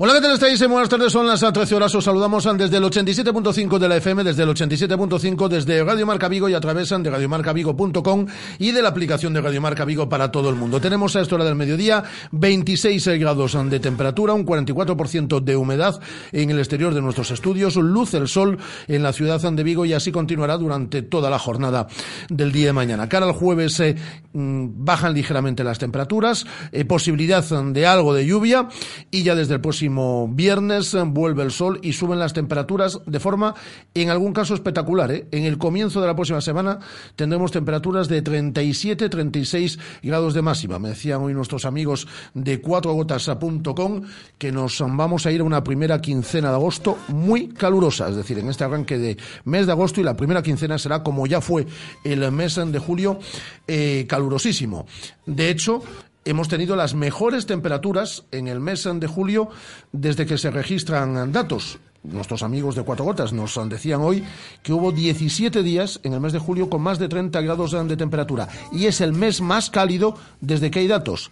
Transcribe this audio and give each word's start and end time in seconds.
Hola, 0.00 0.14
¿qué 0.14 0.20
tal 0.20 0.34
estáis? 0.34 0.64
Buenas 0.68 0.88
tardes, 0.88 1.10
son 1.10 1.26
las 1.26 1.40
13 1.40 1.74
horas. 1.74 1.92
Os 1.92 2.04
saludamos 2.04 2.48
desde 2.56 2.76
el 2.76 2.84
87.5 2.84 3.78
de 3.80 3.88
la 3.88 3.96
FM, 3.96 4.22
desde 4.22 4.44
el 4.44 4.50
87.5 4.50 5.48
desde 5.48 5.82
Radio 5.82 6.06
Marca 6.06 6.28
Vigo 6.28 6.48
y 6.48 6.54
a 6.54 6.60
través 6.60 6.90
de 6.90 7.10
radiomarcavigo.com 7.10 8.26
y 8.60 8.70
de 8.70 8.80
la 8.80 8.90
aplicación 8.90 9.32
de 9.32 9.40
Radio 9.40 9.60
Marca 9.60 9.84
Vigo 9.84 10.08
para 10.08 10.30
todo 10.30 10.50
el 10.50 10.54
mundo. 10.54 10.80
Tenemos 10.80 11.16
a 11.16 11.20
esta 11.20 11.34
hora 11.34 11.44
del 11.44 11.56
mediodía 11.56 12.04
26 12.30 13.08
grados 13.18 13.58
de 13.68 13.80
temperatura, 13.80 14.34
un 14.34 14.46
44% 14.46 15.40
de 15.40 15.56
humedad 15.56 16.00
en 16.30 16.50
el 16.50 16.60
exterior 16.60 16.94
de 16.94 17.02
nuestros 17.02 17.32
estudios, 17.32 17.74
luz 17.74 18.14
el 18.14 18.28
sol 18.28 18.56
en 18.86 19.02
la 19.02 19.12
ciudad 19.12 19.40
de 19.50 19.62
Vigo 19.64 19.84
y 19.84 19.94
así 19.94 20.12
continuará 20.12 20.58
durante 20.58 21.02
toda 21.02 21.28
la 21.28 21.40
jornada 21.40 21.88
del 22.28 22.52
día 22.52 22.66
de 22.66 22.72
mañana. 22.72 23.08
Cara 23.08 23.26
al 23.26 23.32
jueves 23.32 23.80
eh, 23.80 23.96
mm, 24.32 24.84
bajan 24.84 25.12
ligeramente 25.12 25.64
las 25.64 25.80
temperaturas, 25.80 26.46
eh, 26.70 26.84
posibilidad 26.84 27.42
de 27.42 27.84
algo 27.84 28.14
de 28.14 28.24
lluvia 28.24 28.68
y 29.10 29.24
ya 29.24 29.34
desde 29.34 29.54
el 29.54 29.60
próximo 29.60 29.87
viernes 30.30 30.96
vuelve 31.06 31.42
el 31.42 31.50
sol 31.50 31.80
y 31.82 31.92
suben 31.92 32.18
las 32.18 32.32
temperaturas 32.32 33.00
de 33.06 33.20
forma, 33.20 33.54
en 33.94 34.10
algún 34.10 34.32
caso, 34.32 34.54
espectacular. 34.54 35.10
¿eh? 35.10 35.28
En 35.30 35.44
el 35.44 35.58
comienzo 35.58 36.00
de 36.00 36.06
la 36.06 36.14
próxima 36.14 36.40
semana 36.40 36.78
tendremos 37.16 37.50
temperaturas 37.50 38.08
de 38.08 38.22
37, 38.22 39.08
36 39.08 39.78
grados 40.02 40.34
de 40.34 40.42
máxima. 40.42 40.78
Me 40.78 40.90
decían 40.90 41.22
hoy 41.22 41.34
nuestros 41.34 41.64
amigos 41.64 42.06
de 42.34 42.60
cuatrogotas.com 42.60 44.02
que 44.38 44.52
nos 44.52 44.78
vamos 44.80 45.26
a 45.26 45.32
ir 45.32 45.40
a 45.40 45.44
una 45.44 45.64
primera 45.64 46.00
quincena 46.00 46.50
de 46.50 46.54
agosto 46.54 46.98
muy 47.08 47.48
calurosa, 47.48 48.08
es 48.08 48.16
decir, 48.16 48.38
en 48.38 48.48
este 48.48 48.64
arranque 48.64 48.98
de 48.98 49.16
mes 49.44 49.66
de 49.66 49.72
agosto 49.72 50.00
y 50.00 50.04
la 50.04 50.16
primera 50.16 50.42
quincena 50.42 50.78
será 50.78 51.02
como 51.02 51.26
ya 51.26 51.40
fue 51.40 51.66
el 52.04 52.30
mes 52.32 52.56
de 52.56 52.78
julio, 52.78 53.18
eh, 53.66 54.06
calurosísimo. 54.08 54.86
De 55.26 55.50
hecho, 55.50 55.82
hemos 56.24 56.48
tenido 56.48 56.76
las 56.76 56.94
mejores 56.94 57.46
temperaturas 57.46 58.24
en 58.30 58.48
el 58.48 58.60
mes 58.60 58.88
de 58.92 59.06
julio 59.06 59.48
desde 59.92 60.26
que 60.26 60.38
se 60.38 60.50
registran 60.50 61.32
datos. 61.32 61.78
Nuestros 62.02 62.42
amigos 62.42 62.76
de 62.76 62.82
Cuatro 62.82 63.04
Gotas 63.04 63.32
nos 63.32 63.58
decían 63.68 64.00
hoy 64.00 64.24
que 64.62 64.72
hubo 64.72 64.92
17 64.92 65.62
días 65.62 66.00
en 66.04 66.12
el 66.12 66.20
mes 66.20 66.32
de 66.32 66.38
julio 66.38 66.70
con 66.70 66.80
más 66.80 66.98
de 66.98 67.08
30 67.08 67.40
grados 67.40 67.72
de 67.72 67.96
temperatura 67.96 68.48
y 68.72 68.86
es 68.86 69.00
el 69.00 69.12
mes 69.12 69.40
más 69.40 69.70
cálido 69.70 70.14
desde 70.40 70.70
que 70.70 70.80
hay 70.80 70.86
datos. 70.86 71.30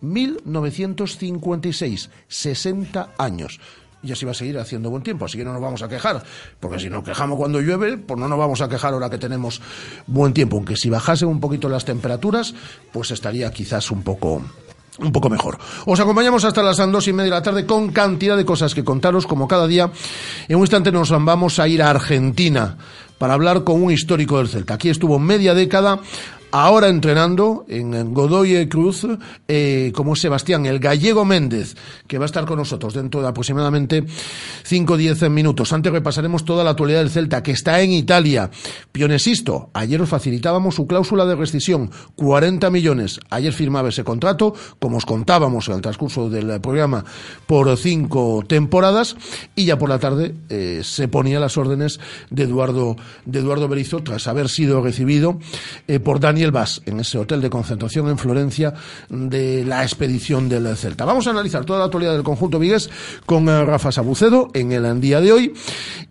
1956, 0.00 2.10
60 2.28 3.14
años 3.18 3.60
y 4.02 4.12
así 4.12 4.24
va 4.24 4.32
a 4.32 4.34
seguir 4.34 4.58
haciendo 4.58 4.90
buen 4.90 5.02
tiempo, 5.02 5.24
así 5.24 5.38
que 5.38 5.44
no 5.44 5.52
nos 5.52 5.62
vamos 5.62 5.82
a 5.82 5.88
quejar, 5.88 6.22
porque 6.60 6.78
si 6.78 6.88
nos 6.88 7.02
quejamos 7.02 7.36
cuando 7.36 7.60
llueve, 7.60 7.98
pues 7.98 8.18
no 8.18 8.28
nos 8.28 8.38
vamos 8.38 8.60
a 8.60 8.68
quejar 8.68 8.94
ahora 8.94 9.10
que 9.10 9.18
tenemos 9.18 9.60
buen 10.06 10.32
tiempo, 10.32 10.56
aunque 10.56 10.76
si 10.76 10.90
bajasen 10.90 11.28
un 11.28 11.40
poquito 11.40 11.68
las 11.68 11.84
temperaturas, 11.84 12.54
pues 12.92 13.10
estaría 13.10 13.50
quizás 13.50 13.90
un 13.90 14.02
poco 14.02 14.42
un 14.98 15.12
poco 15.12 15.30
mejor. 15.30 15.58
Os 15.86 16.00
acompañamos 16.00 16.44
hasta 16.44 16.62
las 16.62 16.76
dos 16.76 17.06
y 17.06 17.12
media 17.12 17.30
de 17.30 17.36
la 17.36 17.42
tarde 17.42 17.66
con 17.66 17.92
cantidad 17.92 18.36
de 18.36 18.44
cosas 18.44 18.74
que 18.74 18.84
contaros, 18.84 19.26
como 19.26 19.46
cada 19.46 19.66
día. 19.66 19.90
En 20.48 20.56
un 20.56 20.62
instante 20.62 20.90
nos 20.90 21.10
vamos 21.10 21.60
a 21.60 21.68
ir 21.68 21.82
a 21.82 21.90
Argentina 21.90 22.76
para 23.16 23.34
hablar 23.34 23.64
con 23.64 23.82
un 23.82 23.90
histórico 23.90 24.38
del 24.38 24.48
Celta. 24.48 24.74
Aquí 24.74 24.88
estuvo 24.88 25.18
media 25.18 25.54
década 25.54 26.00
ahora 26.50 26.88
entrenando 26.88 27.64
en 27.68 28.14
Godoy 28.14 28.68
Cruz, 28.68 29.06
eh, 29.46 29.92
como 29.94 30.16
Sebastián, 30.16 30.66
el 30.66 30.78
gallego 30.78 31.24
Méndez, 31.24 31.76
que 32.06 32.18
va 32.18 32.24
a 32.24 32.26
estar 32.26 32.44
con 32.46 32.58
nosotros 32.58 32.94
dentro 32.94 33.20
de 33.22 33.28
aproximadamente 33.28 34.04
5 34.64 34.92
o 34.92 34.96
10 34.96 35.30
minutos. 35.30 35.72
Antes 35.72 35.92
repasaremos 35.92 36.44
toda 36.44 36.64
la 36.64 36.70
actualidad 36.70 37.00
del 37.00 37.10
Celta, 37.10 37.42
que 37.42 37.52
está 37.52 37.80
en 37.80 37.92
Italia. 37.92 38.50
Pionesisto, 38.92 39.70
ayer 39.74 40.00
os 40.00 40.08
facilitábamos 40.08 40.74
su 40.74 40.86
cláusula 40.86 41.26
de 41.26 41.36
rescisión, 41.36 41.90
40 42.16 42.70
millones. 42.70 43.20
Ayer 43.30 43.52
firmaba 43.52 43.90
ese 43.90 44.04
contrato, 44.04 44.54
como 44.78 44.98
os 44.98 45.06
contábamos 45.06 45.68
en 45.68 45.74
el 45.74 45.82
transcurso 45.82 46.30
del 46.30 46.60
programa, 46.60 47.04
por 47.46 47.76
cinco 47.76 48.44
temporadas, 48.46 49.16
y 49.54 49.66
ya 49.66 49.78
por 49.78 49.88
la 49.88 49.98
tarde 49.98 50.34
eh, 50.48 50.80
se 50.82 51.08
ponía 51.08 51.40
las 51.40 51.56
órdenes 51.56 52.00
de 52.30 52.44
Eduardo, 52.44 52.96
de 53.24 53.40
Eduardo 53.40 53.68
Berizo, 53.68 54.02
tras 54.02 54.26
haber 54.28 54.48
sido 54.48 54.82
recibido 54.82 55.38
eh, 55.86 56.00
por 56.00 56.20
Dani 56.20 56.37
Daniel 56.38 56.52
Vaz 56.52 56.80
en 56.86 57.00
ese 57.00 57.18
hotel 57.18 57.40
de 57.40 57.50
concentración 57.50 58.08
en 58.08 58.16
Florencia 58.16 58.72
de 59.08 59.64
la 59.64 59.82
expedición 59.82 60.48
del 60.48 60.76
Celta. 60.76 61.04
Vamos 61.04 61.26
a 61.26 61.30
analizar 61.30 61.64
toda 61.64 61.80
la 61.80 61.86
actualidad 61.86 62.12
del 62.12 62.22
conjunto 62.22 62.60
Vigues 62.60 62.88
con 63.26 63.48
eh, 63.48 63.64
Rafa 63.64 63.90
Sabucedo 63.90 64.48
en 64.54 64.70
el 64.70 65.00
día 65.00 65.20
de 65.20 65.32
hoy 65.32 65.52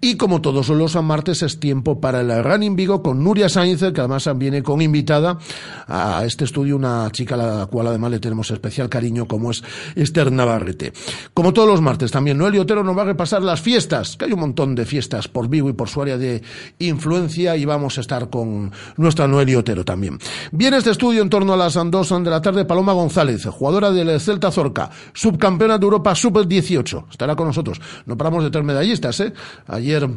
y 0.01 0.17
como 0.17 0.41
todos 0.41 0.67
los 0.67 1.01
martes 1.01 1.43
es 1.43 1.61
tiempo 1.61 2.01
para 2.01 2.19
el 2.19 2.43
Running 2.43 2.75
Vigo 2.75 3.01
con 3.01 3.23
Nuria 3.23 3.47
Sainz, 3.47 3.79
que 3.79 4.01
además 4.01 4.29
viene 4.35 4.61
con 4.63 4.81
invitada 4.81 5.39
a 5.87 6.25
este 6.25 6.43
estudio 6.43 6.75
una 6.75 7.09
chica 7.13 7.35
a 7.35 7.37
la 7.37 7.65
cual 7.67 7.87
además 7.87 8.11
le 8.11 8.19
tenemos 8.19 8.51
especial 8.51 8.89
cariño 8.89 9.29
como 9.29 9.51
es 9.51 9.63
Esther 9.95 10.29
Navarrete. 10.29 10.91
Como 11.33 11.53
todos 11.53 11.69
los 11.69 11.79
martes 11.79 12.11
también 12.11 12.37
Noel 12.37 12.59
Otero 12.59 12.83
nos 12.83 12.97
va 12.97 13.03
a 13.03 13.05
repasar 13.05 13.41
las 13.41 13.61
fiestas, 13.61 14.17
que 14.17 14.25
hay 14.25 14.33
un 14.33 14.41
montón 14.41 14.75
de 14.75 14.83
fiestas 14.83 15.29
por 15.29 15.47
Vigo 15.47 15.69
y 15.69 15.73
por 15.73 15.87
su 15.87 16.01
área 16.01 16.17
de 16.17 16.41
influencia 16.79 17.55
y 17.55 17.63
vamos 17.63 17.97
a 17.97 18.01
estar 18.01 18.29
con 18.29 18.73
nuestra 18.97 19.25
Noel 19.25 19.55
Otero 19.55 19.85
también. 19.85 20.16
Viene 20.51 20.77
este 20.77 20.91
estudio 20.91 21.21
en 21.21 21.29
torno 21.29 21.53
a 21.53 21.57
las 21.57 21.73
2 21.73 22.23
de 22.23 22.29
la 22.29 22.41
tarde 22.41 22.65
Paloma 22.65 22.93
González, 22.93 23.45
jugadora 23.45 23.91
del 23.91 24.19
Celta 24.19 24.51
Zorca, 24.51 24.89
subcampeona 25.13 25.77
de 25.77 25.83
Europa 25.83 26.15
Sub-18. 26.15 27.09
Estará 27.09 27.35
con 27.35 27.47
nosotros. 27.47 27.79
No 28.05 28.17
paramos 28.17 28.43
de 28.43 28.51
tener 28.51 28.65
medallistas, 28.65 29.19
¿eh? 29.19 29.33
Ayer 29.67 30.07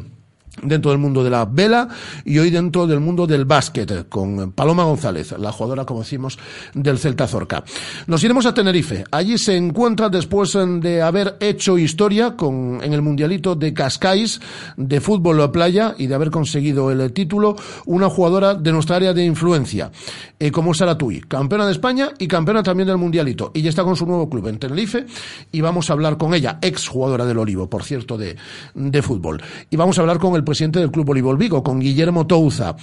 dentro 0.61 0.91
del 0.91 0.99
mundo 0.99 1.23
de 1.23 1.29
la 1.29 1.45
vela 1.45 1.87
y 2.25 2.37
hoy 2.37 2.49
dentro 2.49 2.85
del 2.85 2.99
mundo 2.99 3.25
del 3.25 3.45
básquet 3.45 4.09
con 4.09 4.51
Paloma 4.51 4.83
González, 4.83 5.33
la 5.37 5.51
jugadora, 5.51 5.85
como 5.85 6.01
decimos, 6.01 6.37
del 6.73 6.99
Celta 6.99 7.27
Zorca. 7.27 7.63
Nos 8.07 8.23
iremos 8.23 8.45
a 8.45 8.53
Tenerife. 8.53 9.03
Allí 9.11 9.37
se 9.37 9.55
encuentra, 9.55 10.09
después 10.09 10.57
de 10.81 11.01
haber 11.01 11.37
hecho 11.39 11.77
historia 11.77 12.35
con, 12.35 12.79
en 12.83 12.93
el 12.93 13.01
Mundialito 13.01 13.55
de 13.55 13.73
Cascais 13.73 14.41
de 14.77 15.01
fútbol 15.01 15.41
a 15.41 15.51
playa 15.51 15.95
y 15.97 16.07
de 16.07 16.15
haber 16.15 16.31
conseguido 16.31 16.91
el 16.91 17.11
título, 17.13 17.55
una 17.85 18.09
jugadora 18.09 18.53
de 18.55 18.71
nuestra 18.71 18.97
área 18.97 19.13
de 19.13 19.23
influencia, 19.23 19.91
eh, 20.39 20.51
como 20.51 20.73
Sara 20.73 20.97
Tui, 20.97 21.21
campeona 21.21 21.65
de 21.65 21.71
España 21.71 22.09
y 22.17 22.27
campeona 22.27 22.63
también 22.63 22.87
del 22.87 22.97
Mundialito. 22.97 23.51
Y 23.53 23.61
ya 23.61 23.69
está 23.69 23.83
con 23.83 23.95
su 23.95 24.05
nuevo 24.05 24.29
club 24.29 24.47
en 24.47 24.59
Tenerife 24.59 25.05
y 25.51 25.61
vamos 25.61 25.89
a 25.89 25.93
hablar 25.93 26.17
con 26.17 26.33
ella, 26.33 26.59
ex 26.61 26.87
jugadora 26.87 27.25
del 27.25 27.37
Olivo, 27.37 27.69
por 27.69 27.83
cierto, 27.83 28.17
de, 28.17 28.35
de 28.73 29.01
fútbol. 29.01 29.41
Y 29.69 29.75
vamos 29.75 29.97
a 29.97 30.01
hablar 30.01 30.19
con 30.19 30.35
el 30.35 30.40
el 30.41 30.45
presidente 30.45 30.79
del 30.79 30.91
Club 30.91 31.05
Voleibol 31.05 31.37
Vigo, 31.37 31.63
con 31.63 31.79
Guillermo 31.79 32.27
Touza 32.27 32.75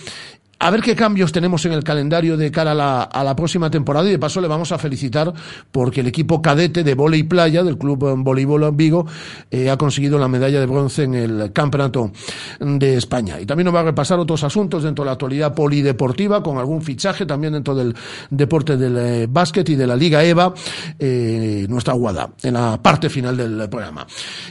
a 0.61 0.71
ver 0.71 0.83
qué 0.83 0.97
cambios 0.97 1.31
tenemos 1.31 1.65
en 1.67 1.73
el 1.73 1.85
calendario 1.85 2.37
de 2.37 2.51
cara 2.51 2.73
a 2.73 3.25
la, 3.25 3.37
próxima 3.37 3.71
temporada 3.71 4.09
y 4.09 4.11
de 4.11 4.19
paso 4.19 4.41
le 4.41 4.49
vamos 4.49 4.73
a 4.73 4.79
felicitar 4.79 5.33
porque 5.71 6.01
el 6.01 6.09
equipo 6.09 6.43
cadete 6.43 6.83
de 6.83 6.95
volei 6.95 7.23
playa 7.23 7.63
del 7.63 7.79
Club 7.79 8.17
Voleibol 8.25 8.75
Vigo 8.75 9.07
eh, 9.51 9.71
ha 9.71 9.77
conseguido 9.77 10.19
la 10.19 10.27
medalla 10.27 10.59
de 10.59 10.67
bronce 10.67 11.05
en 11.05 11.15
el 11.15 11.53
Campeonato 11.53 12.11
de 12.59 12.97
España. 12.97 13.41
Y 13.41 13.47
también 13.47 13.67
nos 13.67 13.75
va 13.75 13.81
a 13.81 13.85
repasar 13.85 14.19
otros 14.19 14.43
asuntos 14.43 14.83
dentro 14.83 15.05
de 15.05 15.07
la 15.07 15.13
actualidad 15.13 15.55
polideportiva 15.55 16.43
con 16.43 16.59
algún 16.59 16.83
fichaje 16.83 17.25
también 17.25 17.53
dentro 17.53 17.77
del 17.77 17.95
deporte 18.31 18.77
del 18.77 18.97
eh, 18.97 19.27
básquet 19.31 19.69
y 19.69 19.77
de 19.77 19.87
la 19.87 19.95
Liga 19.95 20.25
EVA, 20.25 20.53
eh, 20.99 21.67
nuestra 21.69 21.95
guada, 21.95 22.31
en 22.43 22.55
la 22.55 22.83
parte 22.83 23.09
final 23.09 23.37
del 23.37 23.69
programa. 23.69 24.07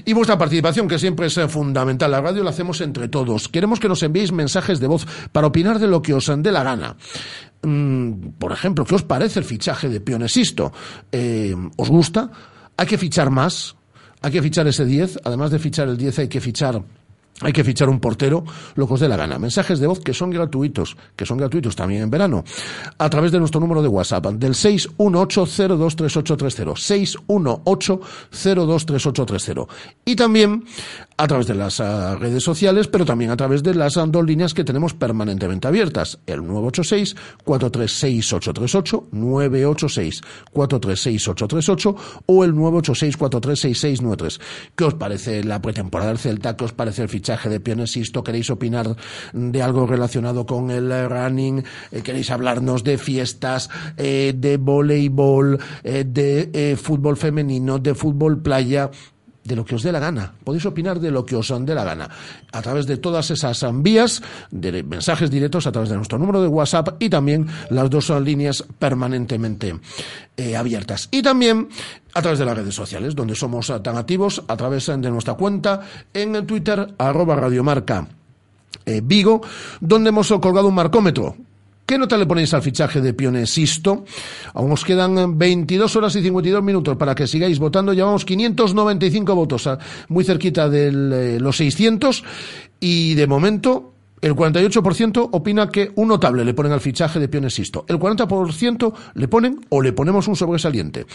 Y 0.05 0.13
vuestra 0.13 0.37
participación, 0.37 0.87
que 0.87 0.99
siempre 0.99 1.27
es 1.27 1.37
fundamental. 1.49 2.11
La 2.11 2.21
radio 2.21 2.43
la 2.43 2.51
hacemos 2.51 2.79
entre 2.79 3.09
todos. 3.09 3.49
Queremos 3.49 3.79
que 3.79 3.89
nos 3.89 4.01
enviéis 4.03 4.31
mensajes 4.31 4.79
de 4.79 4.87
voz 4.87 5.05
para 5.33 5.47
opinar 5.47 5.79
de 5.79 5.87
lo 5.87 5.96
que 6.01 6.13
os 6.13 6.31
dé 6.37 6.51
la 6.51 6.63
gana. 6.63 6.95
Mm, 7.63 8.37
por 8.39 8.51
ejemplo, 8.51 8.85
¿qué 8.85 8.95
os 8.95 9.03
parece 9.03 9.39
el 9.39 9.45
fichaje 9.45 9.89
de 9.89 9.99
Pionesisto? 9.99 10.71
Eh, 11.11 11.55
¿Os 11.77 11.89
gusta? 11.89 12.29
¿Hay 12.77 12.85
que 12.85 12.97
fichar 12.97 13.29
más? 13.29 13.75
¿Hay 14.21 14.31
que 14.31 14.41
fichar 14.41 14.67
ese 14.67 14.85
10? 14.85 15.19
Además 15.23 15.51
de 15.51 15.59
fichar 15.59 15.87
el 15.87 15.97
10 15.97 16.19
hay 16.19 16.27
que 16.27 16.41
fichar 16.41 16.81
hay 17.41 17.53
que 17.53 17.63
fichar 17.63 17.87
un 17.87 17.99
portero, 17.99 18.43
lo 18.75 18.87
que 18.87 18.95
os 18.95 18.99
dé 18.99 19.07
la 19.07 19.15
gana. 19.15 19.37
Mensajes 19.37 19.79
de 19.79 19.85
voz 19.85 19.99
que 19.99 20.11
son 20.11 20.31
gratuitos, 20.31 20.97
que 21.15 21.23
son 21.23 21.37
gratuitos 21.37 21.75
también 21.75 22.01
en 22.01 22.09
verano, 22.09 22.43
a 22.97 23.09
través 23.11 23.31
de 23.31 23.37
nuestro 23.39 23.61
número 23.61 23.83
de 23.83 23.87
WhatsApp, 23.87 24.25
del 24.25 24.53
618023830, 24.53 26.73
618023830. 28.31 29.67
Y 30.05 30.15
también 30.15 30.63
a 31.15 31.27
través 31.27 31.45
de 31.45 31.53
las 31.53 31.79
ah, 31.79 32.15
redes 32.15 32.43
sociales, 32.43 32.87
pero 32.87 33.05
también 33.05 33.29
a 33.29 33.37
través 33.37 33.61
de 33.61 33.75
las 33.75 33.93
dos 33.93 34.25
líneas 34.25 34.55
que 34.55 34.63
tenemos 34.63 34.95
permanentemente 34.95 35.67
abiertas, 35.67 36.17
el 36.25 36.41
986-436-838, 36.41 39.11
986-436-838 39.11 41.95
o 42.25 42.43
el 42.43 42.55
986-436693. 42.55 44.39
¿Qué 44.75 44.85
os 44.85 44.95
parece 44.95 45.43
la 45.43 45.61
pretemporada 45.61 46.09
del 46.09 46.17
Celta? 46.17 46.57
¿Qué 46.57 46.65
os 46.65 46.73
parece 46.73 47.03
el 47.03 47.09
fichaje 47.09 47.26
de 47.27 47.59
Pionesisto? 47.59 48.23
¿Queréis 48.23 48.49
opinar 48.49 48.95
de 49.33 49.61
algo 49.61 49.85
relacionado 49.85 50.45
con 50.45 50.71
el 50.71 51.09
running? 51.09 51.61
Eh, 51.91 52.01
¿Queréis 52.01 52.31
hablarnos 52.31 52.85
de 52.85 52.97
fiestas, 52.97 53.69
eh, 53.97 54.33
de 54.35 54.55
voleibol, 54.55 55.59
eh, 55.83 56.05
de 56.07 56.77
fútbol 56.81 57.17
femenino, 57.17 57.79
de 57.79 57.93
fútbol 57.93 58.41
playa? 58.41 58.89
De 59.47 59.55
lo 59.55 59.63
que 59.63 59.75
os 59.75 59.83
dé 59.83 59.91
la 59.91 59.99
gana. 59.99 60.33
Podéis 60.43 60.65
opinar 60.65 60.99
de 60.99 61.09
lo 61.09 61.25
que 61.25 61.35
os 61.35 61.53
dé 61.65 61.73
la 61.73 61.83
gana. 61.83 62.09
A 62.51 62.61
través 62.61 62.85
de 62.85 62.97
todas 62.97 63.31
esas 63.31 63.65
vías, 63.81 64.21
de 64.51 64.83
mensajes 64.83 65.31
directos, 65.31 65.65
a 65.65 65.71
través 65.71 65.89
de 65.89 65.95
nuestro 65.95 66.19
número 66.19 66.41
de 66.41 66.47
WhatsApp 66.47 66.95
y 66.99 67.09
también 67.09 67.47
las 67.69 67.89
dos 67.89 68.09
líneas 68.09 68.63
permanentemente 68.77 69.79
eh, 70.35 70.55
abiertas. 70.55 71.07
Y 71.11 71.21
también 71.21 71.69
a 72.13 72.21
través 72.21 72.39
de 72.39 72.45
las 72.45 72.57
redes 72.57 72.75
sociales, 72.75 73.15
donde 73.15 73.35
somos 73.35 73.71
tan 73.81 73.95
activos, 73.95 74.43
a 74.47 74.57
través 74.57 74.87
de 74.87 75.09
nuestra 75.09 75.35
cuenta 75.35 75.81
en 76.13 76.45
Twitter, 76.45 76.93
arroba 76.97 77.35
radiomarca. 77.35 78.07
Eh, 78.85 79.01
Vigo, 79.03 79.41
donde 79.79 80.09
hemos 80.09 80.27
colgado 80.27 80.67
un 80.67 80.75
marcómetro 80.75 81.35
¿Qué 81.87 81.97
nota 81.97 82.17
le 82.17 82.25
ponéis 82.25 82.53
al 82.53 82.61
fichaje 82.61 82.99
de 82.99 83.13
Pionesisto? 83.13 84.03
Aún 84.55 84.73
os 84.73 84.83
quedan 84.83 85.37
22 85.37 85.95
horas 85.95 86.13
y 86.17 86.21
52 86.21 86.61
minutos 86.61 86.97
para 86.97 87.15
que 87.15 87.27
sigáis 87.27 87.59
votando. 87.59 87.93
Llevamos 87.93 88.25
595 88.25 89.33
votos, 89.33 89.69
muy 90.09 90.25
cerquita 90.25 90.67
de 90.67 90.87
eh, 90.87 91.39
los 91.39 91.55
600. 91.55 92.25
Y 92.81 93.15
de 93.15 93.25
momento 93.25 93.93
el 94.21 94.35
48% 94.35 95.29
opina 95.31 95.69
que 95.69 95.91
un 95.95 96.07
notable 96.07 96.43
le 96.43 96.53
ponen 96.53 96.71
al 96.71 96.81
fichaje 96.81 97.19
de 97.19 97.27
Pionesisto. 97.27 97.85
El 97.87 97.99
40% 97.99 98.93
le 99.13 99.27
ponen 99.27 99.59
o 99.69 99.81
le 99.81 99.93
ponemos 99.93 100.27
un 100.27 100.35
sobresaliente. 100.35 101.05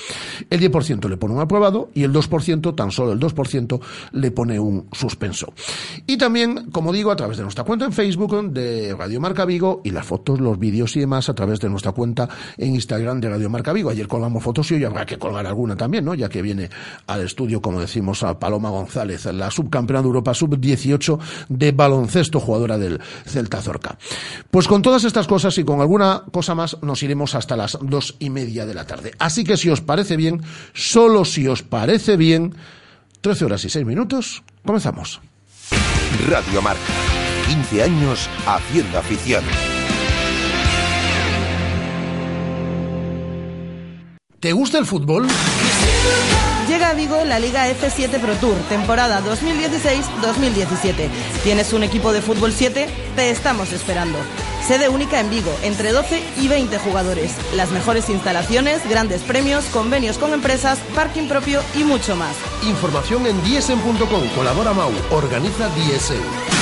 El 0.49 0.61
10% 0.61 1.09
le 1.09 1.17
pone 1.17 1.35
un 1.35 1.41
aprobado 1.41 1.91
y 1.95 2.05
el 2.05 2.13
2%, 2.13 2.75
tan 2.75 2.91
solo 2.91 3.13
el 3.13 3.19
2%, 3.19 3.81
le 4.13 4.31
pone 4.31 4.59
un 4.59 4.87
suspenso. 4.93 5.53
Y 6.07 6.17
también, 6.17 6.71
como 6.71 6.93
digo, 6.93 7.11
a 7.11 7.17
través 7.17 7.37
de 7.37 7.43
nuestra 7.43 7.65
cuenta 7.65 7.85
en 7.85 7.93
Facebook 7.93 8.53
de 8.53 8.95
Radio 8.97 9.21
Marca 9.21 9.45
Vigo 9.45 9.81
y 9.85 9.91
las 9.91 10.07
fotos, 10.07 10.41
los 10.41 10.59
vídeos 10.59 10.97
y 10.97 11.01
demás 11.01 11.29
a 11.29 11.35
través 11.35 11.61
de 11.61 11.69
nuestra 11.69 11.93
cuenta 11.93 12.29
en 12.57 12.75
Instagram 12.75 13.21
de 13.21 13.31
Radio 13.31 13.51
Marca 13.51 13.73
Vigo. 13.73 13.91
Ayer 13.91 14.07
colgamos 14.07 14.43
fotos 14.43 14.71
y 14.71 14.75
hoy 14.75 14.85
habrá 14.85 15.05
que 15.05 15.19
colgar 15.19 15.47
alguna 15.47 15.77
también, 15.77 16.05
¿no? 16.05 16.15
Ya 16.15 16.29
que 16.29 16.41
viene 16.41 16.71
al 17.07 17.23
estudio, 17.23 17.61
como 17.61 17.81
decimos, 17.81 18.23
a 18.23 18.39
Paloma 18.39 18.71
González, 18.71 19.25
la 19.27 19.51
subcampeona 19.51 20.03
de 20.03 20.07
Europa 20.07 20.35
Sub-18 20.35 21.19
de 21.49 21.73
baloncesto, 21.73 22.39
jugadora 22.39 22.79
del 22.79 22.92
Celta 23.27 23.61
Zorca. 23.61 23.99
Pues 24.51 24.69
con 24.69 24.83
todas 24.83 25.05
estas 25.05 25.27
cosas 25.27 25.57
y 25.59 25.65
con 25.65 25.81
alguna 25.81 26.25
cosa 26.31 26.55
más 26.55 26.77
nos 26.83 27.03
iremos 27.03 27.35
hasta 27.35 27.57
las 27.57 27.79
dos 27.81 28.17
y 28.19 28.31
media 28.31 28.67
de 28.67 28.75
la 28.75 28.87
tarde. 28.87 29.13
Así 29.19 29.45
que 29.45 29.57
si 29.57 29.71
os 29.71 29.81
parece 29.81 30.17
bien, 30.17 30.43
solo 30.73 31.25
si 31.25 31.47
os 31.49 31.63
parece 31.63 32.17
bien, 32.17 32.55
13 33.21 33.45
horas 33.45 33.65
y 33.65 33.71
6 33.71 33.87
minutos, 33.87 34.43
comenzamos. 34.65 35.21
Radio 36.29 36.61
Marca, 36.63 36.81
15 37.49 37.83
años 37.83 38.29
haciendo 38.47 38.99
afición. 38.99 39.45
¿Te 44.43 44.53
gusta 44.53 44.77
el 44.79 44.87
fútbol? 44.87 45.29
Llega 46.67 46.89
a 46.89 46.95
Vigo 46.95 47.25
la 47.25 47.39
Liga 47.39 47.69
F7 47.69 48.19
Pro 48.19 48.35
Tour, 48.35 48.57
temporada 48.69 49.23
2016-2017. 49.23 51.09
¿Tienes 51.45 51.73
un 51.73 51.85
equipo 51.85 52.13
de 52.13 52.23
fútbol 52.23 52.53
7? 52.53 52.89
Te 53.15 53.31
estamos 53.31 53.73
esperando. 53.73 54.19
Sede 54.67 54.89
única 54.89 55.21
en 55.21 55.31
Vigo, 55.31 55.55
entre 55.63 55.93
12 55.93 56.21
y 56.41 56.49
20 56.49 56.77
jugadores. 56.79 57.37
Las 57.55 57.71
mejores 57.71 58.11
instalaciones, 58.11 58.81
grandes 58.91 59.23
premios, 59.23 59.65
convenios 59.67 60.19
con 60.19 60.33
empresas, 60.33 60.81
parking 60.97 61.29
propio 61.29 61.61
y 61.77 61.85
mucho 61.85 62.17
más. 62.17 62.35
Información 62.65 63.29
en 63.29 63.41
diesen.com. 63.45 64.29
Colabora 64.35 64.73
Mau. 64.73 64.91
Organiza 65.13 65.69
Diesen. 65.69 66.62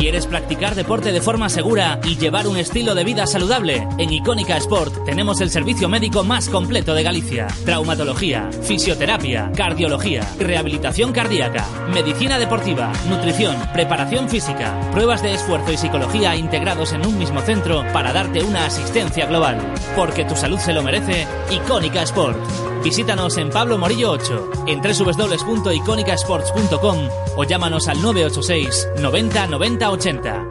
¿Quieres 0.00 0.26
practicar 0.26 0.74
deporte 0.74 1.12
de 1.12 1.20
forma 1.20 1.50
segura 1.50 2.00
y 2.04 2.16
llevar 2.16 2.48
un 2.48 2.56
estilo 2.56 2.94
de 2.94 3.04
vida 3.04 3.26
saludable? 3.26 3.86
En 3.98 4.10
Icónica 4.10 4.56
Sport 4.56 5.04
tenemos 5.04 5.42
el 5.42 5.50
servicio 5.50 5.90
médico 5.90 6.24
más 6.24 6.48
completo 6.48 6.94
de 6.94 7.02
Galicia. 7.02 7.48
Traumatología, 7.66 8.48
fisioterapia, 8.62 9.52
cardiología, 9.54 10.26
rehabilitación 10.38 11.12
cardíaca, 11.12 11.66
medicina 11.92 12.38
deportiva, 12.38 12.90
nutrición, 13.10 13.54
preparación 13.74 14.30
física, 14.30 14.74
pruebas 14.90 15.22
de 15.22 15.34
esfuerzo 15.34 15.70
y 15.70 15.76
psicología 15.76 16.34
integrados 16.34 16.94
en 16.94 17.06
un 17.06 17.18
mismo 17.18 17.42
centro 17.42 17.84
para 17.92 18.14
darte 18.14 18.42
una 18.42 18.64
asistencia 18.64 19.26
global. 19.26 19.58
Porque 19.96 20.24
tu 20.24 20.34
salud 20.34 20.58
se 20.58 20.72
lo 20.72 20.82
merece, 20.82 21.26
Icónica 21.50 22.02
Sport. 22.04 22.38
Visítanos 22.82 23.36
en 23.36 23.50
Pablo 23.50 23.76
Morillo 23.76 24.12
8, 24.12 24.52
en 24.66 24.80
www.iconicasports.com 24.80 26.96
o 27.36 27.44
llámanos 27.44 27.88
al 27.88 28.00
986 28.00 28.88
90 29.02 29.48
90 29.48 29.89
80. 29.92 30.46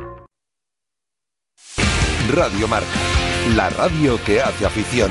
Radio 2.33 2.67
Marca, 2.67 2.87
la 3.55 3.69
radio 3.69 4.21
que 4.25 4.41
hace 4.41 4.65
afición. 4.65 5.09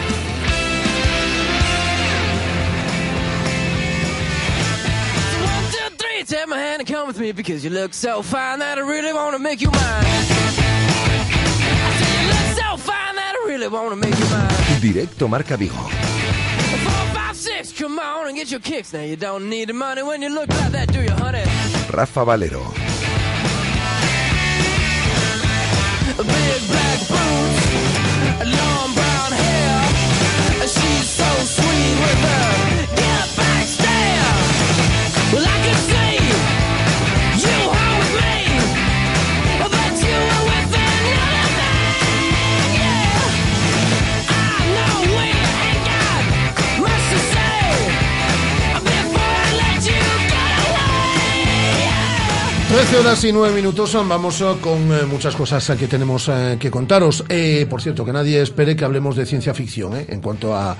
Take 6.27 6.47
my 6.47 6.59
hand 6.59 6.81
and 6.81 6.87
come 6.87 7.07
with 7.07 7.19
me 7.19 7.33
because 7.33 7.65
you 7.65 7.71
look 7.71 7.95
so 7.95 8.21
fine 8.21 8.59
that 8.59 8.77
I 8.77 8.83
really 8.83 9.15
want 9.15 9.35
to 9.35 9.39
make 9.39 9.63
you 9.63 9.71
mine. 9.71 9.81
I 9.81 10.25
say 11.99 12.21
you 12.21 12.29
look 12.29 12.59
so 12.61 12.77
fine 12.77 13.17
that 13.17 13.35
I 13.35 13.49
really 13.49 13.69
want 13.69 13.91
to 13.93 13.97
make 13.97 14.15
you 14.19 14.27
mine. 14.27 14.51
Directo 14.83 15.27
Marca 15.27 15.57
Vigo. 15.57 15.75
Come 15.75 16.87
on 16.87 17.09
Big 26.19 26.27
black 26.67 26.99
boots, 27.07 27.67
long 28.43 28.93
brown 28.93 29.31
hair. 29.31 30.67
She's 30.67 31.09
so 31.09 31.31
sweet 31.45 31.95
with 32.01 32.99
her. 32.99 33.08
13 52.79 52.97
horas 52.99 53.25
y 53.25 53.33
9 53.33 53.57
minutos, 53.57 53.93
ah, 53.97 54.05
vamos 54.07 54.41
ah, 54.41 54.55
con 54.61 54.93
eh, 54.93 55.05
muchas 55.05 55.35
cosas 55.35 55.69
ah, 55.69 55.77
que 55.77 55.89
tenemos 55.89 56.31
que 56.61 56.71
contaros. 56.71 57.25
Eh, 57.29 57.67
por 57.69 57.83
cierto, 57.83 58.05
que 58.05 58.13
nadie 58.13 58.41
espere 58.41 58.77
que 58.77 58.85
hablemos 58.85 59.17
de 59.17 59.27
ciencia 59.27 59.53
ficción 59.53 59.97
eh, 59.97 60.07
en, 60.09 60.21
cuanto 60.21 60.55
a, 60.55 60.77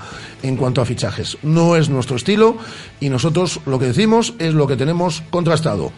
fichajes. 0.85 1.37
No 1.43 1.75
es 1.75 1.89
nuestro 1.89 2.15
estilo 2.15 2.55
y 3.01 3.09
nosotros 3.09 3.59
lo 3.65 3.77
que 3.79 3.87
decimos 3.87 4.33
es 4.39 4.53
lo 4.53 4.65
que 4.65 4.77
tenemos 4.77 5.23
contrastado. 5.29 5.91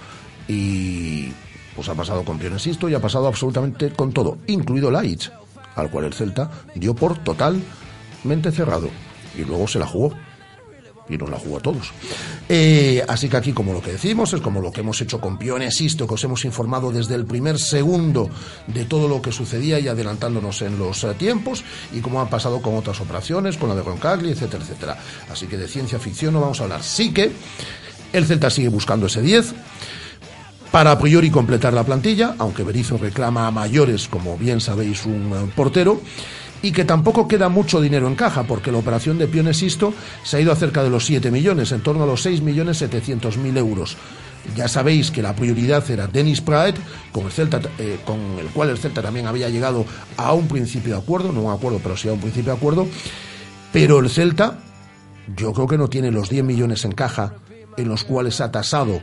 Y 0.47 1.33
pues 1.75 1.87
ha 1.87 1.93
pasado 1.93 2.25
con 2.25 2.39
Piones 2.39 2.63
Sisto 2.63 2.89
y 2.89 2.95
ha 2.95 2.99
pasado 2.99 3.27
absolutamente 3.27 3.91
con 3.91 4.11
todo, 4.11 4.39
incluido 4.47 4.89
Laich, 4.89 5.31
al 5.75 5.91
cual 5.91 6.05
el 6.05 6.15
Celta 6.15 6.49
dio 6.73 6.95
por 6.95 7.19
totalmente 7.19 8.51
cerrado 8.51 8.89
y 9.37 9.43
luego 9.43 9.67
se 9.67 9.77
la 9.77 9.85
jugó 9.85 10.15
y 11.11 11.17
nos 11.17 11.29
la 11.29 11.37
jugó 11.37 11.57
a 11.57 11.61
todos. 11.61 11.91
Eh, 12.49 13.03
así 13.07 13.29
que 13.29 13.37
aquí, 13.37 13.53
como 13.53 13.73
lo 13.73 13.81
que 13.81 13.91
decimos, 13.91 14.33
es 14.33 14.41
como 14.41 14.61
lo 14.61 14.71
que 14.71 14.81
hemos 14.81 14.99
hecho 15.01 15.19
con 15.19 15.37
Pionesisto, 15.37 16.07
que 16.07 16.13
os 16.13 16.23
hemos 16.23 16.45
informado 16.45 16.91
desde 16.91 17.15
el 17.15 17.25
primer 17.25 17.59
segundo 17.59 18.29
de 18.67 18.85
todo 18.85 19.07
lo 19.07 19.21
que 19.21 19.31
sucedía 19.31 19.79
y 19.79 19.87
adelantándonos 19.87 20.61
en 20.61 20.79
los 20.79 21.03
eh, 21.03 21.13
tiempos, 21.17 21.63
y 21.93 21.99
como 21.99 22.21
ha 22.21 22.29
pasado 22.29 22.61
con 22.61 22.75
otras 22.75 23.01
operaciones, 23.01 23.57
con 23.57 23.69
la 23.69 23.75
de 23.75 23.83
Roncagli, 23.83 24.31
etcétera, 24.31 24.63
etcétera. 24.63 24.97
Así 25.29 25.47
que 25.47 25.57
de 25.57 25.67
ciencia 25.67 25.99
ficción 25.99 26.33
no 26.33 26.41
vamos 26.41 26.61
a 26.61 26.63
hablar. 26.63 26.83
Sí 26.83 27.13
que 27.13 27.31
el 28.13 28.25
Celta 28.25 28.49
sigue 28.49 28.69
buscando 28.69 29.07
ese 29.07 29.21
10 29.21 29.53
para 30.71 30.91
a 30.91 30.99
priori 30.99 31.29
completar 31.29 31.73
la 31.73 31.83
plantilla, 31.83 32.35
aunque 32.37 32.63
Berizzo 32.63 32.97
reclama 32.97 33.45
a 33.45 33.51
mayores, 33.51 34.07
como 34.07 34.37
bien 34.37 34.61
sabéis, 34.61 35.05
un 35.05 35.33
eh, 35.33 35.51
portero, 35.53 36.01
y 36.61 36.71
que 36.71 36.85
tampoco 36.85 37.27
queda 37.27 37.49
mucho 37.49 37.81
dinero 37.81 38.07
en 38.07 38.15
caja, 38.15 38.43
porque 38.43 38.71
la 38.71 38.77
operación 38.77 39.17
de 39.17 39.27
Pionesisto 39.27 39.93
se 40.23 40.37
ha 40.37 40.41
ido 40.41 40.51
a 40.51 40.55
cerca 40.55 40.83
de 40.83 40.89
los 40.89 41.05
7 41.05 41.31
millones, 41.31 41.71
en 41.71 41.81
torno 41.81 42.03
a 42.03 42.07
los 42.07 42.21
6 42.21 42.41
millones 42.41 42.77
700 42.77 43.37
mil 43.37 43.57
euros. 43.57 43.97
Ya 44.55 44.67
sabéis 44.67 45.11
que 45.11 45.21
la 45.21 45.35
prioridad 45.35 45.89
era 45.89 46.07
Dennis 46.07 46.41
Praet, 46.41 46.75
con 47.11 47.25
el, 47.25 47.31
Celta, 47.31 47.61
eh, 47.77 47.99
con 48.05 48.19
el 48.39 48.47
cual 48.47 48.69
el 48.69 48.77
Celta 48.77 49.01
también 49.01 49.27
había 49.27 49.49
llegado 49.49 49.85
a 50.17 50.33
un 50.33 50.47
principio 50.47 50.95
de 50.95 51.01
acuerdo, 51.01 51.31
no 51.31 51.41
un 51.41 51.53
acuerdo, 51.53 51.79
pero 51.81 51.95
sí 51.95 52.09
a 52.09 52.13
un 52.13 52.19
principio 52.19 52.51
de 52.51 52.57
acuerdo, 52.57 52.87
pero 53.71 53.99
el 53.99 54.09
Celta 54.09 54.59
yo 55.35 55.53
creo 55.53 55.67
que 55.67 55.77
no 55.77 55.87
tiene 55.89 56.11
los 56.11 56.29
10 56.29 56.43
millones 56.43 56.85
en 56.85 56.91
caja 56.91 57.35
en 57.77 57.87
los 57.87 58.03
cuales 58.03 58.41
ha 58.41 58.51
tasado 58.51 59.01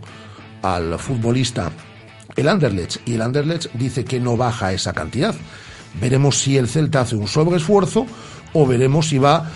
al 0.63 0.99
futbolista 0.99 1.71
el 2.37 2.49
Anderlecht 2.49 2.97
y 3.07 3.15
el 3.15 3.23
Anderlecht 3.23 3.73
dice 3.75 4.05
que 4.05 4.21
no 4.21 4.37
baja 4.37 4.73
esa 4.73 4.93
cantidad. 4.93 5.35
Veremos 6.01 6.39
si 6.39 6.57
el 6.57 6.69
Celta 6.69 7.01
hace 7.01 7.17
un 7.17 7.29
sobreesfuerzo 7.29 8.07
o 8.53 8.67
veremos 8.67 9.09
si 9.09 9.19
va 9.19 9.51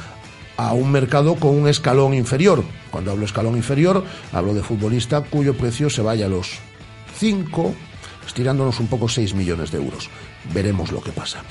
a 0.56 0.72
un 0.72 0.90
mercado 0.90 1.36
con 1.36 1.56
un 1.56 1.68
escalón 1.68 2.14
inferior. 2.14 2.62
Cuando 2.90 3.10
hablo 3.10 3.24
escalón 3.24 3.56
inferior, 3.56 4.04
hablo 4.32 4.54
de 4.54 4.62
futbolista 4.62 5.22
cuyo 5.22 5.54
precio 5.54 5.88
se 5.90 6.02
vaya 6.02 6.26
a 6.26 6.28
los 6.28 6.58
5, 7.18 7.74
estirándonos 8.26 8.78
un 8.80 8.86
poco 8.86 9.08
6 9.08 9.34
millones 9.34 9.70
de 9.70 9.78
euros. 9.78 10.10
Veremos 10.52 10.92
lo 10.92 11.00
que 11.00 11.12
pasa 11.12 11.42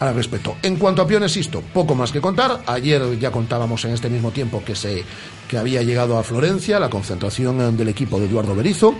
al 0.00 0.14
respecto. 0.14 0.56
En 0.62 0.76
cuanto 0.76 1.02
a 1.02 1.06
Piones 1.06 1.32
Sisto, 1.32 1.60
poco 1.60 1.94
más 1.94 2.12
que 2.12 2.20
contar. 2.20 2.62
Ayer 2.66 3.18
ya 3.18 3.30
contábamos 3.30 3.84
en 3.84 3.92
este 3.92 4.08
mismo 4.08 4.30
tiempo 4.30 4.62
que 4.64 4.74
se 4.74 5.04
que 5.48 5.58
había 5.58 5.82
llegado 5.82 6.18
a 6.18 6.22
Florencia 6.22 6.78
la 6.78 6.90
concentración 6.90 7.76
del 7.76 7.88
equipo 7.88 8.20
de 8.20 8.26
Eduardo 8.26 8.54
Berizo, 8.54 8.94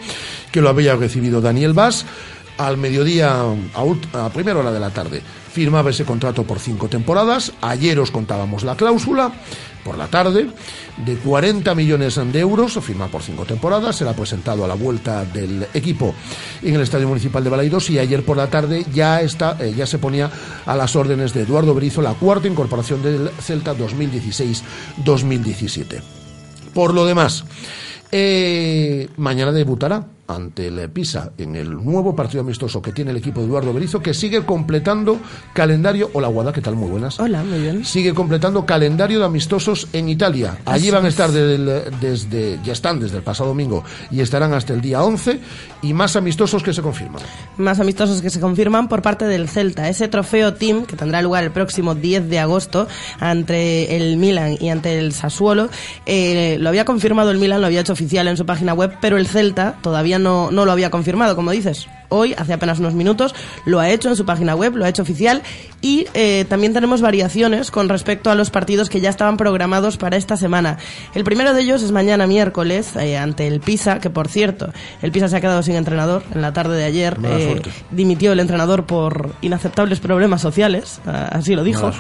que 0.51 0.63
lo 0.63 0.71
había 0.71 0.97
recibido 0.97 1.43
Daniel 1.43 1.75
Vaz 1.75 2.07
al 2.59 2.77
mediodía, 2.77 3.41
a, 3.75 4.29
primera 4.31 4.59
hora 4.59 4.73
de 4.73 4.81
la 4.81 4.91
tarde, 4.91 5.23
firmaba 5.53 5.91
ese 5.91 6.05
contrato 6.05 6.43
por 6.45 6.59
cinco 6.59 6.89
temporadas. 6.89 7.53
Ayer 7.63 7.99
os 7.99 8.11
contábamos 8.11 8.65
la 8.65 8.77
cláusula 8.77 9.33
por 9.85 9.97
la 9.97 10.09
tarde 10.09 10.49
de 10.99 11.17
40 11.17 11.75
millones 11.75 12.17
de 12.17 12.41
euros, 12.41 12.79
firma 12.83 13.07
por 13.07 13.23
cinco 13.23 13.47
temporadas, 13.47 13.97
será 13.97 14.13
presentado 14.13 14.63
a 14.65 14.69
la 14.69 14.75
vuelta 14.75 15.25
del 15.25 15.67
equipo 15.73 16.15
en 16.63 16.75
el 16.75 16.83
Estadio 16.83 17.09
Municipal 17.09 17.43
de 17.43 17.51
Balaidos 17.51 17.89
y 17.89 17.99
ayer 17.99 18.23
por 18.25 18.37
la 18.37 18.49
tarde 18.49 18.85
ya 18.93 19.23
está 19.23 19.57
eh, 19.61 19.73
ya 19.75 19.87
se 19.87 19.97
ponía 19.99 20.31
a 20.67 20.77
las 20.77 20.95
órdenes 20.97 21.33
de 21.33 21.43
Eduardo 21.43 21.75
Berizo 21.75 22.03
la 22.03 22.15
cuarta 22.15 22.49
incorporación 22.49 23.03
del 23.03 23.31
Celta 23.41 23.75
2016-2017. 23.77 26.03
Por 26.75 26.93
lo 26.93 27.07
demás, 27.07 27.45
eh, 28.11 29.09
mañana 29.17 29.53
debutará 29.53 30.18
ante 30.29 30.69
el 30.69 30.89
Pisa 30.91 31.33
en 31.39 31.57
el 31.57 31.71
nuevo 31.71 32.15
partido 32.15 32.43
amistoso 32.43 32.81
que 32.83 32.93
tiene 32.93 33.11
el 33.11 33.17
equipo 33.17 33.41
de 33.41 33.47
Eduardo 33.47 33.73
Berizo, 33.73 34.01
que 34.01 34.15
sigue 34.15 34.45
completando 34.45 35.19
calendario. 35.55 36.11
Hola, 36.13 36.29
Guada, 36.29 36.53
¿qué 36.53 36.61
tal? 36.61 36.77
Muy 36.77 36.89
buenas. 36.91 37.19
Hola, 37.19 37.43
muy 37.43 37.59
bien. 37.61 37.85
Sigue 37.85 38.13
completando 38.15 38.65
calendario 38.67 39.19
de 39.19 39.25
amistosos 39.25 39.89
en 39.93 40.09
Italia. 40.09 40.59
Allí 40.67 40.85
Así 40.85 40.91
van 40.91 41.05
a 41.05 41.09
es. 41.09 41.15
estar 41.15 41.31
desde, 41.33 42.59
ya 42.65 42.73
están 42.73 43.01
desde 43.01 43.17
el 43.17 43.23
pasado 43.23 43.49
domingo 43.49 43.85
y 44.11 44.21
estarán 44.21 44.53
hasta 44.53 44.73
el 44.75 44.81
día 44.81 45.03
11 45.03 45.41
y 45.83 45.95
más 45.95 46.15
amistosos 46.17 46.63
que 46.63 46.73
se 46.73 46.83
confirman. 46.83 47.23
Más 47.57 47.81
amistosos 47.81 48.21
que 48.23 48.31
se 48.31 48.41
confirman 48.41 48.89
por 48.89 49.03
parte 49.03 49.25
del 49.27 49.49
Celta. 49.49 49.89
Ese 49.89 50.09
trofeo 50.09 50.55
Team 50.55 50.85
que 50.85 50.97
tendrá 50.97 51.23
lugar 51.23 51.45
el 51.45 51.51
próximo 51.51 51.95
10 51.95 52.29
de 52.29 52.39
agosto 52.39 52.87
ante 53.19 53.97
el 53.97 54.17
Milan 54.19 54.57
y 54.61 54.69
ante 54.69 54.99
el 54.99 55.13
Sassuolo. 55.13 55.69
eh, 56.07 56.57
lo 56.61 56.69
había 56.69 56.85
confirmado 56.85 57.31
el 57.31 57.39
Milan, 57.39 57.61
lo 57.61 57.67
había 57.67 57.81
hecho 57.81 57.93
oficial 57.95 58.29
en 58.29 58.37
su 58.37 58.45
página 58.47 58.75
web, 58.75 58.93
pero 59.01 59.17
el 59.17 59.27
Celta 59.27 59.77
todavía 59.83 60.18
no, 60.19 60.51
no 60.51 60.65
lo 60.65 60.73
había 60.73 60.91
confirmado, 60.91 61.37
como 61.37 61.51
dices. 61.51 61.87
Hoy, 62.09 62.35
hace 62.39 62.53
apenas 62.55 62.79
unos 62.79 62.95
minutos, 62.95 63.35
lo 63.67 63.81
ha 63.81 63.91
hecho 63.91 64.09
en 64.09 64.17
su 64.17 64.25
página 64.25 64.55
web, 64.55 64.77
lo 64.77 64.85
ha 64.85 64.89
hecho 64.89 65.03
oficial 65.03 65.43
y 65.81 66.07
eh, 66.15 66.45
también 66.49 66.73
tenemos 66.73 67.01
variaciones 67.01 67.71
con 67.71 67.89
respecto 67.89 68.31
a 68.31 68.35
los 68.35 68.51
partidos 68.51 68.89
que 68.89 69.01
ya 69.01 69.11
estaban 69.11 69.37
programados 69.37 69.97
para 69.97 70.17
esta 70.17 70.37
semana. 70.37 70.79
El 71.15 71.23
primero 71.23 71.55
de 71.55 71.63
ellos 71.63 71.83
es 71.83 71.93
mañana 71.93 72.27
miércoles 72.27 72.97
eh, 72.97 73.17
ante 73.17 73.47
el 73.47 73.61
Pisa, 73.61 74.01
que 74.01 74.11
por 74.11 74.29
cierto, 74.29 74.73
el 75.03 75.13
Pisa 75.13 75.29
se 75.29 75.37
ha 75.37 75.41
quedado 75.41 75.63
sin 75.63 75.77
entrenador 75.77 76.25
en 76.35 76.43
la 76.43 76.53
tarde 76.53 76.77
de 76.77 76.85
ayer. 76.85 77.17
Eh, 77.23 77.63
dimitió 77.93 78.33
el 78.33 78.41
entrenador 78.41 78.87
por 78.87 79.35
inaceptables 79.41 80.01
problemas 80.01 80.43
sociales, 80.43 81.01
así 81.07 81.55
lo 81.55 81.63
dijo. 81.63 81.93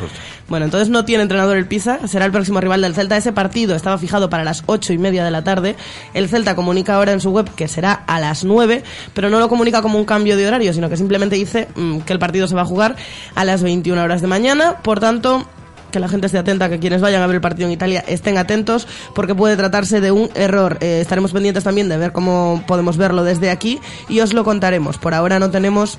Bueno, 0.48 0.64
entonces 0.64 0.88
no 0.88 1.04
tiene 1.04 1.22
entrenador 1.22 1.56
el 1.56 1.66
Pisa, 1.66 2.08
será 2.08 2.24
el 2.24 2.32
próximo 2.32 2.60
rival 2.60 2.80
del 2.80 2.94
Celta. 2.94 3.16
Ese 3.16 3.32
partido 3.32 3.76
estaba 3.76 3.98
fijado 3.98 4.28
para 4.28 4.44
las 4.44 4.64
ocho 4.66 4.92
y 4.92 4.98
media 4.98 5.24
de 5.24 5.30
la 5.30 5.44
tarde. 5.44 5.76
El 6.14 6.28
Celta 6.28 6.56
comunica 6.56 6.94
ahora 6.94 7.12
en 7.12 7.20
su 7.20 7.30
web 7.30 7.48
que 7.54 7.68
será 7.68 7.92
a 7.92 8.18
las 8.18 8.44
nueve, 8.44 8.82
pero 9.14 9.30
no 9.30 9.38
lo 9.38 9.48
comunica 9.48 9.82
como 9.82 9.98
un 9.98 10.04
cambio 10.04 10.36
de 10.36 10.48
horario, 10.48 10.72
sino 10.72 10.88
que 10.88 10.96
simplemente 10.96 11.36
dice 11.36 11.68
mm, 11.76 12.00
que 12.00 12.12
el 12.12 12.18
partido 12.18 12.48
se 12.48 12.54
va 12.54 12.62
a 12.62 12.64
jugar 12.64 12.96
a 13.34 13.44
las 13.44 13.62
21 13.68 14.02
horas 14.02 14.22
de 14.22 14.28
mañana. 14.28 14.78
Por 14.82 14.98
tanto, 14.98 15.46
que 15.90 16.00
la 16.00 16.08
gente 16.08 16.26
esté 16.26 16.38
atenta, 16.38 16.70
que 16.70 16.78
quienes 16.78 17.02
vayan 17.02 17.22
a 17.22 17.26
ver 17.26 17.36
el 17.36 17.42
partido 17.42 17.66
en 17.66 17.72
Italia 17.72 18.02
estén 18.08 18.38
atentos, 18.38 18.88
porque 19.14 19.34
puede 19.34 19.56
tratarse 19.56 20.00
de 20.00 20.10
un 20.10 20.30
error. 20.34 20.78
Eh, 20.80 21.00
estaremos 21.02 21.32
pendientes 21.32 21.64
también 21.64 21.88
de 21.90 21.98
ver 21.98 22.12
cómo 22.12 22.62
podemos 22.66 22.96
verlo 22.96 23.24
desde 23.24 23.50
aquí 23.50 23.78
y 24.08 24.20
os 24.20 24.32
lo 24.32 24.42
contaremos. 24.42 24.96
Por 24.96 25.12
ahora 25.12 25.38
no 25.38 25.50
tenemos 25.50 25.98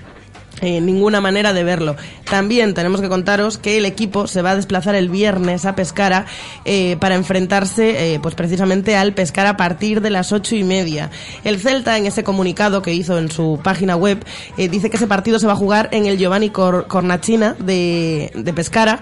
eh, 0.61 0.81
ninguna 0.81 1.21
manera 1.21 1.53
de 1.53 1.63
verlo. 1.63 1.95
También 2.29 2.73
tenemos 2.73 3.01
que 3.01 3.09
contaros 3.09 3.57
que 3.57 3.77
el 3.77 3.85
equipo 3.85 4.27
se 4.27 4.41
va 4.41 4.51
a 4.51 4.55
desplazar 4.55 4.95
el 4.95 5.09
viernes 5.09 5.65
a 5.65 5.75
Pescara 5.75 6.25
eh, 6.65 6.97
para 6.99 7.15
enfrentarse, 7.15 8.13
eh, 8.13 8.19
pues 8.19 8.35
precisamente 8.35 8.95
al 8.95 9.13
Pescara 9.13 9.51
a 9.51 9.57
partir 9.57 10.01
de 10.01 10.09
las 10.09 10.31
ocho 10.31 10.55
y 10.55 10.63
media. 10.63 11.09
El 11.43 11.59
Celta, 11.59 11.97
en 11.97 12.05
ese 12.05 12.23
comunicado 12.23 12.81
que 12.81 12.93
hizo 12.93 13.17
en 13.17 13.31
su 13.31 13.59
página 13.63 13.95
web, 13.95 14.23
eh, 14.57 14.67
dice 14.69 14.89
que 14.89 14.97
ese 14.97 15.07
partido 15.07 15.39
se 15.39 15.47
va 15.47 15.53
a 15.53 15.57
jugar 15.57 15.89
en 15.91 16.05
el 16.05 16.17
Giovanni 16.17 16.49
Cor- 16.49 16.87
Cornacina 16.87 17.55
de, 17.59 18.31
de 18.35 18.53
Pescara. 18.53 18.99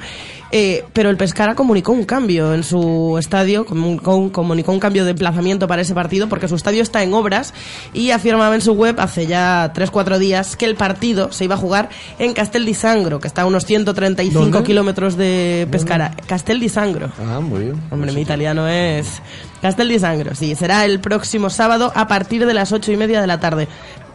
Eh, 0.52 0.86
pero 0.94 1.10
el 1.10 1.18
Pescara 1.18 1.56
comunicó 1.56 1.92
un 1.92 2.06
cambio 2.06 2.54
en 2.54 2.64
su 2.64 3.18
estadio, 3.20 3.66
comunicó, 3.66 4.32
comunicó 4.32 4.72
un 4.72 4.80
cambio 4.80 5.04
de 5.04 5.12
emplazamiento 5.12 5.68
para 5.68 5.82
ese 5.82 5.94
partido 5.94 6.30
porque 6.30 6.48
su 6.48 6.56
estadio 6.56 6.82
está 6.82 7.04
en 7.04 7.14
obras 7.14 7.54
y 7.94 8.12
afirmaba 8.12 8.56
en 8.56 8.62
su 8.62 8.74
web 8.74 8.96
hace 9.00 9.28
ya 9.28 9.74
3-4 9.74 10.18
días 10.20 10.56
que 10.56 10.66
el 10.66 10.76
partido 10.76 11.32
se 11.34 11.44
iba 11.44 11.56
a 11.56 11.58
jugar 11.58 11.90
en 12.18 12.34
Castel 12.34 12.66
di 12.66 12.74
Sangro, 12.74 13.20
que 13.20 13.28
está 13.28 13.42
a 13.42 13.46
unos 13.46 13.66
135 13.66 14.40
¿Dónde? 14.40 14.64
kilómetros 14.64 15.18
de 15.18 15.68
Pescara. 15.70 16.12
Castel 16.28 16.60
di 16.60 16.70
Sangro. 16.70 17.12
Ah, 17.20 17.40
muy 17.42 17.66
bien. 17.66 17.82
Hombre, 17.92 18.12
mi 18.14 18.22
italiano 18.22 18.68
es 18.68 19.22
Castel 19.62 19.90
di 19.90 20.00
Sangro, 20.00 20.34
sí. 20.34 20.56
Será 20.56 20.86
el 20.86 21.00
próximo 21.00 21.50
sábado 21.50 21.92
a 21.94 22.08
partir 22.08 22.46
de 22.46 22.54
las 22.54 22.72
ocho 22.72 22.92
y 22.92 22.98
media 22.98 23.20
de 23.20 23.28
la 23.28 23.40
tarde. 23.40 23.68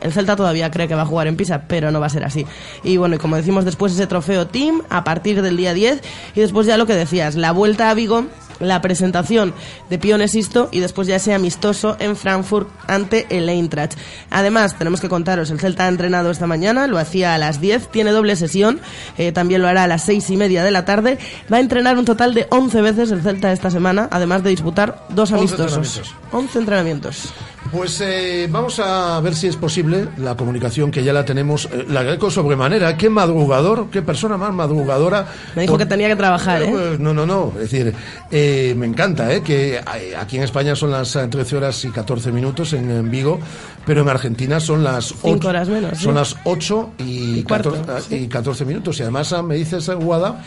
El 0.02 0.12
Celta 0.12 0.36
todavía 0.36 0.70
cree 0.70 0.88
que 0.88 0.94
va 0.94 1.02
a 1.02 1.06
jugar 1.06 1.26
en 1.26 1.36
Pisa, 1.36 1.62
pero 1.68 1.90
no 1.90 2.00
va 2.00 2.06
a 2.06 2.10
ser 2.10 2.24
así. 2.24 2.46
Y 2.82 2.96
bueno, 2.96 3.16
y 3.16 3.18
como 3.18 3.36
decimos 3.36 3.64
después 3.64 3.92
ese 3.92 4.06
trofeo 4.06 4.46
Team 4.46 4.82
a 4.90 5.04
partir 5.04 5.42
del 5.42 5.56
día 5.56 5.74
10 5.74 6.00
y 6.34 6.40
después 6.40 6.66
ya 6.66 6.76
lo 6.76 6.86
que 6.86 6.94
decías, 6.94 7.34
la 7.36 7.52
vuelta 7.52 7.90
a 7.90 7.94
Vigo, 7.94 8.26
la 8.62 8.80
presentación 8.80 9.52
de 9.90 9.98
Piones 9.98 10.34
Isto 10.34 10.68
y 10.72 10.80
después 10.80 11.08
ya 11.08 11.16
ese 11.16 11.34
amistoso 11.34 11.96
en 11.98 12.16
Frankfurt 12.16 12.68
ante 12.86 13.26
el 13.30 13.48
Eintracht. 13.48 13.98
Además, 14.30 14.78
tenemos 14.78 15.00
que 15.00 15.08
contaros, 15.08 15.50
el 15.50 15.60
Celta 15.60 15.84
ha 15.84 15.88
entrenado 15.88 16.30
esta 16.30 16.46
mañana, 16.46 16.86
lo 16.86 16.98
hacía 16.98 17.34
a 17.34 17.38
las 17.38 17.60
10, 17.60 17.88
tiene 17.88 18.10
doble 18.12 18.36
sesión, 18.36 18.80
eh, 19.18 19.32
también 19.32 19.62
lo 19.62 19.68
hará 19.68 19.84
a 19.84 19.86
las 19.86 20.04
seis 20.04 20.30
y 20.30 20.36
media 20.36 20.64
de 20.64 20.70
la 20.70 20.84
tarde. 20.84 21.18
Va 21.52 21.58
a 21.58 21.60
entrenar 21.60 21.98
un 21.98 22.04
total 22.04 22.34
de 22.34 22.46
11 22.50 22.80
veces 22.80 23.10
el 23.10 23.22
Celta 23.22 23.52
esta 23.52 23.70
semana, 23.70 24.08
además 24.10 24.42
de 24.42 24.50
disputar 24.50 25.04
dos 25.10 25.30
11 25.32 25.34
amistosos. 25.54 25.76
entrenamientos. 25.76 26.14
11 26.32 26.58
entrenamientos. 26.58 27.32
Pues 27.70 28.00
eh, 28.04 28.48
vamos 28.50 28.78
a 28.80 29.18
ver 29.20 29.34
si 29.34 29.46
es 29.46 29.56
posible 29.56 30.08
la 30.18 30.36
comunicación 30.36 30.90
que 30.90 31.02
ya 31.04 31.12
la 31.12 31.24
tenemos. 31.24 31.66
eh, 31.72 31.86
la 31.88 32.00
agradezco 32.00 32.30
sobremanera. 32.30 32.96
Qué 32.96 33.08
madrugador, 33.08 33.88
qué 33.90 34.02
persona 34.02 34.36
más 34.36 34.52
madrugadora. 34.52 35.26
Me 35.54 35.62
dijo 35.62 35.78
que 35.78 35.86
tenía 35.86 36.08
que 36.08 36.16
trabajar, 36.16 36.62
¿eh? 36.62 36.68
Pues, 36.70 37.00
no, 37.00 37.14
no, 37.14 37.24
no. 37.24 37.52
Es 37.56 37.70
decir, 37.70 37.94
eh, 38.30 38.51
me 38.76 38.86
encanta, 38.86 39.32
¿eh? 39.32 39.42
Que 39.42 39.76
eh, 39.76 40.16
aquí 40.18 40.36
en 40.36 40.42
España 40.42 40.74
son 40.74 40.90
las 40.90 41.14
eh, 41.16 41.26
13 41.28 41.56
horas 41.56 41.84
y 41.84 41.90
14 41.90 42.32
minutos 42.32 42.72
en, 42.72 42.90
en 42.90 43.10
Vigo, 43.10 43.38
pero 43.84 44.02
en 44.02 44.08
Argentina 44.08 44.60
son 44.60 44.84
las 44.84 45.06
Cinco 45.06 45.36
8, 45.38 45.48
horas 45.48 45.68
menos, 45.68 45.98
Son 45.98 46.12
sí. 46.12 46.18
las 46.18 46.36
8 46.44 46.90
y, 46.98 47.38
Y 47.38 47.42
cuarto, 47.42 47.72
14, 47.72 48.08
sí. 48.08 48.14
y 48.24 48.28
14 48.28 48.64
minutos. 48.64 48.98
Y 48.98 49.02
además 49.02 49.32
ah, 49.32 49.42
me 49.42 49.56
dices, 49.56 49.88
eh, 49.88 49.94
Guada, 49.94 50.42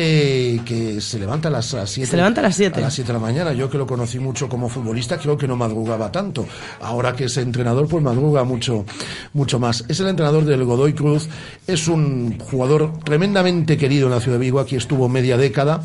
eh, 0.00 0.60
que 0.64 1.00
se 1.00 1.18
levanta 1.18 1.48
a 1.48 1.50
las 1.50 1.66
7. 1.66 2.06
Se 2.08 2.16
levanta 2.16 2.40
a 2.40 2.44
las 2.44 2.54
siete. 2.54 2.78
A 2.78 2.82
las 2.82 2.94
7 2.94 3.08
de 3.08 3.12
la 3.12 3.18
mañana. 3.18 3.52
Yo 3.52 3.68
que 3.68 3.78
lo 3.78 3.86
conocí 3.86 4.20
mucho 4.20 4.48
como 4.48 4.68
futbolista, 4.68 5.18
creo 5.18 5.36
que 5.36 5.48
no 5.48 5.56
madrugaba 5.56 6.12
tanto. 6.12 6.46
Ahora 6.80 7.14
que 7.14 7.24
es 7.24 7.36
entrenador, 7.36 7.88
pues 7.88 8.02
madruga 8.02 8.44
mucho, 8.44 8.84
mucho 9.32 9.58
más. 9.58 9.84
Es 9.88 9.98
el 9.98 10.06
entrenador 10.06 10.44
del 10.44 10.64
Godoy 10.64 10.92
Cruz. 10.92 11.28
Es 11.66 11.88
un 11.88 12.38
jugador 12.38 12.92
tremendamente 13.04 13.76
querido 13.76 14.06
en 14.06 14.14
la 14.14 14.20
ciudad 14.20 14.38
de 14.38 14.44
Vigo. 14.44 14.60
Aquí 14.60 14.76
estuvo 14.76 15.08
media 15.08 15.36
década. 15.36 15.82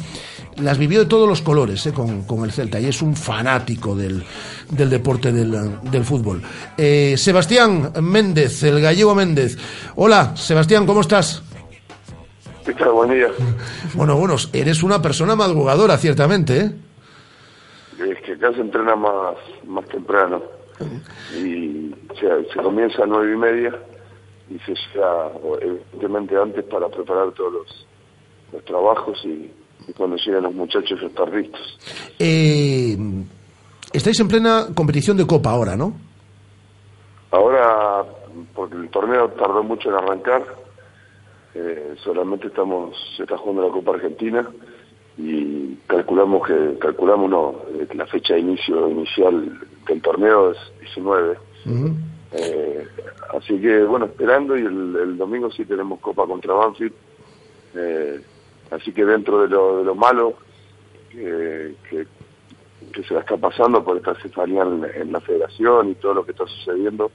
Las 0.58 0.78
vivió 0.78 1.00
de 1.00 1.06
todos 1.08 1.28
los 1.28 1.42
colores 1.54 1.86
eh, 1.86 1.94
con, 1.94 2.24
con 2.24 2.44
el 2.44 2.52
Celta 2.52 2.80
y 2.80 2.88
es 2.88 3.04
un 3.04 3.16
fanático 3.16 3.96
del, 3.96 4.24
del 4.72 4.90
deporte 4.90 5.32
del, 5.32 5.80
del 5.84 6.04
fútbol. 6.04 6.42
Eh, 6.76 7.14
Sebastián 7.16 7.94
Méndez, 8.02 8.64
el 8.64 8.82
gallego 8.82 9.14
Méndez. 9.14 9.56
Hola, 9.96 10.36
Sebastián, 10.36 10.88
¿cómo 10.88 11.02
estás? 11.02 11.44
¿Qué 12.66 12.74
tal? 12.74 12.92
Buen 12.94 13.12
día. 13.12 13.28
Bueno, 13.94 14.18
bueno, 14.18 14.36
eres 14.52 14.82
una 14.82 15.00
persona 15.00 15.36
madrugadora, 15.36 15.96
ciertamente, 15.98 16.58
¿eh? 16.58 16.72
Es 18.00 18.20
que 18.26 18.32
acá 18.32 18.52
se 18.54 18.62
entrena 18.62 18.96
más, 18.96 19.36
más 19.68 19.86
temprano. 19.90 20.42
Y 21.38 21.94
se, 22.20 22.52
se 22.52 22.60
comienza 22.64 23.04
a 23.04 23.06
nueve 23.06 23.32
y 23.32 23.38
media 23.38 23.80
y 24.50 24.58
se 24.66 24.74
llega 24.74 25.30
evidentemente 25.62 26.36
antes 26.36 26.64
para 26.66 26.90
preparar 26.90 27.32
todos 27.34 27.54
los, 27.54 27.88
los 28.54 28.66
trabajos 28.66 29.24
y, 29.26 29.52
y 29.88 29.94
cuando 29.94 30.16
llegan 30.18 30.44
los 30.44 30.54
muchachos 30.54 31.02
estar 31.02 31.30
listos. 31.34 31.80
Eh, 32.20 32.98
estáis 33.92 34.20
en 34.20 34.28
plena 34.28 34.68
competición 34.74 35.18
de 35.18 35.28
Copa 35.28 35.52
ahora, 35.52 35.76
¿no? 35.76 35.94
Ahora, 37.32 38.06
porque 38.54 38.76
el 38.76 38.90
torneo 38.90 39.30
tardó 39.30 39.64
mucho 39.64 39.90
en 39.90 39.96
arrancar, 39.96 40.44
eh, 41.56 41.96
solamente 42.04 42.48
estamos, 42.48 42.96
se 43.18 43.24
está 43.24 43.38
jugando 43.38 43.68
la 43.68 43.74
Copa 43.74 43.96
Argentina 43.96 44.48
y 45.18 45.76
calculamos 45.88 46.48
que, 46.48 46.78
calculamos 46.80 47.30
no, 47.30 47.56
eh, 47.80 47.88
la 47.94 48.08
fecha 48.08 48.34
de 48.34 48.42
inicio 48.42 48.90
inicial 48.90 49.60
del 49.88 50.02
torneo 50.02 50.52
es 50.52 50.58
19. 50.82 51.38
Ujú. 51.66 51.96
Eh, 52.32 52.88
así 53.38 53.60
que 53.60 53.84
bueno, 53.84 54.06
esperando 54.06 54.58
y 54.58 54.62
el, 54.62 54.96
el 54.96 55.18
domingo 55.18 55.52
sí 55.52 55.66
tenemos 55.66 56.00
Copa 56.00 56.26
contra 56.26 56.54
Banfield. 56.54 56.94
Eh, 58.72 58.76
así 58.76 58.92
que 58.92 59.06
dentro 59.06 59.42
de 59.42 59.48
lo, 59.50 59.78
de 59.78 59.84
lo 59.86 59.96
malo 59.96 60.34
que, 61.10 61.76
que, 61.90 62.08
que 62.92 63.04
se 63.04 63.14
la 63.14 63.22
está 63.22 63.38
pasando 63.38 63.84
por 63.84 63.98
esta 63.98 64.16
cefalía 64.16 64.64
en, 64.64 64.86
en 64.96 65.12
la 65.12 65.20
federación 65.22 65.90
y 65.92 65.96
todo 65.96 66.14
lo 66.16 66.26
que 66.26 66.32
está 66.32 66.46
sucediendo, 66.48 67.12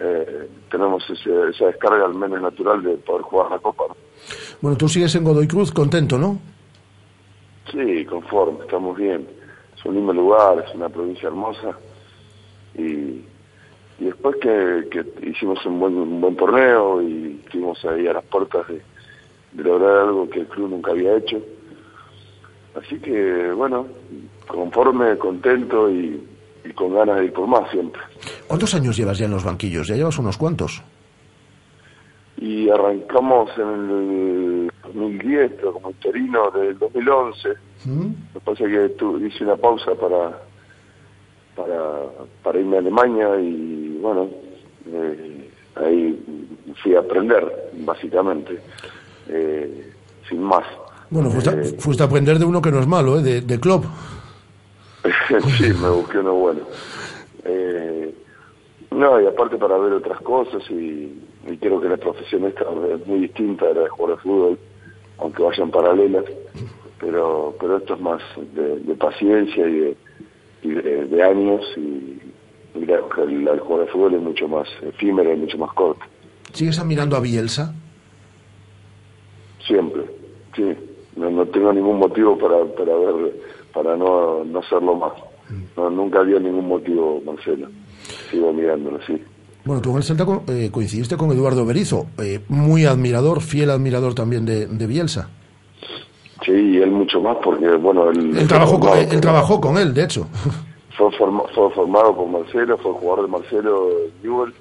eh, 0.00 0.48
tenemos 0.70 1.08
ese- 1.10 1.50
esa 1.50 1.66
descarga 1.66 2.04
al 2.06 2.14
menos 2.14 2.40
natural 2.42 2.82
de 2.82 2.96
poder 2.98 3.22
jugar 3.22 3.50
la 3.50 3.58
Copa. 3.58 3.84
¿no? 3.88 3.96
Bueno, 4.60 4.76
tú 4.76 4.88
sigues 4.88 5.14
en 5.14 5.24
Godoy 5.24 5.46
Cruz 5.48 5.72
contento, 5.72 6.18
¿no? 6.18 6.38
Sí, 7.70 8.04
conforme, 8.04 8.60
estamos 8.64 8.96
bien. 8.96 9.26
Es 9.76 9.84
un 9.84 9.94
lindo 9.94 10.12
lugar, 10.12 10.64
es 10.66 10.74
una 10.74 10.88
provincia 10.88 11.28
hermosa. 11.28 11.76
Y, 12.76 12.82
y 13.98 14.04
después 14.04 14.36
que, 14.40 14.88
que 14.90 15.26
hicimos 15.28 15.64
un 15.66 15.78
buen, 15.80 15.96
un 15.96 16.20
buen 16.20 16.36
torneo 16.36 17.00
y 17.02 17.40
estuvimos 17.44 17.84
ahí 17.84 18.06
a 18.06 18.14
las 18.14 18.24
puertas 18.24 18.66
de, 18.68 18.82
de 19.52 19.62
lograr 19.64 19.98
algo 19.98 20.28
que 20.30 20.40
el 20.40 20.46
club 20.46 20.70
nunca 20.70 20.92
había 20.92 21.16
hecho. 21.16 21.40
Así 22.74 22.98
que, 22.98 23.50
bueno, 23.52 23.86
conforme, 24.48 25.16
contento 25.18 25.90
y, 25.90 26.22
y 26.64 26.72
con 26.72 26.94
ganas 26.94 27.18
de 27.18 27.26
ir 27.26 27.32
por 27.32 27.46
más 27.46 27.70
siempre. 27.70 28.00
¿Cuántos 28.46 28.74
años 28.74 28.96
llevas 28.96 29.18
ya 29.18 29.26
en 29.26 29.32
los 29.32 29.44
banquillos? 29.44 29.88
Ya 29.88 29.94
llevas 29.96 30.18
unos 30.18 30.38
cuantos. 30.38 30.82
Y 32.38 32.68
arrancamos 32.70 33.50
en 33.58 33.68
el 33.68 34.70
2010, 34.84 35.52
pero 35.56 35.72
como 35.74 35.90
interino 35.90 36.50
del 36.50 36.78
2011. 36.78 37.48
¿Mm? 37.84 38.06
Es 38.50 38.58
que 38.58 38.88
tu- 38.98 39.18
hice 39.18 39.44
una 39.44 39.56
pausa 39.56 39.94
para, 39.94 40.38
para, 41.54 42.00
para 42.42 42.58
irme 42.58 42.76
a 42.76 42.80
Alemania 42.80 43.38
y 43.40 43.98
bueno, 44.00 44.28
eh, 44.88 45.50
ahí 45.76 46.18
fui 46.82 46.94
a 46.96 47.00
aprender, 47.00 47.70
básicamente, 47.84 48.58
eh, 49.28 49.92
sin 50.28 50.42
más. 50.42 50.64
Bueno, 51.10 51.30
fuiste, 51.30 51.50
a- 51.50 51.54
Eh, 51.54 51.76
fuiste 51.78 52.02
a 52.02 52.06
aprender 52.06 52.38
de 52.38 52.44
uno 52.44 52.60
que 52.62 52.70
no 52.70 52.80
es 52.80 52.86
malo, 52.86 53.18
¿eh? 53.18 53.22
De, 53.22 53.40
de 53.42 53.60
club. 53.60 53.84
sí, 55.58 55.72
me 55.80 55.88
busqué 55.90 56.18
uno 56.18 56.34
bueno. 56.34 56.60
Eh, 57.44 58.14
no, 58.92 59.20
y 59.20 59.26
aparte 59.26 59.56
para 59.56 59.76
ver 59.78 59.92
otras 59.94 60.20
cosas 60.20 60.62
y, 60.70 61.18
y 61.48 61.56
creo 61.60 61.80
que 61.80 61.88
la 61.88 61.96
profesión 61.96 62.44
esta 62.44 62.64
es 62.94 63.06
muy 63.06 63.20
distinta 63.20 63.66
de 63.66 63.74
la 63.74 63.80
de 63.82 63.88
jugar 63.88 64.12
al 64.12 64.20
fútbol, 64.20 64.58
aunque 65.18 65.42
vayan 65.42 65.70
paralelas, 65.70 66.24
pero 67.00 67.54
pero 67.58 67.78
esto 67.78 67.94
es 67.94 68.00
más 68.00 68.22
de, 68.54 68.76
de 68.80 68.94
paciencia 68.94 69.66
y 69.68 69.72
de, 69.80 69.96
y 70.62 70.68
de, 70.70 71.04
de 71.06 71.22
años 71.22 71.62
y, 71.76 72.20
y 72.78 72.86
la, 72.86 73.00
la 73.42 73.52
de 73.54 73.58
jugar 73.58 73.82
al 73.82 73.88
fútbol 73.88 74.14
es 74.14 74.20
mucho 74.22 74.46
más 74.46 74.68
efímera 74.82 75.32
y 75.34 75.36
mucho 75.38 75.58
más 75.58 75.72
corta, 75.72 76.06
¿Sigues 76.52 76.78
admirando 76.78 77.16
a 77.16 77.20
Bielsa? 77.20 77.74
Siempre, 79.72 80.02
sí, 80.54 80.64
no, 81.16 81.30
no 81.30 81.46
tengo 81.46 81.72
ningún 81.72 81.98
motivo 81.98 82.36
para, 82.38 82.64
para 82.76 82.94
ver, 82.96 83.32
para 83.72 83.96
no, 83.96 84.44
no 84.44 84.58
hacerlo 84.58 84.94
más, 84.96 85.12
no, 85.76 85.88
nunca 85.90 86.20
había 86.20 86.38
ningún 86.38 86.68
motivo, 86.68 87.22
Marcelo, 87.24 87.68
sigo 88.30 88.52
mirándolo, 88.52 88.98
sí. 89.06 89.20
Bueno, 89.64 89.80
tú 89.80 89.90
en 89.92 89.96
el 89.98 90.02
Celta 90.02 90.26
eh, 90.48 90.70
coincidiste 90.72 91.16
con 91.16 91.30
Eduardo 91.30 91.64
Berizo, 91.64 92.06
eh, 92.18 92.40
muy 92.48 92.84
admirador, 92.84 93.40
fiel 93.40 93.70
admirador 93.70 94.12
también 94.14 94.44
de, 94.44 94.66
de 94.66 94.86
Bielsa. 94.86 95.30
Sí, 96.44 96.50
y 96.52 96.76
él 96.78 96.90
mucho 96.90 97.20
más 97.20 97.36
porque, 97.44 97.68
bueno, 97.76 98.10
él, 98.10 98.36
Él 98.36 98.48
trabajó, 98.48 98.80
con, 98.80 98.98
él 98.98 99.20
trabajó 99.20 99.60
con 99.60 99.78
él, 99.78 99.94
de 99.94 100.02
hecho. 100.04 100.26
Fue, 100.98 101.10
forma- 101.12 101.44
fue 101.54 101.70
formado 101.70 102.16
por 102.16 102.28
Marcelo, 102.28 102.76
fue 102.78 102.92
jugador 102.92 103.22
de 103.26 103.30
Marcelo 103.30 103.88
Newell 104.24 104.52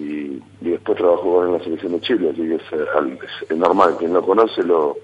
y, 0.00 0.42
y 0.62 0.70
después 0.70 0.96
trabajó 0.98 1.44
en 1.44 1.52
la 1.52 1.62
selección 1.64 1.92
de 1.92 2.00
Chile, 2.00 2.30
así 2.32 2.40
que 2.42 2.54
es, 2.54 2.62
eh, 2.72 3.18
es- 3.50 3.56
normal, 3.56 3.96
quien 3.98 4.12
lo 4.12 4.22
conoce 4.22 4.62
lo, 4.62 4.96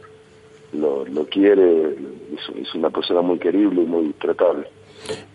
lo, 0.72 1.04
lo 1.06 1.26
quiere, 1.26 1.88
es, 1.90 2.56
es 2.66 2.74
una 2.74 2.90
persona 2.90 3.20
muy 3.20 3.38
querible 3.38 3.82
y 3.82 3.86
muy 3.86 4.12
tratable. 4.14 4.66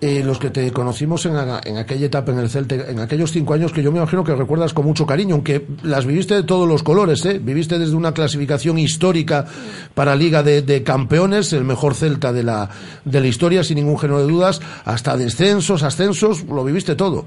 Eh, 0.02 0.22
los 0.26 0.38
que 0.38 0.50
te 0.50 0.70
conocimos 0.72 1.26
en, 1.28 1.34
en 1.66 1.78
aquella 1.78 2.08
etapa 2.08 2.34
en 2.34 2.40
el 2.40 2.50
Celta, 2.50 2.76
en 2.90 3.00
aquellos 3.00 3.32
cinco 3.32 3.54
años 3.54 3.72
que 3.72 3.82
yo 3.82 3.90
me 3.92 4.00
imagino 4.00 4.22
que 4.22 4.36
recuerdas 4.36 4.74
con 4.74 4.86
mucho 4.86 5.06
cariño, 5.06 5.36
aunque 5.36 5.66
las 5.84 6.06
viviste 6.06 6.34
de 6.34 6.44
todos 6.44 6.68
los 6.68 6.84
colores, 6.84 7.24
¿eh? 7.26 7.40
Viviste 7.42 7.80
desde 7.80 7.96
una 7.96 8.14
clasificación 8.14 8.78
histórica 8.80 9.46
para 9.94 10.14
Liga 10.16 10.44
de, 10.44 10.62
de 10.64 10.84
Campeones, 10.84 11.54
el 11.54 11.64
mejor 11.64 11.94
Celta 11.96 12.34
de 12.34 12.44
la, 12.44 12.70
de 13.06 13.22
la 13.22 13.28
historia, 13.28 13.64
sin 13.64 13.78
ningún 13.78 13.98
género 13.98 14.20
de 14.26 14.30
dudas, 14.30 14.60
hasta 14.84 15.16
descensos, 15.16 15.84
ascensos, 15.84 16.44
lo 16.46 16.66
viviste 16.66 16.96
todo. 16.96 17.26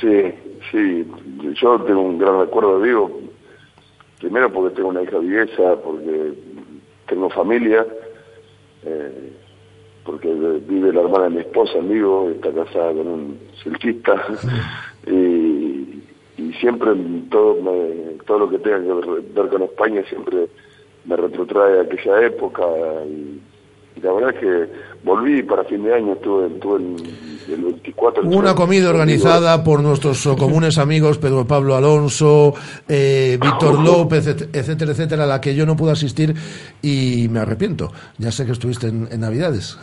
Sí, 0.00 0.08
sí, 0.74 1.06
yo 1.60 1.80
tengo 1.82 2.02
un 2.02 2.18
gran 2.18 2.40
recuerdo 2.40 2.80
de 2.80 3.08
primero 4.18 4.52
porque 4.52 4.74
tengo 4.74 4.88
una 4.88 5.02
hija 5.02 5.18
vieja, 5.18 5.76
porque 5.76 6.32
tengo 7.06 7.30
familia, 7.30 7.86
eh, 8.84 9.32
porque 10.04 10.28
vive 10.66 10.92
la 10.92 11.02
hermana 11.02 11.24
de 11.24 11.30
mi 11.30 11.40
esposa 11.40 11.78
en 11.78 11.90
Vigo, 11.90 12.30
está 12.30 12.50
casada 12.52 12.92
con 12.92 13.06
un 13.06 13.38
celtista, 13.62 14.14
y, 15.06 16.02
y 16.38 16.52
siempre 16.60 16.92
todo, 17.30 17.62
me- 17.62 18.16
todo 18.26 18.40
lo 18.40 18.50
que 18.50 18.58
tenga 18.58 18.80
que 18.82 18.92
ver, 18.92 19.22
ver 19.22 19.48
con 19.48 19.62
España 19.62 20.02
siempre 20.08 20.48
me 21.04 21.16
retrotrae 21.16 21.78
a 21.78 21.82
aquella 21.82 22.26
época, 22.26 22.62
y, 23.06 23.40
y 23.96 24.00
la 24.00 24.12
verdad 24.12 24.30
es 24.34 24.40
que 24.40 24.72
volví 25.04 25.42
para 25.42 25.64
fin 25.64 25.84
de 25.84 25.94
año, 25.94 26.14
estuve, 26.14 26.46
estuve 26.48 26.76
en 26.78 26.96
el 27.54 27.62
24... 27.64 28.24
Hubo 28.26 28.36
una 28.38 28.54
comida 28.54 28.88
organizada 28.90 29.62
por 29.62 29.80
nuestros 29.82 30.26
oh, 30.26 30.36
comunes 30.36 30.78
amigos 30.78 31.18
Pedro 31.18 31.46
Pablo 31.46 31.76
Alonso, 31.76 32.54
eh, 32.88 33.38
Víctor 33.40 33.78
López, 33.80 34.26
et- 34.26 34.56
etcétera, 34.56 34.92
etcétera, 34.92 35.24
a 35.24 35.26
la 35.26 35.40
que 35.40 35.54
yo 35.54 35.66
no 35.66 35.76
pude 35.76 35.92
asistir 35.92 36.34
y 36.82 37.28
me 37.30 37.40
arrepiento. 37.40 37.92
Ya 38.18 38.32
sé 38.32 38.46
que 38.46 38.52
estuviste 38.52 38.88
en, 38.88 39.08
en 39.10 39.20
Navidades. 39.20 39.78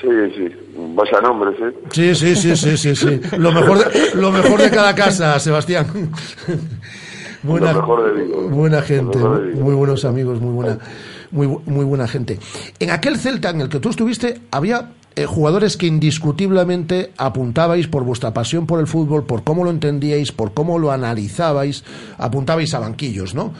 Sí, 0.00 0.08
sí, 0.36 0.48
vaya 0.94 1.20
nombres, 1.22 1.54
¿eh? 1.60 1.74
Sí, 1.90 2.14
sí, 2.14 2.36
sí, 2.36 2.56
sí, 2.56 2.76
sí, 2.76 2.94
sí. 2.94 3.20
Lo 3.38 3.52
mejor 3.52 3.78
de, 3.78 4.14
lo 4.14 4.30
mejor 4.30 4.60
de 4.60 4.70
cada 4.70 4.94
casa, 4.94 5.38
Sebastián. 5.38 5.86
Buena, 7.42 7.72
Lo 7.72 7.80
mejor 7.80 8.14
de 8.14 8.24
buena 8.48 8.80
gente, 8.82 9.18
mejor 9.18 9.40
de 9.42 9.48
Vigo. 9.48 9.60
muy 9.60 9.74
buenos 9.74 10.04
amigos, 10.06 10.40
muy 10.40 10.54
buena, 10.54 10.78
muy, 11.34 11.46
muy 11.66 11.84
buena 11.84 12.08
gente. 12.08 12.38
En 12.78 12.90
aquel 12.90 13.18
Celta 13.18 13.50
en 13.50 13.60
el 13.60 13.68
que 13.68 13.80
tú 13.80 13.90
estuviste, 13.90 14.40
había 14.50 14.92
eh, 15.16 15.26
jugadores 15.26 15.76
que 15.76 15.86
indiscutiblemente 15.86 17.12
apuntabais 17.16 17.86
por 17.86 18.04
vuestra 18.04 18.32
pasión 18.32 18.66
por 18.66 18.80
el 18.80 18.86
fútbol, 18.86 19.24
por 19.26 19.44
cómo 19.44 19.62
lo 19.64 19.70
entendíais, 19.70 20.32
por 20.32 20.54
cómo 20.54 20.78
lo 20.78 20.90
analizabais, 20.90 21.84
apuntabais 22.18 22.72
a 22.74 22.78
banquillos, 22.80 23.34
¿no? 23.34 23.52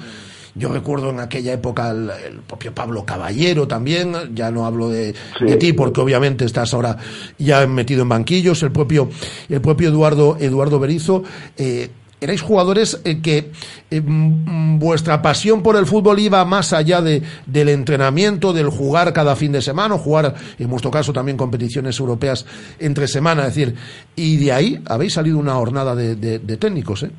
Yo 0.57 0.69
recuerdo 0.69 1.11
en 1.11 1.19
aquella 1.19 1.53
época 1.53 1.91
el, 1.91 2.11
el 2.11 2.39
propio 2.39 2.73
Pablo 2.73 3.05
Caballero 3.05 3.67
también, 3.67 4.13
ya 4.37 4.53
no 4.53 4.67
hablo 4.67 4.89
de, 4.89 5.13
Sí. 5.39 5.45
de 5.47 5.57
ti 5.57 5.73
porque 5.73 6.01
obviamente 6.01 6.45
estás 6.45 6.73
ahora 6.75 6.97
ya 7.39 7.67
metido 7.67 8.03
en 8.03 8.09
banquillos, 8.09 8.63
el 8.63 8.71
propio, 8.71 9.09
el 9.49 9.61
propio 9.61 9.89
Eduardo, 9.89 10.37
Eduardo 10.39 10.79
Berizo, 10.79 11.25
eh, 11.57 11.91
erais 12.25 12.43
jugadores 12.43 13.01
eh, 13.05 13.21
que 13.23 13.51
eh, 13.91 14.03
vuestra 14.05 15.23
pasión 15.23 15.63
por 15.63 15.77
el 15.77 15.87
fútbol 15.87 16.19
iba 16.19 16.45
más 16.45 16.73
allá 16.73 17.01
de, 17.01 17.23
del 17.47 17.69
entrenamiento, 17.69 18.53
del 18.53 18.69
jugar 18.69 19.13
cada 19.13 19.37
fin 19.37 19.53
de 19.53 19.63
semana, 19.63 19.95
o 19.95 19.99
jugar, 19.99 20.35
en 20.59 20.69
vuestro 20.69 20.91
caso, 20.91 21.13
también 21.13 21.37
competiciones 21.37 21.99
europeas 22.01 22.45
entre 22.79 23.07
semana, 23.07 23.47
es 23.47 23.55
decir, 23.55 23.75
y 24.17 24.37
de 24.45 24.53
ahí 24.53 24.83
habéis 24.89 25.13
salido 25.15 25.39
una 25.39 25.55
jornada 25.55 25.95
de, 25.95 26.17
de- 26.17 26.39
de 26.41 26.57
técnicos, 26.57 27.03
¿eh? 27.05 27.11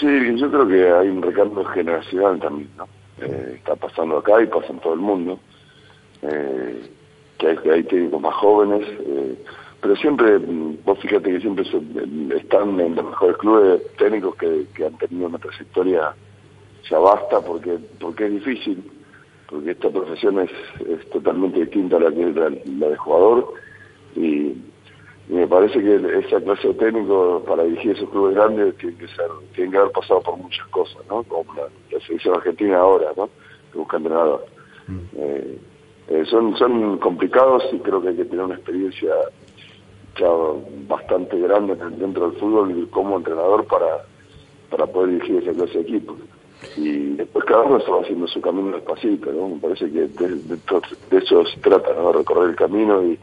Sí, 0.00 0.06
yo 0.36 0.50
creo 0.50 0.66
que 0.66 0.90
hay 0.92 1.08
un 1.08 1.22
recambio 1.22 1.64
generacional 1.66 2.40
también, 2.40 2.68
¿no? 2.76 2.88
Eh, 3.20 3.54
está 3.58 3.76
pasando 3.76 4.18
acá 4.18 4.42
y 4.42 4.46
pasa 4.46 4.66
en 4.70 4.80
todo 4.80 4.94
el 4.94 5.00
mundo. 5.00 5.38
Eh, 6.22 6.90
que, 7.38 7.46
hay, 7.48 7.56
que 7.58 7.70
hay 7.70 7.82
técnicos 7.84 8.20
más 8.20 8.34
jóvenes, 8.34 8.84
eh, 8.88 9.38
pero 9.84 9.96
siempre, 9.96 10.38
mm, 10.38 10.78
vos 10.82 10.98
fíjate 10.98 11.30
que 11.30 11.40
siempre 11.40 11.62
eh, 11.62 12.36
están 12.36 12.80
en 12.80 12.94
los 12.94 13.04
mejores 13.04 13.36
clubes 13.36 13.82
técnicos 13.98 14.34
que, 14.36 14.64
que 14.74 14.86
han 14.86 14.96
tenido 14.96 15.26
una 15.26 15.38
trayectoria 15.38 16.14
ya 16.88 16.98
basta 16.98 17.42
porque 17.42 17.78
porque 18.00 18.24
es 18.24 18.32
difícil, 18.32 18.90
porque 19.46 19.72
esta 19.72 19.90
profesión 19.90 20.40
es, 20.40 20.50
es 20.88 21.10
totalmente 21.10 21.60
distinta 21.60 21.98
a 21.98 22.00
la 22.00 22.10
que 22.10 22.32
la, 22.32 22.50
la 22.78 22.88
de 22.88 22.96
jugador 22.96 23.52
y, 24.16 24.56
y 25.28 25.34
me 25.34 25.46
parece 25.46 25.78
que 25.78 25.96
esa 26.26 26.40
clase 26.40 26.68
de 26.68 26.74
técnico 26.74 27.44
para 27.46 27.64
dirigir 27.64 27.92
esos 27.92 28.08
clubes 28.08 28.36
grandes 28.36 28.74
tiene 28.78 28.96
que 28.96 29.08
ser, 29.08 29.28
tienen 29.54 29.72
que 29.72 29.78
haber 29.80 29.92
pasado 29.92 30.22
por 30.22 30.38
muchas 30.38 30.66
cosas, 30.68 31.02
¿no? 31.10 31.24
Como 31.24 31.52
la, 31.52 31.64
la 31.92 32.00
selección 32.06 32.36
argentina 32.36 32.78
ahora, 32.78 33.12
¿no? 33.18 33.28
Que 33.70 33.78
busca 33.80 33.98
entrenador. 33.98 34.46
Eh, 35.18 35.58
eh, 36.08 36.24
son, 36.24 36.56
son 36.56 36.96
complicados 36.98 37.64
y 37.72 37.78
creo 37.80 38.00
que 38.00 38.08
hay 38.08 38.16
que 38.16 38.24
tener 38.24 38.46
una 38.46 38.54
experiencia 38.54 39.10
ya 40.16 40.28
bastante 40.88 41.38
grande 41.38 41.76
dentro 41.96 42.30
del 42.30 42.38
fútbol 42.38 42.88
como 42.90 43.16
entrenador 43.16 43.64
para, 43.66 44.04
para 44.70 44.86
poder 44.86 45.10
dirigir 45.10 45.42
esa 45.42 45.52
clase 45.52 45.78
de 45.78 45.80
equipos. 45.80 46.16
Y 46.76 47.14
después 47.16 47.44
cada 47.44 47.62
uno 47.62 47.78
va 47.78 48.00
haciendo 48.00 48.26
su 48.26 48.40
camino 48.40 48.72
despacito, 48.76 49.30
¿no? 49.32 49.50
Me 49.50 49.56
parece 49.56 49.90
que 49.90 50.00
de, 50.08 50.28
de, 50.28 50.56
de 51.10 51.18
eso 51.18 51.44
se 51.44 51.60
trata, 51.60 51.92
¿no? 51.94 52.12
Recorrer 52.12 52.50
el 52.50 52.56
camino 52.56 53.02
y, 53.02 53.18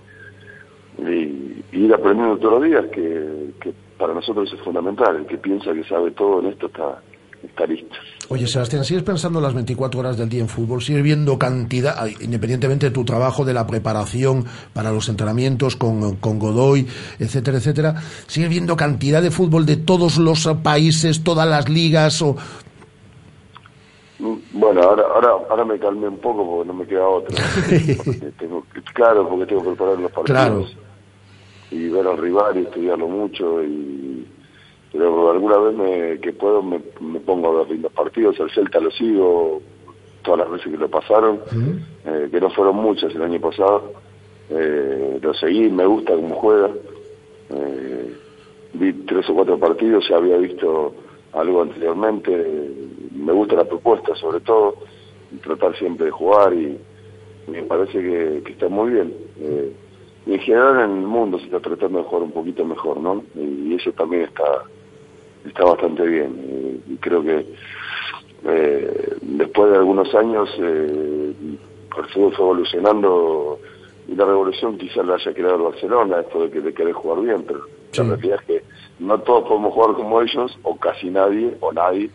y, 0.99 1.63
y 1.71 1.85
ir 1.85 1.93
aprendiendo 1.93 2.37
todos 2.37 2.59
los 2.59 2.63
días, 2.69 2.85
que, 2.87 3.51
que 3.59 3.73
para 3.97 4.13
nosotros 4.13 4.51
es 4.53 4.59
fundamental. 4.61 5.15
El 5.15 5.25
que 5.25 5.37
piensa 5.37 5.73
que 5.73 5.83
sabe 5.85 6.11
todo 6.11 6.39
en 6.41 6.47
esto 6.47 6.67
está, 6.67 7.01
está 7.43 7.65
listo. 7.65 7.95
Oye, 8.31 8.47
Sebastián, 8.47 8.85
¿sigues 8.85 9.03
pensando 9.03 9.41
las 9.41 9.53
24 9.53 9.99
horas 9.99 10.17
del 10.17 10.29
día 10.29 10.39
en 10.39 10.47
fútbol? 10.47 10.81
¿Sigues 10.81 11.03
viendo 11.03 11.37
cantidad, 11.37 12.07
independientemente 12.21 12.85
de 12.85 12.93
tu 12.93 13.03
trabajo, 13.03 13.43
de 13.43 13.53
la 13.53 13.67
preparación 13.67 14.45
para 14.71 14.89
los 14.89 15.09
entrenamientos 15.09 15.75
con, 15.75 16.15
con 16.15 16.39
Godoy, 16.39 16.87
etcétera, 17.19 17.57
etcétera? 17.57 17.95
¿Sigues 18.27 18.49
viendo 18.49 18.77
cantidad 18.77 19.21
de 19.21 19.31
fútbol 19.31 19.65
de 19.65 19.75
todos 19.75 20.17
los 20.17 20.47
países, 20.63 21.25
todas 21.25 21.45
las 21.45 21.67
ligas? 21.67 22.21
O... 22.21 22.37
Bueno, 24.53 24.81
ahora, 24.81 25.03
ahora, 25.13 25.31
ahora 25.49 25.65
me 25.65 25.77
calmé 25.77 26.07
un 26.07 26.19
poco 26.19 26.49
porque 26.49 26.67
no 26.69 26.73
me 26.73 26.87
queda 26.87 27.05
otra. 27.05 27.37
Porque 27.97 28.31
tengo, 28.39 28.63
claro, 28.93 29.27
porque 29.27 29.45
tengo 29.45 29.61
que 29.61 29.69
preparar 29.71 29.99
los 29.99 30.11
partidos. 30.13 30.39
Claro. 30.39 30.65
Y 31.69 31.89
ver 31.89 32.07
al 32.07 32.17
rival 32.17 32.57
y 32.57 32.61
estudiarlo 32.61 33.09
mucho 33.09 33.61
y 33.61 34.20
pero 34.91 35.31
alguna 35.31 35.57
vez 35.57 35.75
me, 35.75 36.19
que 36.19 36.33
puedo 36.33 36.61
me, 36.61 36.81
me 36.99 37.19
pongo 37.19 37.49
a 37.49 37.63
ver 37.63 37.79
los 37.79 37.91
partidos, 37.93 38.39
el 38.39 38.51
Celta 38.51 38.79
lo 38.79 38.91
sigo 38.91 39.61
todas 40.23 40.41
las 40.41 40.51
veces 40.51 40.71
que 40.71 40.77
lo 40.77 40.89
pasaron, 40.89 41.39
eh, 42.05 42.27
que 42.29 42.41
no 42.41 42.49
fueron 42.51 42.75
muchas 42.75 43.13
el 43.15 43.23
año 43.23 43.39
pasado, 43.39 43.93
eh, 44.49 45.19
lo 45.21 45.33
seguí, 45.33 45.69
me 45.69 45.85
gusta 45.85 46.13
cómo 46.13 46.35
juega, 46.35 46.69
eh, 47.49 48.13
vi 48.73 48.93
tres 49.05 49.29
o 49.29 49.33
cuatro 49.33 49.57
partidos, 49.57 50.07
ya 50.09 50.17
había 50.17 50.37
visto 50.37 50.93
algo 51.33 51.61
anteriormente, 51.61 52.71
me 53.15 53.31
gusta 53.31 53.55
la 53.55 53.65
propuesta 53.65 54.15
sobre 54.15 54.41
todo, 54.41 54.75
tratar 55.43 55.75
siempre 55.77 56.07
de 56.07 56.11
jugar 56.11 56.53
y 56.53 56.77
me 57.47 57.63
parece 57.63 57.93
que, 57.93 58.41
que 58.45 58.51
está 58.51 58.67
muy 58.67 58.91
bien. 58.91 59.13
Eh, 59.39 59.73
y 60.25 60.33
en 60.33 60.39
general 60.39 60.91
en 60.91 60.97
el 60.97 61.07
mundo 61.07 61.39
se 61.39 61.45
está 61.45 61.59
tratando 61.59 61.99
de 61.99 62.05
jugar 62.05 62.23
un 62.23 62.31
poquito 62.31 62.63
mejor, 62.63 62.99
¿no? 62.99 63.23
Y 63.35 63.73
eso 63.73 63.91
también 63.93 64.23
está 64.23 64.43
está 65.45 65.63
bastante 65.63 66.05
bien. 66.05 66.81
Y, 66.87 66.95
creo 66.97 67.23
que 67.23 67.45
eh, 68.45 69.13
después 69.21 69.71
de 69.71 69.77
algunos 69.77 70.13
años 70.15 70.49
eh, 70.59 71.33
el 71.97 72.05
fútbol 72.13 72.33
fue 72.35 72.45
evolucionando 72.45 73.59
y 74.07 74.15
la 74.15 74.25
revolución 74.25 74.77
quizás 74.77 75.05
la 75.05 75.15
haya 75.15 75.33
creado 75.33 75.55
el 75.55 75.61
Barcelona, 75.63 76.19
esto 76.21 76.43
de 76.43 76.49
que 76.51 76.61
de 76.61 76.73
querer 76.73 76.93
jugar 76.93 77.21
bien, 77.21 77.43
pero 77.47 77.61
Sí. 77.91 78.01
la 78.03 78.15
realidad 78.15 78.39
es 78.39 78.45
que 78.47 78.63
no 78.99 79.19
todos 79.19 79.47
podemos 79.49 79.73
jugar 79.73 79.95
como 79.95 80.21
ellos, 80.21 80.57
o 80.63 80.77
casi 80.77 81.09
nadie, 81.09 81.57
o 81.59 81.73
nadie, 81.73 82.09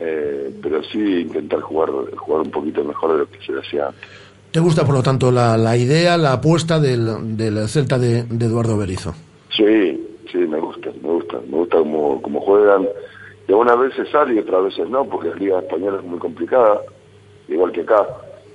eh, 0.00 0.50
pero 0.62 0.82
sí 0.84 0.98
intentar 1.20 1.60
jugar 1.60 1.90
jugar 2.16 2.42
un 2.42 2.50
poquito 2.50 2.82
mejor 2.82 3.12
de 3.12 3.18
lo 3.18 3.26
que 3.26 3.38
se 3.44 3.52
hacía 3.58 3.88
antes. 3.88 4.08
¿Te 4.50 4.60
gusta, 4.60 4.84
por 4.86 4.94
lo 4.94 5.02
tanto, 5.02 5.30
la, 5.30 5.56
la 5.58 5.76
idea, 5.76 6.16
la 6.16 6.32
apuesta 6.34 6.80
del, 6.80 7.36
del 7.36 7.68
Celta 7.68 7.98
de, 7.98 8.24
de 8.24 8.46
Eduardo 8.46 8.76
Berizo? 8.78 9.14
Sí, 9.54 10.01
sí, 10.32 10.38
me 10.38 10.58
gusta, 10.58 10.90
me 11.02 11.08
gusta, 11.10 11.38
me 11.46 11.58
gusta 11.58 11.78
cómo, 11.78 12.20
cómo 12.22 12.40
juegan. 12.40 12.88
Y 13.46 13.52
algunas 13.52 13.78
veces 13.78 14.08
sale 14.10 14.34
y 14.34 14.38
otras 14.38 14.64
veces 14.64 14.88
no, 14.88 15.04
porque 15.04 15.28
la 15.28 15.36
Liga 15.36 15.58
Española 15.60 15.98
es 15.98 16.04
muy 16.04 16.18
complicada, 16.18 16.80
igual 17.48 17.72
que 17.72 17.82
acá, 17.82 18.06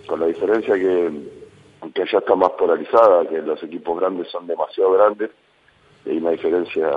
con 0.07 0.19
la 0.19 0.25
diferencia 0.27 0.73
que, 0.75 1.11
que 1.93 2.01
allá 2.01 2.19
está 2.19 2.35
más 2.35 2.51
polarizada, 2.51 3.27
que 3.27 3.41
los 3.41 3.61
equipos 3.63 3.99
grandes 3.99 4.27
son 4.31 4.47
demasiado 4.47 4.91
grandes, 4.93 5.29
y 6.05 6.11
hay 6.11 6.17
una 6.17 6.31
diferencia 6.31 6.89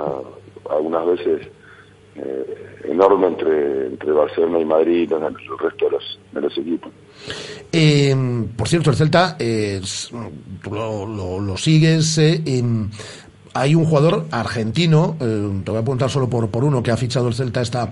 algunas 0.69 1.05
veces 1.05 1.47
eh, 2.15 2.79
enorme 2.85 3.27
entre, 3.27 3.87
entre 3.87 4.11
Barcelona 4.11 4.59
y 4.59 4.65
Madrid 4.65 5.09
y 5.09 5.13
el 5.13 5.57
resto 5.59 5.85
de 5.85 6.41
los, 6.41 6.57
equipos. 6.57 6.91
Eh, 7.71 8.15
por 8.57 8.67
cierto, 8.67 8.89
el 8.89 8.95
Celta, 8.97 9.35
eh, 9.39 9.79
lo, 10.69 11.05
lo- 11.05 11.39
lo 11.39 11.57
sigues. 11.57 12.17
eh, 12.17 12.41
em, 12.45 12.89
hay 13.53 13.75
un 13.75 13.83
jugador 13.85 14.25
argentino, 14.31 15.17
eh, 15.19 15.49
te 15.65 15.71
voy 15.71 15.79
a 15.79 15.83
preguntar 15.83 16.09
solo 16.09 16.29
por, 16.29 16.49
por 16.49 16.63
uno 16.63 16.81
que 16.81 16.89
ha 16.91 16.95
fichado 16.97 17.27
el 17.27 17.33
Celta 17.33 17.61
esta, 17.61 17.91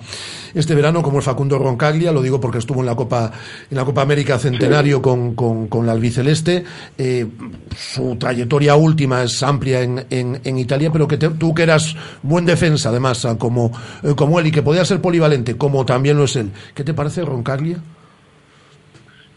este 0.54 0.74
verano, 0.74 1.02
como 1.02 1.20
es 1.20 1.26
Facundo 1.26 1.58
Roncaglia, 1.60 2.12
lo 2.14 2.22
digo 2.22 2.40
porque 2.40 2.60
estuvo 2.60 2.80
en 2.80 2.86
la 2.86 2.96
Copa, 2.96 3.32
en 3.70 3.76
la 3.76 3.84
Copa 3.84 4.02
América 4.02 4.40
Centenario 4.40 5.02
con, 5.02 5.36
con, 5.36 5.68
con 5.68 5.86
la 5.86 5.92
albiceleste. 5.92 6.64
Eh, 6.98 7.28
su 7.76 8.16
trayectoria 8.16 8.76
última 8.76 9.24
es 9.24 9.44
amplia 9.44 9.82
en, 9.82 10.06
en, 10.10 10.40
en 10.44 10.58
Italia, 10.58 10.92
pero 10.92 11.08
que 11.08 11.18
te- 11.18 11.30
tú 11.30 11.54
que 11.54 11.64
eras 11.64 11.96
buen 12.24 12.46
defensa, 12.46 12.90
además, 12.90 13.26
ah, 13.26 13.38
como, 13.38 13.72
eh, 14.04 14.14
como 14.16 14.40
él, 14.40 14.48
y 14.48 14.52
que 14.52 14.62
podía 14.62 14.86
ser 14.86 15.02
polivalente, 15.02 15.58
como 15.58 15.86
también 15.86 16.18
lo 16.18 16.24
es 16.24 16.36
él. 16.38 16.52
¿Qué 16.74 16.84
te 16.86 16.94
parece 16.94 17.26
Roncaglia? 17.26 17.80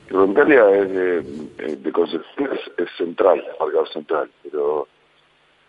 Roncalia 0.08 0.62
es 0.70 0.90
de, 0.92 1.76
de 1.76 1.92
Concepción 1.92 2.50
es, 2.52 2.60
es 2.84 2.88
central, 2.98 3.42
marcador 3.58 3.88
central, 3.92 4.30
pero 4.42 4.86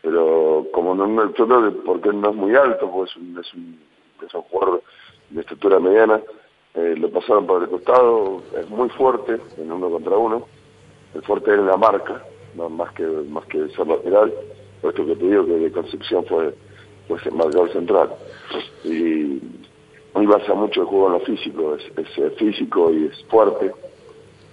pero 0.03 0.67
como 0.73 0.93
no, 0.93 1.07
no 1.07 1.31
porque 1.85 2.09
es 2.09 2.15
muy 2.15 2.53
alto, 2.55 2.91
pues 2.91 3.09
es 3.09 3.15
un, 3.15 3.39
es 3.39 3.53
un, 3.53 3.79
es 4.27 4.33
un 4.33 4.41
jugador 4.43 4.83
de 5.29 5.41
estatura 5.41 5.79
mediana, 5.79 6.21
eh, 6.75 6.95
lo 6.97 7.09
pasaron 7.09 7.47
por 7.47 7.63
el 7.63 7.69
costado, 7.69 8.43
es 8.59 8.69
muy 8.69 8.89
fuerte 8.89 9.39
en 9.57 9.71
uno 9.71 9.89
contra 9.89 10.17
uno, 10.17 10.45
el 11.15 11.21
fuerte 11.21 11.53
es 11.53 11.61
la 11.61 11.77
marca, 11.77 12.21
más 12.69 12.91
que 12.91 13.03
más 13.03 13.45
que 13.45 13.69
ser 13.69 13.87
lateral, 13.87 14.33
por 14.81 14.91
esto 14.91 15.05
que 15.05 15.15
te 15.15 15.25
digo 15.25 15.45
que 15.45 15.53
de 15.53 15.71
Concepción 15.71 16.25
fue 16.25 16.53
pues 17.07 17.25
marcador 17.31 17.71
central. 17.71 18.09
Y 18.83 19.39
hoy 20.13 20.25
basa 20.25 20.53
mucho 20.53 20.81
el 20.81 20.87
juego 20.87 21.07
en 21.07 21.13
lo 21.13 21.19
físico, 21.21 21.75
es, 21.75 22.17
es 22.17 22.33
físico 22.35 22.91
y 22.91 23.05
es 23.05 23.25
fuerte 23.29 23.71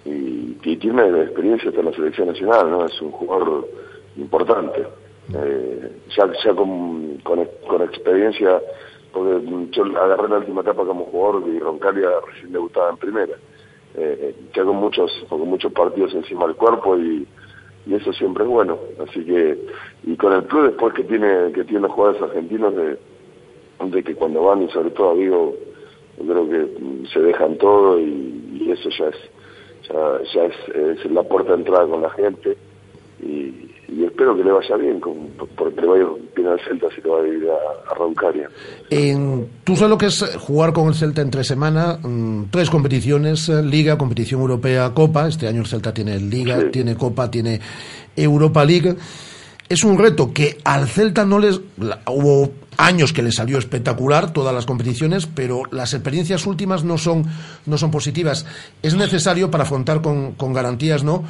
y, 0.05 0.57
y 0.63 0.77
tiene 0.77 1.23
experiencia 1.23 1.69
hasta 1.69 1.83
la 1.83 1.91
selección 1.91 2.29
nacional, 2.29 2.71
¿no? 2.71 2.85
Es 2.85 3.01
un 3.01 3.11
jugador 3.11 3.67
importante. 4.15 5.00
Eh, 5.33 5.91
ya 6.15 6.53
con, 6.55 7.17
con, 7.23 7.81
experiencia, 7.81 8.61
porque 9.13 9.41
yo 9.71 9.83
agarré 9.97 10.27
la 10.27 10.37
última 10.37 10.61
etapa 10.61 10.85
como 10.85 11.05
jugador 11.05 11.43
y 11.47 11.59
Roncalia 11.59 12.09
recién 12.27 12.51
debutaba 12.51 12.89
en 12.89 12.97
primera. 12.97 13.33
Eh, 13.95 14.35
ya 14.53 14.63
con 14.63 14.77
muchos, 14.77 15.11
con 15.29 15.41
muchos 15.47 15.71
partidos 15.73 16.13
encima 16.13 16.47
del 16.47 16.55
cuerpo 16.55 16.97
y, 16.97 17.27
eso 17.89 18.13
siempre 18.13 18.43
es 18.43 18.49
bueno. 18.49 18.77
Así 18.99 19.25
que, 19.25 19.57
y 20.03 20.15
con 20.15 20.33
el 20.33 20.43
club 20.43 20.67
después 20.67 20.93
que 20.93 21.03
tiene, 21.03 21.51
que 21.51 21.63
tiene 21.63 21.81
los 21.81 21.91
jugadores 21.91 22.21
argentinos 22.21 22.75
de, 22.75 22.97
de 23.85 24.03
que 24.03 24.15
cuando 24.15 24.43
van 24.43 24.61
y 24.61 24.69
sobre 24.69 24.91
todo 24.91 25.15
digo, 25.15 25.55
yo 26.19 26.25
creo 26.25 26.49
que 26.49 26.79
mm, 26.79 27.05
se 27.07 27.19
dejan 27.21 27.57
todo 27.57 27.99
y, 27.99 28.59
y 28.61 28.71
eso 28.71 28.89
ya 28.89 29.07
es 29.07 29.15
ya, 29.89 30.19
ya 30.33 30.45
es, 30.45 30.99
es 31.03 31.11
la 31.11 31.23
puerta 31.23 31.53
de 31.53 31.57
entrada 31.59 31.87
con 31.87 32.01
la 32.01 32.09
gente 32.11 32.55
y, 33.19 33.70
y 33.91 34.05
espero 34.05 34.35
que 34.37 34.43
le 34.43 34.51
vaya 34.51 34.75
bien 34.77 34.99
con, 34.99 35.13
porque 35.57 35.81
le 35.81 35.87
va 35.87 35.95
a 35.95 35.99
ir 35.99 36.05
bien 36.35 36.47
al 36.47 36.59
Celta 36.61 36.87
si 36.95 37.01
le 37.01 37.09
va 37.09 37.19
a 37.21 37.27
ir 37.27 37.43
a, 37.49 37.91
a 37.91 37.93
Roncaria 37.95 38.49
En, 38.89 39.47
Tú 39.65 39.75
sabes 39.75 39.89
lo 39.89 39.97
que 39.97 40.05
es 40.07 40.23
jugar 40.39 40.71
con 40.73 40.87
el 40.87 40.95
Celta 40.95 41.21
entre 41.21 41.43
semana, 41.43 41.99
mm, 42.01 42.45
tres 42.51 42.69
competiciones, 42.69 43.49
eh, 43.49 43.61
Liga, 43.61 43.97
competición 43.97 44.39
europea, 44.41 44.91
Copa. 44.93 45.27
Este 45.27 45.47
año 45.47 45.61
el 45.61 45.67
Celta 45.67 45.93
tiene 45.93 46.19
Liga, 46.19 46.59
Sí. 46.61 46.67
tiene 46.71 46.95
Copa, 46.95 47.29
tiene 47.29 47.59
Europa 48.15 48.63
League. 48.65 48.95
Es 49.69 49.83
un 49.83 49.97
reto 49.97 50.33
que 50.33 50.57
al 50.63 50.87
Celta 50.87 51.25
no 51.25 51.39
les... 51.39 51.59
la- 51.77 51.99
hubo 52.07 52.51
años 52.77 53.13
que 53.13 53.21
le 53.21 53.31
salió 53.31 53.57
espectacular 53.57 54.31
todas 54.33 54.53
las 54.55 54.65
competiciones, 54.65 55.27
pero 55.27 55.63
las 55.71 55.93
experiencias 55.93 56.45
últimas 56.47 56.83
no 56.83 56.97
son, 56.97 57.25
no 57.65 57.77
son 57.77 57.91
positivas. 57.91 58.45
Es 58.81 58.95
necesario 58.95 59.51
para 59.51 59.63
afrontar 59.65 60.01
con, 60.01 60.31
con 60.33 60.53
garantías, 60.53 61.03
¿no? 61.03 61.23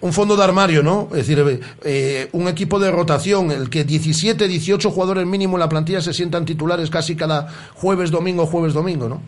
Un 0.00 0.12
fondo 0.12 0.36
de 0.36 0.44
armario, 0.44 0.82
¿no? 0.82 1.08
Es 1.12 1.26
decir, 1.26 1.60
eh, 1.84 2.28
un 2.32 2.48
equipo 2.48 2.78
de 2.78 2.90
rotación, 2.90 3.50
el 3.50 3.68
que 3.70 3.84
17, 3.84 4.46
18 4.48 4.90
jugadores 4.90 5.26
mínimo 5.26 5.56
en 5.56 5.60
la 5.60 5.68
plantilla 5.68 6.00
se 6.00 6.12
sientan 6.12 6.44
titulares 6.44 6.88
casi 6.90 7.16
cada 7.16 7.48
jueves, 7.74 8.10
domingo, 8.10 8.46
jueves, 8.46 8.74
domingo, 8.74 9.08
¿no? 9.08 9.20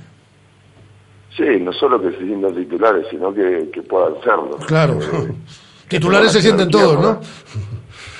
sí 1.36 1.42
no 1.60 1.72
solo 1.72 2.00
que 2.00 2.12
se 2.12 2.18
sientan 2.18 2.54
titulares 2.54 3.06
sino 3.10 3.34
que, 3.34 3.68
que 3.72 3.82
puedan 3.82 4.14
serlo 4.22 4.56
Claro. 4.68 5.00
Eh, 5.00 5.32
Titulares 5.88 6.32
se 6.32 6.40
sienten 6.40 6.70
todos, 6.70 6.98
¿no? 7.00 7.20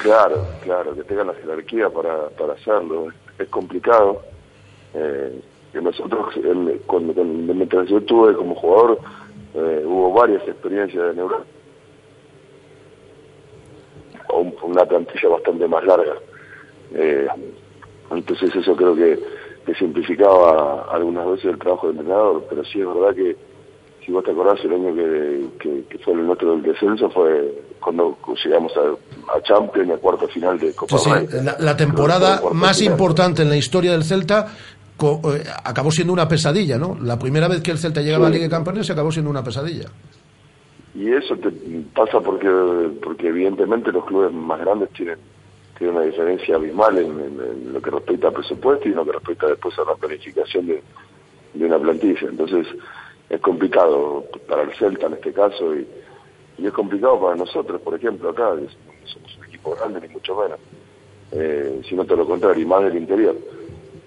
Claro, 0.03 0.47
claro, 0.63 0.95
que 0.95 1.03
tengan 1.05 1.29
la 1.29 1.35
jerarquía 1.35 1.89
para, 1.89 2.29
para 2.31 2.53
hacerlo. 2.53 3.07
Es, 3.39 3.49
complicado. 3.49 4.21
Eh, 4.93 5.41
que 5.73 5.81
nosotros, 5.81 6.37
el- 6.37 6.83
cuando, 6.87 7.15
cuando- 7.15 7.55
mientras 7.55 7.89
yo 7.89 7.99
estuve 7.99 8.35
como 8.37 8.55
jugador, 8.55 8.99
eh, 9.55 9.83
hubo 9.87 10.13
varias 10.13 10.47
experiencias 10.47 11.13
en 11.15 11.19
Europa. 11.19 11.45
O 14.29 14.41
un- 14.41 14.55
una 14.63 14.85
plantilla 14.85 15.29
bastante 15.29 15.67
más 15.69 15.85
larga. 15.85 16.15
Eh, 16.95 17.27
entonces 18.11 18.55
eso 18.55 18.75
creo 18.77 18.95
que, 18.95 19.19
que 19.67 19.75
simplificaba 19.75 20.87
algunas 20.91 21.27
veces 21.27 21.47
el 21.47 21.59
trabajo 21.59 21.89
del 21.89 21.97
entrenador, 21.99 22.45
pero 22.49 22.65
sí 22.65 22.81
es 22.81 22.87
verdad 22.87 23.15
que 23.15 23.37
si 24.05 24.13
vos 24.13 24.23
te 24.25 24.31
acordás 24.33 24.63
el 24.65 24.73
año 24.75 24.95
que, 24.95 25.47
que, 25.61 25.85
que 25.89 25.99
fue 25.99 26.13
el 26.15 26.27
nuestro 26.27 26.53
del 26.53 26.63
descenso 26.63 27.09
fue 27.11 27.63
cuando 27.81 28.17
llegamos 28.45 28.73
a, 28.77 29.37
a 29.37 29.43
Champions 29.43 29.89
y 29.89 29.93
a 29.93 29.97
cuarto 29.97 30.29
final 30.29 30.59
de 30.59 30.75
Copa 30.75 30.99
Sí, 30.99 31.11
la, 31.43 31.57
la 31.59 31.77
temporada 31.77 32.41
más 32.53 32.79
final. 32.79 32.93
importante 32.93 33.43
en 33.43 33.49
la 33.51 33.57
historia 33.57 33.93
del 33.93 34.05
Celta 34.05 34.47
co- 34.97 35.21
eh, 35.35 35.43
acabó 35.65 35.91
siendo 35.91 36.13
una 36.13 36.29
pesadilla, 36.29 36.77
¿no? 36.79 36.97
La 37.01 37.19
primera 37.19 37.49
vez 37.49 37.63
que 37.63 37.71
el 37.71 37.79
Celta 37.79 38.01
llegaba 38.03 38.27
a 38.27 38.29
la. 38.29 38.35
Liga 38.35 38.45
de 38.45 38.51
Campeones 38.51 38.89
acabó 38.91 39.11
siendo 39.11 39.31
una 39.31 39.43
pesadilla. 39.43 39.87
Y 40.95 41.13
eso 41.13 41.37
te 41.37 41.51
pasa 41.95 42.21
porque 42.21 42.49
porque 43.03 43.29
evidentemente 43.29 43.91
los 43.91 44.05
clubes 44.05 44.33
más 44.33 44.61
grandes 44.61 44.91
tienen, 44.91 45.19
tienen 45.77 45.97
una 45.97 46.05
diferencia 46.05 46.55
abismal 46.55 46.99
en, 46.99 47.73
lo 47.73 47.83
que 47.83 47.91
respecta 47.91 48.29
al 48.29 48.35
presupuesto 48.35 48.89
y 48.89 48.93
en 48.93 48.97
lo 48.97 49.05
que 49.05 49.13
respecta 49.13 49.49
después 49.49 49.77
a 49.79 49.85
la 49.85 49.97
planificación 49.97 50.67
de, 50.67 50.83
de 51.55 51.67
una 51.67 51.79
plantilla. 51.79 52.29
Entonces 52.29 52.67
es 53.29 53.41
complicado 53.41 54.25
para 54.49 54.63
el 54.63 54.73
Celta 54.75 55.07
en 55.07 55.15
este 55.15 55.33
caso 55.33 55.75
y, 55.75 55.87
es 56.63 56.73
complicado 56.73 57.21
para 57.21 57.35
nosotros, 57.35 57.81
por 57.81 57.95
ejemplo, 57.97 58.31
acá, 58.31 58.51
somos 59.05 59.37
un 59.37 59.45
equipo 59.45 59.75
grande 59.75 60.01
ni 60.01 60.09
mucho 60.09 60.37
menos, 60.37 60.59
eh, 61.33 61.83
sino 61.89 62.05
todo 62.05 62.19
lo 62.19 62.27
contrario, 62.27 62.63
y 62.63 62.67
más 62.67 62.85
del 62.85 62.97
interior. 62.97 63.37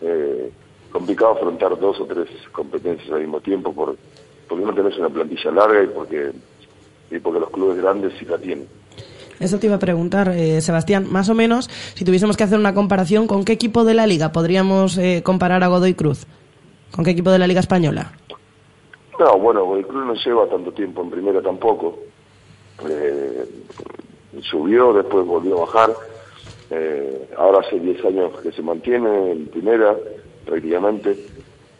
Eh, 0.01 0.49
complicado 0.91 1.33
afrontar 1.33 1.77
dos 1.77 1.99
o 1.99 2.05
tres 2.05 2.29
competencias 2.53 3.11
al 3.11 3.19
mismo 3.19 3.41
tiempo 3.41 3.73
por, 3.73 3.97
porque 4.47 4.63
no 4.63 4.73
tenés 4.73 4.97
una 4.97 5.09
plantilla 5.09 5.51
larga 5.51 5.83
y 5.83 5.87
porque 5.87 6.31
y 7.11 7.19
porque 7.19 7.39
los 7.39 7.49
clubes 7.49 7.77
grandes 7.77 8.13
sí 8.19 8.25
la 8.25 8.37
tienen. 8.37 8.67
Eso 9.39 9.59
te 9.59 9.67
iba 9.67 9.75
a 9.75 9.79
preguntar, 9.79 10.29
eh, 10.29 10.61
Sebastián. 10.61 11.07
Más 11.11 11.29
o 11.29 11.35
menos, 11.35 11.69
si 11.93 12.03
tuviésemos 12.03 12.37
que 12.37 12.43
hacer 12.43 12.57
una 12.57 12.73
comparación, 12.73 13.27
¿con 13.27 13.45
qué 13.45 13.53
equipo 13.53 13.83
de 13.83 13.93
la 13.93 14.07
liga 14.07 14.31
podríamos 14.31 14.97
eh, 14.97 15.21
comparar 15.23 15.63
a 15.63 15.67
Godoy 15.67 15.93
Cruz? 15.93 16.25
¿Con 16.91 17.05
qué 17.05 17.11
equipo 17.11 17.29
de 17.31 17.39
la 17.39 17.47
liga 17.47 17.59
española? 17.59 18.13
No, 19.19 19.37
bueno, 19.37 19.75
el 19.75 19.85
club 19.85 20.05
no 20.05 20.13
lleva 20.13 20.47
tanto 20.47 20.71
tiempo 20.71 21.01
en 21.01 21.09
primera 21.09 21.41
tampoco. 21.41 21.99
Eh, 22.87 23.45
subió, 24.41 24.93
después 24.93 25.25
volvió 25.25 25.57
a 25.57 25.65
bajar. 25.65 25.93
Eh, 26.69 27.29
ahora 27.37 27.59
hace 27.59 27.79
10 27.79 28.05
años 28.05 28.39
que 28.41 28.51
se 28.51 28.61
mantiene 28.61 29.31
en 29.31 29.47
primera, 29.47 29.95
prácticamente, 30.45 31.17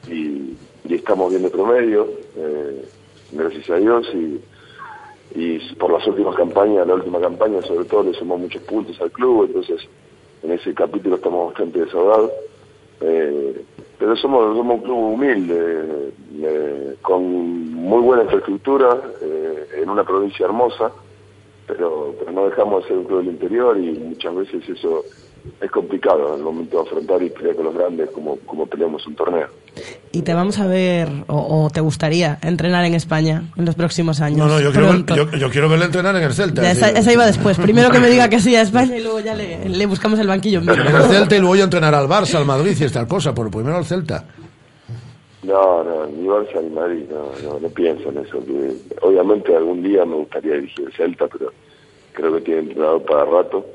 y, 0.07 0.55
y 0.85 0.93
estamos 0.93 1.29
bien 1.29 1.43
de 1.43 1.49
promedio, 1.49 2.07
eh, 2.37 2.85
gracias 3.33 3.69
a 3.69 3.75
Dios, 3.75 4.07
y, 4.13 4.39
y 5.37 5.59
por 5.75 5.91
las 5.91 6.05
últimas 6.07 6.35
campañas, 6.35 6.87
la 6.87 6.95
última 6.95 7.19
campaña 7.19 7.61
sobre 7.61 7.85
todo 7.85 8.03
le 8.03 8.13
sumó 8.15 8.39
muchos 8.39 8.61
puntos 8.63 8.99
al 8.99 9.11
club, 9.11 9.45
entonces 9.45 9.87
en 10.41 10.51
ese 10.51 10.73
capítulo 10.73 11.17
estamos 11.17 11.49
bastante 11.49 11.79
desahogados. 11.85 12.31
Eh, 13.01 13.63
pero 13.99 14.15
somos, 14.15 14.57
somos 14.57 14.77
un 14.77 14.83
club 14.83 14.97
humilde, 14.97 16.11
eh, 16.41 16.95
con 17.03 17.71
muy 17.71 18.01
buena 18.01 18.23
infraestructura, 18.23 18.99
eh, 19.21 19.81
en 19.83 19.89
una 19.91 20.03
provincia 20.03 20.45
hermosa, 20.47 20.91
pero, 21.67 22.15
pero 22.17 22.31
no 22.31 22.49
dejamos 22.49 22.81
de 22.81 22.87
ser 22.87 22.97
un 22.97 23.03
club 23.03 23.19
del 23.19 23.33
interior 23.33 23.77
y 23.77 23.91
muchas 23.91 24.35
veces 24.35 24.67
eso 24.67 25.03
es 25.61 25.71
complicado 25.71 26.29
en 26.33 26.39
el 26.39 26.43
momento 26.43 26.77
de 26.81 26.87
afrontar 26.87 27.21
y 27.23 27.29
pelear 27.29 27.55
con 27.55 27.65
los 27.65 27.73
grandes 27.75 28.09
como, 28.11 28.37
como 28.45 28.65
peleamos 28.65 29.05
un 29.07 29.15
torneo. 29.15 29.47
¿Y 30.11 30.21
te 30.23 30.33
vamos 30.33 30.57
a 30.59 30.65
ver, 30.67 31.07
o, 31.27 31.65
o 31.65 31.69
te 31.69 31.81
gustaría 31.81 32.39
entrenar 32.41 32.83
en 32.85 32.95
España 32.95 33.43
en 33.57 33.65
los 33.65 33.75
próximos 33.75 34.21
años? 34.21 34.39
No, 34.39 34.47
no, 34.47 34.59
yo 34.59 34.71
quiero, 34.71 34.87
ver- 34.91 35.05
yo, 35.05 35.31
yo 35.37 35.49
quiero 35.51 35.69
verle 35.69 35.85
entrenar 35.85 36.15
en 36.15 36.23
el 36.23 36.33
Celta. 36.33 36.63
Ya, 36.63 36.71
esa, 36.71 37.13
iba 37.13 37.25
después. 37.27 37.57
Primero 37.59 37.91
que 37.91 37.99
me 37.99 38.09
diga 38.09 38.27
que 38.29 38.39
sí 38.39 38.55
a 38.55 38.61
España 38.61 38.97
y 38.97 39.03
luego 39.03 39.19
ya 39.19 39.35
le, 39.35 39.69
le 39.69 39.85
buscamos 39.85 40.17
el 40.19 40.27
banquillo 40.27 40.59
en 40.61 40.69
el 40.69 41.03
Celta 41.03 41.35
y 41.35 41.39
luego 41.39 41.55
yo 41.55 41.63
entrenar 41.65 41.93
al 41.93 42.07
Barça, 42.07 42.35
al 42.35 42.45
Madrid 42.45 42.75
y 42.79 42.83
esta 42.83 43.07
cosa, 43.07 43.33
pero 43.35 43.51
primero 43.51 43.77
al 43.77 43.85
Celta. 43.85 44.25
No, 45.43 45.83
no, 45.83 46.05
ni 46.07 46.25
Barça 46.27 46.61
ni 46.61 46.69
Madrid, 46.71 47.03
no, 47.09 47.31
no, 47.47 47.59
no 47.59 47.69
pienso 47.69 48.09
en 48.09 48.17
eso. 48.17 48.39
Que, 48.43 48.75
obviamente 49.01 49.55
algún 49.55 49.83
día 49.83 50.03
me 50.05 50.15
gustaría 50.15 50.55
dirigir 50.55 50.87
el 50.87 50.93
Celta, 50.93 51.27
pero 51.27 51.51
creo 52.13 52.33
que 52.35 52.41
tiene 52.41 52.61
entrenador 52.61 53.03
para 53.03 53.25
rato. 53.25 53.65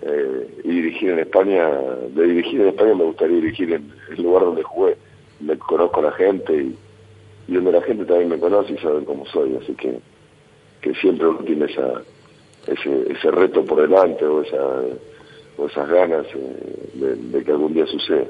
Eh, 0.00 0.60
y 0.62 0.68
dirigir 0.68 1.10
en 1.10 1.18
España, 1.18 1.68
de 2.10 2.24
dirigir 2.24 2.60
en 2.60 2.68
España 2.68 2.94
me 2.94 3.04
gustaría 3.04 3.36
dirigir 3.36 3.72
en 3.72 3.92
el 4.16 4.22
lugar 4.22 4.44
donde 4.44 4.62
jugué, 4.62 4.96
donde 5.40 5.58
conozco 5.58 5.98
a 5.98 6.04
la 6.04 6.12
gente 6.12 6.54
y, 6.54 7.52
donde 7.52 7.72
la 7.72 7.82
gente 7.82 8.04
también 8.04 8.28
me 8.28 8.38
conoce 8.38 8.74
y 8.74 8.78
sabe 8.78 9.04
cómo 9.04 9.26
soy, 9.26 9.56
así 9.60 9.74
que, 9.74 9.98
que 10.82 10.94
siempre 10.94 11.26
uno 11.26 11.40
tiene 11.40 11.64
esa, 11.64 12.02
ese, 12.68 13.12
ese 13.12 13.30
reto 13.32 13.64
por 13.64 13.80
delante 13.80 14.24
o, 14.24 14.42
esa, 14.42 14.62
o 15.56 15.66
esas 15.66 15.88
ganas 15.88 16.26
eh, 16.32 17.16
de, 17.32 17.42
que 17.42 17.50
algún 17.50 17.74
día 17.74 17.86
suceda. 17.86 18.26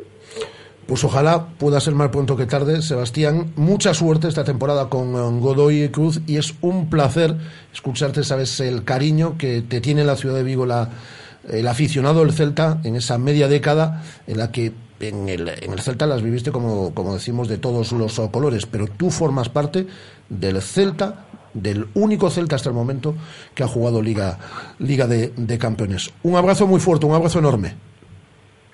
Pues 0.87 1.05
ojalá 1.05 1.49
pueda 1.59 1.81
ser 1.81 1.95
más 1.95 2.09
pronto 2.09 2.35
que 2.35 2.47
tarde, 2.47 2.81
Sebastián. 2.81 3.53
Mucha 3.57 3.93
suerte 3.93 4.27
esta 4.29 4.45
temporada 4.45 4.89
con 4.89 5.39
Godoy 5.41 5.83
y 5.83 5.89
Cruz 5.91 6.23
y 6.27 6.39
es 6.39 6.55
un 6.63 6.89
placer 6.89 7.35
escucharte, 7.75 8.25
sabes, 8.25 8.59
el 8.61 8.85
cariño 8.85 9.37
que 9.37 9.61
te 9.61 9.83
tiene 9.83 10.05
la 10.05 10.17
ciudad 10.17 10.37
de 10.37 10.45
Vigo 10.45 10.65
la, 10.65 10.89
el 11.51 11.67
aficionado 11.69 12.21
del 12.21 12.33
Celta 12.33 12.81
en 12.85 12.97
esa 12.97 13.19
media 13.19 13.49
década 13.49 14.03
en 14.27 14.39
la 14.39 14.51
que 14.53 14.73
en 15.01 15.29
el, 15.29 15.49
en 15.49 15.73
el 15.73 15.81
Celta 15.81 16.07
las 16.07 16.23
viviste, 16.23 16.51
como, 16.51 16.93
como 16.95 17.15
decimos, 17.15 17.49
de 17.49 17.59
todos 17.59 17.93
los 17.93 18.19
colores, 18.33 18.67
pero 18.67 18.87
tú 18.87 19.11
formas 19.11 19.49
parte 19.49 19.87
del 20.29 20.61
Celta, 20.61 21.27
del 21.55 21.87
único 21.95 22.31
Celta 22.31 22.57
hasta 22.57 22.69
el 22.69 22.75
momento 22.75 23.15
que 23.55 23.63
ha 23.63 23.69
jugado 23.69 24.03
Liga, 24.03 24.39
Liga 24.79 25.07
de, 25.07 25.33
de 25.37 25.59
Campeones. 25.59 26.11
Un 26.23 26.37
abrazo 26.37 26.67
muy 26.67 26.81
fuerte, 26.81 27.07
un 27.07 27.15
abrazo 27.15 27.39
enorme. 27.39 27.77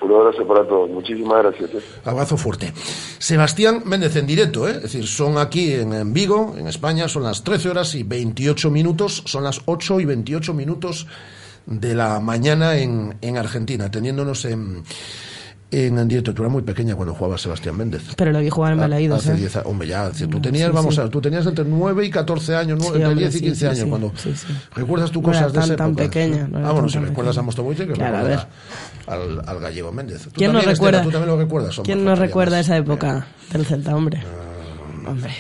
Un 0.00 0.12
abrazo 0.12 0.46
para 0.46 0.66
todos, 0.66 0.90
muchísimas 0.90 1.42
gracias. 1.42 1.70
eh. 1.74 1.80
Abrazo 2.04 2.36
fuerte. 2.36 2.72
Sebastián 3.18 3.82
Méndez 3.86 4.16
en 4.16 4.26
directo, 4.26 4.68
¿eh? 4.68 4.72
es 4.72 4.82
decir, 4.82 5.06
son 5.06 5.38
aquí 5.38 5.72
en, 5.72 5.94
en 5.94 6.12
Vigo, 6.12 6.54
en 6.58 6.68
España, 6.68 7.08
son 7.08 7.22
las 7.22 7.42
13 7.42 7.70
horas 7.70 7.94
y 7.94 8.02
28 8.02 8.70
minutos, 8.70 9.22
son 9.24 9.44
las 9.44 9.62
8 9.64 10.00
y 10.00 10.04
28 10.04 10.52
minutos 10.52 11.06
de 11.66 11.94
la 11.94 12.20
mañana 12.20 12.76
en, 12.76 13.14
en 13.20 13.36
Argentina, 13.38 13.90
teniéndonos 13.90 14.44
en, 14.44 14.82
en, 15.70 16.06
directo. 16.08 16.34
Tú 16.34 16.42
eras 16.42 16.52
muy 16.52 16.62
pequeña 16.62 16.94
cuando 16.94 17.14
jugaba 17.14 17.38
Sebastián 17.38 17.76
Méndez. 17.76 18.02
Pero 18.16 18.32
lo 18.32 18.40
vi 18.40 18.50
jugar 18.50 18.72
en 18.74 18.78
Balaídos, 18.80 19.20
Hace 19.20 19.32
¿eh? 19.32 19.36
10 19.40 19.56
a- 19.56 19.62
hombre, 19.62 19.88
ya, 19.88 20.10
tú 20.10 20.40
tenías, 20.40 20.68
Sí, 20.68 20.74
vamos 20.74 20.94
sí. 20.94 21.00
a 21.00 21.04
ver, 21.04 21.10
tú 21.12 21.20
tenías 21.20 21.46
entre 21.46 21.64
9 21.64 22.04
y 22.06 22.10
14 22.10 22.54
años, 22.54 22.78
Sí, 22.80 22.86
entre 22.88 23.06
hombre, 23.06 23.20
10 23.24 23.34
y 23.34 23.38
sí, 23.38 23.44
15 23.46 23.58
sí, 23.60 23.66
años. 23.66 23.78
sí, 23.78 23.88
cuando. 23.88 24.12
¿Recuerdas 24.76 25.10
tú 25.10 25.20
No 25.22 25.28
cosas 25.28 25.52
de 25.52 25.58
tan- 25.58 25.64
esa 25.64 25.76
tan 25.76 25.88
época? 25.90 26.02
pequeña, 26.04 26.48
no 26.48 26.58
ah, 26.58 26.60
bueno, 26.72 26.80
tan, 26.80 26.88
si 26.90 26.94
tan 26.94 27.04
recuerdas 27.06 27.38
a. 27.38 27.42
Mostovoy, 27.42 27.74
que 27.74 27.86
Claro, 27.88 28.16
a 28.16 28.48
al, 29.06 29.42
al 29.46 29.60
gallego 29.60 29.90
Méndez. 29.92 30.22
Tú 30.24 30.30
¿Quién 30.34 30.52
no 30.52 30.58
Estela, 30.58 30.72
recuerda? 30.74 31.02
tú 31.02 31.10
también 31.10 31.30
lo 31.30 31.36
recuerdas. 31.38 31.78
hombre, 31.78 31.92
¿Quién 31.92 32.04
no 32.04 32.10
faltaría 32.10 32.26
recuerda 32.28 32.60
esa 32.60 32.76
época 32.76 33.26
del 33.52 33.66
Celta, 33.66 33.96
hombre? 33.96 34.22
Hombre. 35.06 35.30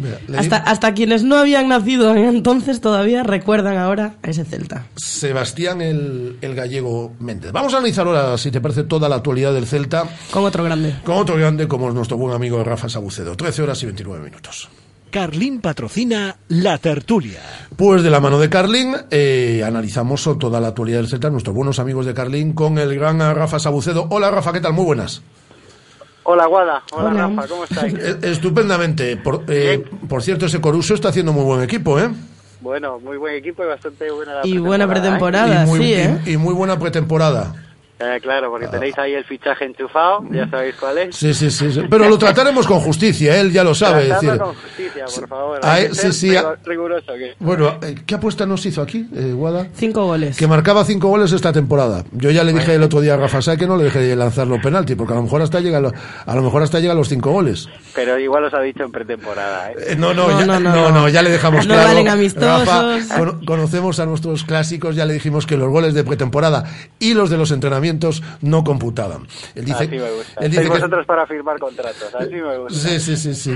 Mira, 0.00 0.18
Hasta, 0.40 0.56
hasta 0.56 0.94
quienes 0.94 1.22
no 1.24 1.36
habían 1.36 1.68
nacido 1.68 2.14
en 2.14 2.24
entonces 2.24 2.80
todavía 2.80 3.22
recuerdan 3.22 3.76
ahora 3.78 4.14
a 4.22 4.30
ese 4.30 4.44
Celta. 4.44 4.86
Sebastián 4.96 5.80
el, 5.82 6.38
el 6.40 6.54
gallego 6.54 7.12
Méndez. 7.20 7.52
Vamos 7.52 7.74
a 7.74 7.78
analizar 7.78 8.06
ahora, 8.06 8.36
si 8.38 8.50
te 8.50 8.60
parece, 8.60 8.84
toda 8.84 9.08
la 9.08 9.16
actualidad 9.16 9.52
del 9.52 9.66
Celta 9.66 10.04
Con 10.30 10.44
otro 10.44 10.64
grande. 10.64 10.96
con 11.04 11.16
otro 11.18 11.36
grande 11.36 11.68
como 11.68 11.88
es 11.88 11.94
nuestro 11.94 12.16
buen 12.16 12.34
amigo 12.34 12.62
Rafa 12.64 12.88
Sabucedo. 12.88 13.36
13 13.36 13.62
horas 13.62 13.82
y 13.82 13.86
29 13.86 14.24
minutos. 14.24 14.68
Carlín 15.10 15.60
patrocina 15.60 16.36
La 16.48 16.78
Tertulia. 16.78 17.40
Pues 17.76 18.04
de 18.04 18.10
la 18.10 18.20
mano 18.20 18.38
de 18.38 18.48
Carlín 18.48 18.94
eh, 19.10 19.62
analizamos 19.66 20.22
toda 20.38 20.60
la 20.60 20.68
actualidad 20.68 20.98
del 20.98 21.08
Celta, 21.08 21.30
nuestros 21.30 21.54
buenos 21.54 21.80
amigos 21.80 22.06
de 22.06 22.14
Carlín, 22.14 22.52
con 22.52 22.78
el 22.78 22.94
gran 22.94 23.18
Rafa 23.18 23.58
Sabucedo. 23.58 24.06
Hola 24.10 24.30
Rafa, 24.30 24.52
¿qué 24.52 24.60
tal? 24.60 24.72
Muy 24.72 24.84
buenas. 24.84 25.22
Hola 26.32 26.46
Guada, 26.46 26.82
hola, 26.92 27.08
Hola. 27.10 27.26
Rafa, 27.26 27.48
¿cómo 27.48 27.64
estáis? 27.64 27.92
Eh, 27.94 28.18
Estupendamente. 28.22 29.16
Por, 29.16 29.42
eh, 29.48 29.84
por 30.08 30.22
cierto, 30.22 30.46
ese 30.46 30.60
Coruso 30.60 30.94
está 30.94 31.08
haciendo 31.08 31.32
muy 31.32 31.42
buen 31.42 31.60
equipo, 31.60 31.98
¿eh? 31.98 32.08
Bueno, 32.60 33.00
muy 33.00 33.16
buen 33.16 33.34
equipo 33.34 33.64
y 33.64 33.66
bastante 33.66 34.08
buena 34.12 34.34
la 34.34 34.46
Y 34.46 34.58
buena 34.58 34.86
pretemporada, 34.88 35.64
y, 35.64 35.66
muy, 35.66 35.78
sí, 35.80 35.92
¿eh? 35.94 36.20
y- 36.26 36.32
y 36.34 36.36
muy 36.36 36.54
buena 36.54 36.78
pretemporada. 36.78 37.52
¿Eh? 38.00 38.18
Claro, 38.22 38.50
porque 38.50 38.66
tenéis 38.68 38.96
ahí 38.98 39.12
el 39.14 39.24
fichaje 39.24 39.64
enchufado, 39.66 40.24
ya 40.30 40.48
sabéis 40.50 40.74
cuál 40.76 40.98
es. 40.98 41.16
Sí, 41.16 41.32
sí, 41.34 41.50
sí, 41.50 41.72
sí. 41.72 41.82
Pero 41.88 42.08
lo 42.08 42.18
trataremos 42.18 42.66
con 42.66 42.80
justicia, 42.80 43.40
él 43.40 43.52
ya 43.52 43.62
lo 43.64 43.74
sabe. 43.74 44.04
decir, 44.08 44.38
con 44.38 44.54
justicia, 44.54 45.04
por 45.14 45.28
favor. 45.28 45.60
Ah, 45.62 45.74
hay 45.74 45.84
eh, 45.84 45.88
que 45.88 45.94
sí, 45.94 46.00
ser 46.00 46.12
sí, 46.14 46.28
rigu- 46.30 46.44
ah. 46.46 46.56
riguroso. 46.64 47.12
Que... 47.14 47.34
Bueno, 47.38 47.78
eh, 47.82 47.94
¿qué 48.06 48.14
apuesta 48.14 48.46
nos 48.46 48.64
hizo 48.66 48.82
aquí, 48.82 49.08
eh, 49.14 49.32
Guada? 49.34 49.68
Cinco 49.74 50.04
goles. 50.06 50.36
Que 50.36 50.46
marcaba 50.46 50.84
cinco 50.84 51.08
goles 51.08 51.32
esta 51.32 51.52
temporada. 51.52 52.04
Yo 52.12 52.30
ya 52.30 52.42
le 52.44 52.52
dije 52.52 52.74
el 52.74 52.82
otro 52.82 53.00
día 53.00 53.14
a 53.14 53.16
Rafa 53.16 53.42
Sá 53.42 53.56
que 53.56 53.66
no 53.66 53.76
le 53.76 53.84
dejé 53.84 54.14
lanzar 54.16 54.46
los 54.46 54.60
penaltis, 54.60 54.96
porque 54.96 55.12
a 55.12 55.16
lo 55.16 55.22
mejor 55.22 55.42
hasta 55.42 55.60
llega 55.60 55.78
a 55.78 55.80
lo, 55.80 55.92
a 56.26 56.34
lo 56.34 56.42
mejor 56.42 56.62
hasta 56.62 56.80
llega 56.80 56.92
a 56.92 56.96
los 56.96 57.08
cinco 57.08 57.30
goles. 57.32 57.68
Pero 57.94 58.18
igual 58.18 58.44
os 58.44 58.54
ha 58.54 58.60
dicho 58.60 58.82
en 58.84 58.92
pretemporada. 58.92 59.72
¿eh? 59.72 59.74
Eh, 59.90 59.96
no, 59.96 60.14
no, 60.14 60.28
No, 60.30 60.40
ya, 60.60 60.90
no, 60.90 61.08
ya 61.08 61.22
le 61.22 61.30
dejamos 61.30 61.66
No 61.66 61.74
claro. 61.74 61.88
valen 61.90 62.08
amistosos. 62.08 62.66
Rafa, 62.66 63.16
cono- 63.18 63.40
conocemos 63.44 64.00
a 64.00 64.06
nuestros 64.06 64.44
clásicos, 64.44 64.96
ya 64.96 65.04
le 65.04 65.12
dijimos 65.14 65.46
que 65.46 65.56
los 65.56 65.68
goles 65.68 65.92
de 65.94 66.04
pretemporada 66.04 66.64
y 66.98 67.14
los 67.14 67.28
de 67.30 67.36
los 67.36 67.50
entrenamientos 67.50 67.89
no 68.42 68.62
computaban. 68.64 69.26
Él 69.54 69.64
dice, 69.64 69.84
Así 69.84 69.88
me 69.96 70.10
gusta. 70.10 70.40
él 70.40 70.50
dice 70.50 70.62
Sois 70.62 70.72
que- 70.72 70.78
vosotros 70.78 71.06
para 71.06 71.26
firmar 71.26 71.58
contratos, 71.58 72.14
así 72.18 72.34
me 72.34 72.58
gusta. 72.58 72.78
Sí, 72.88 73.00
sí, 73.00 73.16
sí, 73.16 73.34
sí. 73.34 73.54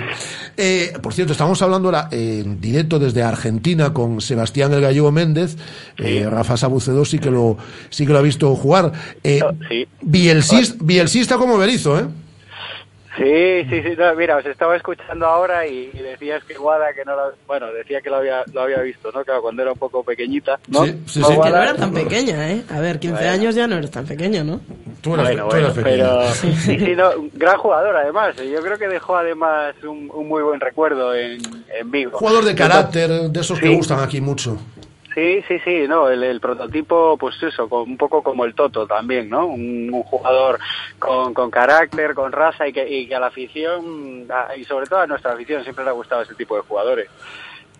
Eh, 0.56 0.92
por 1.02 1.12
cierto, 1.14 1.32
estamos 1.32 1.60
hablando 1.62 1.88
ahora 1.88 2.08
en 2.10 2.60
directo 2.60 2.98
desde 2.98 3.22
Argentina 3.22 3.92
con 3.92 4.20
Sebastián 4.20 4.72
el 4.72 4.80
Gallego 4.80 5.12
Méndez. 5.12 5.56
Eh, 5.98 6.26
Rafa 6.30 6.56
Sabucedo 6.56 7.04
sí 7.04 7.18
que 7.18 7.30
lo 7.30 7.56
sí 7.90 8.06
que 8.06 8.12
lo 8.12 8.18
ha 8.18 8.22
visto 8.22 8.54
jugar. 8.56 8.92
Eh, 9.22 9.40
Sí. 9.68 9.86
Bielsis- 10.02 10.76
Bielsista 10.80 11.36
como 11.36 11.56
Berizo, 11.58 11.98
¿eh? 11.98 12.04
Sí, 13.16 13.64
sí, 13.70 13.82
sí. 13.82 13.94
no, 13.96 14.14
mira, 14.16 14.36
os 14.38 14.46
estaba 14.46 14.74
escuchando 14.76 15.26
ahora 15.26 15.66
y, 15.66 15.90
y 15.94 15.98
decías 15.98 16.42
que 16.44 16.54
Guada, 16.54 16.92
que 16.92 17.04
no 17.04 17.14
lo, 17.14 17.32
bueno, 17.46 17.66
decía 17.72 18.00
que 18.00 18.10
lo 18.10 18.16
había, 18.16 18.42
lo 18.52 18.62
había 18.62 18.80
visto, 18.80 19.12
¿no? 19.12 19.22
Claro, 19.24 19.40
cuando 19.42 19.62
era 19.62 19.72
un 19.72 19.78
poco 19.78 20.02
pequeñita, 20.02 20.58
¿no? 20.68 20.84
Sí, 20.84 20.98
sí, 21.06 21.20
No, 21.20 21.26
sí. 21.28 21.34
Que 21.42 21.50
no 21.50 21.62
era 21.62 21.74
tan 21.76 21.92
pequeña, 21.92 22.50
¿eh? 22.50 22.62
A 22.70 22.80
ver, 22.80 22.98
15 22.98 23.16
Bueno. 23.16 23.30
años 23.32 23.54
ya 23.54 23.66
no 23.68 23.76
eres 23.76 23.90
tan 23.92 24.04
pequeño, 24.04 24.42
¿no? 24.42 24.60
Tú 25.00 25.14
eras, 25.14 25.26
Bueno, 25.26 25.42
tú 25.44 25.48
bueno, 25.50 25.60
eras 25.66 25.74
pequeño. 25.76 25.96
pero 25.96 26.34
sí, 26.34 26.78
sí, 26.78 26.94
no, 26.96 27.10
un 27.12 27.30
gran 27.34 27.56
jugador 27.58 27.96
además. 27.96 28.34
Yo 28.36 28.60
creo 28.60 28.78
que 28.78 28.88
dejó 28.88 29.16
además 29.16 29.74
un, 29.84 30.10
un 30.12 30.26
muy 30.28 30.42
buen 30.42 30.58
recuerdo 30.60 31.14
en, 31.14 31.40
en 31.78 31.90
Vigo. 31.90 32.18
Jugador 32.18 32.44
de 32.44 32.54
carácter, 32.54 33.10
de 33.10 33.40
esos 33.40 33.60
que 33.60 33.68
gustan 33.68 34.00
aquí 34.00 34.20
mucho. 34.20 34.58
Sí, 35.14 35.42
sí, 35.46 35.58
sí, 35.64 35.86
no, 35.88 36.08
el, 36.10 36.24
el 36.24 36.40
prototipo, 36.40 37.16
pues 37.16 37.40
eso, 37.42 37.68
con- 37.68 37.82
un 37.88 37.96
poco 37.96 38.22
como 38.22 38.44
el 38.44 38.54
Toto 38.54 38.84
también, 38.86 39.30
¿no? 39.30 39.46
Un, 39.46 39.88
un 39.92 40.02
jugador 40.02 40.58
con, 40.98 41.32
con 41.32 41.50
carácter, 41.50 42.14
con 42.14 42.32
raza 42.32 42.66
y 42.66 42.72
que, 42.72 42.88
y 42.88 43.06
que 43.06 43.14
a 43.14 43.20
la 43.20 43.28
afición, 43.28 44.26
y 44.56 44.64
sobre 44.64 44.86
todo 44.86 44.98
a 45.00 45.06
nuestra 45.06 45.32
afición, 45.34 45.62
siempre 45.62 45.84
le 45.84 45.90
ha 45.90 45.94
gustado 45.94 46.22
ese 46.22 46.34
tipo 46.34 46.56
de 46.56 46.62
jugadores. 46.62 47.08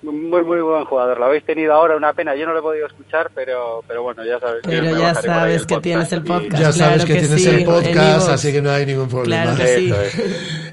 Muy, 0.02 0.42
muy 0.42 0.60
buen 0.60 0.84
jugador. 0.84 1.18
Lo 1.18 1.24
habéis 1.24 1.44
tenido 1.44 1.72
ahora, 1.72 1.96
una 1.96 2.12
pena. 2.12 2.36
Yo 2.36 2.44
no 2.44 2.52
lo 2.52 2.58
he 2.58 2.62
podido 2.62 2.86
escuchar, 2.86 3.30
pero, 3.34 3.82
pero 3.88 4.02
bueno, 4.02 4.22
ya 4.22 4.38
sabes. 4.38 4.60
que 4.62 4.68
Pero 4.68 4.82
me 4.92 5.00
ya 5.00 5.14
sabes 5.14 5.64
que 5.64 5.76
tienes 5.80 6.12
el 6.12 6.22
podcast. 6.22 6.62
Ya 6.62 6.72
sabes 6.72 7.04
claro 7.04 7.06
que, 7.06 7.12
que 7.14 7.20
tienes 7.20 7.42
sí, 7.42 7.48
el 7.48 7.64
podcast, 7.64 8.28
así 8.28 8.52
que 8.52 8.60
no 8.60 8.70
hay 8.70 8.84
ningún 8.84 9.08
problema. 9.08 9.54
Claro 9.54 9.58
que 9.58 9.66
sí. 9.78 9.92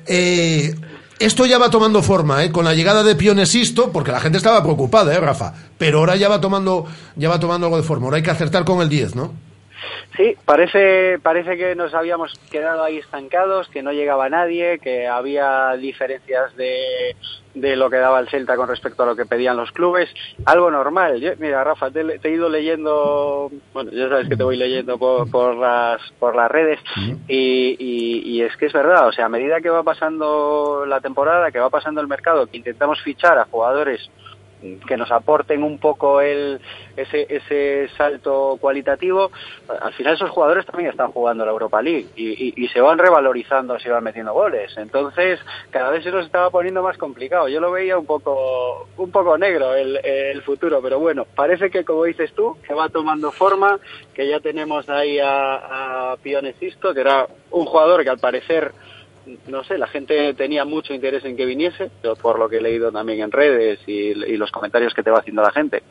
Eh, 0.05 0.75
esto 1.21 1.45
ya 1.45 1.57
va 1.57 1.69
tomando 1.69 2.01
forma, 2.01 2.43
¿eh? 2.43 2.51
Con 2.51 2.65
la 2.65 2.73
llegada 2.73 3.03
de 3.03 3.15
Pionesisto, 3.15 3.91
porque 3.91 4.11
la 4.11 4.19
gente 4.19 4.37
estaba 4.37 4.63
preocupada, 4.63 5.13
¿eh, 5.13 5.19
Rafa? 5.19 5.53
Pero 5.77 5.99
ahora 5.99 6.15
ya 6.15 6.29
va 6.29 6.41
tomando, 6.41 6.85
ya 7.15 7.29
va 7.29 7.39
tomando 7.39 7.67
algo 7.67 7.77
de 7.77 7.83
forma. 7.83 8.05
Ahora 8.05 8.17
hay 8.17 8.23
que 8.23 8.31
acertar 8.31 8.65
con 8.65 8.81
el 8.81 8.89
10, 8.89 9.15
¿no? 9.15 9.31
Sí, 10.15 10.35
parece, 10.45 11.19
parece 11.23 11.57
que 11.57 11.75
nos 11.75 11.93
habíamos 11.93 12.33
quedado 12.51 12.83
ahí 12.83 12.97
estancados, 12.97 13.67
que 13.69 13.81
no 13.81 13.91
llegaba 13.91 14.29
nadie, 14.29 14.79
que 14.79 15.07
había 15.07 15.71
diferencias 15.77 16.55
de, 16.55 17.15
de 17.55 17.75
lo 17.75 17.89
que 17.89 17.95
daba 17.97 18.19
el 18.19 18.29
Celta 18.29 18.55
con 18.55 18.67
respecto 18.67 19.03
a 19.03 19.05
lo 19.05 19.15
que 19.15 19.25
pedían 19.25 19.57
los 19.57 19.71
clubes. 19.71 20.09
Algo 20.45 20.69
normal. 20.69 21.19
Yo- 21.19 21.31
mira, 21.39 21.63
Rafa, 21.63 21.89
te, 21.89 22.03
te 22.19 22.27
he 22.29 22.33
ido 22.33 22.49
leyendo, 22.49 23.49
bueno, 23.73 23.91
ya 23.91 24.09
sabes 24.09 24.27
que 24.29 24.35
te 24.37 24.43
voy 24.43 24.57
leyendo 24.57 24.97
por, 24.97 25.29
por, 25.31 25.55
las, 25.55 26.01
por 26.19 26.35
las 26.35 26.51
redes 26.51 26.79
y, 27.27 27.75
y, 27.79 28.21
y 28.25 28.41
es 28.43 28.55
que 28.57 28.65
es 28.67 28.73
verdad, 28.73 29.07
o 29.07 29.11
sea, 29.11 29.25
a 29.25 29.29
medida 29.29 29.61
que 29.61 29.69
va 29.69 29.83
pasando 29.83 30.85
la 30.85 30.99
temporada, 30.99 31.51
que 31.51 31.59
va 31.59 31.69
pasando 31.69 32.01
el 32.01 32.07
mercado, 32.07 32.47
que 32.47 32.57
intentamos 32.57 33.01
fichar 33.01 33.37
a 33.39 33.45
jugadores 33.45 34.09
que 34.87 34.97
nos 34.97 35.11
aporten 35.11 35.63
un 35.63 35.77
poco 35.79 36.21
el, 36.21 36.59
ese, 36.95 37.25
ese 37.29 37.89
salto 37.97 38.57
cualitativo, 38.59 39.31
al 39.67 39.93
final 39.93 40.13
esos 40.13 40.29
jugadores 40.29 40.65
también 40.65 40.89
están 40.89 41.11
jugando 41.11 41.45
la 41.45 41.51
Europa 41.51 41.81
League 41.81 42.07
y, 42.15 42.67
se 42.71 42.79
van 42.79 42.99
revalorizando, 42.99 43.77
se 43.79 43.89
van 43.89 44.03
metiendo 44.03 44.33
goles. 44.33 44.71
Entonces, 44.77 45.39
cada 45.71 45.91
vez 45.91 46.03
se 46.03 46.11
nos 46.11 46.25
estaba 46.25 46.49
poniendo 46.49 46.81
más 46.81 46.97
complicado. 46.97 47.49
Yo 47.49 47.59
lo 47.59 47.71
veía 47.71 47.97
un 47.97 48.05
poco, 48.05 48.87
un 48.95 49.11
poco 49.11 49.37
negro 49.37 49.75
el, 49.75 49.97
el 50.05 50.41
futuro, 50.43 50.81
pero 50.81 50.99
bueno, 50.99 51.25
parece 51.35 51.69
que 51.69 51.83
como 51.83 52.05
dices 52.05 52.31
tú, 52.33 52.57
que 52.65 52.73
va 52.73 52.87
tomando 52.89 53.31
forma, 53.31 53.77
que 54.13 54.29
ya 54.29 54.39
tenemos 54.39 54.87
ahí 54.89 55.19
a, 55.19 56.11
a 56.11 56.17
Pionesisto, 56.17 56.93
que 56.93 57.01
era 57.01 57.27
un 57.49 57.65
jugador 57.65 58.03
que 58.03 58.09
al 58.09 58.19
parecer 58.19 58.71
no 59.47 59.63
sé, 59.63 59.77
la 59.77 59.87
gente 59.87 60.33
tenía 60.33 60.65
mucho 60.65 60.93
interés 60.93 61.23
en 61.25 61.37
que 61.37 61.45
viniese, 61.45 61.91
por 62.21 62.39
lo 62.39 62.49
que 62.49 62.57
he 62.57 62.61
leído 62.61 62.91
también 62.91 63.21
en 63.21 63.31
redes 63.31 63.79
y, 63.87 64.11
y 64.11 64.37
los 64.37 64.51
comentarios 64.51 64.93
que 64.93 65.03
te 65.03 65.11
va 65.11 65.19
haciendo 65.19 65.41
la 65.41 65.51
gente. 65.51 65.83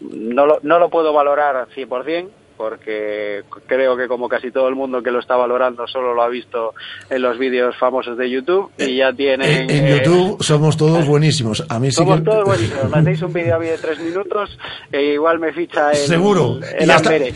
No 0.00 0.46
lo, 0.46 0.60
no 0.62 0.78
lo 0.78 0.88
puedo 0.88 1.12
valorar 1.12 1.56
al 1.56 1.68
100%, 1.68 2.28
porque 2.60 3.42
creo 3.66 3.96
que 3.96 4.06
como 4.06 4.28
casi 4.28 4.50
todo 4.50 4.68
el 4.68 4.74
mundo 4.74 5.02
que 5.02 5.10
lo 5.10 5.18
está 5.20 5.34
valorando 5.34 5.86
solo 5.88 6.12
lo 6.12 6.22
ha 6.22 6.28
visto 6.28 6.74
en 7.08 7.22
los 7.22 7.38
vídeos 7.38 7.74
famosos 7.78 8.18
de 8.18 8.28
YouTube 8.30 8.70
y 8.76 8.98
ya 8.98 9.14
tienen... 9.14 9.50
En, 9.50 9.70
en 9.70 9.86
eh, 9.86 10.02
YouTube 10.04 10.42
somos 10.42 10.76
todos 10.76 11.06
buenísimos. 11.08 11.64
A 11.70 11.78
mí 11.78 11.88
sí 11.90 11.96
somos 11.96 12.18
que... 12.18 12.26
todos 12.26 12.44
buenísimos. 12.44 12.90
Me 12.90 12.98
hacéis 12.98 13.22
un 13.22 13.32
vídeo 13.32 13.56
a 13.56 13.58
mí 13.58 13.64
de 13.66 13.78
tres 13.78 13.98
minutos 14.00 14.58
e 14.92 15.02
igual 15.14 15.38
me 15.38 15.54
ficha 15.54 15.90
el, 15.92 15.96
Seguro. 15.96 16.60
el 16.78 16.86
y, 16.86 16.90
hasta, 16.90 17.16
y, 17.16 17.32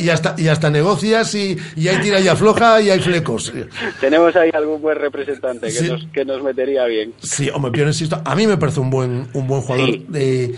y- 0.00 0.10
hasta, 0.10 0.34
y 0.36 0.48
hasta 0.48 0.68
negocias 0.68 1.32
y, 1.36 1.56
y 1.76 1.86
hay 1.86 1.98
tira 1.98 2.18
y 2.18 2.26
afloja 2.26 2.80
y 2.82 2.90
hay 2.90 2.98
flecos. 2.98 3.52
Tenemos 4.00 4.34
ahí 4.34 4.50
algún 4.52 4.82
buen 4.82 4.98
representante 4.98 5.68
que, 5.68 5.72
Sí. 5.72 5.88
nos, 5.88 6.06
que 6.12 6.24
nos 6.24 6.42
metería 6.42 6.86
bien. 6.86 7.14
Sí, 7.18 7.48
hombre, 7.54 7.70
Pion 7.70 7.86
insisto, 7.86 8.20
a 8.24 8.34
mí 8.34 8.48
me 8.48 8.56
parece 8.56 8.80
un 8.80 8.90
buen, 8.90 9.28
un 9.32 9.46
buen 9.46 9.62
jugador. 9.62 9.86
Sí. 9.90 10.06
Eh, 10.12 10.54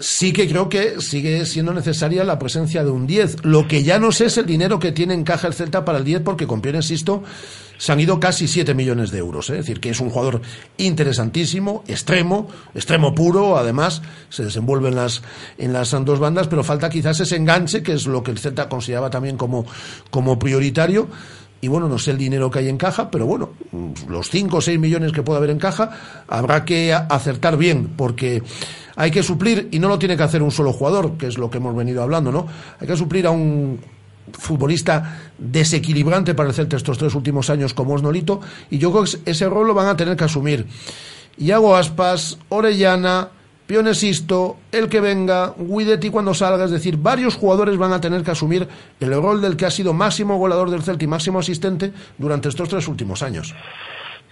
sí 0.00 0.32
que 0.32 0.48
creo 0.48 0.68
que 0.68 1.00
sigue 1.00 1.44
siendo 1.46 1.72
necesaria 1.72 2.24
la 2.24 2.38
presencia 2.38 2.82
de 2.82 2.90
un 2.90 3.06
10. 3.06 3.44
Lo 3.44 3.68
que 3.68 3.82
ya 3.82 3.98
no 3.98 4.10
sé 4.10 4.26
es 4.26 4.38
el 4.38 4.46
dinero 4.46 4.78
que 4.78 4.92
tiene 4.92 5.14
en 5.14 5.24
caja 5.24 5.46
el 5.46 5.54
Celta 5.54 5.84
para 5.84 5.98
el 5.98 6.04
10, 6.04 6.22
porque 6.22 6.46
con 6.46 6.60
Pion 6.60 6.76
insisto, 6.76 7.22
se 7.76 7.92
han 7.92 8.00
ido 8.00 8.18
casi 8.18 8.48
7 8.48 8.74
millones 8.74 9.10
de 9.10 9.18
euros. 9.18 9.50
¿eh? 9.50 9.54
Es 9.54 9.58
decir, 9.60 9.80
que 9.80 9.90
es 9.90 10.00
un 10.00 10.10
jugador 10.10 10.40
interesantísimo, 10.78 11.84
extremo, 11.86 12.48
extremo 12.74 13.14
puro, 13.14 13.58
además, 13.58 14.02
se 14.30 14.44
desenvuelve 14.44 14.88
en 14.88 14.96
las, 14.96 15.22
en 15.58 15.72
las 15.72 15.90
dos 15.90 16.18
bandas, 16.18 16.48
pero 16.48 16.64
falta 16.64 16.90
quizás 16.90 17.20
ese 17.20 17.36
enganche, 17.36 17.82
que 17.82 17.92
es 17.92 18.06
lo 18.06 18.22
que 18.22 18.30
el 18.30 18.38
Celta 18.38 18.68
consideraba 18.68 19.10
también 19.10 19.36
como, 19.36 19.66
como 20.10 20.38
prioritario. 20.38 21.08
Y 21.62 21.68
bueno, 21.68 21.88
no 21.88 21.98
sé 21.98 22.12
el 22.12 22.18
dinero 22.18 22.50
que 22.50 22.60
hay 22.60 22.68
en 22.70 22.78
caja, 22.78 23.10
pero 23.10 23.26
bueno, 23.26 23.50
los 24.08 24.30
5 24.30 24.56
o 24.56 24.60
6 24.62 24.78
millones 24.78 25.12
que 25.12 25.22
puede 25.22 25.36
haber 25.36 25.50
en 25.50 25.58
caja, 25.58 25.90
habrá 26.26 26.64
que 26.64 26.94
acertar 26.94 27.58
bien, 27.58 27.92
porque 27.98 28.42
hay 29.00 29.10
que 29.10 29.22
suplir, 29.22 29.68
y 29.70 29.78
no 29.78 29.88
lo 29.88 29.98
tiene 29.98 30.14
que 30.14 30.24
hacer 30.24 30.42
un 30.42 30.50
solo 30.50 30.74
jugador, 30.74 31.16
que 31.16 31.26
es 31.26 31.38
lo 31.38 31.48
que 31.48 31.56
hemos 31.56 31.74
venido 31.74 32.02
hablando, 32.02 32.30
¿no? 32.30 32.46
Hay 32.78 32.86
que 32.86 32.96
suplir 32.96 33.26
a 33.26 33.30
un 33.30 33.80
futbolista 34.30 35.32
desequilibrante 35.38 36.34
para 36.34 36.50
el 36.50 36.54
Celta 36.54 36.76
estos 36.76 36.98
tres 36.98 37.14
últimos 37.14 37.48
años 37.48 37.72
como 37.72 37.96
es 37.96 38.02
Nolito, 38.02 38.42
y 38.68 38.76
yo 38.76 38.92
creo 38.92 39.04
que 39.04 39.30
ese 39.30 39.48
rol 39.48 39.68
lo 39.68 39.72
van 39.72 39.88
a 39.88 39.96
tener 39.96 40.18
que 40.18 40.24
asumir. 40.24 40.66
Iago 41.38 41.76
Aspas, 41.76 42.38
Orellana, 42.50 43.30
Pionesisto, 43.66 44.58
el 44.70 44.90
que 44.90 45.00
venga, 45.00 45.54
Guidetti 45.56 46.10
cuando 46.10 46.34
salga, 46.34 46.66
es 46.66 46.70
decir, 46.70 46.98
varios 46.98 47.36
jugadores 47.36 47.78
van 47.78 47.94
a 47.94 48.02
tener 48.02 48.22
que 48.22 48.32
asumir 48.32 48.68
el 49.00 49.14
rol 49.14 49.40
del 49.40 49.56
que 49.56 49.64
ha 49.64 49.70
sido 49.70 49.94
máximo 49.94 50.36
goleador 50.36 50.68
del 50.68 50.82
Celta 50.82 51.04
y 51.04 51.06
máximo 51.06 51.38
asistente 51.38 51.90
durante 52.18 52.50
estos 52.50 52.68
tres 52.68 52.86
últimos 52.86 53.22
años. 53.22 53.54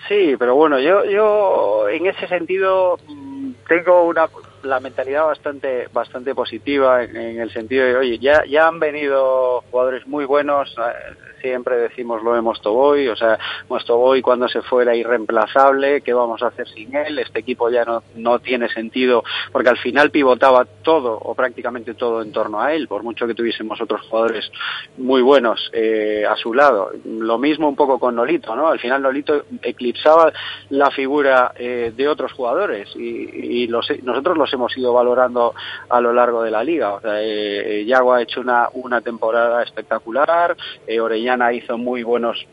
Sí, 0.08 0.36
pero 0.38 0.54
bueno, 0.54 0.78
yo, 0.78 1.06
yo 1.06 1.88
en 1.88 2.06
ese 2.06 2.26
sentido 2.28 2.98
mm, 3.08 3.50
tengo 3.66 4.04
una 4.04 4.26
la 4.62 4.80
mentalidad 4.80 5.26
bastante 5.26 5.88
bastante 5.92 6.34
positiva 6.34 7.02
en, 7.02 7.16
en 7.16 7.40
el 7.40 7.52
sentido 7.52 7.84
de, 7.84 7.96
oye, 7.96 8.18
ya 8.18 8.44
ya 8.46 8.66
han 8.66 8.78
venido 8.80 9.62
jugadores 9.70 10.06
muy 10.06 10.24
buenos, 10.24 10.74
eh, 10.78 11.37
siempre 11.40 11.76
decimos 11.76 12.22
lo 12.22 12.34
de 12.34 12.40
Mostoboy, 12.40 13.08
o 13.08 13.16
sea, 13.16 13.38
Mostoboy 13.68 14.20
cuando 14.22 14.48
se 14.48 14.62
fue 14.62 14.82
era 14.82 14.96
irreemplazable, 14.96 16.00
¿qué 16.00 16.12
vamos 16.12 16.42
a 16.42 16.48
hacer 16.48 16.68
sin 16.68 16.94
él? 16.94 17.18
Este 17.18 17.40
equipo 17.40 17.70
ya 17.70 17.84
no, 17.84 18.02
no 18.16 18.38
tiene 18.38 18.68
sentido, 18.68 19.22
porque 19.52 19.68
al 19.68 19.78
final 19.78 20.10
pivotaba 20.10 20.66
todo 20.82 21.18
o 21.18 21.34
prácticamente 21.34 21.94
todo 21.94 22.22
en 22.22 22.32
torno 22.32 22.60
a 22.60 22.74
él, 22.74 22.88
por 22.88 23.02
mucho 23.02 23.26
que 23.26 23.34
tuviésemos 23.34 23.80
otros 23.80 24.00
jugadores 24.08 24.50
muy 24.96 25.22
buenos 25.22 25.70
eh, 25.72 26.24
a 26.28 26.36
su 26.36 26.52
lado. 26.52 26.90
Lo 27.04 27.38
mismo 27.38 27.68
un 27.68 27.76
poco 27.76 27.98
con 27.98 28.16
Nolito, 28.16 28.56
¿no? 28.56 28.68
Al 28.68 28.80
final 28.80 29.02
Nolito 29.02 29.44
eclipsaba 29.62 30.32
la 30.70 30.90
figura 30.90 31.52
eh, 31.56 31.92
de 31.96 32.08
otros 32.08 32.32
jugadores 32.32 32.88
y, 32.96 33.62
y 33.62 33.66
los, 33.68 33.88
nosotros 34.02 34.36
los 34.36 34.52
hemos 34.52 34.76
ido 34.76 34.92
valorando 34.92 35.54
a 35.88 36.00
lo 36.00 36.12
largo 36.12 36.42
de 36.42 36.50
la 36.50 36.64
liga. 36.64 36.94
O 36.94 37.00
sea, 37.00 37.22
eh, 37.22 37.84
Yago 37.86 38.12
ha 38.12 38.22
hecho 38.22 38.40
una, 38.40 38.68
una 38.72 39.00
temporada 39.00 39.62
espectacular, 39.62 40.56
eh, 40.86 41.00
Orellana 41.00 41.27
hizo 41.52 41.78
muy 41.78 42.02
buenos 42.02 42.46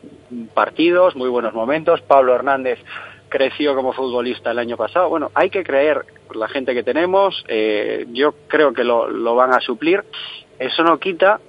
partidos, 0.54 1.16
muy 1.16 1.30
buenos 1.30 1.54
momentos, 1.54 2.02
Pablo 2.02 2.36
Hernández 2.36 2.80
creció 3.30 3.76
como 3.76 3.94
futbolista 3.94 4.52
el 4.52 4.60
año 4.60 4.78
pasado. 4.78 5.10
Bueno, 5.10 5.32
hay 5.34 5.50
que 5.50 5.64
creer 5.64 6.06
la 6.34 6.48
gente 6.48 6.74
que 6.74 6.84
tenemos, 6.84 7.44
eh, 7.48 8.06
yo 8.12 8.34
creo 8.48 8.74
que 8.74 8.84
lo, 8.84 9.10
lo 9.10 9.36
van 9.36 9.54
a 9.54 9.60
suplir. 9.60 10.04
Eso 10.58 10.84
no 10.84 11.00
quita 11.00 11.40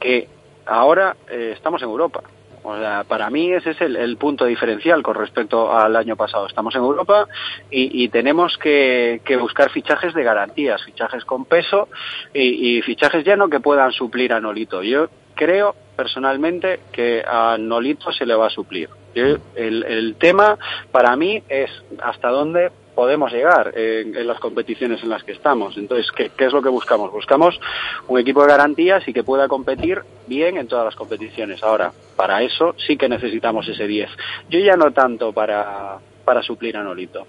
que 0.00 0.28
ahora 0.66 1.16
eh, 1.30 1.52
estamos 1.54 1.82
en 1.82 1.88
Europa. 1.88 2.22
O 2.62 2.76
sea, 2.76 3.04
para 3.04 3.30
mí 3.30 3.52
ese 3.52 3.70
es 3.70 3.80
el, 3.80 4.16
punto 4.16 4.44
diferencial 4.44 5.02
con 5.02 5.14
respecto 5.14 5.72
al 5.72 5.96
año 5.96 6.16
pasado. 6.16 6.46
Estamos 6.46 6.74
en 6.74 6.82
Europa 6.82 7.26
y, 7.70 8.08
tenemos 8.08 8.58
que, 8.58 9.22
que, 9.24 9.36
buscar 9.36 9.70
fichajes 9.70 10.12
de 10.12 10.24
garantías, 10.24 10.82
fichajes 10.84 11.24
con 11.24 11.44
peso 11.44 11.88
y, 12.34 12.78
y, 12.78 12.82
fichajes 12.82 13.24
ya 13.24 13.36
no 13.36 13.48
que 13.48 13.60
puedan 13.60 13.92
suplir 13.92 14.32
a 14.32 14.40
Nolito. 14.40 14.82
Yo 14.82 15.08
creo 15.34 15.76
personalmente 15.98 16.78
que 16.92 17.24
a 17.26 17.58
Nolito 17.58 18.12
se 18.12 18.24
le 18.24 18.36
va 18.36 18.46
a 18.46 18.50
suplir. 18.50 18.88
El, 19.16 19.40
el 19.56 20.14
tema 20.14 20.56
para 20.92 21.16
mí 21.16 21.42
es 21.48 21.72
hasta 22.00 22.28
dónde 22.28 22.70
podemos 22.94 23.32
llegar 23.32 23.76
en, 23.76 24.16
en 24.16 24.26
las 24.28 24.38
competiciones 24.38 25.02
en 25.02 25.08
las 25.08 25.24
que 25.24 25.32
estamos. 25.32 25.76
Entonces, 25.76 26.12
¿qué, 26.12 26.30
¿qué 26.36 26.44
es 26.44 26.52
lo 26.52 26.62
que 26.62 26.68
buscamos? 26.68 27.10
Buscamos 27.10 27.58
un 28.06 28.20
equipo 28.20 28.42
de 28.42 28.48
garantías 28.48 29.08
y 29.08 29.12
que 29.12 29.24
pueda 29.24 29.48
competir 29.48 30.02
bien 30.28 30.56
en 30.56 30.68
todas 30.68 30.84
las 30.84 30.94
competiciones. 30.94 31.64
Ahora, 31.64 31.90
para 32.14 32.44
eso 32.44 32.76
sí 32.76 32.96
que 32.96 33.08
necesitamos 33.08 33.66
ese 33.66 33.88
10. 33.88 34.08
Yo 34.50 34.60
ya 34.60 34.76
no 34.76 34.92
tanto 34.92 35.32
para 35.32 35.98
para 36.28 36.42
suplir 36.42 36.76
a 36.76 36.82
Nolito. 36.82 37.26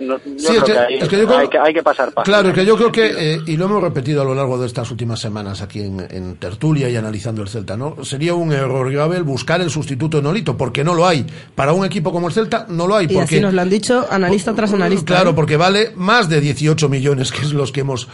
No- 0.00 0.16
yo 0.18 0.38
Sí, 0.38 0.46
creo 0.46 0.58
es 0.58 0.62
que- 0.62 0.72
que, 0.72 0.78
hay, 0.78 0.94
es 0.94 1.08
que 1.08 1.18
yo 1.18 1.26
creo- 1.26 1.38
hay 1.38 1.48
que- 1.48 1.58
hay 1.58 1.74
que 1.74 1.82
pasar 1.82 2.12
Claro, 2.22 2.50
es 2.50 2.54
que 2.54 2.64
yo 2.64 2.76
creo 2.76 2.92
que, 2.92 3.34
eh, 3.34 3.40
y 3.46 3.56
lo 3.56 3.64
hemos 3.64 3.82
repetido 3.82 4.22
a 4.22 4.24
lo 4.24 4.32
largo 4.32 4.56
de 4.58 4.68
estas 4.68 4.88
últimas 4.92 5.18
semanas 5.18 5.60
aquí 5.60 5.80
en, 5.80 6.06
en 6.08 6.36
tertulia 6.36 6.88
y 6.88 6.94
analizando 6.94 7.42
el 7.42 7.48
Celta, 7.48 7.76
¿no? 7.76 7.96
Sería 8.04 8.34
un 8.34 8.52
error 8.52 8.92
grave 8.92 9.16
el 9.16 9.24
buscar 9.24 9.60
el 9.60 9.70
sustituto 9.70 10.18
de 10.18 10.22
Nolito, 10.22 10.56
porque 10.56 10.84
no 10.84 10.94
lo 10.94 11.04
hay. 11.04 11.26
Para 11.56 11.72
un 11.72 11.84
equipo 11.84 12.12
como 12.12 12.28
el 12.28 12.32
Celta, 12.32 12.64
no 12.68 12.86
lo 12.86 12.94
hay. 12.94 13.06
Y 13.06 13.08
porque, 13.08 13.24
así 13.24 13.40
nos 13.40 13.52
lo 13.52 13.60
han 13.60 13.70
dicho 13.70 14.06
analista 14.08 14.54
tras 14.54 14.72
analista. 14.72 15.06
Claro, 15.16 15.30
¿eh? 15.30 15.34
porque 15.34 15.56
vale 15.56 15.90
más 15.96 16.28
de 16.28 16.40
18 16.40 16.88
millones, 16.88 17.32
que 17.32 17.42
es 17.42 17.52
los 17.52 17.72
que 17.72 17.80
hemos 17.80 18.06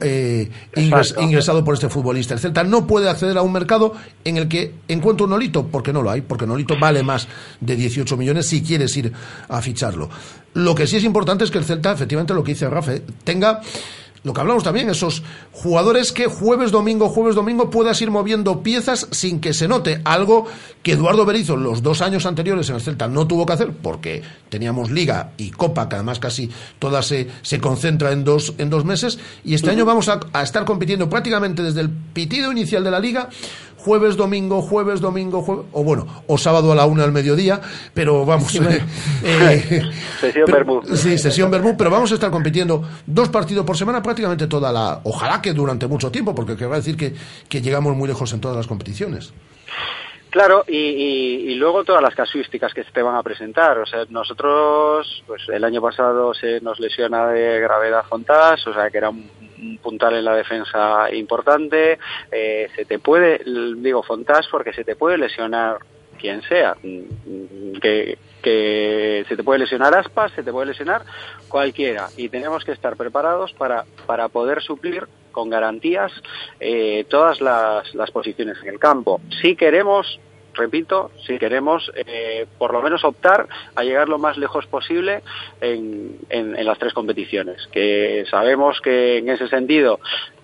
eh, 0.00 0.48
ingres- 0.76 1.14
ingresado 1.20 1.62
por 1.62 1.74
este 1.74 1.90
futbolista. 1.90 2.32
El 2.32 2.40
Celta 2.40 2.64
no 2.64 2.86
puede 2.86 3.10
acceder 3.10 3.36
a 3.36 3.42
un 3.42 3.52
mercado 3.52 3.92
en 4.24 4.38
el 4.38 4.48
que 4.48 4.72
encuentre 4.88 5.24
un 5.24 5.30
Nolito, 5.30 5.66
porque 5.66 5.92
no 5.92 6.00
lo 6.00 6.10
hay, 6.10 6.22
porque 6.22 6.46
Nolito 6.46 6.74
vale 6.80 7.02
más 7.02 7.28
de 7.60 7.76
18 7.76 8.16
millones 8.16 8.46
si 8.46 8.62
quieres 8.62 8.96
ir 8.96 9.12
a 9.48 9.60
ficharlo. 9.66 10.08
Lo 10.54 10.74
que 10.74 10.86
sí 10.86 10.96
es 10.96 11.04
importante 11.04 11.44
es 11.44 11.50
que 11.50 11.58
el 11.58 11.64
Celta, 11.64 11.92
efectivamente, 11.92 12.32
lo 12.32 12.44
que 12.44 12.52
dice 12.52 12.70
Rafa, 12.70 12.92
tenga 13.24 13.60
lo 14.22 14.32
que 14.32 14.40
hablamos 14.40 14.64
también, 14.64 14.90
esos 14.90 15.22
jugadores 15.52 16.10
que 16.10 16.26
jueves, 16.26 16.72
domingo, 16.72 17.08
jueves, 17.08 17.36
domingo 17.36 17.70
puedas 17.70 18.02
ir 18.02 18.10
moviendo 18.10 18.60
piezas 18.60 19.06
sin 19.12 19.38
que 19.40 19.52
se 19.52 19.68
note. 19.68 20.00
Algo 20.04 20.46
que 20.82 20.92
Eduardo 20.92 21.24
Berizzo 21.24 21.56
los 21.56 21.80
dos 21.80 22.00
años 22.00 22.26
anteriores 22.26 22.68
en 22.68 22.74
el 22.74 22.80
Celta 22.80 23.06
no 23.06 23.28
tuvo 23.28 23.46
que 23.46 23.52
hacer 23.52 23.70
porque 23.70 24.22
teníamos 24.48 24.90
Liga 24.90 25.30
y 25.36 25.50
Copa, 25.50 25.88
que 25.88 25.94
además 25.94 26.18
casi 26.18 26.50
toda 26.80 27.02
se, 27.02 27.28
se 27.42 27.60
concentra 27.60 28.10
en 28.10 28.24
dos, 28.24 28.54
en 28.58 28.68
dos 28.68 28.84
meses. 28.84 29.20
Y 29.44 29.54
este 29.54 29.70
año 29.70 29.84
vamos 29.84 30.08
a, 30.08 30.18
a 30.32 30.42
estar 30.42 30.64
compitiendo 30.64 31.08
prácticamente 31.08 31.62
desde 31.62 31.82
el 31.82 31.90
pitido 31.90 32.50
inicial 32.50 32.82
de 32.82 32.90
la 32.90 32.98
Liga 32.98 33.28
jueves, 33.86 34.16
domingo, 34.16 34.60
jueves, 34.62 35.00
domingo, 35.00 35.42
jueves, 35.42 35.64
o 35.72 35.84
bueno, 35.84 36.06
o 36.26 36.36
sábado 36.36 36.72
a 36.72 36.74
la 36.74 36.86
una 36.86 37.04
al 37.04 37.12
mediodía, 37.12 37.60
pero 37.94 38.26
vamos. 38.26 38.52
eh, 39.24 39.82
Sesión 40.20 40.46
Bermud. 40.50 40.84
Sí, 40.96 41.16
sesión 41.18 41.50
Bermud, 41.52 41.74
pero 41.78 41.88
vamos 41.90 42.10
a 42.10 42.14
estar 42.14 42.30
compitiendo 42.32 42.82
dos 43.06 43.28
partidos 43.28 43.64
por 43.64 43.76
semana 43.76 44.02
prácticamente 44.02 44.48
toda 44.48 44.72
la. 44.72 45.00
Ojalá 45.04 45.40
que 45.40 45.52
durante 45.52 45.86
mucho 45.86 46.10
tiempo, 46.10 46.34
porque 46.34 46.56
querrá 46.56 46.76
decir 46.76 46.96
que, 46.96 47.14
que 47.48 47.62
llegamos 47.62 47.94
muy 47.96 48.08
lejos 48.08 48.32
en 48.32 48.40
todas 48.40 48.56
las 48.56 48.66
competiciones. 48.66 49.32
Claro, 50.30 50.64
y, 50.66 50.76
y- 50.76 51.52
y 51.52 51.54
luego 51.54 51.84
todas 51.84 52.02
las 52.02 52.14
casuísticas 52.14 52.74
que 52.74 52.82
se 52.84 52.90
te 52.90 53.00
van 53.02 53.14
a 53.14 53.22
presentar. 53.22 53.78
O 53.78 53.86
sea, 53.86 54.00
nosotros, 54.10 55.22
pues 55.26 55.42
el 55.48 55.62
año 55.64 55.80
pasado 55.80 56.34
se 56.34 56.60
nos 56.60 56.78
lesiona 56.80 57.28
de 57.28 57.60
gravedad 57.60 58.04
Fontás, 58.08 58.66
o 58.66 58.74
sea, 58.74 58.90
que 58.90 58.98
era 58.98 59.08
un, 59.10 59.30
un 59.66 59.78
puntal 59.78 60.14
en 60.14 60.24
la 60.24 60.34
defensa 60.34 61.12
importante. 61.12 61.98
Eh, 62.30 62.68
se 62.74 62.84
te 62.84 62.98
puede, 62.98 63.40
digo 63.76 64.02
Fontás, 64.02 64.46
porque 64.50 64.72
se 64.72 64.84
te 64.84 64.96
puede 64.96 65.18
lesionar 65.18 65.78
quien 66.18 66.42
sea. 66.42 66.76
Que, 67.80 68.18
que 68.42 69.24
se 69.28 69.36
te 69.36 69.42
puede 69.42 69.60
lesionar 69.60 69.94
Aspas, 69.94 70.32
se 70.32 70.42
te 70.42 70.52
puede 70.52 70.68
lesionar 70.68 71.02
cualquiera. 71.48 72.08
Y 72.16 72.28
tenemos 72.28 72.64
que 72.64 72.72
estar 72.72 72.96
preparados 72.96 73.52
para, 73.52 73.84
para 74.06 74.28
poder 74.28 74.62
suplir 74.62 75.06
con 75.32 75.50
garantías 75.50 76.12
eh, 76.60 77.04
todas 77.10 77.40
las, 77.40 77.94
las 77.94 78.10
posiciones 78.10 78.56
en 78.62 78.68
el 78.68 78.78
campo. 78.78 79.20
Si 79.42 79.54
queremos 79.54 80.18
repito, 80.56 81.10
si 81.26 81.38
queremos 81.38 81.90
eh, 81.94 82.46
por 82.58 82.72
lo 82.72 82.82
menos 82.82 83.04
optar 83.04 83.46
a 83.74 83.84
llegar 83.84 84.08
lo 84.08 84.18
más 84.18 84.36
lejos 84.36 84.66
posible 84.66 85.22
en, 85.60 86.16
en- 86.30 86.56
las 86.66 86.78
tres 86.78 86.92
competiciones, 86.92 87.68
que 87.72 88.24
sabemos 88.30 88.80
que 88.80 89.18
en 89.18 89.28
ese 89.28 89.48
sentido 89.48 90.00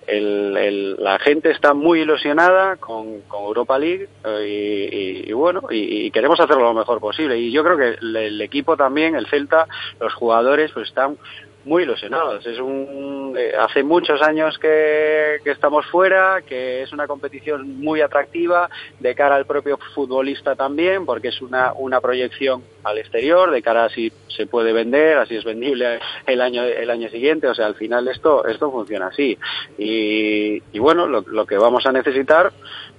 el- 0.06 0.56
el- 0.56 0.96
la 1.02 1.18
gente 1.18 1.50
está 1.50 1.74
muy 1.74 2.00
ilusionada 2.02 2.76
con, 2.76 3.22
Europa 3.48 3.78
League 3.78 4.08
eh, 4.24 5.24
y, 5.26 5.32
bueno, 5.32 5.62
y, 5.70 6.06
y 6.06 6.10
queremos 6.10 6.38
hacerlo 6.40 6.62
lo 6.64 6.74
mejor 6.74 7.00
posible. 7.00 7.38
Y 7.38 7.50
yo 7.52 7.62
creo 7.64 7.76
que 7.76 7.98
el, 8.00 8.16
el 8.16 8.40
equipo 8.40 8.76
también, 8.76 9.14
el 9.14 9.26
Celta, 9.26 9.66
los 10.00 10.12
jugadores 10.14 10.70
pues 10.72 10.88
están 10.88 11.16
muy 11.64 11.84
ilusionados. 11.84 12.44
Es 12.46 12.58
un, 12.58 13.34
eh, 13.38 13.52
hace 13.58 13.82
muchos 13.82 14.20
años 14.22 14.58
que, 14.58 15.38
que 15.44 15.50
estamos 15.50 15.86
fuera, 15.86 16.42
que 16.42 16.82
es 16.82 16.92
una 16.92 17.06
competición 17.06 17.78
muy 17.80 18.00
atractiva 18.00 18.68
de 18.98 19.14
cara 19.14 19.36
al 19.36 19.46
propio 19.46 19.78
futbolista 19.94 20.54
también, 20.56 21.06
porque 21.06 21.28
es 21.28 21.40
una, 21.40 21.72
una 21.72 22.00
proyección 22.00 22.62
al 22.84 22.98
exterior, 22.98 23.50
de 23.50 23.62
cara 23.62 23.84
a 23.84 23.88
si 23.88 24.12
se 24.28 24.46
puede 24.46 24.72
vender, 24.72 25.18
así 25.18 25.36
es 25.36 25.44
vendible 25.44 26.00
el 26.26 26.40
año, 26.40 26.62
el 26.64 26.90
año 26.90 27.08
siguiente. 27.10 27.46
O 27.46 27.54
sea, 27.54 27.66
al 27.66 27.74
final 27.74 28.08
esto, 28.08 28.46
esto 28.46 28.70
funciona 28.70 29.08
así. 29.08 29.38
Y, 29.78 30.62
y 30.72 30.78
bueno, 30.78 31.06
lo, 31.06 31.22
lo 31.22 31.46
que 31.46 31.56
vamos 31.56 31.86
a 31.86 31.92
necesitar 31.92 32.52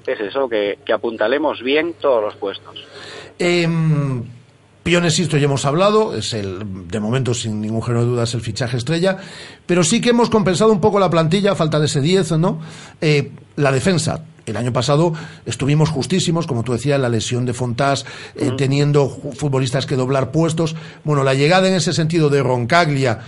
es 0.05 0.20
eso, 0.20 0.49
que, 0.49 0.80
que 0.86 0.93
apuntalemos 0.93 1.61
bien 1.61 1.93
todos 1.93 2.24
los 2.24 2.36
puestos. 2.36 2.86
Eh, 3.39 3.68
Piones, 4.84 5.18
esto 5.18 5.38
ya 5.38 5.46
hemos 5.46 5.64
hablado, 5.66 6.14
es 6.14 6.34
el, 6.34 6.90
de 6.90 7.00
momento, 7.00 7.34
sin 7.34 7.62
ningún 7.62 7.82
género 7.82 8.04
de 8.04 8.12
dudas, 8.12 8.34
el 8.34 8.42
fichaje 8.42 8.76
estrella, 8.76 9.18
pero 9.66 9.82
sí 9.82 10.02
que 10.02 10.10
hemos 10.10 10.30
compensado 10.30 10.74
un 10.74 10.82
poco 10.82 11.00
la 11.00 11.10
plantilla, 11.10 11.56
falta 11.56 11.80
de 11.80 11.86
ese 11.86 12.02
10, 12.02 12.34
¿no? 12.34 12.60
Eh, 13.00 13.32
la 13.56 13.72
defensa. 13.72 14.26
El 14.46 14.58
año 14.58 14.74
pasado 14.74 15.14
estuvimos 15.46 15.90
justísimos, 15.90 16.48
como 16.48 16.64
tú 16.64 16.74
decías, 16.74 17.00
la 17.00 17.08
lesión 17.08 17.46
de 17.46 17.54
Fontás, 17.54 18.06
eh, 18.36 18.52
teniendo 18.58 19.08
futbolistas 19.10 19.86
que 19.86 19.96
doblar 19.96 20.32
puestos. 20.32 20.76
Bueno, 21.06 21.24
la 21.24 21.34
llegada 21.34 21.70
en 21.70 21.76
ese 21.76 21.94
sentido 21.94 22.30
de 22.30 22.44
Roncaglia, 22.44 23.22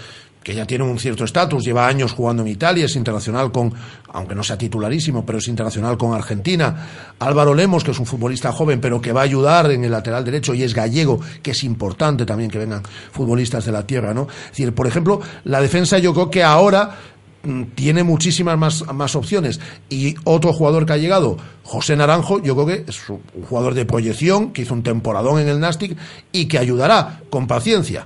que 0.46 0.54
ya 0.54 0.68
tiene 0.68 0.84
un 0.84 1.00
cierto 1.00 1.24
estatus, 1.24 1.66
lleva 1.66 1.88
años 1.88 2.12
jugando 2.12 2.44
en 2.44 2.50
Italia, 2.50 2.86
es 2.86 2.96
internacional 2.96 3.52
con, 3.52 3.74
aunque 4.14 4.36
no 4.36 4.44
sea 4.44 4.56
titularísimo, 4.56 5.26
pero 5.26 5.40
es 5.40 5.48
internacional 5.48 5.98
con 5.98 6.14
Argentina. 6.14 6.88
Álvaro 7.18 7.56
Lemos, 7.56 7.84
que 7.84 7.90
es 7.90 8.00
un 8.00 8.06
futbolista 8.06 8.52
joven, 8.52 8.80
pero 8.80 9.02
que 9.02 9.12
va 9.12 9.22
a 9.22 9.24
ayudar 9.24 9.72
en 9.72 9.84
el 9.84 9.90
lateral 9.90 10.24
derecho 10.24 10.54
y 10.54 10.62
es 10.62 10.76
gallego, 10.76 11.20
que 11.42 11.50
es 11.50 11.64
importante 11.64 12.28
también 12.28 12.52
que 12.52 12.60
vengan 12.60 12.84
futbolistas 13.12 13.66
de 13.66 13.72
la 13.72 13.88
tierra, 13.88 14.14
¿no? 14.14 14.28
Es 14.30 14.52
decir, 14.52 14.72
por 14.76 14.86
ejemplo, 14.86 15.20
la 15.46 15.60
defensa 15.62 15.98
yo 15.98 16.14
creo 16.14 16.30
que 16.30 16.44
ahora 16.44 16.96
mm, 17.42 17.64
tiene 17.74 18.04
muchísimas 18.04 18.56
más, 18.56 18.86
más 18.94 19.16
opciones. 19.16 19.60
Y 19.90 20.14
otro 20.26 20.54
jugador 20.54 20.86
que 20.86 20.94
ha 20.94 20.98
llegado, 20.98 21.38
José 21.64 21.96
Naranjo, 21.96 22.40
yo 22.44 22.54
creo 22.54 22.68
que 22.68 22.86
es 22.88 23.10
un 23.10 23.20
jugador 23.50 23.74
de 23.74 23.86
proyección, 23.86 24.54
que 24.54 24.62
hizo 24.62 24.76
un 24.76 24.84
temporadón 24.84 25.40
en 25.40 25.48
el 25.48 25.60
Nastic 25.60 25.98
y 26.32 26.46
que 26.46 26.60
ayudará 26.60 27.22
con 27.32 27.48
paciencia. 27.48 28.06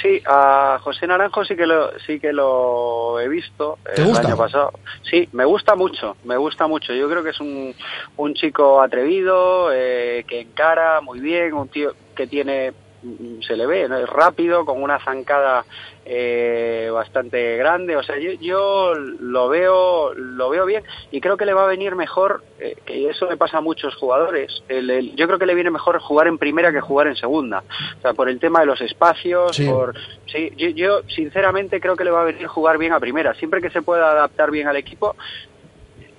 Sí, 0.00 0.20
a 0.26 0.78
José 0.82 1.06
Naranjo 1.06 1.44
sí 1.44 1.56
que 1.56 1.66
lo, 1.66 1.98
sí 2.00 2.20
que 2.20 2.32
lo 2.32 3.18
he 3.20 3.28
visto 3.28 3.78
¿Te 3.94 4.02
el 4.02 4.08
gusta? 4.08 4.26
año 4.26 4.36
pasado. 4.36 4.72
Sí, 5.08 5.28
me 5.32 5.44
gusta 5.44 5.74
mucho, 5.74 6.16
me 6.24 6.36
gusta 6.36 6.66
mucho. 6.66 6.92
Yo 6.92 7.08
creo 7.08 7.22
que 7.22 7.30
es 7.30 7.40
un, 7.40 7.74
un 8.16 8.34
chico 8.34 8.82
atrevido, 8.82 9.70
eh, 9.72 10.24
que 10.28 10.40
encara 10.40 11.00
muy 11.00 11.20
bien, 11.20 11.54
un 11.54 11.68
tío 11.68 11.92
que 12.14 12.26
tiene, 12.26 12.72
mm, 13.02 13.40
se 13.42 13.56
le 13.56 13.66
ve, 13.66 13.88
¿no? 13.88 13.96
es 13.96 14.08
rápido, 14.08 14.64
con 14.64 14.82
una 14.82 14.98
zancada 14.98 15.64
eh, 16.06 16.90
bastante 16.92 17.56
grande. 17.56 17.96
O 17.96 18.02
sea, 18.02 18.18
yo, 18.18 18.32
yo 18.32 18.94
lo 18.94 19.48
veo, 19.48 20.12
lo 20.14 20.50
veo 20.50 20.66
bien 20.66 20.82
y 21.10 21.20
creo 21.20 21.36
que 21.36 21.46
le 21.46 21.54
va 21.54 21.64
a 21.64 21.68
venir 21.68 21.94
mejor, 21.94 22.42
eh, 22.58 22.76
que 22.84 23.08
eso 23.08 23.28
le 23.28 23.36
pasa 23.36 23.58
a 23.58 23.62
muchos 23.62 23.94
jugadores. 23.96 24.62
El- 24.68 24.90
el- 24.90 25.16
yo 25.16 25.26
creo 25.26 25.38
que 25.38 25.46
le 25.46 25.54
viene 25.54 25.70
mejor 25.70 25.98
jugar 26.00 26.26
en 26.26 26.38
primera 26.38 26.72
que 26.72 26.80
jugar 26.80 27.06
en 27.06 27.16
segunda. 27.16 27.62
O 27.98 28.00
sea, 28.02 28.12
por 28.14 28.28
el 28.28 28.38
tema 28.38 28.60
de 28.60 28.66
los 28.66 28.80
espacios, 28.80 29.56
Sí. 29.56 29.66
por 29.68 29.94
sí, 30.26 30.52
yo, 30.56 30.68
yo 30.70 31.00
sinceramente 31.08 31.80
creo 31.80 31.96
que 31.96 32.04
le 32.04 32.10
va 32.10 32.22
a 32.22 32.24
venir 32.26 32.46
jugar 32.46 32.78
bien 32.78 32.92
a 32.92 33.00
primera. 33.00 33.34
Siempre 33.34 33.60
que 33.60 33.70
se 33.70 33.82
pueda 33.82 34.10
adaptar 34.10 34.50
bien 34.50 34.68
al 34.68 34.76
equipo, 34.76 35.16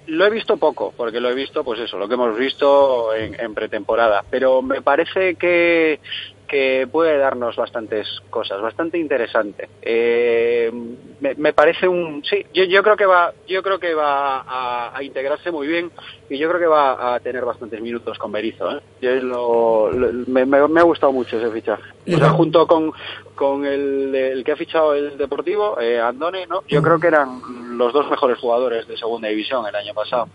lo 0.08 0.24
he 0.26 0.30
visto 0.30 0.58
poco, 0.58 0.94
porque 0.96 1.20
lo 1.20 1.30
he 1.30 1.34
visto, 1.34 1.64
pues 1.64 1.80
eso, 1.80 1.98
lo 1.98 2.08
que 2.08 2.14
hemos 2.14 2.38
visto 2.38 3.14
en, 3.16 3.40
en 3.40 3.54
pretemporada. 3.56 4.24
Pero 4.30 4.62
me 4.62 4.82
parece 4.84 5.34
que, 5.36 6.00
que 6.48 6.88
puede 6.92 7.18
darnos 7.18 7.56
bastantes 7.56 8.08
cosas, 8.30 8.62
bastante 8.62 8.98
interesante. 8.98 9.68
Eh, 9.82 10.72
me, 11.20 11.36
me 11.36 11.54
parece 11.54 11.88
un, 11.88 12.24
sí, 12.24 12.46
yo, 12.54 12.64
yo 12.66 12.84
creo 12.84 12.96
que 12.96 13.06
va, 13.06 13.34
yo 13.48 13.64
creo 13.64 13.80
que 13.80 13.94
va 13.94 14.42
a, 14.42 14.96
a 14.98 15.04
integrarse 15.04 15.52
muy 15.52 15.68
bien 15.68 15.92
y 16.30 16.38
yo 16.38 16.48
creo 16.50 16.60
que 16.60 16.68
va 16.68 17.16
a 17.16 17.20
tener 17.20 17.44
bastantes 17.46 17.82
minutos 17.82 18.18
con 18.18 18.32
Berizzo. 18.32 18.78
¿eh? 18.78 18.82
Yo 19.02 19.12
lo- 19.16 19.92
lo- 19.92 20.12
me, 20.28 20.46
me- 20.46 20.68
me 20.68 20.80
ha 20.80 20.84
gustado 20.84 21.12
mucho 21.12 21.38
ese 21.40 21.52
fichaje. 21.52 21.84
O 22.14 22.18
sea, 22.18 22.30
junto 22.30 22.68
con, 22.68 22.92
con 23.34 23.66
el, 23.66 24.14
el 24.14 24.44
que 24.44 24.52
ha 24.52 24.56
fichado 24.56 24.94
el 24.94 25.18
Deportivo, 25.18 25.80
eh, 25.80 26.00
Andone, 26.00 26.46
¿no? 26.48 26.62
Yo 26.68 26.82
creo 26.82 27.00
que 27.00 27.08
eran 27.08 27.42
los 27.78 27.92
dos 27.94 28.10
mejores 28.10 28.38
jugadores 28.38 28.88
de 28.88 28.96
segunda 28.98 29.28
división 29.30 29.66
el 29.68 29.76
año 29.76 29.94
pasado. 29.94 30.28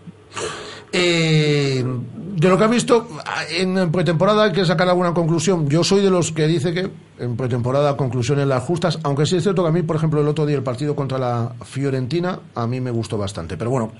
Eh, 0.93 1.83
de 2.41 2.49
lo 2.49 2.57
que 2.57 2.63
has 2.63 2.71
visto, 2.71 3.07
en 3.51 3.91
pretemporada 3.91 4.45
hay 4.45 4.51
que 4.51 4.65
sacar 4.65 4.89
alguna 4.89 5.13
conclusión. 5.13 5.69
Yo 5.69 5.83
soy 5.83 6.01
de 6.01 6.09
los 6.09 6.31
que 6.31 6.47
dice 6.47 6.73
que 6.73 6.89
en 7.19 7.37
pretemporada 7.37 7.95
conclusiones 7.95 8.47
las 8.47 8.63
justas, 8.63 8.97
aunque 9.03 9.27
sí 9.27 9.35
es 9.35 9.43
cierto 9.43 9.61
que 9.61 9.69
a 9.69 9.71
mí, 9.71 9.83
por 9.83 9.95
ejemplo, 9.95 10.21
el 10.21 10.27
otro 10.27 10.47
día 10.47 10.57
el 10.57 10.63
partido 10.63 10.95
contra 10.95 11.19
la 11.19 11.53
Fiorentina, 11.63 12.39
a 12.55 12.65
mí 12.65 12.81
me 12.81 12.89
gustó 12.89 13.15
bastante. 13.15 13.57
Pero 13.57 13.69
bueno, 13.69 13.91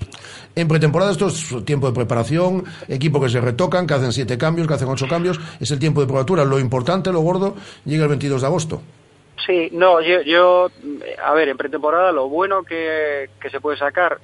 en 0.56 0.66
pretemporada 0.66 1.12
esto 1.12 1.28
es 1.28 1.64
tiempo 1.64 1.86
de 1.86 1.92
preparación, 1.92 2.64
equipo 2.88 3.20
que 3.20 3.28
se 3.28 3.40
retocan, 3.40 3.86
que 3.86 3.94
hacen 3.94 4.12
siete 4.12 4.36
cambios, 4.36 4.66
que 4.66 4.74
hacen 4.74 4.88
ocho 4.88 5.06
cambios, 5.06 5.38
es 5.60 5.70
el 5.70 5.78
tiempo 5.78 6.00
de 6.00 6.08
probatura. 6.08 6.44
Lo 6.44 6.58
importante, 6.58 7.12
lo 7.12 7.20
gordo, 7.20 7.54
llega 7.84 8.02
el 8.02 8.08
22 8.08 8.40
de 8.40 8.46
agosto. 8.48 8.82
Sí, 9.46 9.68
no, 9.70 10.00
yo, 10.00 10.68
a 11.24 11.32
ver, 11.34 11.48
en 11.48 11.56
pretemporada 11.56 12.10
lo 12.10 12.28
bueno 12.28 12.64
que, 12.64 13.30
se 13.48 13.60
puede 13.60 13.76
sacar, 13.76 14.18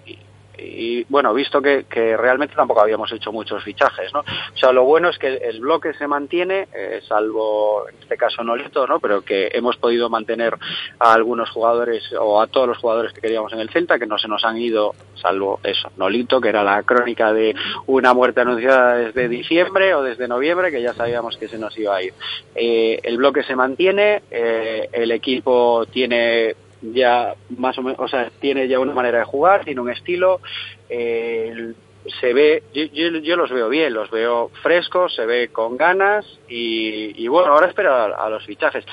y, 0.58 1.04
bueno, 1.04 1.32
visto 1.32 1.62
que, 1.62 1.84
que 1.84 2.16
realmente 2.16 2.54
tampoco 2.54 2.80
habíamos 2.80 3.10
hecho 3.12 3.32
muchos 3.32 3.62
fichajes, 3.62 4.12
¿no? 4.12 4.20
O 4.20 4.56
sea, 4.56 4.72
lo 4.72 4.84
bueno 4.84 5.08
es 5.08 5.18
que 5.18 5.28
el, 5.36 5.60
bloque 5.60 5.94
se 5.94 6.06
mantiene, 6.06 6.68
eh, 6.74 7.00
salvo 7.06 7.88
en 7.88 7.96
este 8.00 8.16
caso 8.16 8.42
Nolito, 8.42 8.86
¿no? 8.86 9.00
Pero 9.00 9.22
que 9.22 9.50
hemos 9.52 9.76
podido 9.76 10.08
mantener 10.08 10.56
a 10.98 11.12
algunos 11.12 11.50
jugadores 11.50 12.12
o 12.18 12.40
a 12.40 12.46
todos 12.46 12.68
los 12.68 12.78
jugadores 12.78 13.12
que 13.12 13.20
queríamos 13.20 13.52
en 13.52 13.60
el 13.60 13.70
Celta, 13.70 13.98
que 13.98 14.06
no 14.06 14.18
se 14.18 14.28
nos 14.28 14.44
han 14.44 14.58
ido, 14.58 14.94
salvo 15.14 15.60
eso, 15.62 15.90
Nolito, 15.96 16.40
que 16.40 16.48
era 16.48 16.64
la 16.64 16.82
crónica 16.82 17.32
de 17.32 17.54
una 17.86 18.14
muerte 18.14 18.40
anunciada 18.40 18.96
desde 18.96 19.28
diciembre 19.28 19.94
o 19.94 20.02
desde 20.02 20.28
noviembre, 20.28 20.70
que 20.70 20.82
ya 20.82 20.94
sabíamos 20.94 21.36
que 21.36 21.48
se 21.48 21.58
nos 21.58 21.76
iba 21.78 21.96
a 21.96 22.02
ir. 22.02 22.14
Eh, 22.54 23.00
el 23.02 23.16
bloque 23.18 23.42
se 23.42 23.56
mantiene, 23.56 24.22
eh, 24.30 24.88
el 24.92 25.10
equipo 25.10 25.86
tiene 25.86 26.56
ya 26.82 27.34
más 27.56 27.78
o 27.78 27.82
menos, 27.82 27.98
o 28.00 28.08
sea, 28.08 28.30
tiene 28.40 28.68
ya 28.68 28.78
una 28.78 28.92
manera 28.92 29.18
de 29.18 29.24
jugar, 29.24 29.64
tiene 29.64 29.80
un 29.80 29.90
estilo, 29.90 30.40
eh, 30.88 31.74
se 32.20 32.32
ve, 32.32 32.62
yo, 32.72 32.84
yo, 32.84 33.18
yo 33.18 33.36
los 33.36 33.50
veo 33.50 33.68
bien, 33.68 33.92
los 33.92 34.10
veo 34.10 34.50
frescos, 34.62 35.14
se 35.14 35.26
ve 35.26 35.48
con 35.48 35.76
ganas 35.76 36.24
y, 36.48 37.22
y 37.22 37.28
bueno, 37.28 37.52
ahora 37.52 37.68
espero 37.68 37.94
a, 37.94 38.28
los 38.30 38.44
fichajes. 38.44 38.84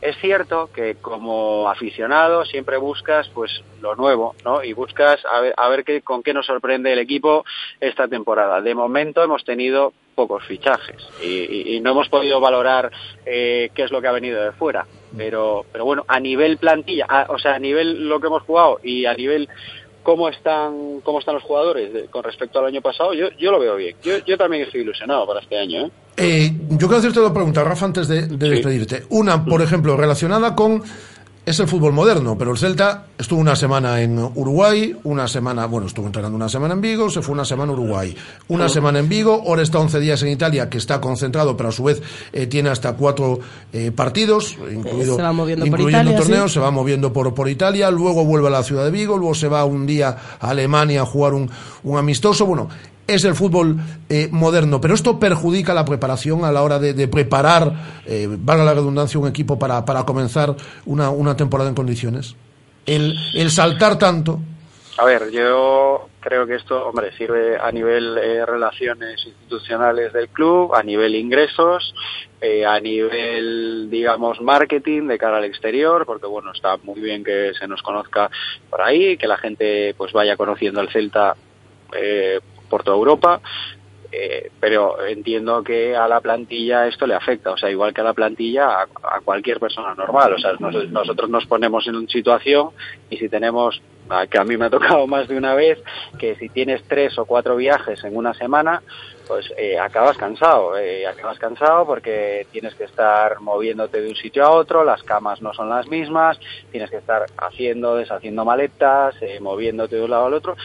Es 0.00 0.16
cierto 0.18 0.70
que 0.72 0.96
como 0.96 1.68
aficionado 1.68 2.44
siempre 2.44 2.76
buscas 2.76 3.28
pues 3.30 3.62
lo 3.80 3.96
nuevo, 3.96 4.34
¿no? 4.44 4.62
Y 4.62 4.72
buscas 4.72 5.24
a 5.24 5.40
ver, 5.40 5.54
a 5.56 5.68
ver 5.68 5.84
qué, 5.84 6.02
con 6.02 6.22
qué 6.22 6.34
nos 6.34 6.46
sorprende 6.46 6.92
el 6.92 6.98
equipo 6.98 7.44
esta 7.80 8.06
temporada. 8.06 8.60
De 8.60 8.74
momento 8.74 9.22
hemos 9.22 9.44
tenido 9.44 9.92
pocos 10.14 10.44
fichajes 10.44 10.96
y, 11.22 11.26
y, 11.26 11.76
y 11.76 11.80
no 11.80 11.90
hemos 11.90 12.08
podido 12.08 12.40
valorar 12.40 12.90
eh, 13.24 13.70
qué 13.74 13.84
es 13.84 13.90
lo 13.90 14.00
que 14.00 14.08
ha 14.08 14.12
venido 14.12 14.42
de 14.42 14.52
fuera. 14.52 14.86
Pero, 15.16 15.64
pero 15.72 15.84
bueno, 15.84 16.04
a 16.08 16.20
nivel 16.20 16.58
plantilla, 16.58 17.06
a- 17.08 17.26
o 17.30 17.38
sea, 17.38 17.54
a 17.54 17.58
nivel 17.58 18.08
lo 18.08 18.20
que 18.20 18.26
hemos 18.26 18.42
jugado 18.42 18.78
y 18.82 19.06
a 19.06 19.14
nivel 19.14 19.48
cómo 20.02 20.28
están 20.28 21.00
cómo 21.02 21.18
están 21.18 21.34
los 21.34 21.42
jugadores 21.42 21.92
de- 21.92 22.04
con 22.06 22.22
respecto 22.22 22.58
al 22.60 22.66
año 22.66 22.80
pasado, 22.80 23.12
yo, 23.14 23.28
yo 23.38 23.50
lo 23.50 23.58
veo 23.58 23.76
bien. 23.76 23.96
Yo, 24.02 24.18
yo 24.24 24.36
también 24.38 24.62
estoy 24.62 24.82
ilusionado 24.82 25.26
para 25.26 25.40
este 25.40 25.58
año, 25.58 25.86
¿eh? 25.86 25.90
Eh, 26.18 26.50
yo 26.70 26.78
quiero 26.86 26.96
hacerte 26.96 27.20
dos 27.20 27.32
preguntas, 27.32 27.64
Rafa, 27.66 27.84
antes 27.86 28.08
de, 28.08 28.26
de 28.26 28.48
despedirte. 28.50 29.02
Una, 29.10 29.44
por 29.44 29.60
ejemplo, 29.62 29.96
relacionada 29.96 30.54
con. 30.54 30.82
Es 31.46 31.60
el 31.60 31.68
fútbol 31.68 31.92
moderno, 31.92 32.36
pero 32.36 32.50
el 32.50 32.58
Celta 32.58 33.04
estuvo 33.16 33.38
una 33.38 33.54
semana 33.54 34.02
en 34.02 34.18
Uruguay, 34.18 34.96
una 35.04 35.28
semana, 35.28 35.66
bueno, 35.66 35.86
estuvo 35.86 36.06
entrenando 36.06 36.34
una 36.34 36.48
semana 36.48 36.74
en 36.74 36.80
Vigo, 36.80 37.08
se 37.08 37.22
fue 37.22 37.34
una 37.34 37.44
semana 37.44 37.70
a 37.70 37.74
Uruguay, 37.74 38.16
una 38.48 38.68
semana 38.68 38.98
en 38.98 39.08
Vigo, 39.08 39.44
ahora 39.46 39.62
está 39.62 39.78
11 39.78 40.00
días 40.00 40.20
en 40.24 40.30
Italia, 40.30 40.68
que 40.68 40.78
está 40.78 41.00
concentrado, 41.00 41.56
pero 41.56 41.68
a 41.68 41.72
su 41.72 41.84
vez 41.84 42.02
eh, 42.32 42.48
tiene 42.48 42.70
hasta 42.70 42.94
cuatro 42.94 43.38
eh, 43.72 43.92
partidos, 43.92 44.58
incluido, 44.74 45.14
se 45.14 45.22
va 45.22 45.32
moviendo 45.32 45.66
por 45.66 45.78
incluyendo 45.78 46.10
Italia, 46.10 46.18
torneos, 46.18 46.50
sí. 46.50 46.54
se 46.54 46.60
va 46.60 46.72
moviendo 46.72 47.12
por, 47.12 47.32
por 47.32 47.48
Italia, 47.48 47.92
luego 47.92 48.24
vuelve 48.24 48.48
a 48.48 48.50
la 48.50 48.64
ciudad 48.64 48.84
de 48.84 48.90
Vigo, 48.90 49.16
luego 49.16 49.36
se 49.36 49.46
va 49.46 49.64
un 49.64 49.86
día 49.86 50.16
a 50.40 50.50
Alemania 50.50 51.02
a 51.02 51.06
jugar 51.06 51.32
un, 51.32 51.48
un 51.84 51.96
amistoso. 51.96 52.44
Bueno, 52.44 52.68
es 53.06 53.24
el 53.24 53.34
fútbol 53.34 53.76
eh, 54.08 54.28
moderno, 54.30 54.80
pero 54.80 54.94
esto 54.94 55.18
perjudica 55.18 55.74
la 55.74 55.84
preparación 55.84 56.44
a 56.44 56.52
la 56.52 56.62
hora 56.62 56.78
de, 56.78 56.92
de 56.94 57.08
preparar, 57.08 57.72
eh, 58.06 58.28
valga 58.28 58.64
la 58.64 58.74
redundancia, 58.74 59.20
un 59.20 59.28
equipo 59.28 59.58
para, 59.58 59.84
para 59.84 60.04
comenzar 60.04 60.54
una, 60.84 61.10
una 61.10 61.36
temporada 61.36 61.68
en 61.68 61.74
condiciones. 61.74 62.36
El, 62.84 63.16
el 63.34 63.50
saltar 63.50 63.98
tanto. 63.98 64.40
A 64.98 65.04
ver, 65.04 65.30
yo 65.30 66.08
creo 66.20 66.46
que 66.46 66.54
esto, 66.54 66.86
hombre, 66.86 67.12
sirve 67.16 67.58
a 67.58 67.70
nivel 67.70 68.16
eh, 68.18 68.46
relaciones 68.46 69.24
institucionales 69.26 70.12
del 70.12 70.28
club, 70.28 70.74
a 70.74 70.82
nivel 70.82 71.14
ingresos, 71.14 71.94
eh, 72.40 72.64
a 72.64 72.80
nivel, 72.80 73.88
digamos, 73.90 74.40
marketing 74.40 75.06
de 75.06 75.18
cara 75.18 75.36
al 75.36 75.44
exterior, 75.44 76.06
porque 76.06 76.26
bueno, 76.26 76.50
está 76.52 76.78
muy 76.78 77.00
bien 77.00 77.22
que 77.22 77.52
se 77.58 77.68
nos 77.68 77.82
conozca 77.82 78.30
por 78.70 78.80
ahí, 78.80 79.16
que 79.18 79.26
la 79.26 79.36
gente 79.36 79.94
pues 79.98 80.12
vaya 80.12 80.36
conociendo 80.36 80.80
al 80.80 80.90
Celta 80.90 81.36
eh, 81.92 82.40
por 82.68 82.82
toda 82.82 82.96
Europa. 82.96 83.40
Eh, 84.12 84.50
pero 84.60 85.04
entiendo 85.04 85.62
que 85.64 85.96
a 85.96 86.06
la 86.06 86.20
plantilla 86.20 86.86
esto 86.86 87.06
le 87.08 87.14
afecta, 87.14 87.50
o 87.50 87.56
sea, 87.56 87.68
igual 87.70 87.92
que 87.92 88.00
a 88.00 88.04
la 88.04 88.14
plantilla, 88.14 88.68
a, 88.68 88.82
a 89.02 89.20
cualquier 89.22 89.58
persona 89.58 89.94
normal. 89.94 90.32
O 90.34 90.38
sea, 90.38 90.52
nos- 90.60 90.88
nosotros 90.90 91.28
nos 91.28 91.44
ponemos 91.46 91.86
en 91.88 91.96
una 91.96 92.08
situación 92.08 92.70
y 93.10 93.16
si 93.16 93.28
tenemos, 93.28 93.82
que 94.30 94.38
a 94.38 94.44
mí 94.44 94.56
me 94.56 94.66
ha 94.66 94.70
tocado 94.70 95.06
más 95.08 95.26
de 95.26 95.36
una 95.36 95.54
vez, 95.54 95.82
que 96.20 96.36
si 96.36 96.48
tienes 96.48 96.84
tres 96.84 97.18
o 97.18 97.24
cuatro 97.26 97.56
viajes 97.56 98.02
en 98.04 98.16
una 98.16 98.32
semana, 98.32 98.80
pues 99.26 99.52
eh, 99.58 99.76
acabas 99.76 100.16
cansado, 100.16 100.78
eh, 100.78 101.04
acabas 101.04 101.38
cansado 101.40 101.84
porque 101.84 102.46
tienes 102.52 102.76
que 102.76 102.84
estar 102.84 103.40
moviéndote 103.40 104.00
de 104.00 104.08
un 104.08 104.14
sitio 104.16 104.44
a 104.44 104.50
otro, 104.50 104.84
las 104.84 105.02
camas 105.02 105.42
no 105.42 105.52
son 105.52 105.68
las 105.68 105.88
mismas, 105.88 106.38
tienes 106.70 106.90
que 106.90 106.98
estar 106.98 107.26
haciendo, 107.38 107.96
deshaciendo 107.96 108.44
maletas, 108.44 109.16
eh, 109.20 109.40
moviéndote 109.40 109.96
de 109.96 110.04
un 110.04 110.10
lado 110.10 110.26
al 110.26 110.34
otro. 110.34 110.56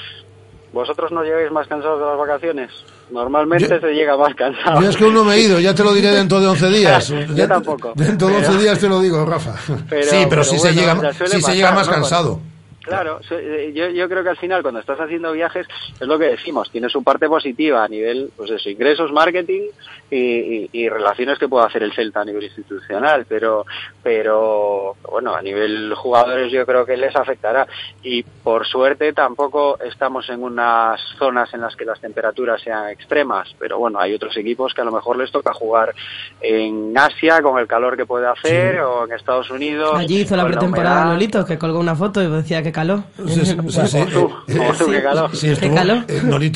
¿Vosotros 0.73 1.11
no 1.11 1.21
llegáis 1.23 1.51
más 1.51 1.67
cansados 1.67 1.99
de 1.99 2.05
las 2.05 2.17
vacaciones? 2.17 2.71
Normalmente 3.11 3.67
Yo- 3.67 3.79
se 3.81 3.93
llega 3.93 4.15
más 4.15 4.33
cansado. 4.35 4.81
Yo 4.81 4.89
es 4.89 4.95
que 4.95 5.03
aún 5.03 5.13
no 5.15 5.23
me 5.25 5.35
he 5.35 5.39
ido, 5.41 5.59
ya 5.59 5.75
te 5.75 5.83
lo 5.83 5.93
diré 5.93 6.11
dentro 6.11 6.39
de 6.39 6.47
11 6.47 6.67
días. 6.69 7.07
Yo 7.09 7.19
Ya- 7.35 7.47
tampoco. 7.47 7.91
Dentro 7.95 8.29
de 8.29 8.35
11 8.37 8.47
Pero- 8.51 8.61
días 8.61 8.79
te 8.79 8.87
lo 8.87 9.01
digo, 9.01 9.25
Rafa. 9.25 9.55
Pero- 9.89 10.03
sí, 10.03 10.09
pero, 10.11 10.29
pero 10.29 10.43
sí, 10.45 10.57
bueno, 10.57 10.73
se 10.73 10.79
llega, 10.79 11.11
sí 11.13 11.17
se 11.27 11.35
pasar, 11.41 11.55
llega 11.55 11.71
más 11.73 11.87
¿no? 11.87 11.93
cansado. 11.93 12.39
Claro, 12.83 13.19
eh, 13.29 13.71
yo, 13.75 13.89
yo 13.89 14.09
creo 14.09 14.23
que 14.23 14.29
al 14.29 14.37
final 14.37 14.61
cuando 14.63 14.79
estás 14.79 14.99
haciendo 14.99 15.31
viajes 15.33 15.67
es 15.99 16.07
lo 16.07 16.17
que 16.17 16.25
decimos, 16.29 16.69
tiene 16.71 16.89
su 16.89 17.03
parte 17.03 17.27
positiva 17.27 17.83
a 17.83 17.87
nivel, 17.87 18.31
pues 18.35 18.49
eso, 18.49 18.69
ingresos, 18.69 19.11
marketing 19.11 19.61
y, 20.09 20.17
y- 20.17 20.69
y 20.73 20.89
relaciones 20.89 21.37
que 21.37 21.47
puede 21.47 21.65
hacer 21.67 21.83
el 21.83 21.93
Celta 21.93 22.21
a 22.21 22.25
nivel 22.25 22.43
institucional, 22.43 23.25
pero, 23.29 23.65
pero 24.01 24.95
bueno, 25.11 25.35
a 25.35 25.41
nivel 25.41 25.93
jugadores 25.95 26.51
yo 26.51 26.65
creo 26.65 26.85
que 26.85 26.97
les 26.97 27.15
afectará 27.15 27.67
y 28.03 28.23
por 28.23 28.65
suerte 28.65 29.13
tampoco 29.13 29.77
estamos 29.79 30.27
en 30.29 30.41
unas 30.41 30.99
zonas 31.19 31.53
en 31.53 31.61
las 31.61 31.75
que 31.75 31.85
las 31.85 31.99
temperaturas 32.01 32.61
sean 32.61 32.89
extremas, 32.89 33.53
pero 33.59 33.77
bueno, 33.77 33.99
hay 33.99 34.13
otros 34.15 34.35
equipos 34.37 34.73
que 34.73 34.81
a 34.81 34.85
lo 34.85 34.91
mejor 34.91 35.17
les 35.17 35.31
toca 35.31 35.53
jugar 35.53 35.93
en 36.41 36.97
Asia 36.97 37.41
con 37.41 37.59
el 37.59 37.67
calor 37.67 37.95
que 37.95 38.05
puede 38.05 38.27
hacer 38.27 38.79
o 38.81 39.05
en 39.05 39.11
Estados 39.13 39.49
Unidos. 39.51 39.93
Allí 39.95 40.21
hizo 40.21 40.35
la 40.35 40.45
pretemporada 40.45 41.01
humedad. 41.01 41.13
Lolito, 41.13 41.45
que 41.45 41.57
colgó 41.57 41.79
una 41.79 41.95
foto 41.95 42.21
y 42.21 42.27
decía 42.27 42.63
que 42.63 42.70
qué 44.89 45.03
calor. 45.03 45.35
Sí, 45.35 45.49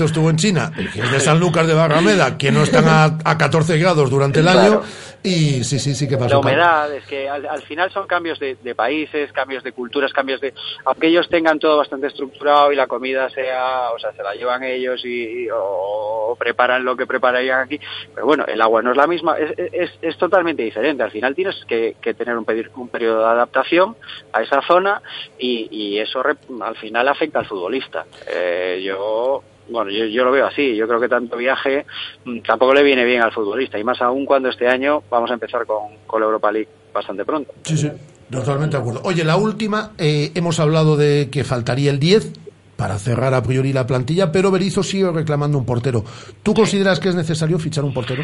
estuvo, 0.06 0.30
en 0.30 0.36
China, 0.38 0.72
es 0.78 1.12
de 1.12 1.20
San 1.20 1.40
Lucas 1.40 1.68
de 1.68 1.74
Barrameda, 1.74 2.38
que 2.38 2.52
no 2.52 2.64
están 2.64 2.86
a, 2.88 3.06
a 3.24 3.38
14 3.38 3.78
grados 3.78 4.10
durante 4.10 4.40
el 4.40 4.48
año. 4.48 4.60
Claro. 4.82 4.84
Y 5.24 5.64
sí, 5.64 5.80
sí, 5.80 5.96
sí 5.96 6.08
que 6.08 6.18
pasó. 6.18 6.36
La 6.36 6.38
humedad, 6.40 6.94
es 6.94 7.04
que 7.06 7.28
al, 7.28 7.48
al 7.48 7.62
final 7.64 7.92
son 7.92 8.06
cambios 8.06 8.38
de, 8.40 8.58
de 8.64 8.76
países, 8.76 9.32
cambios 9.32 9.64
de 9.64 9.72
culturas, 9.72 10.14
cambios 10.14 10.40
de... 10.40 10.54
Aunque 10.86 11.08
ellos 11.08 11.28
tengan 11.30 11.58
todo 11.58 11.78
bastante 11.78 12.06
estructurado 12.08 12.72
y 12.72 12.76
la 12.76 12.86
comida 12.86 13.28
sea, 13.32 13.90
o 13.96 13.98
sea, 13.98 14.12
se 14.14 14.22
la 14.22 14.36
llevan 14.36 14.64
ellos 14.64 15.04
y, 15.04 15.46
y- 15.46 15.50
o, 15.50 15.58
o 16.32 16.36
preparan 16.38 16.86
lo 16.86 16.96
que 16.96 17.08
prepararían 17.08 17.62
aquí, 17.62 17.80
pero 18.14 18.28
bueno, 18.28 18.46
el 18.48 18.62
agua 18.62 18.84
no 18.84 18.92
es 18.92 18.98
la 18.98 19.08
misma, 19.08 19.36
es, 19.40 19.52
es, 19.74 19.92
es 20.02 20.18
totalmente 20.18 20.62
diferente. 20.62 21.02
Al 21.02 21.10
final 21.12 21.34
tienes 21.34 21.56
que, 21.68 21.96
que 22.02 22.14
tener 22.14 22.38
un, 22.38 22.46
un 22.76 22.90
periodo 22.90 23.20
de 23.22 23.26
adaptación 23.26 23.96
a 24.32 24.44
esa 24.44 24.62
zona 24.62 25.02
y, 25.40 25.68
y 25.72 25.98
eso 26.06 26.24
al 26.62 26.76
final 26.78 27.08
afecta 27.08 27.40
al 27.40 27.46
futbolista. 27.46 28.06
Eh, 28.28 28.82
yo 28.86 29.44
bueno, 29.70 29.92
yo, 29.92 30.06
yo 30.06 30.24
lo 30.24 30.32
veo 30.32 30.46
así. 30.46 30.76
Yo 30.76 30.88
creo 30.88 31.00
que 31.00 31.10
tanto 31.10 31.38
viaje 31.38 31.86
mm, 32.26 32.40
tampoco 32.42 32.74
le 32.74 32.84
viene 32.84 33.04
bien 33.06 33.22
al 33.22 33.32
futbolista. 33.32 33.80
Y 33.80 33.84
más 33.84 34.02
aún 34.02 34.26
cuando 34.26 34.50
este 34.50 34.68
año 34.68 35.04
vamos 35.10 35.32
a 35.32 35.34
empezar 35.34 35.66
con, 35.66 35.98
con 36.06 36.22
la 36.22 36.26
Europa 36.26 36.52
League 36.52 36.70
bastante 36.94 37.26
pronto. 37.26 37.54
Sí, 37.64 37.78
sí, 37.78 37.92
totalmente 38.30 38.78
de 38.78 38.82
acuerdo. 38.82 39.02
Oye, 39.04 39.24
la 39.24 39.38
última, 39.38 39.92
eh, 39.98 40.32
hemos 40.36 40.60
hablado 40.60 40.96
de 40.98 41.30
que 41.32 41.44
faltaría 41.44 41.92
el 41.92 42.00
10 42.00 42.34
para 42.76 43.00
cerrar 43.00 43.34
a 43.34 43.42
priori 43.42 43.74
la 43.74 43.88
plantilla, 43.88 44.32
pero 44.32 44.52
Berizzo 44.52 44.84
sigue 44.84 45.12
reclamando 45.12 45.58
un 45.58 45.66
portero. 45.66 46.04
¿Tú 46.44 46.54
consideras 46.54 47.00
que 47.00 47.10
es 47.10 47.16
necesario 47.16 47.58
fichar 47.58 47.84
un 47.84 47.94
portero? 47.94 48.24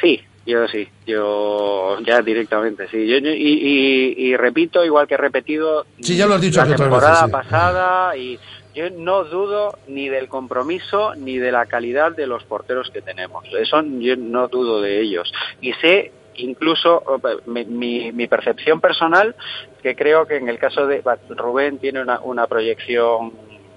Sí, 0.00 0.20
yo 0.46 0.68
sí. 0.68 0.88
Yo 1.06 1.98
ya 2.00 2.20
directamente, 2.22 2.88
sí. 2.88 3.06
Yo, 3.06 3.18
yo- 3.18 3.30
y, 3.30 3.34
y- 3.36 4.14
y 4.28 4.36
repito, 4.36 4.84
igual 4.84 5.06
que 5.06 5.14
he 5.14 5.18
repetido 5.18 5.86
Sí, 6.00 6.16
ya 6.16 6.26
lo 6.26 6.34
has 6.34 6.40
dicho 6.40 6.64
la 6.64 6.76
temporada 6.76 7.10
veces, 7.12 7.26
sí. 7.26 7.30
pasada 7.32 8.16
y 8.16 8.38
yo 8.74 8.90
no 8.90 9.24
dudo 9.24 9.78
ni 9.86 10.08
del 10.08 10.28
compromiso 10.28 11.14
ni 11.14 11.38
de 11.38 11.52
la 11.52 11.66
calidad 11.66 12.12
de 12.12 12.26
los 12.26 12.42
porteros 12.44 12.90
que 12.90 13.00
tenemos. 13.02 13.44
Eso 13.58 13.82
yo 14.00 14.16
no 14.16 14.48
dudo 14.48 14.80
de 14.82 15.00
ellos. 15.00 15.32
Y 15.60 15.72
sé 15.74 16.12
incluso 16.36 17.02
mi, 17.46 17.64
mi- 17.64 18.12
mi 18.12 18.26
percepción 18.26 18.80
personal 18.80 19.36
que 19.82 19.94
creo 19.94 20.26
que 20.26 20.36
en 20.36 20.48
el 20.48 20.58
caso 20.58 20.86
de 20.86 21.00
Rubén 21.30 21.78
tiene 21.78 22.02
una, 22.02 22.18
una 22.20 22.46
proyección 22.48 23.32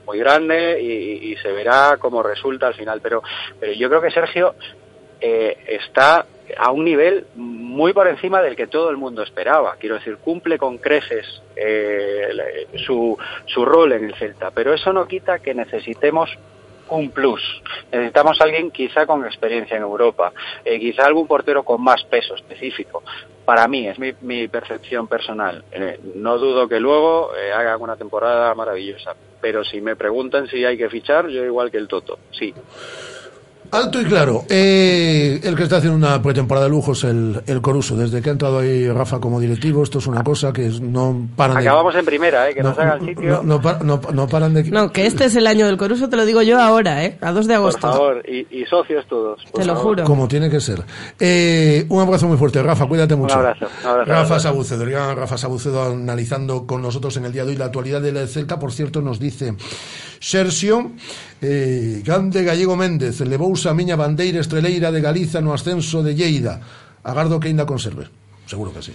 muy 0.07 0.17
grande 0.17 0.81
y, 0.81 1.31
y 1.31 1.35
se 1.37 1.51
verá 1.51 1.97
cómo 1.99 2.23
resulta 2.23 2.65
al 2.67 2.73
final 2.73 2.99
pero 3.01 3.21
pero 3.59 3.73
yo 3.73 3.89
creo 3.89 4.01
que 4.01 4.09
Sergio 4.09 4.55
eh, 5.21 5.57
está 5.67 6.25
a 6.57 6.71
un 6.71 6.85
nivel 6.85 7.25
muy 7.35 7.93
por 7.93 8.07
encima 8.07 8.41
del 8.41 8.55
que 8.55 8.67
todo 8.67 8.89
el 8.89 8.97
mundo 8.97 9.23
esperaba. 9.23 9.75
Quiero 9.79 9.95
decir, 9.95 10.17
cumple 10.17 10.57
con 10.57 10.77
creces 10.77 11.41
eh, 11.55 12.67
su, 12.85 13.17
su 13.45 13.65
rol 13.65 13.93
en 13.93 14.05
el 14.05 14.15
Celta, 14.15 14.51
pero 14.51 14.73
eso 14.73 14.93
no 14.93 15.07
quita 15.07 15.39
que 15.39 15.53
necesitemos 15.53 16.37
un 16.89 17.11
plus. 17.11 17.41
Necesitamos 17.91 18.39
alguien 18.41 18.71
quizá 18.71 19.05
con 19.05 19.25
experiencia 19.25 19.77
en 19.77 19.83
Europa, 19.83 20.31
eh, 20.63 20.79
quizá 20.79 21.05
algún 21.05 21.27
portero 21.27 21.63
con 21.63 21.81
más 21.81 22.03
peso 22.05 22.35
específico. 22.35 23.03
Para 23.45 23.67
mí, 23.67 23.87
es 23.87 23.97
mi, 23.97 24.13
mi 24.21 24.47
percepción 24.47 25.07
personal. 25.07 25.63
Eh, 25.71 25.99
no 26.15 26.37
dudo 26.37 26.67
que 26.67 26.79
luego 26.79 27.31
eh, 27.35 27.51
haga 27.53 27.77
una 27.77 27.95
temporada 27.95 28.53
maravillosa, 28.55 29.15
pero 29.41 29.63
si 29.63 29.81
me 29.81 29.95
preguntan 29.95 30.47
si 30.47 30.65
hay 30.65 30.77
que 30.77 30.89
fichar, 30.89 31.27
yo 31.27 31.43
igual 31.43 31.71
que 31.71 31.77
el 31.77 31.87
Toto, 31.87 32.19
sí. 32.31 32.53
Alto 33.71 34.01
y 34.01 34.05
claro. 34.05 34.45
Eh, 34.49 35.39
el 35.43 35.55
que 35.55 35.63
está 35.63 35.77
haciendo 35.77 35.97
una 35.97 36.21
pretemporada 36.21 36.65
de 36.67 36.69
lujo 36.71 36.93
es 36.93 37.03
el, 37.03 37.41
el 37.47 37.61
Coruso. 37.61 37.95
Desde 37.95 38.21
que 38.21 38.29
ha 38.29 38.31
entrado 38.33 38.59
ahí 38.59 38.87
Rafa 38.89 39.19
como 39.19 39.39
directivo, 39.39 39.83
esto 39.83 39.99
es 39.99 40.07
una 40.07 40.23
cosa 40.23 40.53
que 40.53 40.67
es- 40.67 40.79
no 40.81 41.27
paran 41.35 41.57
de... 41.57 41.61
Acabamos 41.63 41.95
en 41.95 42.05
primera, 42.05 42.49
¿eh? 42.49 42.53
que 42.55 42.63
no, 42.63 42.69
nos 42.69 42.79
hagan 42.79 43.05
sitio. 43.05 43.41
no, 43.43 43.59
no 43.59 43.77
no- 43.83 44.01
no 44.13 44.27
paran 44.27 44.53
de... 44.53 44.63
No, 44.65 44.91
que 44.91 45.05
este 45.05 45.25
es 45.25 45.35
el 45.35 45.47
año 45.47 45.65
del 45.65 45.77
Coruso, 45.77 46.07
te 46.09 46.15
lo 46.15 46.25
digo 46.25 46.41
yo 46.41 46.59
ahora, 46.59 47.03
¿eh? 47.05 47.17
A 47.21 47.31
2 47.31 47.45
de 47.47 47.53
por 47.55 47.61
agosto. 47.61 47.81
favor, 47.91 48.23
y, 48.27 48.47
y 48.61 48.65
socios 48.65 49.05
todos. 49.07 49.43
por 49.51 49.61
Te 49.61 49.65
lo 49.67 49.73
favor. 49.75 49.89
juro. 49.95 50.03
Como 50.05 50.27
tiene 50.27 50.49
que 50.49 50.59
ser. 50.61 50.83
Eh, 51.19 51.85
un 51.89 52.01
abrazo 52.01 52.27
muy 52.27 52.37
fuerte, 52.37 52.61
Rafa, 52.63 52.85
cuídate 52.87 53.15
mucho. 53.15 53.35
abrazo, 53.35 53.65
un 53.83 53.89
abrazo. 53.89 54.11
Rafa 54.11 54.39
Sabucedo, 54.39 54.83
el 54.83 54.91
gran 54.91 55.15
Rafa 55.17 55.37
Sabucedo 55.37 55.83
analizando 55.83 56.65
con 56.65 56.81
nosotros 56.81 57.15
en 57.17 57.25
el 57.25 57.33
día 57.33 57.43
de 57.43 57.51
hoy 57.51 57.57
la 57.57 57.65
actualidad 57.65 58.01
de 58.01 58.11
la 58.11 58.27
Celta. 58.27 58.59
Por 58.59 58.71
cierto, 58.71 59.01
nos 59.01 59.19
dice 59.19 59.55
Sergio, 60.19 60.91
eh, 61.41 62.01
grande 62.03 62.43
Gallego 62.43 62.75
Méndez, 62.75 63.19
levousa 63.21 63.71
a 63.71 63.73
miña 63.73 63.95
bandeira 63.95 64.41
estreleira 64.41 64.91
de 64.91 65.01
Galiza 65.01 65.41
no 65.41 65.53
ascenso 65.53 66.03
de 66.03 66.15
Lleida. 66.15 66.61
Agardo 67.03 67.39
que 67.39 67.47
ainda 67.47 67.65
conserve. 67.65 68.07
Seguro 68.45 68.73
que 68.73 68.81
sí. 68.81 68.93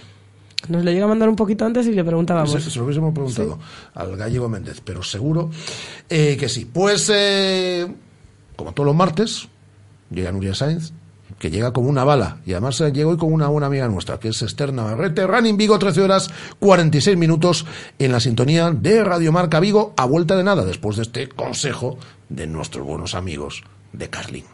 Nos 0.69 0.83
lo 0.83 0.91
llega 0.91 1.05
a 1.05 1.07
mandar 1.07 1.27
un 1.27 1.35
poquito 1.35 1.65
antes 1.65 1.87
y 1.87 1.91
le 1.91 2.03
preguntábamos. 2.03 2.51
Se, 2.51 2.69
se 2.69 2.79
lo 2.79 2.85
hubiésemos 2.85 3.13
preguntado 3.13 3.59
al 3.93 4.15
gallego 4.15 4.47
Méndez, 4.47 4.81
pero 4.83 5.03
seguro 5.03 5.49
eh, 6.09 6.37
que 6.37 6.47
sí. 6.47 6.65
Pues, 6.65 7.11
eh, 7.13 7.87
como 8.55 8.73
todos 8.73 8.87
los 8.87 8.95
martes, 8.95 9.47
llega 10.09 10.31
Nuria 10.31 10.55
Sainz, 10.55 10.93
que 11.39 11.51
llega 11.51 11.73
como 11.73 11.89
una 11.89 12.03
bala. 12.03 12.37
Y 12.45 12.53
además 12.53 12.79
eh, 12.81 12.91
llega 12.91 13.09
hoy 13.09 13.17
con 13.17 13.33
una 13.33 13.47
buena 13.47 13.67
amiga 13.67 13.87
nuestra, 13.87 14.19
que 14.19 14.29
es 14.29 14.41
Esther 14.41 14.73
Navarrete. 14.73 15.27
Running 15.27 15.57
Vigo, 15.57 15.77
13 15.79 16.01
horas 16.01 16.29
46 16.59 17.17
minutos 17.17 17.65
en 17.99 18.11
la 18.11 18.19
sintonía 18.19 18.71
de 18.71 19.03
Radio 19.03 19.31
Marca 19.31 19.59
Vigo, 19.59 19.93
a 19.97 20.05
vuelta 20.05 20.35
de 20.35 20.43
nada, 20.43 20.65
después 20.65 20.97
de 20.97 21.03
este 21.03 21.29
consejo 21.29 21.97
de 22.29 22.47
nuestros 22.47 22.85
buenos 22.85 23.15
amigos 23.15 23.63
de 23.91 24.09
Carlin. 24.09 24.52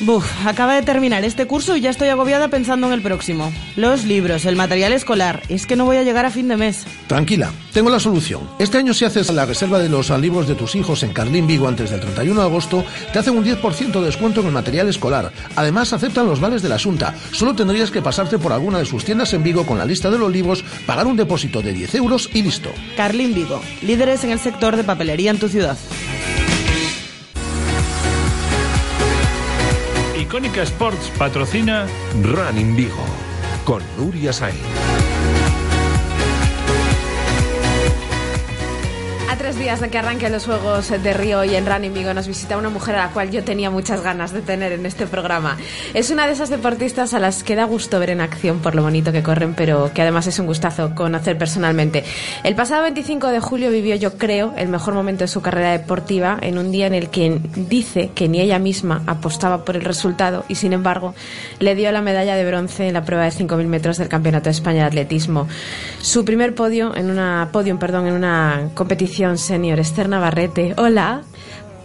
Buf, 0.00 0.24
acaba 0.46 0.74
de 0.74 0.82
terminar 0.82 1.24
este 1.24 1.46
curso 1.46 1.76
y 1.76 1.80
ya 1.80 1.90
estoy 1.90 2.08
agobiada 2.08 2.48
pensando 2.48 2.86
en 2.86 2.92
el 2.92 3.02
próximo. 3.02 3.52
Los 3.74 4.04
libros, 4.04 4.44
el 4.44 4.54
material 4.54 4.92
escolar. 4.92 5.42
Es 5.48 5.66
que 5.66 5.74
no 5.74 5.86
voy 5.86 5.96
a 5.96 6.04
llegar 6.04 6.24
a 6.24 6.30
fin 6.30 6.46
de 6.46 6.56
mes. 6.56 6.86
Tranquila, 7.08 7.50
tengo 7.72 7.90
la 7.90 7.98
solución. 7.98 8.48
Este 8.60 8.78
año 8.78 8.94
si 8.94 9.04
haces 9.04 9.28
la 9.32 9.44
reserva 9.44 9.80
de 9.80 9.88
los 9.88 10.10
libros 10.10 10.46
de 10.46 10.54
tus 10.54 10.76
hijos 10.76 11.02
en 11.02 11.12
Carlín 11.12 11.48
Vigo 11.48 11.66
antes 11.66 11.90
del 11.90 12.00
31 12.00 12.40
de 12.40 12.46
agosto, 12.46 12.84
te 13.12 13.18
hacen 13.18 13.36
un 13.36 13.44
10% 13.44 13.90
de 13.90 14.06
descuento 14.06 14.40
en 14.40 14.46
el 14.46 14.52
material 14.52 14.88
escolar. 14.88 15.32
Además, 15.56 15.92
aceptan 15.92 16.26
los 16.26 16.40
vales 16.40 16.62
de 16.62 16.68
la 16.68 16.76
Asunta. 16.76 17.14
Solo 17.32 17.54
tendrías 17.54 17.90
que 17.90 18.00
pasarte 18.02 18.38
por 18.38 18.52
alguna 18.52 18.78
de 18.78 18.86
sus 18.86 19.04
tiendas 19.04 19.32
en 19.34 19.42
Vigo 19.42 19.66
con 19.66 19.78
la 19.78 19.84
lista 19.84 20.10
de 20.10 20.18
los 20.18 20.30
libros, 20.30 20.62
pagar 20.86 21.08
un 21.08 21.16
depósito 21.16 21.60
de 21.60 21.72
10 21.72 21.96
euros 21.96 22.30
y 22.32 22.42
listo. 22.42 22.70
Carlín 22.96 23.34
Vigo, 23.34 23.60
líderes 23.82 24.22
en 24.22 24.30
el 24.30 24.38
sector 24.38 24.76
de 24.76 24.84
papelería 24.84 25.32
en 25.32 25.38
tu 25.38 25.48
ciudad. 25.48 25.76
Icónica 30.28 30.60
Sports 30.62 31.10
patrocina 31.16 31.86
Running 32.22 32.76
Vigo 32.76 33.06
con 33.64 33.82
Nuria 33.96 34.30
Sainz. 34.30 34.97
Tres 39.38 39.56
días 39.56 39.80
de 39.80 39.88
que 39.88 39.98
arranquen 39.98 40.32
los 40.32 40.46
Juegos 40.46 40.90
de 40.90 41.14
Río 41.14 41.44
y 41.44 41.54
en 41.54 41.64
Running 41.64 41.94
Vigo 41.94 42.12
nos 42.12 42.26
visita 42.26 42.58
una 42.58 42.70
mujer 42.70 42.96
a 42.96 43.06
la 43.06 43.12
cual 43.12 43.30
yo 43.30 43.44
tenía 43.44 43.70
muchas 43.70 44.02
ganas 44.02 44.32
de 44.32 44.42
tener 44.42 44.72
en 44.72 44.84
este 44.84 45.06
programa. 45.06 45.56
Es 45.94 46.10
una 46.10 46.26
de 46.26 46.32
esas 46.32 46.50
deportistas 46.50 47.14
a 47.14 47.20
las 47.20 47.44
que 47.44 47.54
da 47.54 47.64
gusto 47.64 48.00
ver 48.00 48.10
en 48.10 48.20
acción 48.20 48.58
por 48.58 48.74
lo 48.74 48.82
bonito 48.82 49.12
que 49.12 49.22
corren, 49.22 49.54
pero 49.54 49.92
que 49.94 50.02
además 50.02 50.26
es 50.26 50.40
un 50.40 50.46
gustazo 50.46 50.92
conocer 50.96 51.38
personalmente. 51.38 52.02
El 52.42 52.56
pasado 52.56 52.82
25 52.82 53.28
de 53.28 53.38
julio 53.38 53.70
vivió, 53.70 53.94
yo 53.94 54.18
creo, 54.18 54.54
el 54.56 54.68
mejor 54.68 54.94
momento 54.94 55.22
de 55.22 55.28
su 55.28 55.40
carrera 55.40 55.70
deportiva 55.70 56.38
en 56.40 56.58
un 56.58 56.72
día 56.72 56.88
en 56.88 56.94
el 56.94 57.08
que 57.08 57.40
dice 57.54 58.10
que 58.16 58.28
ni 58.28 58.40
ella 58.40 58.58
misma 58.58 59.02
apostaba 59.06 59.64
por 59.64 59.76
el 59.76 59.82
resultado 59.82 60.44
y 60.48 60.56
sin 60.56 60.72
embargo 60.72 61.14
le 61.60 61.76
dio 61.76 61.92
la 61.92 62.02
medalla 62.02 62.34
de 62.34 62.44
bronce 62.44 62.88
en 62.88 62.94
la 62.94 63.04
prueba 63.04 63.24
de 63.24 63.30
5.000 63.30 63.66
metros 63.66 63.98
del 63.98 64.08
Campeonato 64.08 64.46
de 64.46 64.52
España 64.52 64.80
de 64.80 64.88
Atletismo. 64.88 65.46
Su 66.00 66.24
primer 66.24 66.56
podio 66.56 66.96
en 66.96 67.08
una 67.08 67.50
podium, 67.52 67.78
perdón, 67.78 68.08
en 68.08 68.14
una 68.14 68.70
competición 68.74 69.27
senior, 69.36 69.78
Esther 69.80 70.08
Navarrete. 70.08 70.74
Hola. 70.78 71.22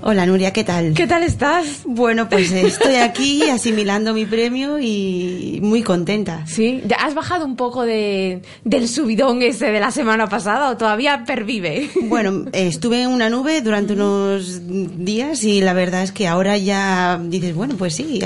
Hola 0.06 0.26
Nuria, 0.26 0.52
¿qué 0.52 0.66
tal? 0.66 0.94
¿Qué 0.94 1.08
tal 1.08 1.24
estás? 1.24 1.84
Bueno, 1.86 2.28
pues 2.28 2.52
estoy 2.52 2.96
aquí 2.96 3.44
asimilando 3.50 4.14
mi 4.14 4.26
premio 4.26 4.78
y 4.78 5.60
muy 5.64 5.82
contenta. 5.82 6.46
Sí, 6.46 6.84
¿Ya 6.86 6.98
¿has 6.98 7.16
bajado 7.16 7.46
un 7.46 7.56
poco 7.56 7.84
de, 7.84 8.42
del 8.66 8.90
subidón 8.90 9.42
ese 9.42 9.72
de 9.72 9.80
la 9.80 9.92
semana 9.92 10.28
pasada 10.28 10.70
o 10.72 10.78
todavía 10.78 11.24
pervive? 11.26 11.90
Bueno, 12.14 12.46
estuve 12.52 13.02
en 13.02 13.10
una 13.10 13.30
nube 13.30 13.62
durante 13.62 13.94
unos 13.94 14.62
días 14.68 15.44
y 15.46 15.62
la 15.62 15.74
verdad 15.74 16.04
es 16.04 16.12
que 16.12 16.28
ahora 16.28 16.58
ya 16.58 17.20
dices, 17.24 17.56
bueno, 17.56 17.76
pues 17.78 17.96
sí, 17.96 18.20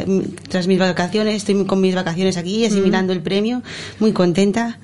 tras 0.50 0.68
mis 0.68 0.80
vacaciones, 0.80 1.36
estoy 1.36 1.64
con 1.66 1.80
mis 1.80 1.96
vacaciones 1.96 2.38
aquí 2.38 2.66
asimilando 2.66 3.14
el 3.14 3.22
premio, 3.22 3.62
muy 4.00 4.14
contenta 4.14 4.80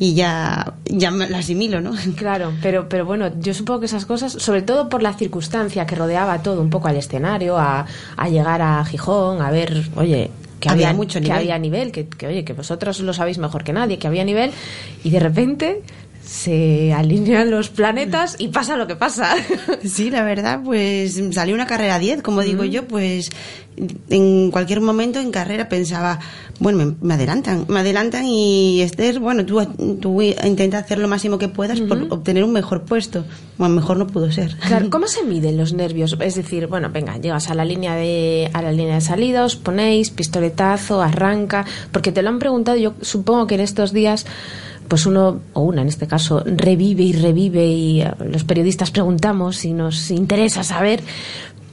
y 0.00 0.14
ya, 0.14 0.74
ya 0.84 1.10
me 1.10 1.28
la 1.28 1.38
asimilo, 1.38 1.80
¿no? 1.80 1.92
Claro, 2.16 2.52
pero, 2.62 2.88
pero 2.88 3.04
bueno, 3.04 3.30
yo 3.40 3.52
supongo 3.54 3.80
que 3.80 3.86
esas 3.86 4.06
cosas, 4.06 4.32
sobre 4.32 4.62
todo 4.62 4.88
por 4.88 5.02
la 5.02 5.12
circunstancia 5.14 5.86
que 5.86 5.94
rodeaba 5.96 6.42
todo 6.42 6.60
un 6.60 6.70
poco 6.70 6.88
al 6.88 6.96
escenario, 6.96 7.58
a, 7.58 7.86
a 8.16 8.28
llegar 8.28 8.62
a 8.62 8.84
Gijón, 8.84 9.42
a 9.42 9.50
ver, 9.50 9.82
oye, 9.96 10.30
que 10.60 10.68
Había 10.68 10.88
había, 10.88 10.96
mucho 10.96 11.14
que 11.20 11.24
nivel. 11.26 11.38
había 11.38 11.58
nivel, 11.58 11.92
que, 11.92 12.06
que, 12.08 12.26
oye, 12.26 12.44
que 12.44 12.52
vosotros 12.52 12.98
lo 13.00 13.12
sabéis 13.12 13.38
mejor 13.38 13.62
que 13.64 13.72
nadie, 13.72 13.98
que 13.98 14.06
había 14.08 14.24
nivel, 14.24 14.50
y 15.04 15.10
de 15.10 15.20
repente 15.20 15.82
se 16.28 16.92
alinean 16.92 17.50
los 17.50 17.70
planetas 17.70 18.36
y 18.38 18.48
pasa 18.48 18.76
lo 18.76 18.86
que 18.86 18.96
pasa. 18.96 19.34
Sí, 19.84 20.10
la 20.10 20.22
verdad, 20.22 20.60
pues 20.62 21.20
salió 21.30 21.54
una 21.54 21.66
carrera 21.66 21.98
10, 21.98 22.22
como 22.22 22.42
digo 22.42 22.64
yo, 22.64 22.86
pues 22.86 23.30
en 24.10 24.50
cualquier 24.50 24.80
momento 24.80 25.20
en 25.20 25.30
carrera 25.30 25.68
pensaba, 25.68 26.18
bueno, 26.58 26.78
me, 26.78 26.94
me 27.00 27.14
adelantan, 27.14 27.64
me 27.68 27.80
adelantan 27.80 28.26
y 28.26 28.82
Esther, 28.82 29.20
bueno, 29.20 29.46
tú, 29.46 29.64
tú 30.00 30.20
intenta 30.20 30.78
hacer 30.78 30.98
lo 30.98 31.08
máximo 31.08 31.38
que 31.38 31.48
puedas 31.48 31.80
por 31.80 32.06
obtener 32.10 32.44
un 32.44 32.52
mejor 32.52 32.82
puesto. 32.82 33.24
Bueno, 33.56 33.74
mejor 33.74 33.96
no 33.96 34.06
pudo 34.06 34.30
ser. 34.30 34.56
Claro, 34.56 34.90
¿cómo 34.90 35.06
se 35.06 35.24
miden 35.24 35.56
los 35.56 35.72
nervios? 35.72 36.16
Es 36.20 36.34
decir, 36.34 36.66
bueno, 36.66 36.90
venga, 36.90 37.16
llegas 37.16 37.48
a 37.50 37.54
la 37.54 37.64
línea 37.64 37.94
de 37.94 38.50
a 38.52 38.60
la 38.60 38.72
línea 38.72 38.96
de 38.96 39.00
salida, 39.00 39.44
os 39.44 39.56
ponéis 39.56 40.10
pistoletazo, 40.10 41.00
arranca, 41.00 41.64
porque 41.92 42.12
te 42.12 42.22
lo 42.22 42.28
han 42.28 42.38
preguntado, 42.38 42.76
yo 42.76 42.94
supongo 43.00 43.46
que 43.46 43.54
en 43.54 43.60
estos 43.62 43.92
días 43.92 44.26
pues 44.88 45.06
uno 45.06 45.40
o 45.52 45.62
una 45.62 45.82
en 45.82 45.88
este 45.88 46.06
caso 46.06 46.42
revive 46.44 47.02
y 47.02 47.12
revive 47.12 47.66
y 47.66 48.00
eh, 48.02 48.10
los 48.30 48.44
periodistas 48.44 48.90
preguntamos 48.90 49.64
y 49.64 49.72
nos 49.72 50.10
interesa 50.10 50.64
saber 50.64 51.02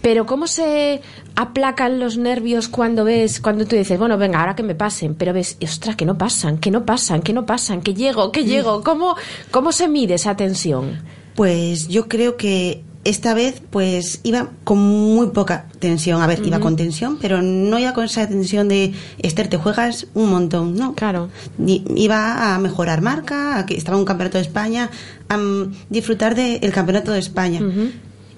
pero 0.06 0.28
¿cómo 0.28 0.46
se 0.46 1.02
aplacan 1.36 2.00
los 2.00 2.20
nervios 2.20 2.68
cuando 2.68 3.06
ves, 3.06 3.40
cuando 3.40 3.66
tú 3.66 3.76
dices, 3.76 3.98
bueno, 3.98 4.20
venga, 4.20 4.40
ahora 4.40 4.56
que 4.56 4.62
me 4.62 4.76
pasen, 4.76 5.16
pero 5.16 5.34
ves, 5.34 5.58
ostras, 5.64 5.96
que 5.96 6.06
no 6.06 6.16
pasan, 6.16 6.60
que 6.60 6.70
no 6.70 6.86
pasan, 6.86 7.24
que 7.24 7.34
no 7.34 7.48
pasan, 7.48 7.82
que 7.82 7.96
llego, 7.96 8.32
que 8.32 8.44
llego? 8.44 8.84
¿Cómo, 8.84 9.16
cómo 9.50 9.72
se 9.72 9.88
mide 9.88 10.14
esa 10.14 10.36
tensión? 10.36 11.02
Pues 11.34 11.88
yo 11.88 12.08
creo 12.08 12.38
que 12.38 12.84
esta 13.06 13.34
vez 13.36 13.62
pues 13.70 14.20
iba 14.24 14.50
con 14.64 14.80
muy 14.80 15.28
poca 15.28 15.68
tensión. 15.80 16.22
A 16.22 16.28
ver, 16.28 16.46
iba 16.46 16.60
con 16.60 16.76
tensión, 16.76 17.18
pero 17.22 17.42
no 17.42 17.80
iba 17.80 17.94
con 17.94 18.04
esa 18.04 18.28
tensión 18.28 18.68
de 18.68 18.94
Esther, 19.20 19.48
te 19.48 19.58
juegas 19.58 20.08
un 20.16 20.30
montón, 20.30 20.76
¿no? 20.76 20.96
Claro. 20.96 21.30
Iba 21.66 22.56
a 22.56 22.60
mejorar 22.60 23.02
marca, 23.02 23.60
a 23.60 23.66
que 23.66 23.78
estaba 23.78 23.96
en 23.96 24.00
un 24.02 24.06
campeonato 24.06 24.40
de 24.40 24.44
España, 24.44 24.90
a 25.30 25.38
mm, 25.38 25.74
disfrutar 25.90 26.36
del 26.36 26.72
campeonato 26.74 27.12
de 27.12 27.20
España. 27.20 27.62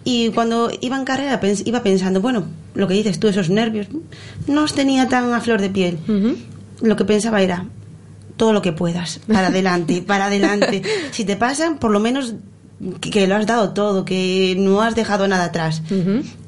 Y 0.03 0.29
cuando 0.29 0.69
iba 0.81 0.97
en 0.97 1.05
carrera 1.05 1.39
iba 1.65 1.81
pensando, 1.81 2.21
bueno, 2.21 2.43
lo 2.75 2.87
que 2.87 2.93
dices 2.93 3.19
tú, 3.19 3.29
esos 3.29 3.49
nervios, 3.49 3.87
no 4.47 4.63
os 4.63 4.73
tenía 4.73 5.07
tan 5.07 5.33
a 5.33 5.39
flor 5.39 5.61
de 5.61 5.69
piel. 5.69 5.97
Lo 6.81 6.95
que 6.97 7.05
pensaba 7.05 7.41
era, 7.41 7.65
todo 8.35 8.51
lo 8.51 8.61
que 8.61 8.73
puedas, 8.73 9.19
para 9.27 9.47
adelante, 9.47 10.01
para 10.01 10.25
adelante. 10.25 10.81
Si 11.11 11.23
te 11.23 11.37
pasan, 11.37 11.77
por 11.77 11.91
lo 11.91 11.99
menos 11.99 12.35
que, 12.99 13.27
lo 13.27 13.35
has 13.35 13.45
dado 13.45 13.73
todo, 13.73 14.05
que 14.05 14.55
no 14.57 14.81
has 14.81 14.95
dejado 14.95 15.27
nada 15.27 15.45
atrás. 15.45 15.81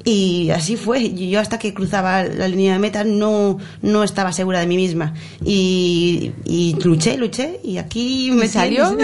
Y 0.04 0.50
así 0.50 0.76
fue. 0.76 1.12
Yo 1.12 1.40
hasta 1.40 1.58
que 1.58 1.74
cruzaba 1.74 2.24
la 2.24 2.48
línea 2.48 2.72
de 2.72 2.78
meta 2.78 3.04
no, 3.04 3.58
no 3.82 4.02
estaba 4.02 4.32
segura 4.32 4.60
de 4.60 4.66
mí 4.66 4.76
misma. 4.76 5.14
Y, 5.44 6.32
y 6.44 6.76
luché, 6.82 7.16
luché 7.18 7.60
y 7.62 7.78
aquí 7.78 8.30
me 8.32 8.42
¿Me 8.42 8.48
salió? 8.48 8.96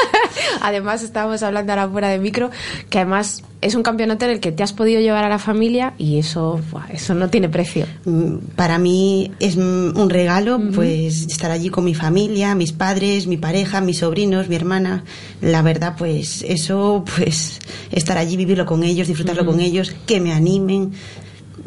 además, 0.60 1.02
estábamos 1.02 1.42
hablando 1.42 1.72
ahora 1.72 1.88
fuera 1.88 2.08
de 2.08 2.18
micro, 2.18 2.50
que 2.90 2.98
además 2.98 3.42
es 3.60 3.74
un 3.74 3.82
campeonato 3.82 4.26
en 4.26 4.32
el 4.32 4.40
que 4.40 4.52
te 4.52 4.62
has 4.62 4.74
podido 4.74 5.00
llevar 5.00 5.24
a 5.24 5.28
la 5.28 5.38
familia 5.38 5.94
y 5.96 6.18
eso, 6.18 6.60
eso 6.90 7.14
no 7.14 7.30
tiene 7.30 7.48
precio. 7.48 7.86
Mm, 8.04 8.36
Para 8.56 8.78
mí 8.78 9.30
es 9.40 9.56
un 9.56 10.10
regalo, 10.10 10.60
pues 10.74 11.22
estar 11.26 11.50
allí 11.50 11.70
con 11.70 11.84
mi 11.84 11.94
familia, 11.94 12.54
mis 12.54 12.72
padres, 12.72 13.26
mi 13.26 13.38
pareja, 13.38 13.80
mis 13.80 13.98
sobrinos, 13.98 14.48
mi 14.48 14.56
hermana. 14.56 15.04
La 15.40 15.62
verdad, 15.62 15.94
pues 15.96 16.44
eso, 16.46 17.04
pues 17.16 17.60
estar 17.90 18.18
allí, 18.18 18.36
vivirlo 18.36 18.66
con 18.66 18.82
ellos, 18.82 19.08
disfrutarlo 19.08 19.46
con 19.46 19.60
ellos, 19.60 19.94
que 20.06 20.20
me 20.24 20.32
animen. 20.32 20.92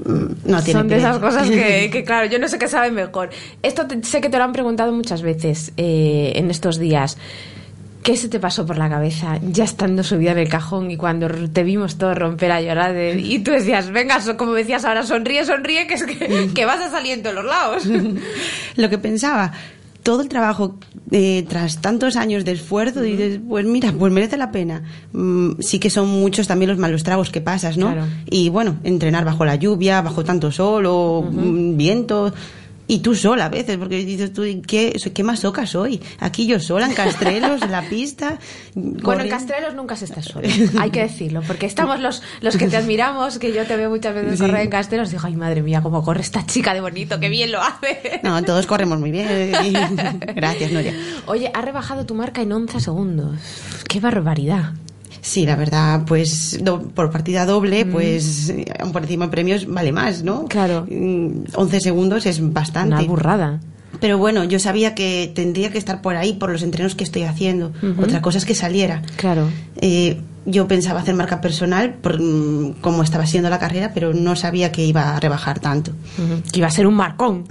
Mm, 0.06 0.50
No 0.52 0.62
tiene 0.64 0.80
Son 0.80 0.88
de 0.88 0.98
esas 0.98 1.18
cosas 1.20 1.50
que, 1.50 1.90
que, 1.94 2.04
claro, 2.04 2.28
yo 2.28 2.40
no 2.40 2.48
sé 2.48 2.58
qué 2.60 2.68
sabe 2.68 2.92
mejor. 2.92 3.30
Esto 3.64 3.88
te- 3.88 4.04
sé 4.04 4.20
que 4.22 4.30
te 4.30 4.38
lo 4.38 4.44
han 4.44 4.54
preguntado 4.54 4.92
muchas 4.92 5.22
veces 5.22 5.72
eh, 5.78 6.34
en 6.36 6.52
estos 6.52 6.78
días. 6.78 7.18
¿Qué 8.04 8.16
se 8.16 8.30
te 8.30 8.40
pasó 8.40 8.66
por 8.66 8.78
la 8.78 8.90
cabeza 8.90 9.38
ya 9.42 9.66
estando 9.66 10.02
subida 10.02 10.32
en 10.32 10.38
el 10.38 10.48
cajón 10.48 10.90
y 10.92 10.96
cuando 10.98 11.28
te 11.50 11.64
vimos 11.64 11.98
todos 11.98 12.18
romper 12.18 12.52
a 12.54 12.62
llorar? 12.62 12.94
de- 12.94 13.20
y 13.20 13.40
tú 13.40 13.52
decías, 13.52 13.90
venga, 13.92 14.22
so- 14.22 14.38
como 14.38 14.54
decías 14.54 14.86
ahora, 14.86 15.04
sonríe, 15.04 15.44
sonríe, 15.46 15.88
que, 15.88 15.96
es 15.96 16.04
que, 16.04 16.50
que 16.54 16.66
vas 16.66 16.80
a 16.80 16.90
salir 16.90 17.14
en 17.14 17.24
todos 17.24 17.36
los 17.36 17.46
lados. 17.46 17.84
Lo 18.78 18.90
que 18.90 18.98
pensaba, 18.98 19.52
todo 20.08 20.22
el 20.22 20.30
trabajo 20.30 20.78
eh, 21.12 21.46
tras 21.50 21.82
tantos 21.82 22.16
años 22.16 22.46
de 22.46 22.54
esfuerzo, 22.54 23.02
dices, 23.02 23.42
pues 23.46 23.66
mira, 23.66 23.92
pues 23.92 24.14
merece 24.14 24.38
la 24.38 24.54
pena. 24.54 24.82
Mm, 25.12 25.60
sí 25.60 25.80
que 25.80 25.90
son 25.90 26.08
muchos 26.08 26.48
también 26.48 26.70
los 26.70 26.80
malos 26.80 27.04
tragos 27.04 27.30
que 27.30 27.42
pasas, 27.42 27.76
¿no? 27.76 27.88
Claro. 27.92 28.08
Y 28.30 28.48
bueno, 28.48 28.78
entrenar 28.86 29.26
bajo 29.26 29.44
la 29.44 29.58
lluvia, 29.58 30.02
bajo 30.02 30.24
tanto 30.24 30.50
sol 30.50 30.86
o 30.88 31.30
mm, 31.30 31.76
viento. 31.76 32.34
Y 32.90 33.00
tú 33.00 33.16
sola 33.16 33.46
a 33.46 33.50
veces, 33.50 33.78
porque 33.78 33.98
dices 34.06 34.32
tú, 34.32 34.44
¿qué, 34.66 34.98
qué 35.14 35.24
masoca 35.24 35.66
soy? 35.68 36.02
Aquí 36.20 36.48
yo 36.48 36.58
sola, 36.60 36.86
en 36.88 36.94
Castrelos, 36.94 37.62
en 37.62 37.72
la 37.72 37.82
pista. 37.90 38.40
Bueno, 38.76 39.24
en. 39.24 39.30
Castrelos 39.30 39.76
nunca 39.76 39.96
se 39.98 40.06
está 40.06 40.22
solo, 40.22 40.48
hay 40.80 40.90
que 40.90 41.02
decirlo, 41.02 41.42
porque 41.46 41.66
estamos 41.66 42.00
los, 42.00 42.24
los 42.42 42.56
que 42.56 42.68
te 42.68 42.78
admiramos, 42.78 43.40
que 43.40 43.52
yo 43.54 43.66
te 43.66 43.76
veo 43.76 43.90
muchas 43.90 44.16
veces 44.16 44.40
Sí. 44.40 44.46
correr 44.46 44.62
en 44.62 44.70
Castrelos, 44.70 45.12
digo, 45.12 45.24
ay 45.26 45.36
madre 45.36 45.62
mía, 45.62 45.82
cómo 45.82 46.02
corre 46.04 46.22
esta 46.22 46.46
chica 46.46 46.74
de 46.74 46.80
bonito, 46.82 47.20
qué 47.20 47.28
bien 47.30 47.52
lo 47.52 47.62
hace. 47.62 48.22
No, 48.24 48.42
todos 48.44 48.66
corremos 48.66 49.00
muy 49.00 49.12
bien. 49.12 49.28
Gracias, 50.36 50.72
Nuria. 50.72 50.94
Oye, 51.26 51.52
has 51.54 51.66
rebajado 51.66 52.06
tu 52.06 52.16
marca 52.16 52.42
en 52.42 52.52
11 52.54 52.80
segundos. 52.80 53.36
¡Qué 53.90 54.00
barbaridad! 54.00 54.72
Sí, 55.28 55.46
la 55.46 55.58
verdad, 55.58 56.04
pues 56.08 56.58
do- 56.64 56.82
por 56.82 57.12
partida 57.12 57.46
doble, 57.46 57.84
Mm. 57.84 57.92
pues 57.92 58.54
por 58.94 59.02
encima 59.02 59.26
de 59.26 59.32
premios 59.32 59.68
vale 59.68 59.92
más, 59.92 60.24
¿no? 60.24 60.46
Claro. 60.46 60.88
Mm, 60.90 61.44
11 61.54 61.82
segundos 61.82 62.26
es 62.26 62.40
bastante. 62.54 62.96
Una 62.96 63.04
burrada. 63.04 63.60
Pero 64.00 64.18
bueno, 64.18 64.44
yo 64.44 64.60
sabía 64.60 64.96
que 64.96 65.32
tendría 65.34 65.72
que 65.72 65.78
estar 65.78 66.02
por 66.02 66.16
ahí 66.16 66.34
por 66.34 66.52
los 66.52 66.64
entrenos 66.64 66.96
que 66.96 67.04
estoy 67.04 67.24
haciendo. 67.24 67.72
Otra 68.02 68.22
cosa 68.22 68.38
es 68.38 68.46
que 68.46 68.56
saliera. 68.56 69.02
Claro. 69.18 69.50
Eh, 69.78 70.20
yo 70.50 70.66
pensaba 70.66 71.02
hacer 71.02 71.14
marca 71.14 71.42
personal 71.42 71.96
por 71.96 72.22
mm, 72.22 72.76
cómo 72.80 73.04
estaba 73.04 73.26
siendo 73.26 73.50
la 73.50 73.60
carrera, 73.60 73.92
pero 73.94 74.14
no 74.14 74.38
sabía 74.38 74.72
que 74.72 74.86
iba 74.86 75.16
a 75.16 75.20
rebajar 75.20 75.60
tanto. 75.60 75.92
Que 76.54 76.60
iba 76.60 76.68
a 76.68 76.72
ser 76.72 76.88
un 76.88 76.96
marcón. 76.96 77.46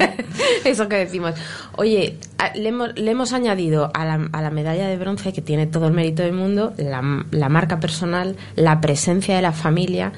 Eso 0.64 0.88
que 0.88 0.96
decimos. 0.96 1.34
Oye, 1.76 2.16
le 2.54 2.68
hemos, 2.68 2.96
le 2.96 3.10
hemos 3.10 3.32
añadido 3.32 3.90
a 3.92 4.04
la, 4.04 4.28
a 4.30 4.40
la 4.40 4.50
medalla 4.50 4.86
de 4.86 4.96
bronce, 4.96 5.32
que 5.32 5.42
tiene 5.42 5.66
todo 5.66 5.88
el 5.88 5.92
mérito 5.92 6.22
del 6.22 6.32
mundo, 6.32 6.74
la, 6.76 7.26
la 7.32 7.48
marca 7.48 7.80
personal, 7.80 8.36
la 8.54 8.80
presencia 8.80 9.34
de 9.34 9.42
la 9.42 9.52
familia. 9.52 10.12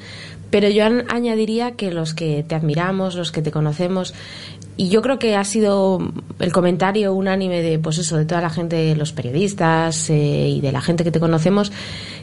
Pero 0.51 0.68
yo 0.68 0.84
añadiría 1.09 1.72
que 1.72 1.92
los 1.92 2.14
que 2.14 2.44
te 2.46 2.55
admiramos, 2.55 3.14
los 3.14 3.30
que 3.32 3.42
te 3.42 3.51
conocemos, 3.51 4.14
y 4.76 4.88
yo 4.88 5.03
creo 5.03 5.18
que 5.18 5.36
ha 5.36 5.44
sido 5.44 5.98
el 6.38 6.53
comentario 6.53 7.12
unánime 7.12 7.62
de, 7.62 7.78
pues 7.78 7.98
eso, 7.98 8.16
de 8.16 8.24
toda 8.24 8.40
la 8.40 8.51
gente, 8.51 8.96
los 8.96 9.12
periodistas 9.12 10.09
eh, 10.11 10.48
y 10.48 10.61
de 10.61 10.72
la 10.72 10.80
gente 10.80 11.05
que 11.05 11.11
te 11.11 11.20
conocemos, 11.20 11.70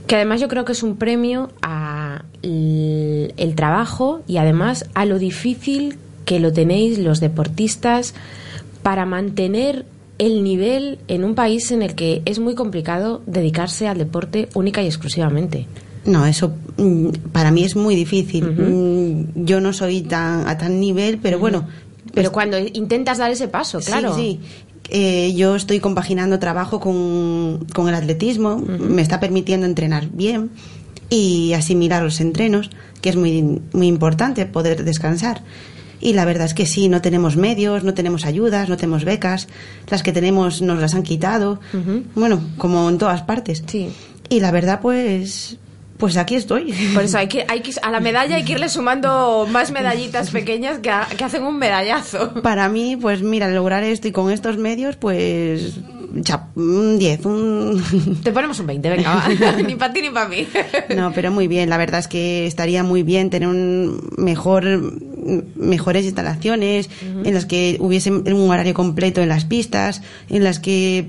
que 0.07 0.15
además 0.15 0.41
yo 0.41 0.47
creo 0.47 0.65
que 0.65 0.71
es 0.71 0.83
un 0.83 0.97
premio 0.97 1.49
a 1.61 2.23
el 2.41 3.53
trabajo 3.55 4.21
y 4.27 4.37
además 4.37 4.89
a 4.93 5.05
lo 5.05 5.19
difícil 5.19 5.97
que 6.25 6.39
lo 6.39 6.51
tenéis 6.51 6.97
los 6.97 7.19
deportistas 7.19 8.13
para 8.83 9.05
mantener 9.05 9.85
el 10.17 10.43
nivel 10.43 10.99
en 11.07 11.23
un 11.23 11.35
país 11.35 11.71
en 11.71 11.81
el 11.81 11.93
que 11.93 12.21
es 12.25 12.39
muy 12.39 12.55
complicado 12.55 13.21
dedicarse 13.25 13.87
al 13.87 13.97
deporte 13.97 14.49
única 14.53 14.81
y 14.81 14.87
exclusivamente. 14.87 15.67
No, 16.07 16.25
eso 16.25 16.55
mm, 16.77 17.09
para 17.31 17.51
mí 17.51 17.63
es 17.63 17.75
muy 17.75 17.95
difícil. 17.95 18.43
Mm, 18.45 19.45
Yo 19.45 19.61
no 19.61 19.73
soy 19.73 20.01
tan 20.01 20.47
a 20.47 20.57
tan 20.57 20.79
nivel, 20.79 21.19
pero 21.19 21.37
bueno. 21.37 21.67
Pero 22.13 22.31
cuando 22.31 22.57
intentas 22.57 23.19
dar 23.19 23.29
ese 23.29 23.47
paso, 23.47 23.79
claro. 23.79 24.15
Sí, 24.15 24.39
sí. 24.41 24.63
Eh, 24.89 25.33
yo 25.35 25.55
estoy 25.55 25.79
compaginando 25.81 26.39
trabajo 26.39 26.79
con, 26.79 27.65
con 27.73 27.89
el 27.89 27.93
atletismo, 27.95 28.57
me 28.57 29.01
está 29.01 29.19
permitiendo 29.19 29.65
entrenar 29.65 30.07
bien 30.11 30.49
y 31.09 31.51
asimilar 31.53 32.01
los 32.03 32.21
entrenos, 32.21 32.69
que 33.01 33.09
es 33.09 33.17
muy, 33.17 33.61
muy 33.73 33.87
importante 33.87 34.45
poder 34.45 34.85
descansar. 34.85 35.41
Y 35.99 36.13
la 36.13 36.23
verdad 36.25 36.45
es 36.45 36.53
que 36.53 36.65
sí, 36.65 36.87
no 36.89 37.01
tenemos 37.01 37.35
medios, 37.35 37.83
no 37.83 37.93
tenemos 37.93 38.25
ayudas, 38.25 38.69
no 38.69 38.77
tenemos 38.77 39.03
becas, 39.03 39.47
las 39.89 40.03
que 40.03 40.13
tenemos 40.13 40.61
nos 40.61 40.79
las 40.79 40.95
han 40.95 41.03
quitado, 41.03 41.59
bueno, 42.15 42.39
como 42.57 42.87
en 42.89 42.97
todas 42.97 43.23
partes. 43.23 43.63
Sí. 43.67 43.89
Y 44.29 44.39
la 44.39 44.51
verdad, 44.51 44.79
pues, 44.81 45.57
pues 45.97 46.15
aquí 46.17 46.35
estoy. 46.35 46.73
Por 46.93 47.03
eso 47.03 47.17
hay 47.17 47.27
que, 47.27 47.45
hay 47.47 47.61
que, 47.61 47.71
a 47.81 47.89
la 47.91 47.99
medalla 47.99 48.35
hay 48.35 48.43
que 48.45 48.53
irle 48.53 48.69
sumando 48.69 49.47
más 49.51 49.71
medallitas 49.71 50.29
pequeñas 50.29 50.79
que, 50.79 50.89
ha- 50.91 51.07
que 51.17 51.23
hacen 51.23 51.43
un 51.43 51.57
medallazo. 51.57 52.33
Para 52.41 52.69
mí, 52.69 52.95
pues 52.95 53.21
mira, 53.23 53.47
lograr 53.49 53.83
esto 53.83 54.07
y 54.07 54.11
con 54.11 54.31
estos 54.31 54.57
medios, 54.57 54.95
pues 54.95 55.73
chap, 56.21 56.55
un 56.57 56.97
10, 56.99 57.25
un... 57.25 58.19
Te 58.23 58.31
ponemos 58.31 58.59
un 58.59 58.67
20, 58.67 58.89
venga, 58.89 59.15
va. 59.15 59.51
ni 59.67 59.75
para 59.75 59.91
ti 59.93 60.01
ni 60.01 60.09
para 60.09 60.27
mí. 60.29 60.47
No, 60.95 61.11
pero 61.13 61.31
muy 61.31 61.47
bien. 61.47 61.69
La 61.69 61.77
verdad 61.77 61.99
es 61.99 62.07
que 62.07 62.45
estaría 62.47 62.83
muy 62.83 63.03
bien 63.03 63.29
tener 63.29 63.47
un 63.49 64.09
mejor, 64.17 64.63
mejores 65.55 66.05
instalaciones 66.05 66.89
en 67.23 67.33
las 67.33 67.45
que 67.45 67.77
hubiese 67.79 68.11
un 68.11 68.49
horario 68.49 68.73
completo 68.73 69.21
en 69.21 69.29
las 69.29 69.45
pistas, 69.45 70.01
en 70.29 70.43
las 70.43 70.59
que 70.59 71.07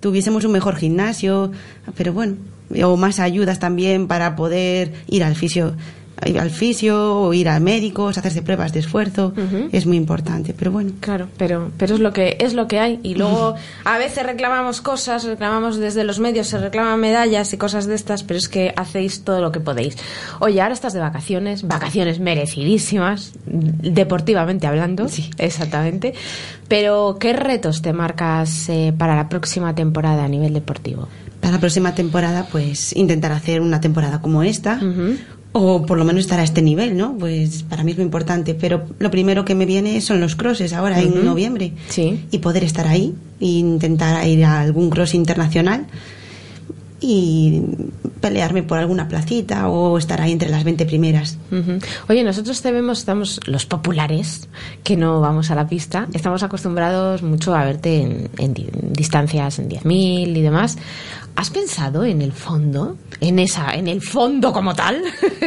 tuviésemos 0.00 0.44
un 0.44 0.52
mejor 0.52 0.76
gimnasio, 0.76 1.52
pero 1.96 2.12
bueno, 2.12 2.36
o 2.82 2.96
más 2.96 3.20
ayudas 3.20 3.58
también 3.58 4.06
para 4.06 4.36
poder 4.36 4.92
ir 5.08 5.24
al 5.24 5.34
fisio 5.34 5.74
ir 6.24 6.38
al 6.38 6.50
fisio 6.50 7.20
o 7.20 7.34
ir 7.34 7.48
a 7.48 7.60
médicos, 7.60 8.16
hacerse 8.16 8.42
pruebas 8.42 8.72
de 8.72 8.80
esfuerzo, 8.80 9.34
es 9.72 9.86
muy 9.86 9.96
importante, 9.96 10.54
pero 10.56 10.70
bueno. 10.70 10.92
Claro, 11.00 11.28
pero, 11.36 11.70
pero 11.76 11.94
es 11.94 12.00
lo 12.00 12.12
que 12.12 12.38
es 12.40 12.54
lo 12.54 12.66
que 12.66 12.78
hay. 12.78 13.00
Y 13.02 13.14
luego 13.14 13.54
a 13.84 13.98
veces 13.98 14.24
reclamamos 14.24 14.80
cosas, 14.80 15.24
reclamamos 15.24 15.76
desde 15.76 16.04
los 16.04 16.18
medios, 16.18 16.48
se 16.48 16.58
reclaman 16.58 16.98
medallas 17.00 17.52
y 17.52 17.58
cosas 17.58 17.86
de 17.86 17.94
estas, 17.94 18.22
pero 18.22 18.38
es 18.38 18.48
que 18.48 18.72
hacéis 18.76 19.24
todo 19.24 19.40
lo 19.40 19.52
que 19.52 19.60
podéis. 19.60 19.96
Oye, 20.40 20.60
ahora 20.60 20.74
estás 20.74 20.94
de 20.94 21.00
vacaciones, 21.00 21.66
vacaciones 21.66 22.18
merecidísimas, 22.18 23.32
deportivamente 23.44 24.66
hablando. 24.66 25.08
Sí. 25.08 25.30
Exactamente. 25.38 26.14
Pero, 26.68 27.16
¿qué 27.20 27.32
retos 27.32 27.82
te 27.82 27.92
marcas 27.92 28.68
eh, 28.68 28.92
para 28.96 29.14
la 29.14 29.28
próxima 29.28 29.74
temporada 29.74 30.24
a 30.24 30.28
nivel 30.28 30.54
deportivo? 30.54 31.08
Para 31.40 31.54
la 31.54 31.60
próxima 31.60 31.94
temporada, 31.94 32.48
pues 32.50 32.94
intentar 32.96 33.32
hacer 33.32 33.60
una 33.60 33.80
temporada 33.80 34.20
como 34.20 34.42
esta, 34.42 34.80
o 35.52 35.86
por 35.86 35.96
lo 35.96 36.04
menos 36.04 36.20
estar 36.20 36.40
a 36.40 36.44
este 36.44 36.60
nivel, 36.60 36.96
¿no? 36.96 37.16
Pues 37.16 37.62
para 37.62 37.84
mí 37.84 37.92
es 37.92 37.96
muy 37.96 38.04
importante. 38.04 38.54
Pero 38.54 38.84
lo 38.98 39.10
primero 39.10 39.44
que 39.44 39.54
me 39.54 39.64
viene 39.64 40.00
son 40.00 40.20
los 40.20 40.36
crosses 40.36 40.72
ahora 40.72 41.00
en 41.00 41.24
noviembre. 41.24 41.72
Sí. 41.88 42.24
Y 42.30 42.38
poder 42.38 42.64
estar 42.64 42.86
ahí, 42.86 43.14
e 43.40 43.46
intentar 43.46 44.26
ir 44.26 44.44
a 44.44 44.60
algún 44.60 44.90
cross 44.90 45.14
internacional 45.14 45.86
y 47.00 47.62
pelearme 48.20 48.62
por 48.62 48.78
alguna 48.78 49.08
placita 49.08 49.68
o 49.68 49.98
estar 49.98 50.20
ahí 50.20 50.32
entre 50.32 50.48
las 50.48 50.64
20 50.64 50.86
primeras. 50.86 51.38
Oye, 52.08 52.24
nosotros 52.24 52.60
te 52.62 52.72
vemos, 52.72 52.98
estamos 52.98 53.40
los 53.46 53.66
populares, 53.66 54.48
que 54.82 54.96
no 54.96 55.20
vamos 55.20 55.50
a 55.50 55.54
la 55.54 55.68
pista, 55.68 56.08
estamos 56.12 56.42
acostumbrados 56.42 57.22
mucho 57.22 57.54
a 57.54 57.64
verte 57.64 58.02
en, 58.02 58.30
en 58.38 58.54
distancias 58.92 59.58
en 59.58 59.68
10.000 59.68 60.36
y 60.36 60.42
demás. 60.42 60.78
¿Has 61.36 61.50
pensado 61.50 62.04
en 62.04 62.22
el 62.22 62.32
fondo? 62.32 62.96
¿En 63.20 63.38
esa, 63.38 63.74
en 63.74 63.88
el 63.88 64.00
fondo 64.00 64.52
como 64.54 64.74
tal? 64.74 65.02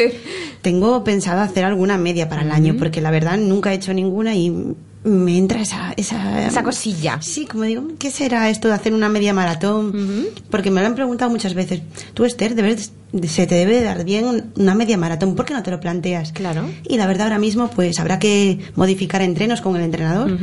Tengo 0.61 1.03
pensado 1.03 1.41
hacer 1.41 1.65
alguna 1.65 1.97
media 1.97 2.29
para 2.29 2.43
el 2.43 2.51
año, 2.51 2.75
porque 2.77 3.01
la 3.01 3.09
verdad 3.09 3.37
nunca 3.37 3.71
he 3.71 3.75
hecho 3.75 3.91
ninguna 3.93 4.35
y 4.35 4.75
me 5.03 5.37
entra 5.37 5.61
esa... 5.61 5.93
Esa, 5.97 6.45
Esa 6.45 6.61
cosilla. 6.61 7.19
Sí, 7.21 7.45
como 7.47 7.63
digo, 7.63 7.87
¿qué 7.97 8.11
será 8.11 8.49
esto 8.49 8.67
de 8.67 8.75
hacer 8.75 8.93
una 8.93 9.09
media 9.09 9.33
maratón? 9.33 10.27
Porque 10.51 10.69
me 10.69 10.81
lo 10.81 10.87
han 10.87 10.95
preguntado 10.95 11.31
muchas 11.31 11.55
veces. 11.55 11.81
Tú, 12.13 12.23
Esther, 12.25 12.53
debes, 12.53 12.91
se 13.27 13.47
te 13.47 13.55
debe 13.55 13.75
de 13.75 13.83
dar 13.83 14.03
bien 14.03 14.51
una 14.57 14.75
media 14.75 14.97
maratón. 14.97 15.35
¿Por 15.35 15.45
qué 15.45 15.53
no 15.55 15.63
te 15.63 15.71
lo 15.71 15.79
planteas? 15.79 16.33
Claro. 16.33 16.69
Y 16.87 16.97
la 16.97 17.07
verdad, 17.07 17.27
ahora 17.27 17.39
mismo, 17.39 17.69
pues 17.71 17.99
habrá 17.99 18.19
que 18.19 18.59
modificar 18.75 19.23
entrenos 19.23 19.61
con 19.61 19.75
el 19.75 19.81
entrenador 19.83 20.37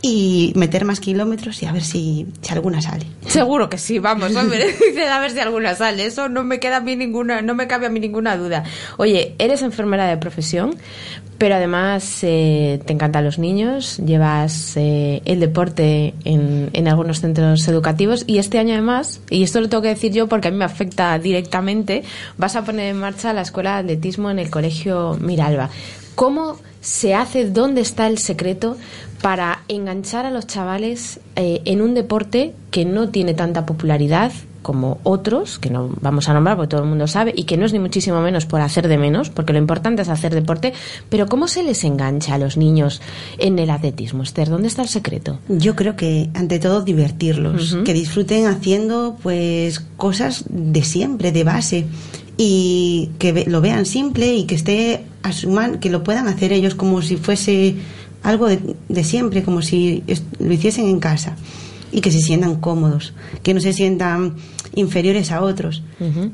y 0.00 0.52
meter 0.54 0.84
más 0.84 1.00
kilómetros 1.00 1.62
y 1.62 1.66
a 1.66 1.72
ver 1.72 1.82
si, 1.82 2.26
si 2.40 2.52
alguna 2.52 2.80
sale. 2.80 3.06
Seguro 3.26 3.68
que 3.68 3.78
sí, 3.78 3.98
vamos, 3.98 4.34
hombre. 4.34 4.74
A 5.10 5.20
ver 5.20 5.30
si 5.30 5.40
alguna 5.40 5.74
sale. 5.74 6.06
Eso 6.06 6.28
no 6.28 6.44
me 6.44 6.60
queda 6.60 6.78
a 6.78 6.80
mí 6.80 6.96
ninguna, 6.96 7.42
no 7.42 7.54
me 7.54 7.66
cabe 7.66 7.86
a 7.86 7.90
mí 7.90 8.00
ninguna 8.00 8.36
duda. 8.36 8.64
Oye, 8.96 9.34
eres 9.38 9.62
enfermera 9.62 10.06
de 10.06 10.16
profesión, 10.16 10.76
pero 11.38 11.54
además 11.54 12.18
eh, 12.22 12.80
te 12.84 12.92
encantan 12.92 13.24
los 13.24 13.38
niños, 13.38 13.98
llevas 13.98 14.76
eh, 14.76 15.22
el 15.24 15.40
deporte 15.40 16.14
en, 16.24 16.70
en 16.72 16.88
algunos 16.88 17.20
centros 17.20 17.66
educativos 17.68 18.24
y 18.26 18.38
este 18.38 18.58
año 18.58 18.74
además, 18.74 19.20
y 19.30 19.42
esto 19.42 19.60
lo 19.60 19.68
tengo 19.68 19.82
que 19.82 19.88
decir 19.88 20.12
yo 20.12 20.28
porque 20.28 20.48
a 20.48 20.50
mí 20.50 20.56
me 20.56 20.64
afecta 20.64 21.18
directamente, 21.18 22.02
vas 22.36 22.56
a 22.56 22.64
poner 22.64 22.90
en 22.90 22.98
marcha 22.98 23.32
la 23.32 23.42
escuela 23.42 23.74
de 23.74 23.94
atletismo 23.94 24.30
en 24.30 24.38
el 24.38 24.50
colegio 24.50 25.16
Miralba. 25.20 25.70
¿Cómo 26.14 26.58
se 26.80 27.14
hace, 27.14 27.48
dónde 27.48 27.80
está 27.80 28.06
el 28.08 28.18
secreto 28.18 28.76
para 29.22 29.62
enganchar 29.68 30.26
a 30.26 30.30
los 30.30 30.46
chavales 30.46 31.20
eh, 31.36 31.62
en 31.64 31.82
un 31.82 31.94
deporte 31.94 32.54
que 32.70 32.84
no 32.84 33.08
tiene 33.08 33.34
tanta 33.34 33.66
popularidad 33.66 34.32
como 34.62 34.98
otros, 35.02 35.58
que 35.58 35.70
no 35.70 35.88
vamos 36.02 36.28
a 36.28 36.34
nombrar 36.34 36.56
porque 36.56 36.68
todo 36.68 36.82
el 36.82 36.88
mundo 36.88 37.06
sabe, 37.06 37.32
y 37.34 37.44
que 37.44 37.56
no 37.56 37.64
es 37.64 37.72
ni 37.72 37.78
muchísimo 37.78 38.20
menos 38.20 38.44
por 38.44 38.60
hacer 38.60 38.86
de 38.86 38.98
menos, 38.98 39.30
porque 39.30 39.52
lo 39.52 39.58
importante 39.58 40.02
es 40.02 40.08
hacer 40.08 40.34
deporte, 40.34 40.74
pero 41.08 41.26
¿cómo 41.26 41.48
se 41.48 41.62
les 41.62 41.84
engancha 41.84 42.34
a 42.34 42.38
los 42.38 42.56
niños 42.56 43.00
en 43.38 43.58
el 43.58 43.70
atletismo? 43.70 44.22
Esther, 44.22 44.50
¿dónde 44.50 44.68
está 44.68 44.82
el 44.82 44.88
secreto? 44.88 45.38
Yo 45.48 45.74
creo 45.74 45.96
que 45.96 46.28
ante 46.34 46.58
todo 46.58 46.82
divertirlos, 46.82 47.78
que 47.84 47.94
disfruten 47.94 48.46
haciendo 48.46 49.16
pues 49.22 49.80
cosas 49.96 50.44
de 50.48 50.82
siempre, 50.82 51.32
de 51.32 51.44
base 51.44 51.86
y 52.36 53.10
que 53.18 53.44
lo 53.46 53.60
vean 53.60 53.86
simple 53.86 54.34
y 54.34 54.44
que 54.44 54.54
esté 54.54 55.04
asuman 55.22 55.80
que 55.80 55.90
lo 55.90 56.04
puedan 56.04 56.28
hacer 56.28 56.52
ellos 56.52 56.74
como 56.74 57.02
si 57.02 57.16
fuese 57.16 57.76
algo 58.28 58.46
de, 58.46 58.76
de 58.88 59.04
siempre, 59.04 59.42
como 59.42 59.62
si 59.62 60.04
lo 60.38 60.52
hiciesen 60.52 60.86
en 60.86 61.00
casa 61.00 61.36
y 61.92 62.00
que 62.00 62.10
se 62.10 62.20
sientan 62.20 62.56
cómodos, 62.56 63.14
que 63.42 63.54
no 63.54 63.60
se 63.60 63.72
sientan 63.72 64.34
inferiores 64.74 65.32
a 65.32 65.42
otros 65.42 65.82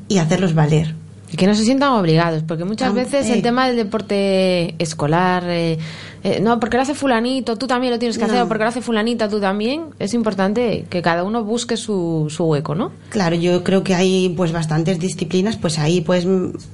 y 0.07 0.17
hacerlos 0.17 0.53
valer. 0.53 0.95
Y 1.31 1.37
que 1.37 1.47
no 1.47 1.55
se 1.55 1.63
sientan 1.63 1.93
obligados, 1.93 2.43
porque 2.43 2.65
muchas 2.65 2.93
veces 2.93 3.29
el 3.29 3.39
eh. 3.39 3.41
tema 3.41 3.67
del 3.67 3.75
deporte 3.75 4.75
escolar, 4.77 5.43
eh, 5.47 5.79
eh, 6.23 6.39
no, 6.39 6.59
porque 6.59 6.77
lo 6.77 6.83
hace 6.83 6.93
fulanito, 6.93 7.57
tú 7.57 7.65
también 7.65 7.91
lo 7.91 7.99
tienes 7.99 8.17
que 8.17 8.25
hacer, 8.25 8.41
o 8.43 8.47
porque 8.47 8.63
lo 8.63 8.69
hace 8.69 8.81
fulanita, 8.81 9.27
tú 9.27 9.39
también, 9.39 9.85
es 9.97 10.13
importante 10.13 10.85
que 10.87 11.01
cada 11.01 11.23
uno 11.23 11.43
busque 11.43 11.77
su, 11.77 12.27
su 12.29 12.45
hueco, 12.45 12.75
¿no? 12.75 12.91
Claro, 13.09 13.35
yo 13.35 13.63
creo 13.63 13.83
que 13.83 13.95
hay 13.95 14.29
pues 14.37 14.51
bastantes 14.51 14.99
disciplinas, 14.99 15.57
pues 15.57 15.79
ahí 15.79 16.05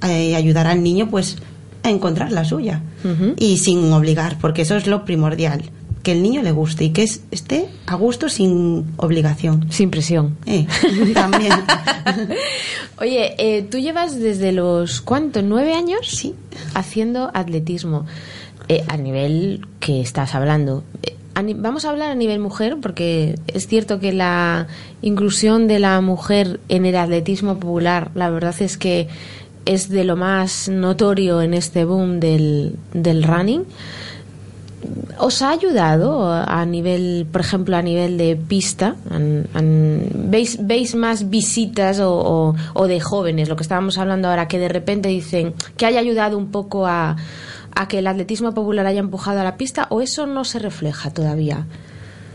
eh, 0.08 0.36
ayudar 0.36 0.68
al 0.68 0.84
niño 0.84 1.10
pues 1.10 1.38
a 1.84 1.90
encontrar 1.90 2.32
la 2.32 2.46
suya 2.46 2.82
y 3.38 3.58
sin 3.58 3.92
obligar, 3.94 4.38
porque 4.40 4.62
eso 4.64 4.76
es 4.76 4.88
lo 4.88 5.04
primordial, 5.06 5.64
que 6.04 6.12
el 6.14 6.24
niño 6.24 6.42
le 6.42 6.52
guste 6.52 6.84
y 6.86 6.90
que 6.92 7.04
es- 7.04 7.22
esté 7.32 7.68
a 7.86 7.96
gusto 7.96 8.28
sin 8.30 8.86
obligación. 8.98 9.68
Sin 9.72 9.90
presión. 9.92 10.38
Eh, 10.46 10.66
también. 11.14 11.54
Oye, 13.00 13.36
eh, 13.38 13.64
tú 13.64 13.78
llevas 13.80 14.20
desde 14.20 14.52
los, 14.52 15.02
¿cuántos? 15.02 15.44
¿Nueve 15.44 15.74
años? 15.74 16.08
Sí. 16.08 16.34
Haciendo 16.74 17.32
atletismo. 17.34 18.06
Eh, 18.68 18.84
a 18.88 18.98
nivel 18.98 19.66
que 19.80 20.02
estás 20.02 20.36
hablando. 20.36 20.84
Eh, 21.04 21.16
a 21.34 21.44
vamos 21.56 21.86
a 21.86 21.90
hablar 21.90 22.12
a 22.12 22.16
nivel 22.16 22.40
mujer, 22.40 22.78
porque 22.82 23.40
es 23.48 23.68
cierto 23.68 24.00
que 24.00 24.12
la 24.12 24.68
inclusión 25.02 25.68
de 25.68 25.80
la 25.80 26.00
mujer 26.02 26.60
en 26.70 26.86
el 26.86 26.96
atletismo 26.96 27.58
popular, 27.58 28.12
la 28.16 28.30
verdad 28.30 28.56
es 28.60 28.78
que 28.78 29.08
es 29.66 29.90
de 29.90 30.04
lo 30.04 30.16
más 30.16 30.70
notorio 30.70 31.42
en 31.42 31.54
este 31.54 31.86
boom 31.86 32.20
del, 32.20 32.76
del 32.94 33.24
running. 33.24 33.64
¿Os 35.20 35.44
ha 35.44 35.52
ayudado 35.52 36.32
a 36.34 36.66
nivel, 36.66 37.28
por 37.32 37.42
ejemplo, 37.42 37.78
a 37.78 37.84
nivel 37.84 38.18
de 38.18 38.36
pista? 38.36 38.96
¿Veis, 39.54 40.58
¿Veis 40.66 40.96
más 40.96 41.30
visitas 41.30 42.00
o, 42.00 42.12
o- 42.16 42.56
o 42.74 42.88
de 42.88 43.00
jóvenes, 43.00 43.48
lo 43.48 43.56
que 43.56 43.62
estábamos 43.62 44.00
hablando 44.00 44.28
ahora, 44.30 44.48
que 44.48 44.58
de 44.58 44.70
repente 44.70 45.10
dicen 45.10 45.54
que 45.78 45.86
haya 45.86 46.00
ayudado 46.00 46.38
un 46.38 46.50
poco 46.50 46.88
a, 46.88 47.16
a 47.76 47.88
que 47.88 48.00
el 48.00 48.08
atletismo 48.08 48.54
popular 48.56 48.88
haya 48.88 49.00
empujado 49.00 49.40
a 49.42 49.44
la 49.44 49.58
pista 49.58 49.86
o 49.92 50.02
eso 50.02 50.26
no 50.26 50.44
se 50.44 50.58
refleja 50.58 51.12
todavía? 51.12 51.68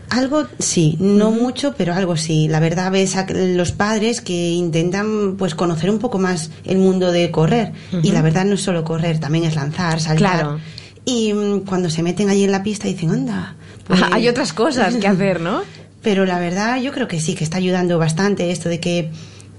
Algo 0.09 0.45
sí, 0.59 0.95
no 0.99 1.31
mucho, 1.31 1.73
pero 1.77 1.93
algo 1.93 2.15
sí. 2.15 2.47
La 2.47 2.59
verdad 2.59 2.91
ves 2.91 3.15
a 3.17 3.25
los 3.29 3.71
padres 3.73 4.21
que 4.21 4.51
intentan 4.51 5.35
pues 5.37 5.53
conocer 5.55 5.89
un 5.89 5.99
poco 5.99 6.17
más 6.17 6.49
el 6.65 6.77
mundo 6.77 7.11
de 7.11 7.29
correr 7.31 7.73
y 8.03 8.11
la 8.11 8.21
verdad 8.21 8.45
no 8.45 8.53
es 8.55 8.61
solo 8.61 8.83
correr, 8.83 9.19
también 9.19 9.43
es 9.43 9.55
lanzar, 9.55 9.99
saltar. 9.99 10.39
Claro. 10.39 10.59
Y 11.03 11.33
mm, 11.33 11.59
cuando 11.61 11.89
se 11.89 12.03
meten 12.03 12.29
allí 12.29 12.43
en 12.43 12.51
la 12.51 12.63
pista 12.63 12.87
dicen, 12.87 13.11
anda. 13.11 13.55
pues- 13.85 14.01
Hay 14.11 14.27
otras 14.29 14.53
cosas 14.53 14.95
que 14.95 15.07
hacer, 15.07 15.41
¿no? 15.41 15.61
Pero 16.01 16.25
la 16.25 16.39
verdad 16.39 16.79
yo 16.81 16.91
creo 16.93 17.07
que 17.07 17.19
sí, 17.19 17.35
que 17.35 17.43
está 17.43 17.57
ayudando 17.57 17.97
bastante 17.99 18.51
esto 18.51 18.69
de 18.69 18.79
que 18.79 19.09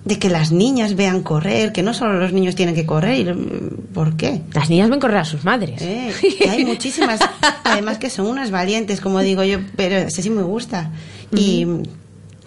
de 0.08 0.18
que 0.18 0.30
las 0.30 0.50
niñas 0.52 0.96
vean 0.96 1.22
correr, 1.22 1.70
que 1.72 1.82
no 1.82 1.92
solo 1.92 2.18
los 2.18 2.32
niños 2.32 2.54
tienen 2.54 2.74
que 2.74 2.86
correr. 2.86 3.34
mm, 3.34 3.92
¿Por 3.92 4.16
qué? 4.16 4.40
Las 4.54 4.70
niñas 4.70 4.88
ven 4.88 5.00
correr 5.00 5.18
a 5.18 5.24
sus 5.24 5.44
madres. 5.44 5.80
Eh, 5.82 6.10
que 6.38 6.48
hay 6.48 6.64
muchísimas, 6.64 7.20
además 7.64 7.98
que 7.98 8.08
son 8.08 8.26
unas 8.26 8.50
valientes, 8.50 9.00
como 9.00 9.20
digo 9.20 9.44
yo, 9.44 9.58
pero 9.76 9.96
ese 9.96 10.22
sí 10.22 10.30
me 10.30 10.42
gusta. 10.42 10.90
Y, 11.36 11.66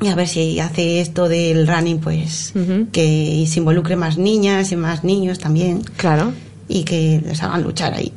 y 0.02 0.08
a 0.08 0.16
ver 0.16 0.28
si 0.28 0.60
hace 0.60 1.02
esto 1.02 1.30
del 1.30 1.68
running, 1.68 2.00
pues 2.00 2.52
que 2.92 3.46
se 3.48 3.60
involucre 3.60 3.96
más 3.96 4.18
niñas 4.18 4.72
y 4.72 4.76
más 4.76 5.04
niños 5.04 5.38
también. 5.38 5.82
Claro. 5.98 6.34
Y 6.68 6.84
que 6.84 7.22
les 7.24 7.44
hagan 7.44 7.62
luchar 7.62 7.94
ahí. 7.94 8.12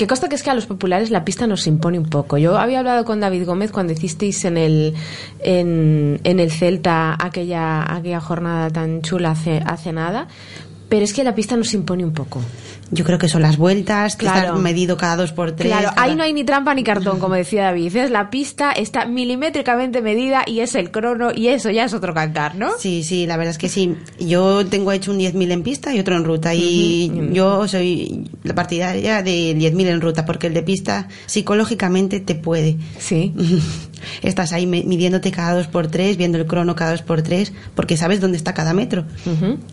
Que 0.00 0.06
consta 0.06 0.30
que 0.30 0.34
es 0.34 0.42
que 0.42 0.48
a 0.48 0.54
los 0.54 0.64
populares 0.64 1.10
la 1.10 1.26
pista 1.26 1.46
nos 1.46 1.66
impone 1.66 1.98
un 1.98 2.06
poco. 2.06 2.38
Yo 2.38 2.56
había 2.56 2.78
hablado 2.78 3.04
con 3.04 3.20
David 3.20 3.44
Gómez 3.44 3.70
cuando 3.70 3.92
hicisteis 3.92 4.46
en 4.46 4.56
el 4.56 4.94
en, 5.40 6.18
en 6.24 6.40
el 6.40 6.50
Celta 6.50 7.18
aquella 7.22 7.82
aquella 7.94 8.18
jornada 8.18 8.70
tan 8.70 9.02
chula 9.02 9.32
hace 9.32 9.60
hace 9.62 9.92
nada, 9.92 10.26
pero 10.88 11.04
es 11.04 11.12
que 11.12 11.22
la 11.22 11.34
pista 11.34 11.54
nos 11.54 11.74
impone 11.74 12.02
un 12.02 12.14
poco. 12.14 12.40
Yo 12.92 13.04
creo 13.04 13.18
que 13.18 13.28
son 13.28 13.42
las 13.42 13.56
vueltas, 13.56 14.16
que 14.16 14.26
Claro. 14.26 14.56
medido 14.56 14.96
cada 14.96 15.14
dos 15.16 15.32
por 15.32 15.52
tres. 15.52 15.70
Claro, 15.70 15.90
cada- 15.94 16.02
ahí 16.02 16.16
no 16.16 16.24
hay 16.24 16.32
ni 16.32 16.42
trampa 16.42 16.74
ni 16.74 16.82
cartón, 16.82 17.20
como 17.20 17.34
decía 17.36 17.62
David. 17.64 17.94
Es 17.94 18.10
la 18.10 18.30
pista, 18.30 18.72
está 18.72 19.06
milimétricamente 19.06 20.02
medida 20.02 20.42
y 20.46 20.58
es 20.60 20.74
el 20.74 20.90
crono 20.90 21.30
y 21.34 21.48
eso 21.48 21.70
ya 21.70 21.84
es 21.84 21.94
otro 21.94 22.12
cantar, 22.14 22.56
¿no? 22.56 22.70
Sí, 22.78 23.04
sí, 23.04 23.26
la 23.26 23.36
verdad 23.36 23.52
es 23.52 23.58
que 23.58 23.68
sí. 23.68 23.94
Yo 24.18 24.66
tengo 24.66 24.90
hecho 24.90 25.12
un 25.12 25.18
10.000 25.18 25.52
en 25.52 25.62
pista 25.62 25.94
y 25.94 26.00
otro 26.00 26.16
en 26.16 26.24
ruta. 26.24 26.52
Y 26.54 27.12
Ujú. 27.14 27.32
yo 27.32 27.68
soy 27.68 28.28
la 28.42 28.54
partidaria 28.56 29.22
de 29.22 29.54
10.000 29.54 29.86
en 29.88 30.00
ruta, 30.00 30.24
porque 30.26 30.48
el 30.48 30.54
de 30.54 30.62
pista 30.62 31.06
psicológicamente 31.26 32.18
te 32.20 32.34
puede. 32.34 32.76
Sí. 32.98 33.32
Estás 34.22 34.52
ahí 34.52 34.66
midiéndote 34.66 35.30
cada 35.30 35.54
dos 35.54 35.66
por 35.68 35.88
tres, 35.88 36.16
viendo 36.16 36.38
el 36.38 36.46
crono 36.46 36.74
cada 36.74 36.92
dos 36.92 37.02
por 37.02 37.20
tres, 37.22 37.52
porque 37.74 37.96
sabes 37.98 38.20
dónde 38.20 38.36
está 38.38 38.54
cada 38.54 38.72
metro. 38.72 39.04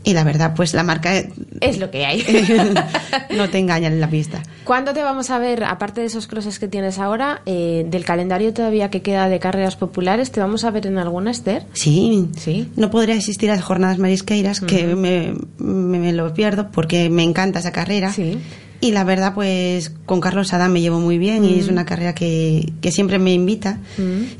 Y 0.04 0.14
la 0.14 0.24
verdad, 0.24 0.54
pues 0.56 0.74
la 0.74 0.84
marca 0.84 1.14
Es 1.62 1.80
lo 1.80 1.90
que 1.90 2.06
hay. 2.06 2.22
no 3.36 3.50
te 3.50 3.60
engaña 3.60 3.88
en 3.88 4.00
la 4.00 4.10
pista. 4.10 4.44
¿Cuándo 4.64 4.94
te 4.94 5.02
vamos 5.04 5.30
a 5.30 5.40
ver, 5.40 5.64
aparte 5.64 6.02
de 6.02 6.08
esos 6.08 6.28
crosses 6.28 6.60
que 6.60 6.68
tienes 6.68 7.00
ahora, 7.00 7.42
eh, 7.46 7.86
del 7.90 8.04
calendario 8.06 8.54
todavía 8.54 8.90
que 8.90 9.02
queda 9.02 9.30
de 9.30 9.40
carreras 9.40 9.76
populares, 9.76 10.32
te 10.32 10.40
vamos 10.40 10.64
a 10.64 10.72
ver 10.72 10.88
en 10.88 10.98
alguna, 10.98 11.32
Esther? 11.32 11.64
Sí, 11.74 12.28
Sí. 12.38 12.70
no 12.76 12.90
podría 12.92 13.16
asistir 13.16 13.50
a 13.52 13.56
las 13.56 13.64
jornadas 13.64 13.98
marisqueiras, 14.00 14.60
que 14.62 14.96
me, 14.96 15.34
me- 15.58 16.00
me 16.00 16.14
lo 16.14 16.34
pierdo 16.34 16.70
porque 16.72 17.10
me 17.10 17.24
encanta 17.24 17.60
esa 17.60 17.72
carrera. 17.72 18.12
Sí. 18.14 18.38
Y 18.80 18.92
la 18.92 19.04
verdad, 19.04 19.34
pues 19.34 19.92
con 20.06 20.22
Carlos 20.22 20.54
Adán 20.54 20.72
me 20.72 20.82
llevo 20.82 21.00
muy 21.00 21.18
bien 21.18 21.44
y 21.44 21.58
es 21.58 21.68
una 21.68 21.84
carrera 21.84 22.14
que, 22.14 22.74
que 22.80 22.92
siempre 22.92 23.18
me 23.18 23.34
invita. 23.34 23.80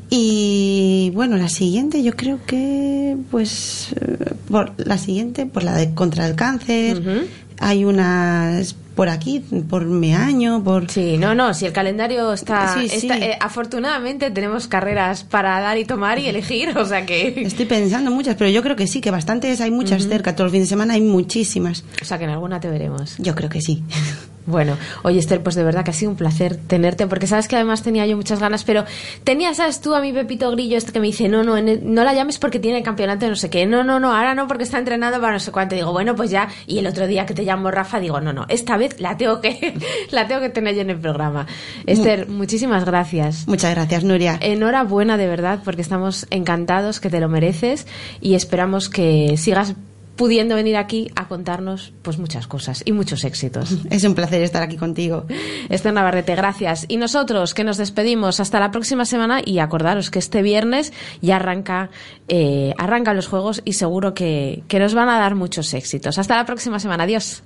Y 0.10 1.12
bueno, 1.16 1.38
la 1.38 1.50
siguiente 1.50 2.04
yo 2.04 2.14
creo 2.16 2.40
que, 2.46 3.18
pues, 3.32 3.90
eh, 4.00 4.34
por 4.50 4.74
la 4.78 4.98
siguiente, 5.00 5.46
por 5.48 5.64
la 5.64 5.76
de 5.76 5.94
contra 5.96 6.28
el 6.28 6.36
cáncer. 6.36 7.02
Hay 7.60 7.86
unas 7.86 8.76
por 8.98 9.10
aquí, 9.10 9.40
por 9.70 9.86
mi 9.86 10.16
año, 10.16 10.64
por... 10.64 10.90
Sí, 10.90 11.18
no, 11.20 11.36
no, 11.36 11.54
si 11.54 11.68
el 11.68 11.72
calendario 11.72 12.34
está... 12.34 12.76
Sí, 12.88 13.08
eh, 13.08 13.38
afortunadamente 13.40 14.32
tenemos 14.32 14.68
carreras 14.68 15.24
para 15.24 15.60
dar 15.60 15.78
y 15.78 15.86
tomar 15.86 16.18
y 16.18 16.28
elegir, 16.28 16.76
o 16.76 16.84
sea 16.84 17.06
que... 17.06 17.42
Estoy 17.46 17.68
pensando 17.68 18.10
muchas, 18.10 18.36
pero 18.36 18.50
yo 18.50 18.64
creo 18.64 18.76
que 18.76 18.88
sí, 18.88 19.00
que 19.00 19.12
bastantes, 19.12 19.62
hay 19.62 19.70
muchas 19.70 20.08
cerca, 20.08 20.34
todos 20.34 20.46
los 20.46 20.52
fines 20.52 20.68
de 20.68 20.70
semana 20.70 20.96
hay 20.96 21.02
muchísimas. 21.02 21.84
O 22.02 22.06
sea 22.06 22.18
que 22.18 22.24
en 22.24 22.32
alguna 22.32 22.60
te 22.60 22.70
veremos. 22.70 23.16
Yo 23.20 23.36
creo 23.36 23.50
que 23.50 23.62
sí. 23.62 23.84
Bueno, 24.48 24.78
oye 25.04 25.20
Esther, 25.20 25.44
pues 25.44 25.56
de 25.56 25.64
verdad 25.64 25.84
que 25.84 25.92
ha 25.92 25.94
sido 25.94 26.10
un 26.10 26.18
placer 26.18 26.56
tenerte, 26.56 27.06
porque 27.06 27.28
sabes 27.28 27.48
que 27.48 27.56
además 27.58 27.84
tenía 27.84 28.06
yo 28.08 28.16
muchas 28.16 28.40
ganas, 28.40 28.64
pero 28.64 28.86
tenía, 29.26 29.54
sabes 29.54 29.82
tú, 29.82 29.94
a 29.94 30.00
mi 30.02 30.14
Pepito 30.14 30.50
Grillo 30.52 30.78
este 30.78 30.92
que 30.94 31.00
me 31.02 31.08
dice, 31.08 31.28
no, 31.28 31.44
no, 31.44 31.58
el- 31.58 31.82
no 31.84 32.04
la 32.06 32.14
llames 32.14 32.40
porque 32.40 32.58
tiene 32.58 32.82
campeonato 32.82 33.26
de 33.26 33.30
no 33.32 33.36
sé 33.36 33.50
qué, 33.50 33.66
no, 33.66 33.84
no, 33.84 34.00
no, 34.00 34.16
ahora 34.16 34.34
no 34.36 34.48
porque 34.48 34.64
está 34.64 34.80
entrenando 34.80 35.20
para 35.20 35.34
no 35.34 35.40
sé 35.40 35.52
cuánto, 35.52 35.76
digo, 35.76 35.92
bueno, 35.92 36.16
pues 36.16 36.32
ya, 36.32 36.48
y 36.66 36.80
el 36.80 36.88
otro 36.88 37.08
día 37.08 37.26
que 37.26 37.34
te 37.34 37.44
llamo 37.44 37.70
Rafa, 37.72 38.00
digo, 38.00 38.22
no, 38.22 38.32
no, 38.32 38.46
esta 38.48 38.78
vez 38.78 39.00
la 39.02 39.18
tengo 39.18 39.42
que, 39.42 39.74
la 40.12 40.28
tengo 40.28 40.40
que 40.42 40.50
tener 40.50 40.76
yo 40.76 40.82
en 40.82 40.92
el 40.92 40.98
programa. 41.00 41.46
Esther, 41.86 42.30
muchísimas 42.30 42.86
gracias. 42.86 43.48
Muchas 43.48 43.76
gracias, 43.76 44.04
Nuria. 44.06 44.38
Enhorabuena 44.42 45.18
de 45.18 45.28
verdad, 45.28 45.60
porque 45.66 45.82
estamos 45.82 46.26
encantados 46.30 47.02
que 47.02 47.10
te 47.10 47.20
lo 47.20 47.28
mereces 47.28 47.86
y 48.22 48.36
esperamos 48.36 48.90
que 48.90 49.36
sigas 49.36 49.76
pudiendo 50.18 50.56
venir 50.56 50.76
aquí 50.76 51.10
a 51.16 51.28
contarnos 51.28 51.94
pues 52.02 52.18
muchas 52.18 52.48
cosas 52.48 52.84
y 52.86 52.92
muchos 52.92 53.24
éxitos. 53.24 53.78
Es 53.90 54.04
un 54.04 54.16
placer 54.16 54.42
estar 54.42 54.64
aquí 54.64 54.76
contigo. 54.76 55.26
Esther 55.70 55.94
Navarrete, 55.94 56.36
gracias. 56.36 56.86
Y 56.88 56.98
nosotros 56.98 57.54
que 57.54 57.64
nos 57.64 57.78
despedimos 57.78 58.40
hasta 58.40 58.60
la 58.60 58.72
próxima 58.72 59.06
semana 59.06 59.42
y 59.44 59.60
acordaros 59.60 60.12
que 60.12 60.20
este 60.20 60.42
viernes 60.42 60.92
ya 61.22 61.38
arranca, 61.38 61.90
eh, 62.28 62.74
arrancan 62.78 63.16
los 63.16 63.28
juegos 63.28 63.62
y 63.64 63.74
seguro 63.74 64.14
que, 64.14 64.64
que 64.68 64.80
nos 64.80 64.94
van 64.94 65.10
a 65.10 65.20
dar 65.20 65.36
muchos 65.36 65.74
éxitos. 65.74 66.18
Hasta 66.18 66.36
la 66.36 66.46
próxima 66.46 66.80
semana. 66.80 67.06
Adiós. 67.06 67.44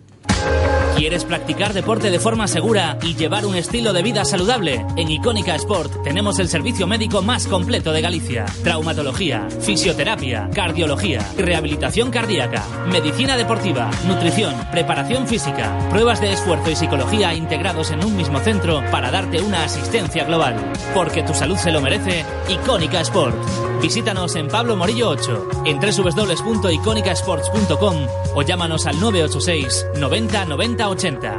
¿Quieres 0.96 1.26
practicar 1.26 1.74
deporte 1.74 2.12
de 2.12 2.20
forma 2.20 2.48
segura 2.48 3.00
y 3.02 3.16
llevar 3.16 3.48
un 3.48 3.56
estilo 3.56 3.92
de 3.92 4.04
vida 4.04 4.24
saludable? 4.24 4.86
En 4.98 5.10
Icónica 5.10 5.56
Sport 5.56 6.04
tenemos 6.04 6.38
el 6.38 6.48
servicio 6.48 6.86
médico 6.86 7.24
más 7.24 7.48
completo 7.48 7.92
de 7.92 8.02
Galicia. 8.02 8.46
Traumatología, 8.64 9.48
fisioterapia, 9.62 10.52
cardiología, 10.54 11.28
rehabilitación 11.38 12.12
cardíaca, 12.12 12.64
medicina 12.92 13.36
deportiva, 13.36 13.90
nutrición, 14.06 14.54
preparación 14.72 15.28
física, 15.28 15.76
pruebas 15.90 16.22
de 16.22 16.34
esfuerzo 16.34 16.70
y 16.70 16.76
psicología 16.76 17.34
integrados 17.34 17.90
en 17.90 18.06
un 18.06 18.16
mismo 18.16 18.40
centro 18.40 18.84
para 18.92 19.10
darte 19.10 19.42
una 19.42 19.64
asistencia 19.64 20.26
global. 20.26 20.56
Porque 20.94 21.24
tu 21.24 21.34
salud 21.34 21.58
se 21.58 21.72
lo 21.72 21.82
merece, 21.82 22.24
Icónica 22.48 23.02
Sport. 23.02 23.36
Visítanos 23.82 24.36
en 24.36 24.48
Pablo 24.48 24.76
Morillo 24.76 25.10
8, 25.10 25.64
en 25.66 25.80
www.iconicasports.com 25.80 27.96
o 28.36 28.44
llámanos 28.44 28.86
al 28.86 29.00
986 29.00 29.88
90 29.98 30.31
90 30.32 30.90
80. 30.90 31.30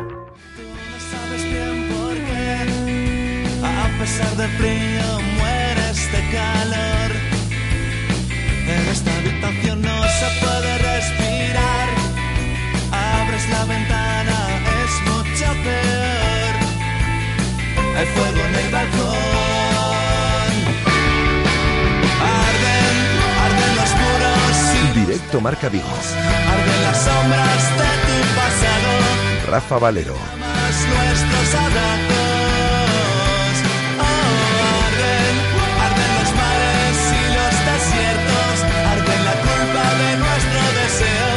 sabes 1.11 1.45
bien 1.45 1.89
por 1.89 2.15
qué. 2.15 2.59
A 3.65 3.99
pesar 3.99 4.37
del 4.37 4.51
frío 4.51 5.21
mueres 5.39 6.13
de 6.13 6.21
calor. 6.37 7.11
En 8.69 8.89
esta 8.93 9.11
habitación 9.17 9.81
no 9.81 10.03
se 10.03 10.27
puede 10.45 10.79
respirar. 10.79 11.89
Abres 12.93 13.49
la 13.49 13.65
ventana, 13.65 14.39
es 14.85 14.95
mucho 15.11 15.49
peor. 15.65 16.55
Hay 17.97 18.07
fuego 18.15 18.41
en 18.47 18.55
el 18.55 18.73
balcón. 18.73 19.13
Arden, 22.45 22.97
arden 23.47 23.73
los 23.81 23.91
muros 24.03 24.57
y 24.77 25.01
Directo 25.01 25.41
Marca 25.41 25.69
Vigo. 25.71 25.89
arden 25.89 26.83
las 26.83 26.99
sombras 26.99 27.79
de. 27.79 27.92
Rafa 29.53 29.79
Valero. 29.79 30.15
más 30.41 30.77
nuestros 30.93 31.49
abrazos. 31.63 33.55
Oh, 34.01 34.33
arden, 34.89 35.35
arden 35.87 36.11
los 36.17 36.31
mares 36.41 36.97
y 37.21 37.25
los 37.37 37.55
desiertos, 37.71 38.55
arden 38.93 39.21
la 39.29 39.37
culpa 39.47 39.87
de 40.01 40.11
nuestro 40.25 40.63
deseo 40.81 41.33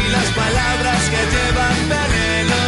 y 0.00 0.02
las 0.16 0.28
palabras 0.42 1.02
que 1.12 1.20
llevan 1.34 1.78
veneno. 1.92 2.62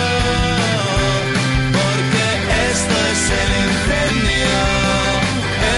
Porque 1.77 2.25
esto 2.69 2.97
es 3.13 3.23
el 3.41 3.51
ingenio, 3.65 4.61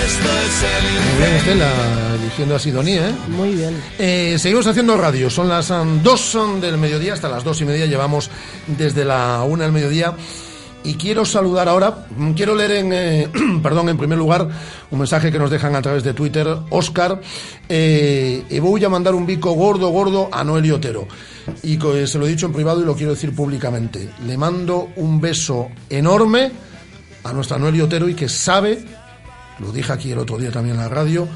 esto 0.05 0.31
es 0.47 0.57
el 0.75 0.83
Muy 0.83 1.15
bien, 1.19 1.31
ingenio. 1.37 1.63
Estela, 1.63 1.73
eligiendo 2.37 2.55
a 2.55 2.59
Sidonia, 2.59 3.09
¿eh? 3.09 3.15
Muy 3.29 3.55
bien. 3.55 3.83
Eh, 3.99 4.37
seguimos 4.39 4.67
haciendo 4.67 4.95
radio, 4.99 5.31
son 5.31 5.49
las 5.49 5.69
2 5.69 6.61
del 6.61 6.77
mediodía, 6.77 7.15
hasta 7.15 7.31
las 7.31 7.45
dos 7.45 7.63
y 7.63 7.65
media 7.65 7.87
llevamos 7.87 8.31
desde 8.67 9.07
la 9.07 9.43
1 9.43 9.63
del 9.63 9.73
mediodía. 9.73 10.15
Y 10.85 10.95
quiero 10.97 11.25
saludar 11.25 11.67
ahora, 11.67 12.07
mm, 12.15 12.33
quiero 12.33 12.55
leer 12.55 12.73
en, 12.73 12.93
eh, 12.93 13.29
perdón, 13.63 13.89
en 13.89 13.97
primer 13.97 14.19
lugar, 14.19 14.49
un 14.91 14.99
mensaje 14.99 15.33
que 15.33 15.39
nos 15.39 15.51
dejan 15.51 15.75
a 15.77 15.81
través 15.81 16.05
de 16.05 16.13
Twitter, 16.13 16.47
Oscar, 16.69 17.23
eh, 17.71 18.45
y 18.51 18.59
voy 18.59 18.85
a 18.85 18.91
mandar 18.91 19.15
un 19.15 19.25
bico 19.25 19.53
gordo, 19.53 19.89
gordo 19.89 20.29
a 20.31 20.45
Noelio 20.45 20.77
Otero. 20.77 21.09
Y 21.63 21.83
eh, 21.83 22.07
se 22.07 22.19
lo 22.19 22.27
he 22.27 22.29
dicho 22.29 22.45
en 22.45 22.53
privado 22.53 22.83
y 22.83 22.85
lo 22.85 22.95
quiero 22.95 23.15
decir 23.15 23.35
públicamente. 23.35 24.11
Le 24.27 24.37
mando 24.37 24.91
un 24.97 25.23
beso 25.23 25.69
enorme 25.89 26.53
a 27.25 27.33
nuestra 27.33 27.57
Noelio 27.57 27.87
Otero 27.87 28.11
y 28.11 28.15
que 28.15 28.29
sabe, 28.29 28.85
lo 29.59 29.73
dije 29.73 29.91
aquí 29.91 30.13
el 30.13 30.19
otro 30.19 30.37
día 30.37 30.51
también 30.51 30.77
en 30.77 30.83
la 30.83 30.89
radio, 30.91 31.27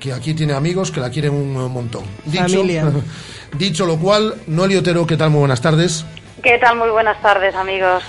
que 0.00 0.12
aquí 0.12 0.34
tiene 0.34 0.52
amigos 0.52 0.90
que 0.90 1.00
la 1.00 1.10
quieren 1.10 1.32
un 1.32 1.72
montón. 1.72 2.04
Dicho, 2.24 2.58
Familia. 2.58 2.90
dicho 3.58 3.86
lo 3.86 3.98
cual, 3.98 4.34
Noelio 4.46 4.80
Otero, 4.80 5.06
¿qué 5.06 5.16
tal? 5.16 5.30
Muy 5.30 5.40
buenas 5.40 5.60
tardes. 5.60 6.04
¿Qué 6.42 6.58
tal? 6.58 6.76
Muy 6.76 6.90
buenas 6.90 7.20
tardes, 7.22 7.54
amigos. 7.54 8.02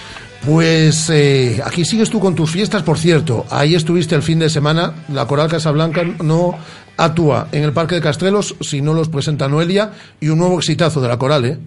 Pues 0.46 1.10
eh, 1.10 1.62
aquí 1.66 1.84
sigues 1.84 2.10
tú 2.10 2.20
con 2.20 2.36
tus 2.36 2.52
fiestas, 2.52 2.84
por 2.84 2.98
cierto. 2.98 3.46
Ahí 3.50 3.76
estuviste 3.76 4.16
el 4.16 4.22
fin 4.22 4.40
de 4.40 4.50
semana. 4.50 4.94
La 5.10 5.26
Coral 5.26 5.50
Casablanca 5.50 6.04
no 6.24 6.58
actúa 6.96 7.48
en 7.52 7.64
el 7.64 7.74
Parque 7.74 7.96
de 7.96 8.02
Castrelos 8.02 8.56
si 8.62 8.82
no 8.82 8.94
los 8.94 9.10
presenta 9.10 9.48
Noelia 9.48 9.92
y 10.20 10.30
un 10.30 10.40
nuevo 10.40 10.58
exitazo 10.58 11.02
de 11.02 11.08
la 11.08 11.18
Coral, 11.18 11.46
¿eh? 11.46 11.58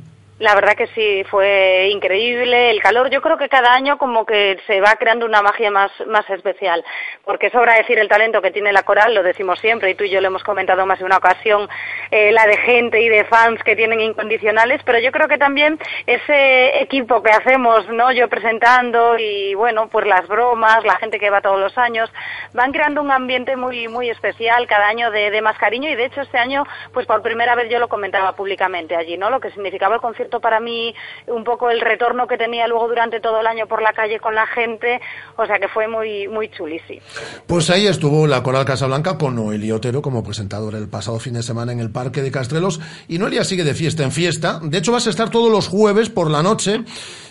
La 0.41 0.55
verdad 0.55 0.75
que 0.75 0.87
sí, 0.95 1.23
fue 1.25 1.91
increíble 1.93 2.71
el 2.71 2.81
calor. 2.81 3.11
Yo 3.11 3.21
creo 3.21 3.37
que 3.37 3.51
cada 3.51 3.75
año 3.75 3.99
como 3.99 4.25
que 4.25 4.59
se 4.67 4.81
va 4.81 4.97
creando 4.99 5.27
una 5.27 5.43
magia 5.43 5.71
más, 5.71 5.93
más 6.07 6.29
especial, 6.31 6.83
porque 7.27 7.51
sobra 7.51 7.75
decir 7.75 7.99
el 7.99 8.09
talento 8.09 8.41
que 8.41 8.51
tiene 8.51 8.73
la 8.73 8.83
coral, 8.83 9.13
lo 9.13 9.23
decimos 9.23 9.59
siempre, 9.61 9.91
y 9.91 9.95
tú 9.97 10.05
y 10.05 10.09
yo 10.09 10.19
lo 10.23 10.29
hemos 10.29 10.43
comentado 10.43 10.87
más 10.87 10.99
de 10.99 11.05
una 11.05 11.19
ocasión, 11.19 11.69
eh, 12.11 12.33
la 12.33 12.47
de 12.47 12.57
gente 12.57 13.03
y 13.03 13.11
de 13.11 13.25
fans 13.27 13.63
que 13.63 13.77
tienen 13.77 14.01
incondicionales, 14.01 14.81
pero 14.87 14.99
yo 14.99 15.13
creo 15.13 15.29
que 15.29 15.37
también 15.37 15.79
ese 16.07 16.81
equipo 16.81 17.23
que 17.23 17.33
hacemos, 17.33 17.87
¿no? 17.91 18.11
Yo 18.11 18.27
presentando 18.31 19.19
y 19.19 19.53
bueno, 19.53 19.89
pues 19.89 20.07
las 20.07 20.27
bromas, 20.27 20.83
la 20.87 20.97
gente 20.97 21.19
que 21.21 21.29
va 21.29 21.43
todos 21.43 21.61
los 21.61 21.77
años, 21.77 22.11
van 22.55 22.73
creando 22.73 23.03
un 23.03 23.11
ambiente 23.11 23.57
muy, 23.57 23.89
muy 23.89 24.09
especial 24.09 24.67
cada 24.67 24.89
año 24.89 25.11
de, 25.11 25.31
de 25.31 25.43
más 25.43 25.59
cariño 25.59 25.91
y 25.91 25.97
de 25.97 26.07
hecho 26.07 26.23
este 26.23 26.39
año, 26.39 26.65
pues 26.95 27.05
por 27.05 27.21
primera 27.21 27.55
vez 27.55 27.69
yo 27.69 27.79
lo 27.79 27.89
comentaba 27.89 28.35
públicamente 28.35 28.97
allí, 28.97 29.19
¿no? 29.19 29.29
Lo 29.29 29.39
que 29.39 29.51
significaba 29.51 29.97
el 29.97 30.01
concierto 30.01 30.30
para 30.39 30.61
mí, 30.61 30.95
un 31.27 31.43
poco 31.43 31.71
el 31.71 31.81
retorno 31.81 32.29
que 32.29 32.39
tenía 32.39 32.69
luego 32.69 32.87
durante 32.87 33.21
todo 33.21 33.41
el 33.41 33.47
año 33.49 33.67
por 33.67 33.83
la 33.83 33.93
calle 33.93 34.21
con 34.21 34.37
la 34.37 34.47
gente, 34.47 35.01
o 35.37 35.47
sea 35.47 35.59
que 35.59 35.67
fue 35.67 35.89
muy, 35.89 36.29
muy 36.29 36.49
chulísimo. 36.51 37.01
Pues 37.47 37.71
ahí 37.71 37.89
estuvo 37.89 38.29
la 38.29 38.43
Coral 38.45 38.65
Casablanca 38.65 39.19
con 39.19 39.35
Noelia 39.35 39.75
Otero 39.75 40.03
como 40.03 40.23
presentadora 40.23 40.79
el 40.79 40.89
pasado 40.89 41.19
fin 41.19 41.35
de 41.35 41.43
semana 41.43 41.73
en 41.73 41.81
el 41.81 41.91
Parque 41.91 42.23
de 42.23 42.31
Castrelos. 42.31 42.81
Y 43.09 43.19
Noelia 43.19 43.45
sigue 43.45 43.65
de 43.65 43.75
fiesta 43.75 44.03
en 44.05 44.13
fiesta. 44.13 44.61
De 44.63 44.79
hecho, 44.79 44.93
vas 44.93 45.07
a 45.07 45.11
estar 45.11 45.31
todos 45.31 45.51
los 45.51 45.69
jueves 45.69 46.11
por 46.11 46.31
la 46.31 46.43
noche 46.43 46.85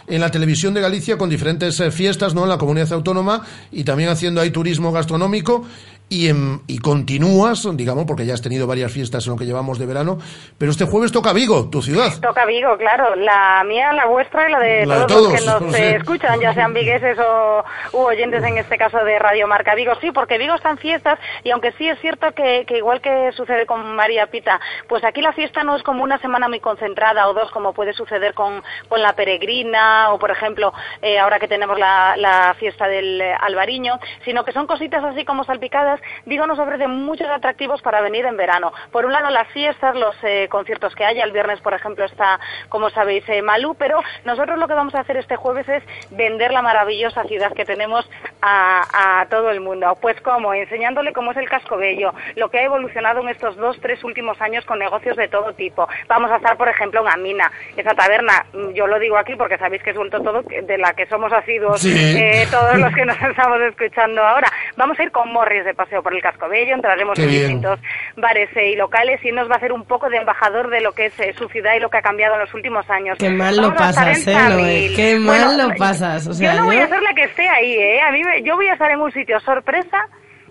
en 0.10 0.22
la 0.22 0.32
televisión 0.32 0.74
de 0.74 0.82
Galicia 0.82 1.18
con 1.18 1.30
diferentes 1.30 1.80
eh, 1.80 1.92
fiestas 1.92 2.34
¿no? 2.34 2.44
en 2.44 2.50
la 2.50 2.58
comunidad 2.58 2.92
autónoma 2.94 3.46
y 3.72 3.84
también 3.84 4.10
haciendo 4.10 4.42
ahí 4.42 4.50
turismo 4.50 4.92
gastronómico. 4.92 5.66
Y, 6.12 6.28
en- 6.30 6.62
y 6.68 6.80
continúas, 6.80 7.68
digamos, 7.78 8.06
porque 8.06 8.26
ya 8.26 8.34
has 8.34 8.42
tenido 8.42 8.66
varias 8.66 8.92
fiestas 8.92 9.26
en 9.28 9.34
lo 9.34 9.38
que 9.38 9.46
llevamos 9.46 9.78
de 9.78 9.86
verano, 9.86 10.18
pero 10.58 10.72
este 10.72 10.86
jueves 10.86 11.12
toca 11.12 11.34
Vigo, 11.34 11.70
tu 11.70 11.84
ciudad. 11.84 12.12
Toca 12.20 12.46
Vigo, 12.46 12.76
claro, 12.78 13.16
la 13.16 13.64
mía, 13.64 13.94
la 13.94 14.08
vuestra 14.08 14.50
y 14.50 14.52
la 14.52 14.60
de 14.60 14.86
La 14.88 15.00
de 15.02 15.06
todos, 15.06 15.32
los 15.46 15.56
que 15.60 15.66
nos 15.66 15.76
sí. 15.76 15.82
escuchan, 15.84 16.40
ya 16.40 16.54
sean 16.56 16.74
vigueses 16.74 17.16
o 17.20 17.64
u 17.94 17.98
oyentes 18.00 18.44
en 18.44 18.58
este 18.58 18.78
caso 18.78 18.98
de 19.06 19.20
Radio 19.20 19.48
Marca 19.48 19.76
Vigo. 19.76 19.94
Sí, 20.02 20.12
porque 20.12 20.40
Vigo 20.40 20.56
están 20.56 20.80
fiestas 20.80 21.20
y 21.44 21.52
aunque 21.52 21.74
sí 21.74 21.88
es 21.88 22.00
cierto 22.00 22.32
que, 22.34 22.66
que 22.68 22.78
igual 22.78 23.02
que 23.02 23.32
sucede 23.34 23.68
con 23.68 23.96
María 23.96 24.28
Pita, 24.28 24.60
pues 24.88 25.04
aquí 25.04 25.22
la 25.22 25.34
fiesta 25.34 25.64
no 25.64 25.76
es 25.76 25.84
como 25.84 26.04
una 26.04 26.18
semana 26.20 26.48
muy 26.50 26.60
concentrada 26.60 27.28
o 27.28 27.34
dos 27.36 27.52
como 27.52 27.74
puede 27.74 27.94
suceder 27.94 28.34
con, 28.34 28.64
con 28.88 29.02
la 29.02 29.14
peregrina 29.14 30.12
o 30.12 30.18
por 30.18 30.32
ejemplo 30.32 30.74
eh, 31.04 31.20
ahora 31.20 31.40
que 31.40 31.48
tenemos 31.48 31.78
la, 31.78 32.16
la 32.18 32.56
fiesta 32.60 32.88
del 32.88 33.22
Albariño, 33.22 34.00
sino 34.26 34.44
que 34.44 34.54
son 34.54 34.66
cositas 34.66 35.04
así 35.04 35.24
como 35.24 35.44
salpicadas. 35.44 35.99
Vigo 36.26 36.46
nos 36.48 36.60
ofrece 36.60 36.88
muchos 36.88 37.28
atractivos 37.28 37.82
para 37.82 38.02
venir 38.02 38.26
en 38.26 38.38
verano. 38.38 38.72
Por 38.92 39.06
un 39.06 39.12
lado 39.14 39.30
las 39.30 39.48
fiestas, 39.50 39.96
los 39.96 40.16
eh, 40.24 40.48
conciertos 40.50 40.96
que 40.96 41.06
haya. 41.06 41.24
El 41.24 41.32
viernes, 41.32 41.60
por 41.62 41.74
ejemplo, 41.74 42.06
está, 42.06 42.40
como 42.70 42.90
sabéis, 42.90 43.28
eh, 43.30 43.42
Malú, 43.42 43.76
pero 43.76 44.00
nosotros 44.26 44.58
lo 44.58 44.68
que 44.68 44.74
vamos 44.74 44.96
a 44.96 45.00
hacer 45.02 45.18
este 45.18 45.36
jueves 45.36 45.68
es 45.70 45.84
vender 46.12 46.52
la 46.52 46.62
maravillosa 46.62 47.24
ciudad 47.24 47.54
que 47.54 47.66
tenemos 47.66 48.10
a, 48.42 49.22
a 49.22 49.26
todo 49.28 49.50
el 49.52 49.60
mundo. 49.62 49.98
Pues 50.02 50.20
cómo, 50.22 50.54
enseñándole 50.54 51.14
cómo 51.14 51.32
es 51.32 51.38
el 51.38 51.50
casco 51.50 51.78
bello, 51.78 52.14
lo 52.36 52.50
que 52.50 52.60
ha 52.60 52.64
evolucionado 52.64 53.22
en 53.22 53.30
estos 53.30 53.56
dos, 53.56 53.80
tres 53.82 54.04
últimos 54.04 54.40
años 54.42 54.66
con 54.66 54.80
negocios 54.80 55.18
de 55.18 55.28
todo 55.28 55.54
tipo. 55.54 55.88
Vamos 56.08 56.32
a 56.32 56.38
estar, 56.38 56.58
por 56.58 56.70
ejemplo, 56.70 57.02
en 57.02 57.08
Amina, 57.14 57.52
esa 57.76 57.94
taberna, 57.94 58.46
yo 58.74 58.88
lo 58.88 59.00
digo 59.00 59.18
aquí 59.18 59.36
porque 59.36 59.58
sabéis 59.58 59.82
que 59.84 59.92
he 59.92 59.94
suelto 59.94 60.22
todo, 60.22 60.42
de 60.44 60.78
la 60.78 60.94
que 60.94 61.06
somos 61.08 61.32
asiduos 61.34 61.82
Sí. 61.82 62.18
eh, 62.18 62.48
todos 62.52 62.78
los 62.78 62.94
que 62.94 63.06
nos 63.06 63.20
estamos 63.22 63.60
escuchando 63.62 64.22
ahora. 64.24 64.48
Vamos 64.78 65.00
a 65.00 65.04
ir 65.04 65.12
con 65.12 65.32
Morris 65.32 65.66
de 65.66 65.74
paseo 65.74 65.89
por 66.04 66.14
el 66.14 66.22
casco 66.22 66.48
bello, 66.48 66.74
entraremos 66.76 67.16
Qué 67.16 67.24
en 67.24 67.30
bien. 67.30 67.42
distintos 67.42 67.80
bares 68.16 68.50
eh, 68.56 68.72
y 68.72 68.76
locales 68.76 69.24
y 69.24 69.32
nos 69.32 69.50
va 69.50 69.56
a 69.56 69.58
hacer 69.58 69.72
un 69.72 69.86
poco 69.86 70.10
de 70.10 70.18
embajador 70.18 70.70
de 70.70 70.82
lo 70.82 70.92
que 70.94 71.06
es 71.08 71.20
eh, 71.20 71.34
su 71.38 71.48
ciudad 71.50 71.74
y 71.76 71.80
lo 71.80 71.90
que 71.90 71.98
ha 71.98 72.02
cambiado 72.02 72.36
en 72.36 72.42
los 72.42 72.54
últimos 72.54 72.90
años. 72.90 73.18
Qué 73.20 73.30
mal 73.30 73.56
lo 73.58 73.64
Vamos 73.64 73.78
pasas, 73.80 74.28
eh, 74.28 74.34
Noé. 74.50 74.92
Qué 74.96 75.16
mal 75.16 75.46
Bueno, 75.56 75.68
lo 75.70 75.76
pasas. 75.76 76.28
O 76.28 76.34
sea, 76.34 76.54
yo 76.54 76.60
no 76.62 76.66
voy 76.68 76.78
a 76.78 76.88
ser 76.88 77.02
la 77.02 77.14
que 77.14 77.24
esté 77.24 77.48
ahí, 77.50 77.74
¿eh? 77.74 78.02
A 78.02 78.12
mí 78.12 78.24
me- 78.24 78.42
yo 78.44 78.56
voy 78.56 78.68
a 78.68 78.74
estar 78.74 78.92
en 78.92 79.00
un 79.02 79.12
sitio 79.12 79.40
sorpresa 79.40 80.08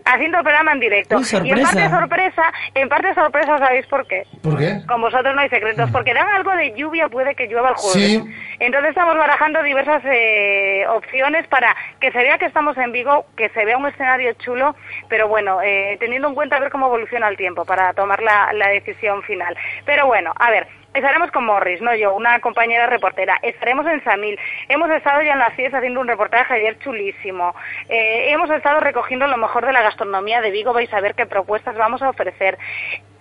haciendo 0.09 0.39
el 0.39 0.45
programa 0.45 0.73
en 0.73 0.81
directo. 0.81 1.17
Uy, 1.17 1.25
y 1.45 1.51
en 1.51 1.63
parte 1.63 1.89
sorpresa, 1.91 2.53
en 2.75 2.89
parte 2.89 3.15
sorpresa, 3.15 3.59
¿sabéis 3.59 3.87
por 3.87 4.07
qué? 4.07 4.25
¿Por 4.43 4.59
qué? 4.59 4.81
Con 4.87 5.01
vosotros 5.01 5.35
no 5.35 5.41
hay 5.41 5.49
secretos, 5.49 5.91
porque 5.91 6.15
dan 6.15 6.29
algo 6.29 6.53
de 6.53 6.73
lluvia, 6.75 7.09
puede 7.09 7.35
que 7.35 7.47
llueva 7.47 7.71
el 7.71 7.75
jueves. 7.75 8.09
Sí. 8.09 8.25
Entonces 8.59 8.91
estamos 8.91 9.17
barajando 9.17 9.63
diversas 9.63 10.03
eh, 10.05 10.85
opciones 10.89 11.47
para 11.49 11.75
que 12.01 12.11
se 12.11 12.19
vea 12.19 12.39
que 12.39 12.47
estamos 12.47 12.77
en 12.79 12.93
Vigo, 12.93 13.27
que 13.37 13.49
se 13.51 13.65
vea 13.65 13.77
un 13.77 13.87
escenario 13.87 14.33
chulo, 14.35 14.75
pero 15.09 15.29
bueno, 15.29 15.61
eh, 15.63 15.97
teniendo 16.01 16.29
en 16.29 16.35
cuenta 16.35 16.57
a 16.57 16.61
ver 16.61 16.71
cómo 16.71 16.87
evoluciona 16.87 17.29
el 17.29 17.37
tiempo 17.37 17.65
para 17.65 17.93
tomar 17.93 18.23
la, 18.23 18.53
la 18.53 18.69
decisión 18.69 19.23
final. 19.23 19.57
Pero 19.85 20.07
bueno, 20.07 20.33
a 20.39 20.51
ver, 20.51 20.67
Estaremos 20.99 21.31
con 21.31 21.45
Morris, 21.45 21.81
no 21.81 21.95
yo, 21.95 22.13
una 22.13 22.41
compañera 22.41 22.89
reportera. 22.89 23.39
Estaremos 23.41 23.87
en 23.87 24.03
Samil. 24.03 24.37
Hemos 24.69 24.91
estado 24.91 25.23
ya 25.23 25.35
en 25.35 25.39
las 25.39 25.55
fiestas 25.55 25.79
haciendo 25.79 26.01
un 26.01 26.09
reportaje 26.09 26.55
ayer 26.55 26.77
chulísimo. 26.81 27.55
Eh, 27.89 28.33
hemos 28.33 28.51
estado 28.51 28.81
recogiendo 28.81 29.29
lo 29.29 29.37
mejor 29.37 29.65
de 29.65 29.73
la 29.73 29.83
gastronomía 29.83 30.41
de 30.41 30.51
Vigo. 30.51 30.73
Vais 30.73 30.93
a 30.93 31.01
ver 31.01 31.15
qué 31.15 31.25
propuestas 31.25 31.77
vamos 31.77 32.03
a 32.03 32.11
ofrecer. 32.11 32.59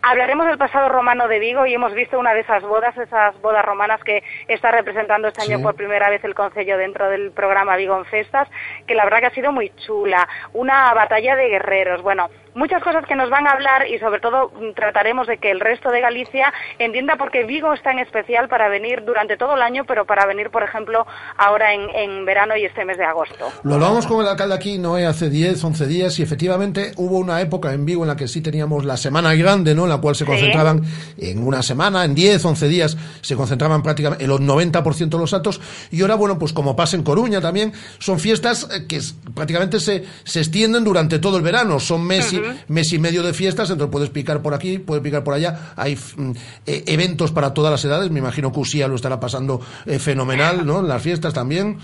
Hablaremos 0.10 0.48
del 0.48 0.58
pasado 0.58 0.88
romano 0.88 1.28
de 1.28 1.38
Vigo 1.38 1.66
y 1.66 1.74
hemos 1.74 1.94
visto 1.94 2.18
una 2.18 2.34
de 2.34 2.40
esas 2.40 2.64
bodas, 2.64 2.98
esas 2.98 3.38
bodas 3.42 3.66
romanas 3.66 4.02
que 4.06 4.24
está 4.48 4.72
representando 4.72 5.28
este 5.28 5.42
año 5.42 5.62
por 5.62 5.76
primera 5.76 6.10
vez 6.10 6.24
el 6.24 6.34
Concello 6.34 6.78
dentro 6.78 7.10
del 7.10 7.32
programa 7.32 7.76
Vigo 7.76 7.98
en 7.98 8.06
Festas, 8.06 8.48
que 8.88 8.96
la 8.96 9.04
verdad 9.04 9.20
que 9.20 9.26
ha 9.26 9.34
sido 9.34 9.52
muy 9.52 9.70
chula. 9.86 10.26
Una 10.54 10.94
batalla 10.94 11.36
de 11.36 11.50
guerreros. 11.50 12.02
Bueno, 12.04 12.30
muchas 12.56 12.82
cosas 12.84 13.06
que 13.06 13.16
nos 13.16 13.30
van 13.30 13.48
a 13.48 13.52
hablar 13.52 13.88
y 13.90 14.00
sobre 14.00 14.22
todo 14.22 14.50
mm, 14.50 14.76
trataremos 14.76 15.28
de 15.28 15.40
que 15.40 15.52
el 15.52 15.60
resto 15.60 15.92
de 15.92 16.00
Galicia 16.00 16.54
entienda 16.80 17.18
por 17.18 17.30
qué 17.30 17.44
Vigo 17.44 17.74
es 17.74 17.84
tan 17.84 18.00
especial 18.00 18.48
para 18.48 18.70
venir 18.70 19.04
durante 19.04 19.36
todo 19.36 19.56
el 19.56 19.62
año, 19.62 19.84
pero 19.86 20.06
para 20.06 20.26
venir, 20.26 20.52
por 20.52 20.64
ejemplo, 20.64 21.06
ahora 21.38 21.74
en, 21.74 21.90
en 21.94 22.26
verano 22.26 22.56
y 22.56 22.64
este 22.64 22.86
mes 22.86 22.98
de 22.98 23.04
agosto. 23.04 23.50
Lo 23.64 23.76
hablábamos 23.76 24.08
con 24.08 24.22
el 24.22 24.30
alcalde 24.30 24.56
aquí, 24.56 24.78
Noé, 24.78 25.06
hace 25.06 25.30
10, 25.30 25.62
11 25.62 25.86
días 25.86 26.18
y 26.20 26.24
efectivamente 26.24 26.94
hubo 26.96 27.18
una 27.18 27.42
época 27.42 27.74
en 27.74 27.86
Vigo 27.86 28.04
en 28.04 28.08
la 28.08 28.16
que 28.16 28.30
sí 28.30 28.42
teníamos 28.42 28.86
la 28.86 28.96
semana 28.96 29.36
grande, 29.36 29.76
¿no? 29.76 29.84
En 29.84 29.90
la 29.98 30.02
cual 30.02 30.16
se 30.16 30.24
Sí. 30.26 30.32
concentraban 30.32 30.84
en 31.18 31.44
una 31.44 31.62
semana, 31.64 32.06
en 32.06 32.16
10, 32.16 32.44
11 32.46 32.68
días, 32.68 32.98
se 33.22 33.36
concentraban 33.36 33.84
prácticamente 33.84 34.24
en 34.24 34.30
los 34.30 34.40
90% 34.40 35.18
de 35.18 35.22
los 35.22 35.34
actos 35.34 35.60
y 35.92 36.02
ahora, 36.02 36.16
bueno, 36.16 36.38
pues 36.40 36.54
como 36.54 36.76
pasa 36.76 36.96
en 36.96 37.04
Coruña 37.04 37.42
también, 37.42 37.74
son 38.00 38.20
fiestas 38.20 38.68
eh, 38.72 38.86
que 38.88 39.02
prácticamente 39.34 39.80
se, 39.80 40.04
se 40.24 40.40
extienden 40.40 40.84
durante 40.84 41.20
todo 41.20 41.38
el 41.38 41.44
verano, 41.44 41.80
son 41.80 42.04
mes, 42.04 42.32
y, 42.34 42.42
mes 42.68 42.94
y 42.94 43.00
medio 43.00 43.24
de 43.24 43.34
fiestas, 43.34 43.70
entonces 43.70 43.92
puedes 43.92 44.10
picar 44.10 44.42
por 44.42 44.54
aquí, 44.54 44.78
puedes 44.78 45.04
picar 45.04 45.24
por 45.24 45.34
allá, 45.34 45.74
hay 45.76 45.96
mm, 45.96 46.32
eh, 46.66 46.84
eventos 46.88 47.32
para 47.32 47.54
todas 47.54 47.72
las 47.72 47.84
edades, 47.86 48.12
me 48.12 48.20
imagino 48.20 48.52
que 48.52 48.60
Usía 48.60 48.88
lo 48.88 48.96
estará 48.96 49.20
pasando 49.20 49.60
eh, 49.86 50.00
fenomenal, 50.00 50.66
¿no? 50.66 50.80
En 50.80 50.88
las 50.88 51.02
fiestas 51.02 51.34
también. 51.34 51.78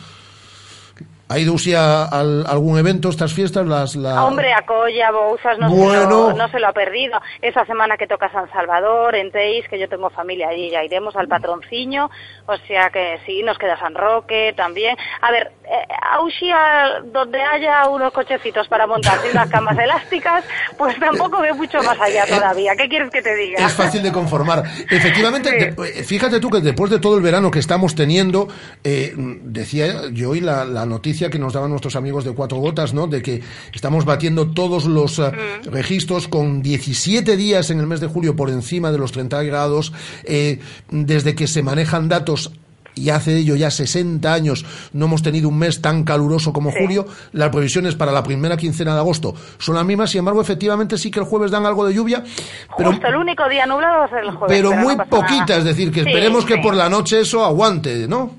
¿Ha 1.30 1.40
ido 1.40 1.54
usted 1.54 1.74
a, 1.74 2.06
al- 2.06 2.46
algún 2.46 2.78
evento 2.78 3.10
estas 3.10 3.34
fiestas? 3.34 3.66
Las, 3.66 3.96
la... 3.96 4.24
Hombre, 4.26 4.54
a 4.54 4.66
Colla, 4.66 5.10
Bouzas, 5.12 5.58
no, 5.58 5.70
se 5.70 5.76
lo, 6.10 6.34
no 6.34 6.48
se 6.50 6.60
lo 6.60 6.68
ha 6.68 6.74
perdido. 6.74 7.20
Esa 7.42 7.66
semana 7.66 7.98
que 7.98 8.06
toca 8.08 8.32
San 8.32 8.52
Salvador, 8.52 9.16
en 9.16 9.32
Teis, 9.32 9.68
que 9.68 9.80
yo 9.80 9.90
tengo 9.90 10.10
familia 10.12 10.50
allí, 10.50 10.70
ya 10.70 10.84
iremos 10.84 11.16
al 11.16 11.28
patronciño, 11.28 12.12
o 12.46 12.58
sea 12.68 12.90
que 12.90 13.20
sí, 13.26 13.42
nos 13.44 13.58
queda 13.58 13.78
San 13.80 13.96
Roque 13.96 14.54
también. 14.56 14.96
A 15.22 15.32
ver, 15.32 15.52
eh, 15.66 15.88
a 16.02 16.22
Uxía, 16.22 17.02
donde 17.12 17.42
haya 17.42 17.88
unos 17.88 18.12
cochecitos 18.12 18.68
para 18.68 18.88
montarse 18.88 19.32
unas 19.32 19.50
camas 19.50 19.78
elásticas, 19.78 20.44
pues 20.78 21.00
tampoco 21.00 21.42
veo 21.42 21.56
mucho 21.56 21.82
más 21.84 22.00
allá 22.00 22.26
todavía. 22.28 22.76
¿Qué 22.76 22.88
quieres 22.88 23.10
que 23.12 23.22
te 23.22 23.36
diga? 23.36 23.66
Es 23.66 23.74
fácil 23.74 24.04
de 24.04 24.12
conformar. 24.12 24.64
Efectivamente, 24.90 25.74
eh, 25.78 26.04
fíjate 26.04 26.40
tú 26.40 26.50
que 26.50 26.60
después 26.60 26.92
de 26.92 27.00
todo 27.00 27.18
el 27.18 27.24
verano 27.24 27.52
que 27.52 27.60
estamos 27.60 27.96
teniendo, 27.96 28.48
eh, 28.84 29.14
decía 29.16 30.10
yo 30.12 30.32
hoy 30.32 30.42
la, 30.42 30.66
la 30.66 30.86
noticia 30.86 31.30
que 31.30 31.40
nos 31.40 31.54
daban 31.54 31.70
nuestros 31.70 31.96
amigos 31.96 32.26
de 32.26 32.34
Cuatro 32.34 32.58
Gotas, 32.58 32.94
¿no? 32.94 33.08
De 33.08 33.22
que 33.22 33.42
estamos 33.74 34.06
batiendo 34.06 34.52
todos 34.52 34.86
los 34.86 35.20
eh, 35.20 35.32
registros 35.66 36.28
con 36.28 36.62
17 36.62 37.36
días 37.38 37.70
en 37.70 37.80
el 37.80 37.88
mes 37.88 38.00
de 38.00 38.08
julio 38.08 38.36
por 38.36 38.50
encima 38.50 38.92
de 38.92 38.98
los 38.98 39.12
30 39.12 39.44
grados, 39.44 39.94
eh, 40.24 40.60
desde 40.90 41.36
que 41.36 41.48
se 41.48 41.64
manejan 41.64 42.10
datos 42.10 42.33
y 42.96 43.10
hace 43.10 43.38
ello 43.38 43.56
ya 43.56 43.72
60 43.72 44.32
años 44.32 44.64
no 44.94 45.06
hemos 45.06 45.24
tenido 45.24 45.50
un 45.50 45.58
mes 45.58 45.82
tan 45.82 46.04
caluroso 46.04 46.54
como 46.54 46.72
julio. 46.72 47.08
Las 47.32 47.50
previsiones 47.50 47.96
para 47.96 48.12
la 48.12 48.22
primera 48.22 48.56
quincena 48.56 48.94
de 48.94 49.00
agosto 49.00 49.34
son 49.58 49.74
las 49.76 49.84
mismas, 49.86 50.12
sin 50.12 50.20
embargo, 50.20 50.42
efectivamente 50.42 50.98
sí 51.00 51.10
que 51.10 51.20
el 51.20 51.26
jueves 51.26 51.50
dan 51.50 51.66
algo 51.66 51.88
de 51.88 51.94
lluvia, 51.96 52.24
pero, 52.78 52.92
Justo 52.92 53.08
el 53.08 53.16
único 53.16 53.50
día 53.50 53.66
nublado 53.66 54.00
va 54.00 54.06
a 54.06 54.10
ser 54.10 54.20
el 54.20 54.32
jueves. 54.32 54.56
pero 54.56 54.74
muy 54.74 54.96
poquita, 54.96 55.40
nada. 55.40 55.58
es 55.58 55.64
decir, 55.64 55.92
que 55.92 56.04
Sí, 56.04 56.10
esperemos 56.10 56.46
que 56.46 56.58
por 56.60 56.76
la 56.76 56.88
noche 56.88 57.20
eso 57.22 57.44
aguante, 57.44 58.08
¿no? 58.08 58.32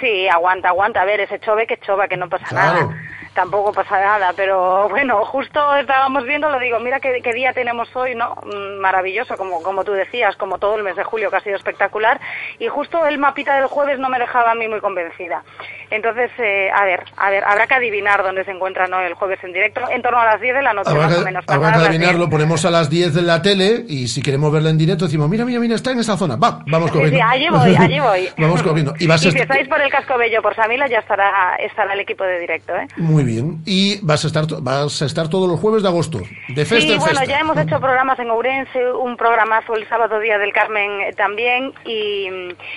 Sí, 0.00 0.28
aguanta, 0.28 0.68
aguanta. 0.68 1.00
A 1.02 1.04
ver, 1.04 1.20
ese 1.20 1.38
chove 1.40 1.66
que 1.66 1.78
chova, 1.84 2.06
que 2.08 2.16
no 2.16 2.28
pasa 2.28 2.44
Claro. 2.48 2.80
nada. 2.90 3.00
Tampoco 3.36 3.70
pasa 3.70 4.00
nada, 4.00 4.32
pero 4.34 4.88
bueno, 4.90 5.22
justo 5.26 5.76
estábamos 5.76 6.24
viendo, 6.24 6.48
lo 6.48 6.58
digo, 6.58 6.80
mira 6.80 7.00
qué, 7.00 7.20
día 7.34 7.52
tenemos 7.52 7.94
hoy, 7.94 8.14
¿no? 8.14 8.34
Mm, 8.42 8.80
Maravilloso, 8.80 9.36
como, 9.36 9.62
como 9.62 9.84
tú 9.84 9.92
decías, 9.92 10.34
como 10.36 10.58
todo 10.58 10.76
el 10.76 10.82
mes 10.82 10.96
de 10.96 11.04
julio, 11.04 11.30
que 11.30 11.36
ha 11.36 11.40
sido 11.40 11.56
espectacular. 11.56 12.18
Y 12.58 12.68
justo 12.68 13.04
el 13.04 13.18
mapita 13.18 13.56
del 13.56 13.66
jueves 13.66 13.98
no 13.98 14.08
me 14.08 14.18
dejaba 14.18 14.52
a 14.52 14.54
mí 14.54 14.68
muy 14.68 14.80
convencida. 14.80 15.44
Entonces, 15.90 16.30
eh, 16.38 16.70
a 16.74 16.84
ver, 16.84 17.04
a 17.16 17.30
ver, 17.30 17.44
habrá 17.44 17.66
que 17.66 17.74
adivinar 17.74 18.22
dónde 18.22 18.44
se 18.44 18.50
encuentra 18.50 18.86
¿no? 18.86 19.00
el 19.00 19.14
jueves 19.14 19.38
en 19.44 19.52
directo, 19.52 19.80
en 19.90 20.02
torno 20.02 20.18
a 20.20 20.24
las 20.24 20.40
10 20.40 20.54
de 20.56 20.62
la 20.62 20.72
noche, 20.72 20.90
Habrá 20.90 21.02
más 21.04 21.14
que, 21.14 21.20
o 21.20 21.24
menos. 21.24 21.44
habrá 21.48 21.72
que 21.72 21.78
adivinarlo, 21.86 22.18
10. 22.26 22.30
ponemos 22.30 22.64
a 22.64 22.70
las 22.70 22.90
10 22.90 23.14
de 23.14 23.22
la 23.22 23.42
tele 23.42 23.84
y 23.88 24.08
si 24.08 24.22
queremos 24.22 24.52
verla 24.52 24.70
en 24.70 24.78
directo 24.78 25.04
decimos, 25.04 25.28
mira, 25.28 25.44
mira, 25.44 25.60
mira, 25.60 25.74
está 25.74 25.92
en 25.92 26.00
esa 26.00 26.16
zona, 26.16 26.36
va, 26.36 26.62
vamos 26.66 26.90
Sí, 26.90 26.96
corriendo. 26.98 27.18
sí, 27.18 27.24
allí 27.28 27.48
voy, 27.50 27.76
allí 27.76 28.00
voy. 28.00 28.28
vamos 28.38 28.62
corriendo. 28.62 28.94
Y 28.98 29.06
vas 29.06 29.24
Y 29.24 29.30
si 29.30 29.38
estáis 29.38 29.68
por 29.68 29.80
el 29.80 29.90
Casco 29.90 30.18
Bello, 30.18 30.42
por 30.42 30.54
Samila, 30.56 30.86
ya 30.88 30.98
estará, 30.98 31.56
estará 31.56 31.92
el 31.94 32.00
equipo 32.00 32.24
de 32.24 32.38
directo, 32.40 32.74
¿eh? 32.76 32.86
Muy 32.96 33.24
bien. 33.24 33.58
Y 33.64 33.98
vas 34.04 34.24
a 34.24 34.26
estar 34.28 34.44
vas 34.62 35.02
a 35.02 35.06
estar 35.06 35.28
todos 35.28 35.48
los 35.48 35.60
jueves 35.60 35.82
de 35.82 35.88
agosto, 35.88 36.18
de 36.18 36.64
festa 36.64 36.80
sí, 36.80 36.92
en 36.92 36.98
bueno, 36.98 37.20
festa. 37.20 37.24
ya 37.26 37.40
hemos 37.40 37.56
hecho 37.58 37.78
programas 37.80 38.18
en 38.18 38.30
Ourense, 38.30 38.92
un 38.92 39.16
programazo 39.16 39.74
el 39.74 39.88
sábado 39.88 40.18
Día 40.20 40.38
del 40.38 40.52
Carmen 40.52 41.00
eh, 41.02 41.12
también 41.16 41.72
y, 41.84 42.28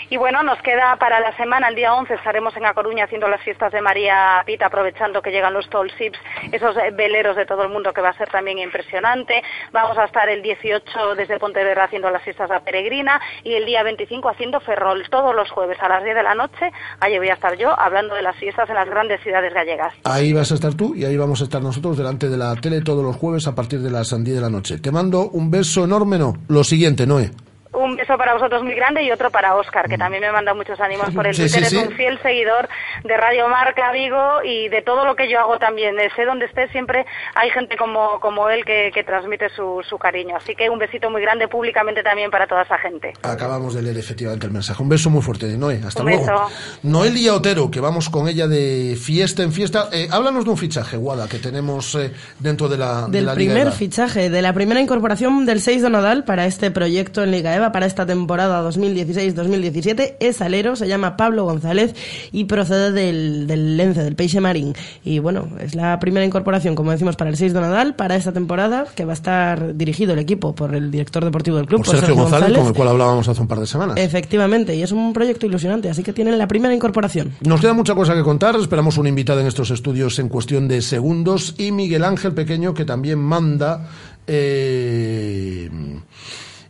y 0.10 0.18
bueno, 0.18 0.44
nos 0.44 0.60
queda 0.62 0.96
para 0.98 1.20
la 1.20 1.36
semana, 1.38 1.68
el 1.70 1.76
día 1.76 1.94
11 1.94 2.14
estaremos 2.14 2.56
en 2.58 2.66
A 2.66 2.74
Coruña 2.74 2.99
haciendo 3.04 3.28
las 3.28 3.42
fiestas 3.42 3.72
de 3.72 3.82
María 3.82 4.42
Pita, 4.46 4.68
aprovechando 4.68 5.22
que 5.22 5.32
llegan 5.32 5.54
los 5.54 5.70
tall 5.70 5.92
ships, 5.98 6.20
esos 6.52 6.76
eh, 6.78 6.92
veleros 6.92 7.36
de 7.36 7.46
todo 7.46 7.64
el 7.64 7.70
mundo 7.70 7.94
que 7.94 8.02
va 8.02 8.10
a 8.10 8.18
ser 8.18 8.30
también 8.30 8.60
impresionante. 8.60 9.42
Vamos 9.72 9.98
a 9.98 10.06
estar 10.06 10.30
el 10.30 10.42
18 10.42 11.16
desde 11.16 11.40
Pontevedra 11.40 11.86
haciendo 11.86 12.10
las 12.10 12.24
fiestas 12.24 12.50
de 12.50 12.60
Peregrina 12.60 13.20
y 13.44 13.54
el 13.54 13.66
día 13.66 13.84
25 13.84 14.30
haciendo 14.30 14.60
Ferrol 14.60 15.04
todos 15.10 15.36
los 15.36 15.50
jueves 15.52 15.78
a 15.82 15.90
las 15.90 16.04
10 16.04 16.16
de 16.16 16.24
la 16.24 16.36
noche. 16.36 16.72
Allí 17.00 17.18
voy 17.18 17.30
a 17.30 17.34
estar 17.34 17.58
yo 17.58 17.78
hablando 17.80 18.16
de 18.16 18.22
las 18.22 18.36
fiestas 18.36 18.70
en 18.70 18.76
las 18.76 18.90
grandes 18.90 19.22
ciudades 19.22 19.54
gallegas. 19.54 19.94
Ahí 20.04 20.34
vas 20.34 20.52
a 20.52 20.56
estar 20.56 20.74
tú 20.74 20.96
y 20.96 21.06
ahí 21.06 21.18
vamos 21.18 21.42
a 21.42 21.46
estar 21.46 21.62
nosotros 21.62 21.98
delante 21.98 22.30
de 22.30 22.38
la 22.38 22.56
tele 22.56 22.82
todos 22.82 23.04
los 23.04 23.16
jueves 23.16 23.48
a 23.48 23.56
partir 23.56 23.80
de 23.80 23.90
las 23.90 24.10
10 24.10 24.36
de 24.36 24.42
la 24.42 24.50
noche. 24.50 24.80
Te 24.80 24.92
mando 24.92 25.30
un 25.30 25.50
beso 25.52 25.84
enorme, 25.84 26.18
¿no? 26.18 26.34
Lo 26.48 26.64
siguiente, 26.64 27.06
Noé. 27.06 27.32
Un 27.72 27.96
beso 27.96 28.18
para 28.18 28.34
vosotros 28.34 28.64
muy 28.64 28.74
grande 28.74 29.04
y 29.04 29.12
otro 29.12 29.30
para 29.30 29.56
Oscar, 29.56 29.88
que 29.88 29.98
también 29.98 30.22
me 30.22 30.32
manda 30.32 30.54
muchos 30.56 30.80
ánimos 30.80 31.12
por 31.14 31.28
el 31.28 31.36
Sí, 31.36 31.44
Twitter. 31.44 31.66
sí, 31.66 31.76
es 31.76 31.82
sí. 31.82 31.88
un 31.88 31.94
fiel 31.96 32.20
seguidor 32.22 32.68
de 33.04 33.16
Radio 33.16 33.48
Marca 33.48 33.92
Vigo 33.92 34.42
y 34.44 34.70
de 34.70 34.82
todo 34.82 35.06
lo 35.06 35.16
que 35.16 35.30
yo 35.30 35.40
hago 35.40 35.60
también. 35.60 36.00
Eh, 36.00 36.10
Sé 36.16 36.26
donde 36.26 36.46
esté, 36.46 36.68
siempre 36.70 37.06
hay 37.36 37.52
gente 37.52 37.78
como, 37.78 38.20
como 38.20 38.50
él 38.50 38.66
que, 38.66 38.90
que 38.94 39.04
transmite 39.04 39.50
su, 39.50 39.82
su 39.88 39.98
cariño. 40.00 40.36
Así 40.36 40.56
que 40.56 40.70
un 40.70 40.80
besito 40.80 41.10
muy 41.12 41.22
grande 41.22 41.48
públicamente 41.48 42.02
también 42.02 42.32
para 42.32 42.48
toda 42.48 42.64
esa 42.64 42.78
gente. 42.80 43.14
Acabamos 43.22 43.76
de 43.76 43.84
leer 43.84 43.98
efectivamente 43.98 44.48
el 44.48 44.52
mensaje. 44.52 44.82
Un 44.82 44.90
beso 44.90 45.10
muy 45.12 45.22
fuerte, 45.22 45.46
Noé. 45.58 45.80
Hasta 45.86 46.02
Un 46.02 46.10
luego. 46.10 46.24
beso. 46.26 46.48
Noelia 46.84 47.36
Otero, 47.36 47.70
que 47.70 47.80
vamos 47.80 48.10
con 48.10 48.28
ella 48.28 48.48
de 48.48 48.98
fiesta 49.00 49.44
en 49.44 49.54
fiesta. 49.54 49.90
Eh, 49.92 50.08
háblanos 50.12 50.44
de 50.46 50.50
un 50.52 50.58
fichaje, 50.58 50.98
Guada, 50.98 51.28
que 51.28 51.38
tenemos 51.38 51.94
eh, 51.96 52.12
dentro 52.40 52.68
de 52.68 52.78
la, 52.78 53.04
de 53.06 53.12
Del 53.12 53.26
la 53.28 53.36
Liga 53.36 53.54
primer 53.54 53.68
EVA. 53.68 53.72
fichaje, 53.76 54.30
de 54.32 54.42
la 54.42 54.54
primera 54.54 54.80
incorporación 54.82 55.46
del 55.46 55.62
6 55.62 55.84
de 55.84 55.90
Nodal 55.92 56.24
para 56.24 56.46
este 56.46 56.72
proyecto 56.72 57.24
en 57.24 57.32
Liga 57.32 57.56
EVA, 57.60 57.72
para 57.72 57.86
esta 57.86 58.06
temporada 58.06 58.68
2016-2017, 58.70 60.16
es 60.20 60.42
alero, 60.42 60.76
se 60.76 60.88
llama 60.88 61.16
Pablo 61.16 61.46
González 61.46 61.96
y 62.32 62.46
procede 62.46 62.92
del, 62.92 63.48
del 63.48 63.78
Lence, 63.78 64.04
del 64.04 64.16
Peixe 64.16 64.42
Marín. 64.42 64.74
Y 65.04 65.20
bueno, 65.20 65.48
es 65.60 65.76
la 65.76 66.00
primera 66.00 66.26
incorporación, 66.26 66.76
como 66.76 66.92
decimos, 66.92 67.16
para 67.16 67.30
el 67.30 67.38
6 67.38 67.54
de 67.54 67.62
Nodal, 67.62 67.96
para 67.96 68.16
esta 68.16 68.32
temporada, 68.32 68.86
que 68.96 69.06
va 69.06 69.12
a 69.12 69.14
estar 69.14 69.76
dirigido 69.76 70.14
el 70.14 70.20
equipo 70.20 70.56
por 70.56 70.74
el 70.76 70.92
director 70.92 71.24
deportivo 71.24 71.58
del 71.58 71.68
club, 71.68 71.84
Por 71.86 71.96
Sergio 71.96 72.16
González, 72.16 72.58
con 72.58 72.68
el 72.68 72.74
cual 72.74 72.88
hablábamos 72.90 73.28
hace 73.28 73.42
un 73.42 73.48
par 73.48 73.60
de 73.60 73.68
semanas. 73.68 73.98
Efectivamente, 73.98 74.76
y 74.76 74.82
es 74.82 74.92
un 74.92 75.14
proyecto 75.14 75.46
ilusionante, 75.46 75.90
así 75.90 76.04
que 76.04 76.14
tienen 76.14 76.38
la 76.38 76.48
primera 76.48 76.74
incorporación. 76.74 77.34
Nos 77.42 77.62
queda 77.62 77.74
mucha 77.74 77.96
cosa 77.96 78.16
que 78.16 78.24
contar. 78.24 78.56
Esperamos 78.56 78.98
una 78.98 79.10
invitada 79.10 79.42
en 79.42 79.48
estos 79.48 79.72
estudios 79.72 80.20
en 80.20 80.30
cuestión 80.30 80.68
de 80.68 80.82
segundos. 80.82 81.56
Y 81.58 81.72
Miguel 81.72 82.04
Ángel 82.04 82.34
Pequeño, 82.34 82.74
que 82.74 82.86
también 82.86 83.20
manda 83.20 83.88
eh, 84.28 85.70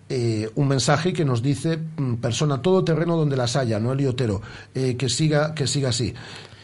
eh, 0.10 0.50
un 0.56 0.68
mensaje 0.68 1.14
que 1.14 1.24
nos 1.24 1.42
dice: 1.42 1.78
mm, 1.78 2.16
persona 2.16 2.62
todoterreno 2.62 3.16
donde 3.16 3.38
las 3.38 3.56
haya, 3.56 3.80
no 3.80 3.92
Otero, 3.92 4.42
eh, 4.74 4.96
que, 4.98 5.08
siga, 5.08 5.54
que 5.54 5.68
siga 5.68 5.90
así. 5.90 6.14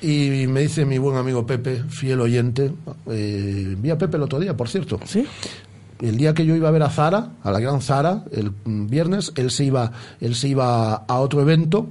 Y 0.02 0.48
me 0.48 0.62
dice 0.62 0.86
mi 0.86 0.98
buen 0.98 1.18
amigo 1.18 1.46
Pepe, 1.46 1.84
fiel 1.90 2.22
oyente, 2.22 2.72
eh, 3.08 3.76
vi 3.78 3.90
a 3.90 3.98
Pepe 3.98 4.18
el 4.18 4.24
otro 4.24 4.40
día, 4.40 4.56
por 4.58 4.68
cierto. 4.68 5.00
Sí. 5.06 5.26
El 6.02 6.18
día 6.18 6.34
que 6.34 6.46
yo 6.46 6.56
iba 6.56 6.68
a 6.68 6.72
ver 6.72 6.84
a 6.84 6.90
Zara, 6.90 7.32
a 7.42 7.52
la 7.52 7.60
gran 7.60 7.82
Zara, 7.82 8.26
el 8.32 8.52
mm, 8.52 8.88
viernes, 8.88 9.32
él 9.36 9.52
se 9.52 9.64
iba, 9.64 9.92
él 10.20 10.36
se 10.36 10.50
iba 10.50 10.94
a 10.94 11.20
otro 11.20 11.42
evento 11.42 11.90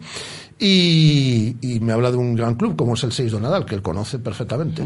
Y, 0.59 1.57
y 1.61 1.81
me 1.81 1.93
habla 1.93 2.11
de 2.11 2.17
un 2.17 2.35
gran 2.37 2.55
club 2.55 2.77
como 2.77 2.95
es 2.95 3.03
el 3.03 3.13
6 3.13 3.33
de 3.33 3.41
Nadal, 3.41 3.65
que 3.67 3.75
él 3.75 3.83
conoce 3.83 4.19
perfectamente. 4.19 4.83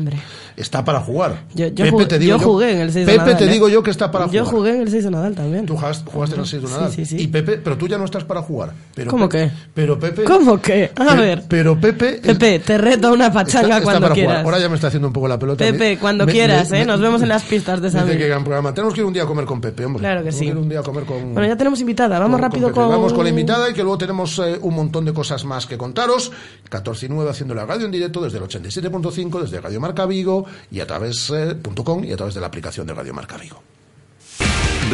Está 0.57 0.85
para 0.85 1.01
jugar. 1.01 1.45
Yo, 1.55 1.67
yo 1.69 1.75
Pepe, 1.75 1.91
jugué, 1.91 2.07
te 2.07 2.19
digo 2.19 2.39
yo 2.39 2.43
jugué 2.45 2.73
en 2.73 2.81
el 2.81 2.93
6 2.93 3.07
de 3.07 3.13
Pepe, 3.13 3.25
Nadal. 3.25 3.39
te 3.39 3.45
¿eh? 3.45 3.49
digo 3.49 3.69
yo 3.69 3.83
que 3.83 3.91
está 3.91 4.11
para 4.11 4.27
Yo 4.27 4.45
jugar. 4.45 4.55
jugué 4.55 4.75
en 4.77 4.81
el 4.83 4.91
6 4.91 5.05
de 5.05 5.11
Nadal 5.11 5.35
también. 5.35 5.67
Tú 5.67 5.77
jugaste, 5.77 6.11
jugaste 6.11 6.35
en 6.37 6.41
el 6.41 6.47
6 6.47 6.63
de 6.63 6.69
Nadal. 6.69 6.91
Sí, 6.93 7.05
sí, 7.05 7.19
sí. 7.19 7.25
Y 7.25 7.27
Pepe, 7.29 7.59
pero 7.59 7.77
tú 7.77 7.87
ya 7.87 7.99
no 7.99 8.05
estás 8.07 8.25
para 8.25 8.41
jugar. 8.43 8.73
Pero 8.95 9.11
¿Cómo 9.11 9.29
Pepe- 9.29 9.49
que? 9.51 9.57
Pero 9.75 9.99
Pepe. 9.99 10.25
¿Cómo 10.25 10.61
que? 10.61 10.91
A 10.97 11.15
ver. 11.15 11.45
Pero 11.49 11.79
Pepe. 11.79 12.21
Pepe, 12.23 12.59
te 12.61 12.79
reto 12.79 13.13
una 13.13 13.27
está- 13.27 13.35
pachanga 13.45 13.69
está 13.79 13.83
cuando 13.83 14.01
para 14.03 14.15
jugar. 14.15 14.27
quieras. 14.29 14.45
Ahora 14.45 14.59
ya 14.59 14.69
me 14.71 14.75
está 14.75 14.87
haciendo 14.89 15.09
un 15.09 15.13
poco 15.13 15.29
la 15.29 15.39
pelota. 15.39 15.65
Pepe, 15.65 15.99
cuando 15.99 16.25
me- 16.27 16.33
quieras, 16.33 16.71
me- 16.71 16.81
¿eh? 16.83 16.87
Nos 16.87 16.99
me- 16.99 17.07
vemos 17.07 17.23
en 17.23 17.29
las 17.29 17.43
pistas 17.43 17.81
de 17.83 17.91
que 18.19 18.27
gran 18.29 18.43
programa. 18.43 18.73
Tenemos 18.73 18.95
que 18.95 19.01
ir 19.01 19.07
un 19.07 19.13
día 19.13 19.25
a 19.25 19.27
comer 19.27 19.45
con 19.45 19.61
Pepe, 19.61 19.85
hombre. 19.85 20.01
Claro 20.01 20.21
que 20.23 20.31
Tenemos 20.31 20.39
sí. 20.41 20.47
ir 20.47 20.57
un 20.57 20.69
día 20.69 20.81
a 20.81 20.83
comer 20.83 21.05
con. 21.05 21.35
Bueno, 21.35 21.47
ya 21.47 21.57
tenemos 21.57 21.81
invitada. 21.81 22.19
Vamos 22.19 22.41
rápido 22.41 22.69
Pepe. 22.69 22.81
con... 22.81 22.89
Vamos 22.89 23.13
con 23.13 23.23
la 23.25 23.31
invitada 23.31 23.69
y 23.71 23.75
que 23.75 23.83
luego 23.83 23.99
tenemos 23.99 24.39
eh, 24.39 24.59
un 24.63 24.75
montón 24.75 25.05
de 25.05 25.13
cosas 25.13 25.45
más 25.45 25.58
que 25.67 25.79
contaros. 25.79 26.33
14 26.69 27.07
y 27.07 27.09
9 27.09 27.31
haciendo 27.31 27.55
la 27.55 27.67
radio 27.67 27.87
en 27.87 27.93
directo 27.93 28.21
desde 28.21 28.39
el 28.39 28.45
87.5, 28.45 29.41
desde 29.43 29.61
Radio 29.61 29.81
Marca 29.81 30.07
Vigo 30.07 30.47
y 30.71 30.81
a 30.81 30.87
través 30.87 31.31
eh, 31.31 31.57
.com 31.85 32.05
y 32.05 32.13
a 32.13 32.17
través 32.17 32.35
de 32.35 32.41
la 32.41 32.47
aplicación 32.47 32.87
de 32.87 32.95
Radio 32.95 33.15
Marca 33.15 33.37
Vigo. 33.37 33.63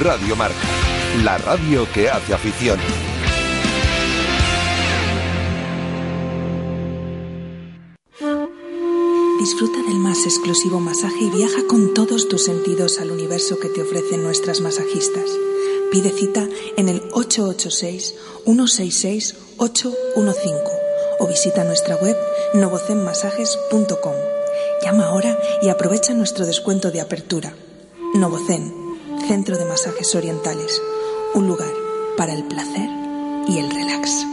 Radio 0.03 0.35
Marca, 0.37 0.57
la 1.23 1.39
radio 1.39 1.87
que 1.93 2.11
hace 2.11 2.35
afición. 2.35 2.79
Disfruta 9.39 9.83
del 9.83 9.99
más 9.99 10.25
exclusivo 10.25 10.81
masaje 10.81 11.25
y 11.25 11.29
viaja 11.31 11.67
con 11.69 11.93
todos 11.93 12.29
tus 12.29 12.45
sentidos 12.45 12.99
al 12.99 13.11
universo 13.11 13.59
que 13.61 13.69
te 13.69 13.83
ofrecen 13.83 14.23
nuestras 14.23 14.63
masajistas. 14.63 15.31
Pide 15.93 16.11
cita 16.11 16.49
en 16.79 16.89
el 16.89 17.03
886-166-815 19.59 20.85
o 21.21 21.27
visita 21.27 21.65
nuestra 21.65 21.97
web 21.97 22.17
novocenmasajes.com. 22.55 24.15
Llama 24.83 25.07
ahora 25.07 25.39
y 25.63 25.69
aprovecha 25.69 26.13
nuestro 26.15 26.47
descuento 26.47 26.91
de 26.91 27.01
apertura. 27.01 27.55
Novocen, 28.15 28.73
Centro 29.27 29.57
de 29.57 29.65
Masajes 29.65 30.15
Orientales. 30.15 30.81
Un 31.35 31.47
lugar 31.47 31.73
para 32.17 32.35
el 32.35 32.45
placer 32.45 32.89
y 33.49 33.59
el 33.59 33.71
relax. 33.71 34.27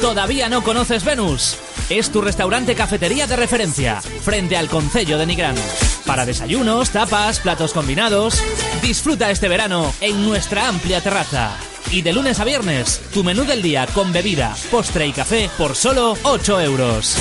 ¿Todavía 0.00 0.48
no 0.48 0.62
conoces 0.62 1.04
Venus? 1.04 1.56
Es 1.88 2.10
tu 2.10 2.20
restaurante 2.20 2.74
cafetería 2.74 3.26
de 3.26 3.36
referencia, 3.36 4.00
frente 4.00 4.56
al 4.56 4.68
Concello 4.68 5.18
de 5.18 5.26
Nigrán. 5.26 5.56
Para 6.04 6.26
desayunos, 6.26 6.90
tapas, 6.90 7.40
platos 7.40 7.72
combinados. 7.72 8.42
Disfruta 8.82 9.30
este 9.30 9.48
verano 9.48 9.92
en 10.00 10.24
nuestra 10.26 10.68
amplia 10.68 11.00
terraza. 11.00 11.56
Y 11.90 12.02
de 12.02 12.12
lunes 12.12 12.40
a 12.40 12.44
viernes, 12.44 13.00
tu 13.12 13.22
menú 13.22 13.44
del 13.44 13.62
día 13.62 13.86
con 13.86 14.12
bebida, 14.12 14.56
postre 14.70 15.06
y 15.06 15.12
café 15.12 15.48
por 15.56 15.76
solo 15.76 16.16
8 16.24 16.60
euros. 16.60 17.16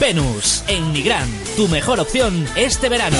Venus, 0.00 0.64
en 0.68 0.92
Nigrán, 0.92 1.28
tu 1.56 1.68
mejor 1.68 2.00
opción 2.00 2.46
este 2.56 2.88
verano. 2.88 3.18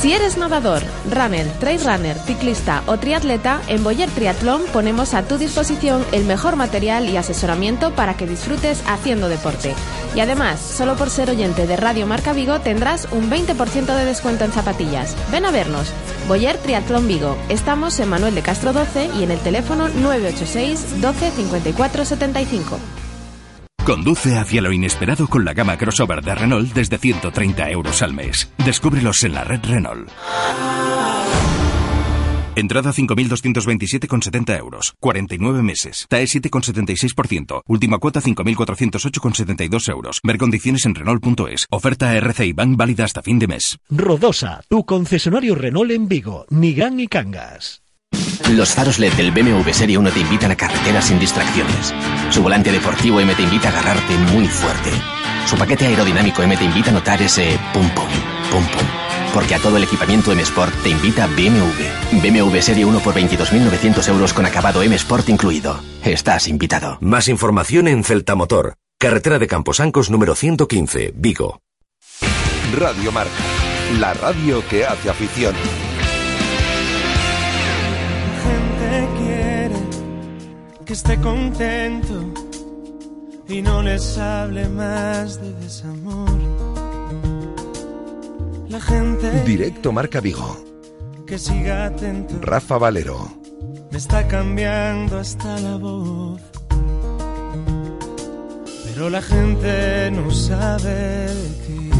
Si 0.00 0.12
eres 0.12 0.36
nadador, 0.36 0.82
runner, 1.10 1.46
trail 1.58 1.80
runner, 1.82 2.16
ciclista 2.16 2.82
o 2.86 2.96
triatleta, 2.96 3.60
en 3.66 3.82
Boyer 3.82 4.08
Triatlón 4.10 4.62
ponemos 4.72 5.14
a 5.14 5.22
tu 5.22 5.36
disposición 5.36 6.04
el 6.12 6.24
mejor 6.24 6.56
material 6.56 7.08
y 7.08 7.16
asesoramiento 7.16 7.92
para 7.92 8.16
que 8.16 8.26
disfrutes 8.26 8.82
haciendo 8.86 9.28
deporte. 9.28 9.74
Y 10.14 10.20
además, 10.20 10.60
solo 10.60 10.96
por 10.96 11.10
ser 11.10 11.28
oyente 11.30 11.66
de 11.66 11.76
Radio 11.76 12.06
Marca 12.06 12.32
Vigo 12.32 12.60
tendrás 12.60 13.08
un 13.10 13.30
20% 13.30 13.86
de 13.86 14.04
descuento 14.04 14.44
en 14.44 14.52
zapatillas. 14.52 15.16
Ven 15.32 15.44
a 15.44 15.50
vernos. 15.50 15.92
Boyer 16.28 16.56
Triatlón 16.58 17.08
Vigo. 17.08 17.36
Estamos 17.48 17.98
en 17.98 18.08
Manuel 18.08 18.34
de 18.34 18.42
Castro 18.42 18.72
12 18.72 19.10
y 19.18 19.24
en 19.24 19.30
el 19.30 19.40
teléfono 19.40 19.88
986 19.88 21.00
12 21.00 21.30
54 21.30 22.04
75. 22.04 22.78
Conduce 23.86 24.36
hacia 24.36 24.60
lo 24.60 24.72
inesperado 24.72 25.28
con 25.28 25.44
la 25.44 25.54
gama 25.54 25.78
crossover 25.78 26.20
de 26.20 26.34
Renault 26.34 26.74
desde 26.74 26.98
130 26.98 27.70
euros 27.70 28.02
al 28.02 28.14
mes. 28.14 28.50
Descúbrelos 28.64 29.22
en 29.22 29.34
la 29.34 29.44
red 29.44 29.60
Renault. 29.62 30.10
Entrada 32.56 32.92
5.227,70 32.92 34.58
euros. 34.58 34.92
49 34.98 35.62
meses. 35.62 36.06
TAE 36.08 36.24
7,76%. 36.24 37.62
Última 37.68 37.98
cuota 37.98 38.20
5.408,72 38.20 39.88
euros. 39.88 40.20
Ver 40.24 40.38
condiciones 40.38 40.84
en 40.84 40.96
Renault.es. 40.96 41.68
Oferta 41.70 42.16
RCI 42.16 42.54
Bank 42.54 42.76
válida 42.76 43.04
hasta 43.04 43.22
fin 43.22 43.38
de 43.38 43.46
mes. 43.46 43.78
Rodosa, 43.88 44.62
tu 44.68 44.84
concesionario 44.84 45.54
Renault 45.54 45.92
en 45.92 46.08
Vigo, 46.08 46.44
Nigán 46.50 46.98
y 46.98 47.06
Cangas. 47.06 47.85
Los 48.50 48.74
faros 48.74 49.00
LED 49.00 49.14
del 49.14 49.32
BMW 49.32 49.68
Serie 49.72 49.98
1 49.98 50.10
te 50.12 50.20
invitan 50.20 50.52
a 50.52 50.56
carreteras 50.56 51.06
sin 51.06 51.18
distracciones. 51.18 51.92
Su 52.30 52.42
volante 52.42 52.70
deportivo 52.70 53.18
M 53.20 53.34
te 53.34 53.42
invita 53.42 53.68
a 53.68 53.72
agarrarte 53.72 54.16
muy 54.32 54.46
fuerte. 54.46 54.90
Su 55.46 55.56
paquete 55.56 55.86
aerodinámico 55.86 56.42
M 56.42 56.56
te 56.56 56.64
invita 56.64 56.90
a 56.90 56.94
notar 56.94 57.20
ese 57.20 57.58
pum 57.72 57.88
pum, 57.90 58.08
pum 58.50 58.64
pum. 58.64 58.86
Porque 59.34 59.56
a 59.56 59.58
todo 59.58 59.76
el 59.76 59.82
equipamiento 59.82 60.30
M 60.30 60.40
Sport 60.42 60.72
te 60.84 60.90
invita 60.90 61.26
BMW. 61.26 62.22
BMW 62.22 62.60
Serie 62.60 62.84
1 62.84 63.00
por 63.00 63.14
22.900 63.14 64.08
euros 64.08 64.32
con 64.32 64.46
acabado 64.46 64.80
M 64.80 64.94
Sport 64.94 65.28
incluido. 65.28 65.80
Estás 66.04 66.46
invitado. 66.46 66.98
Más 67.00 67.26
información 67.26 67.88
en 67.88 68.04
Celta 68.04 68.36
Motor, 68.36 68.74
carretera 68.98 69.40
de 69.40 69.48
Camposancos 69.48 70.08
número 70.08 70.36
115, 70.36 71.14
Vigo. 71.16 71.60
Radio 72.78 73.10
Marca, 73.10 73.32
la 73.98 74.14
radio 74.14 74.62
que 74.68 74.86
hace 74.86 75.10
afición. 75.10 75.54
Que 80.86 80.92
esté 80.92 81.20
contento 81.20 82.32
y 83.48 83.60
no 83.60 83.82
les 83.82 84.16
hable 84.18 84.68
más 84.68 85.40
de 85.40 85.52
desamor. 85.54 86.30
La 88.68 88.80
gente 88.80 89.42
Directo 89.42 89.90
Marca 89.92 90.20
Vigo. 90.20 90.56
que 91.26 91.38
siga 91.38 91.86
atento 91.86 92.36
Rafa 92.40 92.78
Valero. 92.78 93.18
me 93.90 93.98
está 93.98 94.28
cambiando 94.28 95.18
hasta 95.18 95.58
la 95.60 95.76
voz. 95.76 96.40
Pero 98.84 99.10
la 99.10 99.20
gente 99.20 100.10
no 100.12 100.30
sabe 100.30 101.26
de 101.26 101.48
ti. 101.66 101.90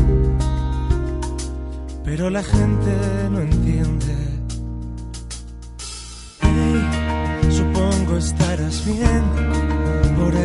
Pero 2.05 2.31
la 2.31 2.43
gente 2.43 2.93
no 3.31 3.41
entiende. 3.41 4.15
Hey, 6.41 6.86
estarás 8.15 8.85
bien. 8.87 9.23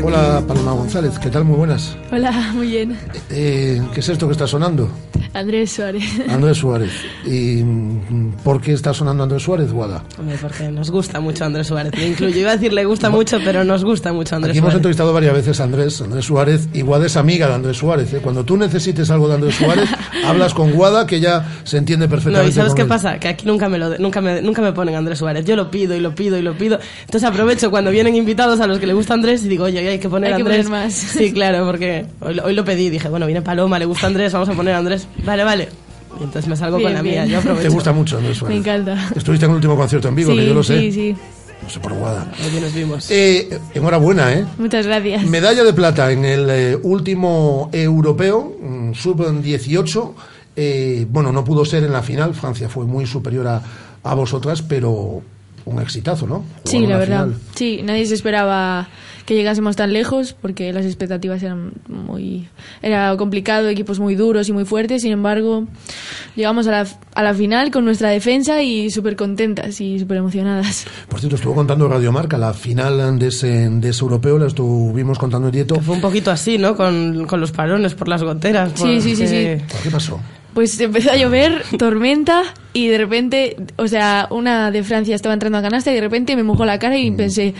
Hola, 0.03 0.41
Palma 0.47 0.71
González, 0.73 1.17
¿qué 1.19 1.29
tal? 1.29 1.45
Muy 1.45 1.55
buenas. 1.57 1.95
Hola, 2.11 2.31
muy 2.53 2.67
bien. 2.67 2.97
Eh, 3.29 3.81
¿Qué 3.93 3.99
es 3.99 4.09
esto 4.09 4.25
que 4.27 4.33
está 4.33 4.47
sonando? 4.47 4.89
Andrés 5.33 5.71
Suárez. 5.71 6.03
Andrés 6.27 6.57
Suárez. 6.57 6.91
¿Y 7.25 7.63
mm, 7.63 8.33
por 8.43 8.59
qué 8.59 8.73
está 8.73 8.93
sonando 8.93 9.23
Andrés 9.23 9.43
Suárez, 9.43 9.71
Guada? 9.71 10.03
Hombre, 10.19 10.35
porque 10.41 10.67
nos 10.69 10.91
gusta 10.91 11.21
mucho 11.21 11.45
Andrés 11.45 11.67
Suárez. 11.67 11.93
Me 11.95 12.07
incluyo. 12.07 12.38
Iba 12.38 12.51
a 12.51 12.53
decir 12.57 12.73
le 12.73 12.83
gusta 12.83 13.09
mucho, 13.09 13.38
pero 13.45 13.63
nos 13.63 13.85
gusta 13.85 14.11
mucho 14.11 14.35
Andrés 14.35 14.51
Aquí 14.51 14.57
hemos 14.57 14.69
Suárez. 14.71 14.79
entrevistado 14.79 15.13
varias 15.13 15.33
veces 15.33 15.59
a 15.61 15.63
Andrés, 15.63 16.01
Andrés 16.01 16.25
Suárez, 16.25 16.67
y 16.73 16.81
Guada 16.81 17.05
es 17.05 17.15
amiga 17.15 17.47
de 17.47 17.53
Andrés 17.53 17.77
Suárez. 17.77 18.11
¿eh? 18.13 18.19
Cuando 18.21 18.43
tú 18.43 18.57
necesites 18.57 19.09
algo 19.09 19.29
de 19.29 19.35
Andrés 19.35 19.55
Suárez, 19.55 19.89
hablas 20.25 20.53
con 20.53 20.71
Guada, 20.73 21.07
que 21.07 21.21
ya 21.21 21.45
se 21.63 21.77
entiende 21.77 22.07
No, 22.07 22.11
perfectamente. 22.11 22.49
y 22.51 22.53
¿sabes 22.53 22.69
con 22.71 22.75
qué 22.77 22.81
él. 22.81 22.88
pasa? 22.89 23.17
Que 23.19 23.29
aquí 23.29 23.45
nunca 23.47 23.69
me, 23.69 23.77
lo 23.77 23.89
de- 23.91 23.99
nunca, 23.99 24.19
me, 24.19 24.41
nunca 24.41 24.61
me 24.61 24.73
ponen 24.73 24.95
Andrés 24.95 25.19
Suárez. 25.19 25.45
Yo 25.45 25.55
lo 25.55 25.71
pido 25.71 25.95
y 25.95 26.01
lo 26.01 26.13
pido 26.13 26.38
y 26.38 26.41
lo 26.41 26.57
pido. 26.57 26.77
Entonces 27.05 27.23
aprovecho 27.29 27.51
cuando 27.69 27.91
vienen 27.91 28.15
invitados 28.15 28.60
a 28.60 28.68
los 28.68 28.80
que 28.80 28.88
le 28.88 28.94
gusta 28.94 29.14
Andrés 29.14 29.44
y 29.45 29.49
digo, 29.49 29.65
oye, 29.65 29.80
hay 29.88 29.99
que 29.99 30.10
poner 30.10 30.34
Hay 30.34 30.38
que 30.38 30.41
Andrés. 30.49 30.65
poner 30.68 30.84
más. 30.86 30.94
Sí, 31.18 31.32
claro, 31.34 31.65
porque 31.65 32.06
hoy, 32.19 32.34
lo- 32.36 32.45
hoy 32.45 32.53
lo 32.53 32.64
pedí. 32.65 32.90
Dije, 32.90 33.10
bueno, 33.10 33.26
viene 33.26 33.41
Paloma, 33.41 33.78
le 33.80 33.86
gusta 33.86 34.07
Andrés, 34.07 34.32
vamos 34.34 34.49
a 34.49 34.53
poner 34.53 34.73
a 34.76 34.78
Andrés. 34.80 35.07
Vale, 35.26 35.44
vale. 35.44 35.69
Y 36.19 36.23
entonces 36.23 36.48
me 36.48 36.56
salgo 36.56 36.76
con 36.78 36.84
Bien, 36.84 36.94
la 36.94 37.03
mía. 37.03 37.11
bien. 37.23 37.28
Yo 37.30 37.38
aprovecho. 37.40 37.61
Te 37.64 37.69
gusta 37.73 37.91
mucho 37.94 38.18
Andrés 38.18 38.36
Me 38.36 38.40
Suárez. 38.40 38.57
encanta. 38.57 39.10
Estuviste 39.15 39.45
en 39.45 39.52
el 39.52 39.56
último 39.56 39.76
concierto 39.78 40.07
en 40.10 40.15
Vigo, 40.15 40.32
sí, 40.32 40.38
que 40.38 40.45
yo 40.48 40.53
lo 40.53 40.64
sé. 40.64 40.80
Sí, 40.80 40.91
sí. 40.91 41.15
No 41.64 41.69
sé 41.69 41.80
por 41.80 41.94
Guada. 41.94 42.32
Hoy 42.44 42.60
nos 42.60 42.73
vimos. 42.73 43.11
Eh, 43.11 43.60
enhorabuena, 43.76 44.34
¿eh? 44.34 44.44
Muchas 44.57 44.86
gracias. 44.88 45.23
Medalla 45.26 45.64
de 45.64 45.73
plata 45.73 46.11
en 46.11 46.26
el 46.26 46.49
eh, 46.49 46.76
último 46.82 47.69
europeo, 47.72 48.57
mm, 48.61 48.94
sub-18. 48.94 50.14
Eh, 50.56 51.06
bueno, 51.10 51.32
no 51.32 51.44
pudo 51.44 51.64
ser 51.65 51.84
en 51.84 51.94
la 51.94 52.02
final. 52.02 52.34
Francia 52.34 52.68
fue 52.68 52.86
muy 52.86 53.06
superior 53.06 53.48
a, 53.48 53.61
a 54.03 54.14
vosotras, 54.15 54.61
pero 54.64 55.22
un 55.65 55.81
exitazo, 55.81 56.27
¿no? 56.27 56.43
Sí, 56.65 56.77
Jugar 56.77 56.81
la 56.81 56.88
una 56.88 56.97
verdad. 56.97 57.23
final. 57.25 57.41
Sí, 57.55 57.81
nadie 57.83 58.05
se 58.05 58.13
esperaba 58.15 58.88
que 59.25 59.35
llegásemos 59.35 59.75
tan 59.75 59.93
lejos 59.93 60.33
porque 60.33 60.73
las 60.73 60.83
expectativas 60.85 61.41
eran 61.43 61.73
muy... 61.88 62.47
Era 62.81 63.15
complicado, 63.17 63.69
equipos 63.69 63.99
muy 63.99 64.15
duros 64.15 64.49
y 64.49 64.51
muy 64.53 64.65
fuertes. 64.65 65.03
Sin 65.03 65.11
embargo, 65.11 65.67
llegamos 66.35 66.67
a 66.67 66.71
la, 66.71 66.88
a 67.13 67.23
la 67.23 67.33
final 67.33 67.69
con 67.71 67.85
nuestra 67.85 68.09
defensa 68.09 68.61
y 68.63 68.89
súper 68.89 69.15
contentas 69.15 69.79
y 69.79 69.99
súper 69.99 70.17
emocionadas. 70.17 70.85
Por 71.07 71.19
cierto, 71.19 71.35
estuvo 71.35 71.53
contando 71.53 71.88
Radio 71.88 72.11
Marca 72.11 72.38
la 72.38 72.53
final 72.53 73.19
de 73.19 73.27
ese, 73.27 73.69
de 73.69 73.89
ese 73.89 74.01
europeo, 74.03 74.39
la 74.39 74.47
estuvimos 74.47 75.19
contando 75.19 75.47
en 75.49 75.51
directo. 75.53 75.79
Fue 75.79 75.95
un 75.95 76.01
poquito 76.01 76.31
así, 76.31 76.57
¿no? 76.57 76.75
Con, 76.75 77.25
con 77.27 77.39
los 77.39 77.51
parones 77.51 77.93
por 77.93 78.07
las 78.07 78.23
goteras. 78.23 78.71
Sí, 78.75 78.99
sí, 79.01 79.15
sí, 79.15 79.27
sí. 79.27 79.35
¿Qué 79.83 79.91
pasó? 79.91 80.19
Pues 80.53 80.77
empezó 80.81 81.11
a 81.11 81.15
llover, 81.15 81.63
tormenta 81.77 82.41
y 82.73 82.88
de 82.88 82.98
repente, 82.98 83.57
o 83.76 83.88
sea, 83.88 84.27
una 84.31 84.72
de 84.72 84.84
Francia 84.84 85.14
estaba 85.14 85.34
entrando 85.34 85.57
a 85.57 85.61
canasta 85.61 85.91
y 85.91 85.95
de 85.95 86.02
repente 86.02 86.35
me 86.38 86.43
mojó 86.43 86.64
la 86.64 86.80
cara 86.80 86.98
y 86.98 87.11
pensé, 87.11 87.53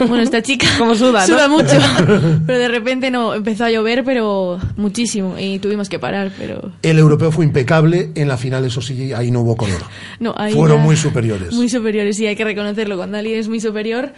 bueno, 0.00 0.22
esta 0.22 0.42
chica 0.42 0.66
Como 0.78 0.94
suda, 0.96 1.24
¿no? 1.26 1.48
mucho. 1.48 1.76
pero 2.46 2.58
de 2.58 2.68
repente 2.68 3.10
no, 3.10 3.34
empezó 3.34 3.64
a 3.64 3.70
llover, 3.70 4.02
pero 4.04 4.58
muchísimo 4.76 5.36
y 5.38 5.60
tuvimos 5.60 5.88
que 5.88 6.00
parar, 6.00 6.32
pero 6.36 6.72
El 6.82 6.98
europeo 6.98 7.30
fue 7.30 7.44
impecable, 7.44 8.10
en 8.16 8.26
la 8.26 8.36
final 8.36 8.64
eso 8.64 8.80
sí, 8.80 9.12
ahí 9.12 9.30
no 9.30 9.42
hubo 9.42 9.56
color. 9.56 9.82
no, 10.20 10.34
ahí 10.36 10.52
Fueron 10.52 10.80
muy 10.82 10.96
superiores. 10.96 11.52
Muy 11.52 11.68
superiores, 11.68 12.16
sí, 12.16 12.26
hay 12.26 12.34
que 12.34 12.44
reconocerlo. 12.44 12.96
Cuando 12.96 13.18
alguien 13.18 13.38
es 13.38 13.48
muy 13.48 13.60
superior, 13.60 14.12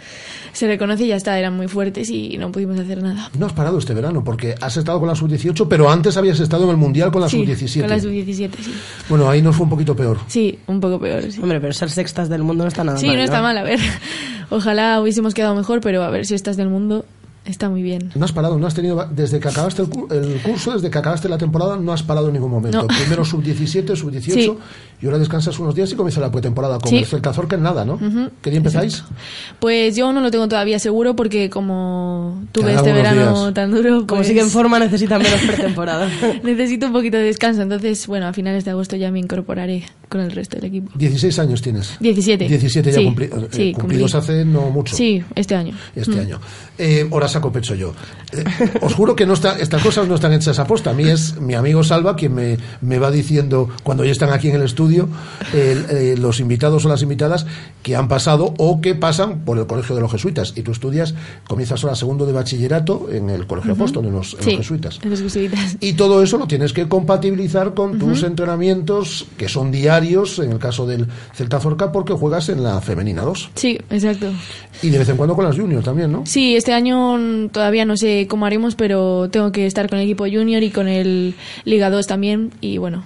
se 0.53 0.65
reconoce 0.65 1.03
y 1.03 1.07
ya 1.09 1.15
está, 1.15 1.37
eran 1.37 1.55
muy 1.55 1.67
fuertes 1.67 2.09
y 2.09 2.37
no 2.37 2.51
pudimos 2.51 2.79
hacer 2.79 3.03
nada. 3.03 3.29
No 3.37 3.45
has 3.45 3.53
parado 3.53 3.77
este 3.77 3.93
verano, 3.93 4.23
porque 4.23 4.55
has 4.59 4.77
estado 4.77 4.99
con 4.99 5.07
la 5.09 5.15
sub-18, 5.15 5.67
pero 5.69 5.91
antes 5.91 6.17
habías 6.17 6.39
estado 6.39 6.63
en 6.63 6.71
el 6.71 6.77
Mundial 6.77 7.11
con 7.11 7.21
la 7.21 7.29
Sí, 7.29 7.45
sub-17. 7.45 7.81
Con 7.81 7.89
la 7.89 7.99
sub-17, 7.99 8.49
sí. 8.61 8.73
Bueno, 9.07 9.29
ahí 9.29 9.41
nos 9.43 9.55
fue 9.55 9.65
un 9.65 9.69
poquito 9.69 9.95
peor. 9.95 10.17
Sí, 10.27 10.38
un 10.67 10.79
poco 10.79 10.99
peor, 10.99 11.23
sí. 11.31 11.39
Hombre, 11.41 11.59
pero 11.61 11.73
ser 11.73 11.89
sextas 11.89 12.29
del 12.29 12.43
mundo 12.43 12.63
no 12.63 12.67
está 12.67 12.83
nada 12.83 12.97
Sí, 12.97 13.07
mal. 13.07 13.17
no 13.17 13.23
está 13.23 13.41
mal, 13.41 13.57
a 13.57 13.63
ver. 13.63 13.79
Ojalá 14.49 14.99
hubiésemos 15.01 15.33
quedado 15.33 15.55
mejor, 15.55 15.81
pero 15.81 16.03
a 16.03 16.09
ver 16.09 16.25
si 16.25 16.33
estás 16.35 16.57
del 16.57 16.69
mundo, 16.69 17.05
está 17.45 17.69
muy 17.69 17.81
bien. 17.83 18.11
No 18.15 18.25
has 18.25 18.31
parado, 18.31 18.57
no 18.59 18.67
has 18.67 18.73
tenido. 18.73 19.07
Desde 19.11 19.39
que 19.39 19.47
acabaste 19.47 19.81
el, 19.83 19.89
cu- 19.89 20.07
el 20.11 20.39
curso, 20.41 20.73
desde 20.73 20.89
que 20.89 20.97
acabaste 20.97 21.29
la 21.29 21.37
temporada, 21.37 21.77
no 21.77 21.93
has 21.93 22.03
parado 22.03 22.27
en 22.27 22.33
ningún 22.33 22.51
momento. 22.51 22.81
No. 22.81 22.87
Primero 22.87 23.23
sub-17, 23.25 23.95
sub-18, 23.95 24.21
Sí. 24.33 24.53
y 25.01 25.05
ahora 25.05 25.17
descansas 25.19 25.57
unos 25.59 25.73
días 25.75 25.91
y 25.91 25.95
comienza 25.95 26.19
la 26.19 26.31
pretemporada 26.31 26.79
con 26.79 26.89
Sí. 26.89 26.97
el 26.97 27.05
Celta 27.05 27.31
Zorca 27.33 27.55
en 27.55 27.63
nada, 27.63 27.85
¿no? 27.85 27.93
Ujú, 27.93 28.29
¿Qué 28.41 28.49
día 28.49 28.57
empezáis? 28.57 29.03
Pues 29.59 29.95
yo 29.95 30.11
no 30.13 30.19
lo 30.21 30.29
tengo 30.31 30.47
todavía 30.47 30.77
seguro 30.79 31.15
porque 31.15 31.49
como 31.49 32.43
tuve 32.51 32.73
este 32.73 32.91
verano 32.93 33.41
días. 33.45 33.53
tan 33.53 33.71
duro, 33.71 34.05
Como 34.07 34.19
pues 34.19 34.27
sigue 34.27 34.41
en 34.41 34.49
forma, 34.49 34.77
necesita 34.79 35.17
menos 35.17 35.41
pretemporada. 35.41 36.07
necesito 36.43 36.87
un 36.87 36.93
poquito 36.93 37.17
de 37.17 37.23
descanso. 37.23 37.61
Entonces, 37.61 38.05
bueno, 38.07 38.27
a 38.27 38.33
finales 38.33 38.65
de 38.65 38.71
agosto 38.71 38.95
ya 38.95 39.11
me 39.11 39.19
incorporaré 39.19 39.85
con 40.09 40.21
el 40.21 40.31
resto 40.31 40.55
del 40.57 40.65
equipo. 40.65 40.91
16 40.95 41.37
años 41.39 41.61
tienes. 41.61 41.95
17. 41.99 42.47
17 42.47 42.91
ya 42.91 42.97
Sí, 42.97 43.05
cumpli- 43.05 43.23
eh, 43.31 43.47
sí, 43.51 43.73
cumplidos 43.73 44.11
cumplí. 44.13 44.33
hace 44.35 44.45
no 44.45 44.69
mucho. 44.71 44.95
Sí, 44.95 45.23
este 45.35 45.55
año. 45.55 45.75
Este 45.95 46.15
Mm. 46.15 46.19
año. 46.19 46.39
Eh, 46.77 47.07
ahora 47.11 47.27
saco 47.27 47.51
pecho 47.51 47.75
yo. 47.75 47.93
Eh, 48.33 48.43
os 48.81 48.93
juro 48.93 49.15
que 49.15 49.25
no 49.25 49.33
está, 49.33 49.57
estas 49.59 49.81
cosas 49.83 50.07
no 50.07 50.15
están 50.15 50.33
hechas 50.33 50.57
a 50.59 50.65
posta. 50.65 50.89
A 50.91 50.93
mí 50.93 51.03
es 51.03 51.39
mi 51.39 51.53
amigo 51.53 51.83
Salva 51.83 52.15
quien 52.15 52.33
me, 52.33 52.57
me 52.81 52.97
va 52.99 53.11
diciendo, 53.11 53.69
cuando 53.83 54.03
ya 54.03 54.11
están 54.11 54.31
aquí 54.31 54.49
en 54.49 54.55
el 54.55 54.63
estudio, 54.63 55.07
eh, 55.53 56.15
los 56.19 56.39
invitados 56.39 56.85
o 56.85 56.89
las 56.89 57.01
invitadas 57.01 57.45
que 57.83 57.95
han 57.95 58.07
pasado 58.07 58.53
o 58.57 58.81
que 58.81 58.95
pasan 58.95 59.39
por 59.45 59.57
el 59.57 59.67
Colegio 59.67 59.95
de 59.95 60.01
los 60.01 60.11
Jesuitas. 60.11 60.53
Y 60.55 60.61
tú 60.63 60.71
estudias, 60.71 61.13
comienzas 61.47 61.83
ahora 61.83 61.95
segundo 61.95 62.25
de 62.25 62.33
bachillerato 62.33 63.09
en 63.11 63.29
el 63.29 63.45
Colegio 63.47 63.73
Ujú. 63.73 63.83
Apóstol, 63.83 64.05
en 64.07 64.13
los, 64.13 64.33
en 64.35 64.43
Sí, 64.43 64.49
los 64.51 64.59
Jesuitas. 64.59 64.99
en 65.03 65.09
los 65.11 65.21
jesuitas. 65.21 65.77
Y 65.79 65.93
todo 65.93 66.23
eso 66.23 66.37
lo 66.37 66.47
tienes 66.47 66.73
que 66.73 66.87
compatibilizar 66.87 67.73
con 67.73 67.99
tus 67.99 68.19
Ujú. 68.19 68.27
entrenamientos, 68.27 69.27
que 69.37 69.47
son 69.49 69.71
diarios, 69.71 69.98
en 69.99 70.51
el 70.51 70.59
caso 70.59 70.85
del 70.85 71.07
Celta 71.33 71.59
Zorca, 71.59 71.91
porque 71.91 72.13
juegas 72.13 72.49
en 72.49 72.63
la 72.63 72.81
Femenina 72.81 73.21
2. 73.23 73.51
Sí, 73.55 73.77
exacto. 73.89 74.27
Y 74.81 74.89
de 74.89 74.99
vez 74.99 75.09
en 75.09 75.17
cuando 75.17 75.35
con 75.35 75.45
las 75.45 75.57
Junior 75.57 75.83
también, 75.83 76.11
¿no? 76.11 76.25
Sí, 76.25 76.55
este 76.55 76.73
año 76.73 77.49
todavía 77.51 77.85
no 77.85 77.97
sé 77.97 78.27
cómo 78.29 78.45
haremos, 78.45 78.75
pero 78.75 79.29
tengo 79.29 79.51
que 79.51 79.65
estar 79.65 79.89
con 79.89 79.99
el 79.99 80.05
equipo 80.05 80.25
junior 80.25 80.63
y 80.63 80.71
con 80.71 80.87
el 80.87 81.35
Liga 81.65 81.89
2 81.89 82.07
también. 82.07 82.51
Y 82.61 82.77
bueno, 82.77 83.03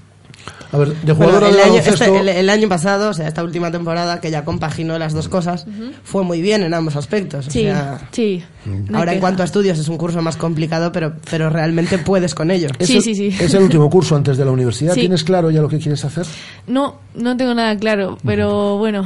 A 0.71 0.77
ver, 0.77 0.87
de 0.95 1.13
Bueno, 1.13 1.33
jugadora 1.33 1.49
el, 1.49 1.53
de 1.55 1.61
año, 1.61 1.69
baloncesto... 1.73 2.03
este- 2.05 2.19
el- 2.19 2.29
el 2.29 2.49
año 2.49 2.67
pasado, 2.67 3.09
o 3.09 3.13
sea, 3.13 3.27
esta 3.27 3.43
última 3.43 3.69
temporada 3.71 4.19
que 4.19 4.31
ya 4.31 4.43
compaginó 4.43 4.97
las 4.97 5.13
dos 5.13 5.29
cosas, 5.29 5.65
fue 6.03 6.23
muy 6.23 6.41
bien 6.41 6.63
en 6.63 6.73
ambos 6.73 6.95
aspectos. 6.95 7.47
o 7.47 7.51
sí, 7.51 7.61
sea, 7.61 7.99
sí. 8.11 8.43
no 8.65 8.73
hay 8.73 8.95
ahora 8.95 9.13
en 9.13 9.19
cuanto 9.19 9.43
a 9.43 9.45
estudios 9.45 9.77
es 9.77 9.87
un 9.87 9.97
curso 9.97 10.19
más 10.23 10.35
complicado, 10.35 10.91
pero, 10.91 11.13
pero 11.29 11.49
realmente 11.51 11.99
puedes 11.99 12.33
con 12.33 12.49
ello. 12.49 12.69
Es 12.79 12.89
el- 12.89 13.33
Es 13.39 13.53
el 13.53 13.61
último 13.63 13.87
curso 13.89 14.15
antes 14.15 14.35
de 14.37 14.45
la 14.45 14.51
universidad. 14.51 14.95
Sí. 14.95 15.01
¿Tienes 15.01 15.23
claro 15.23 15.51
ya 15.51 15.61
lo 15.61 15.69
que 15.69 15.77
quieres 15.77 16.03
hacer? 16.05 16.25
No, 16.65 16.95
no 17.13 17.37
tengo 17.37 17.53
nada 17.53 17.77
claro, 17.77 18.17
pero 18.25 18.77
bueno, 18.77 19.05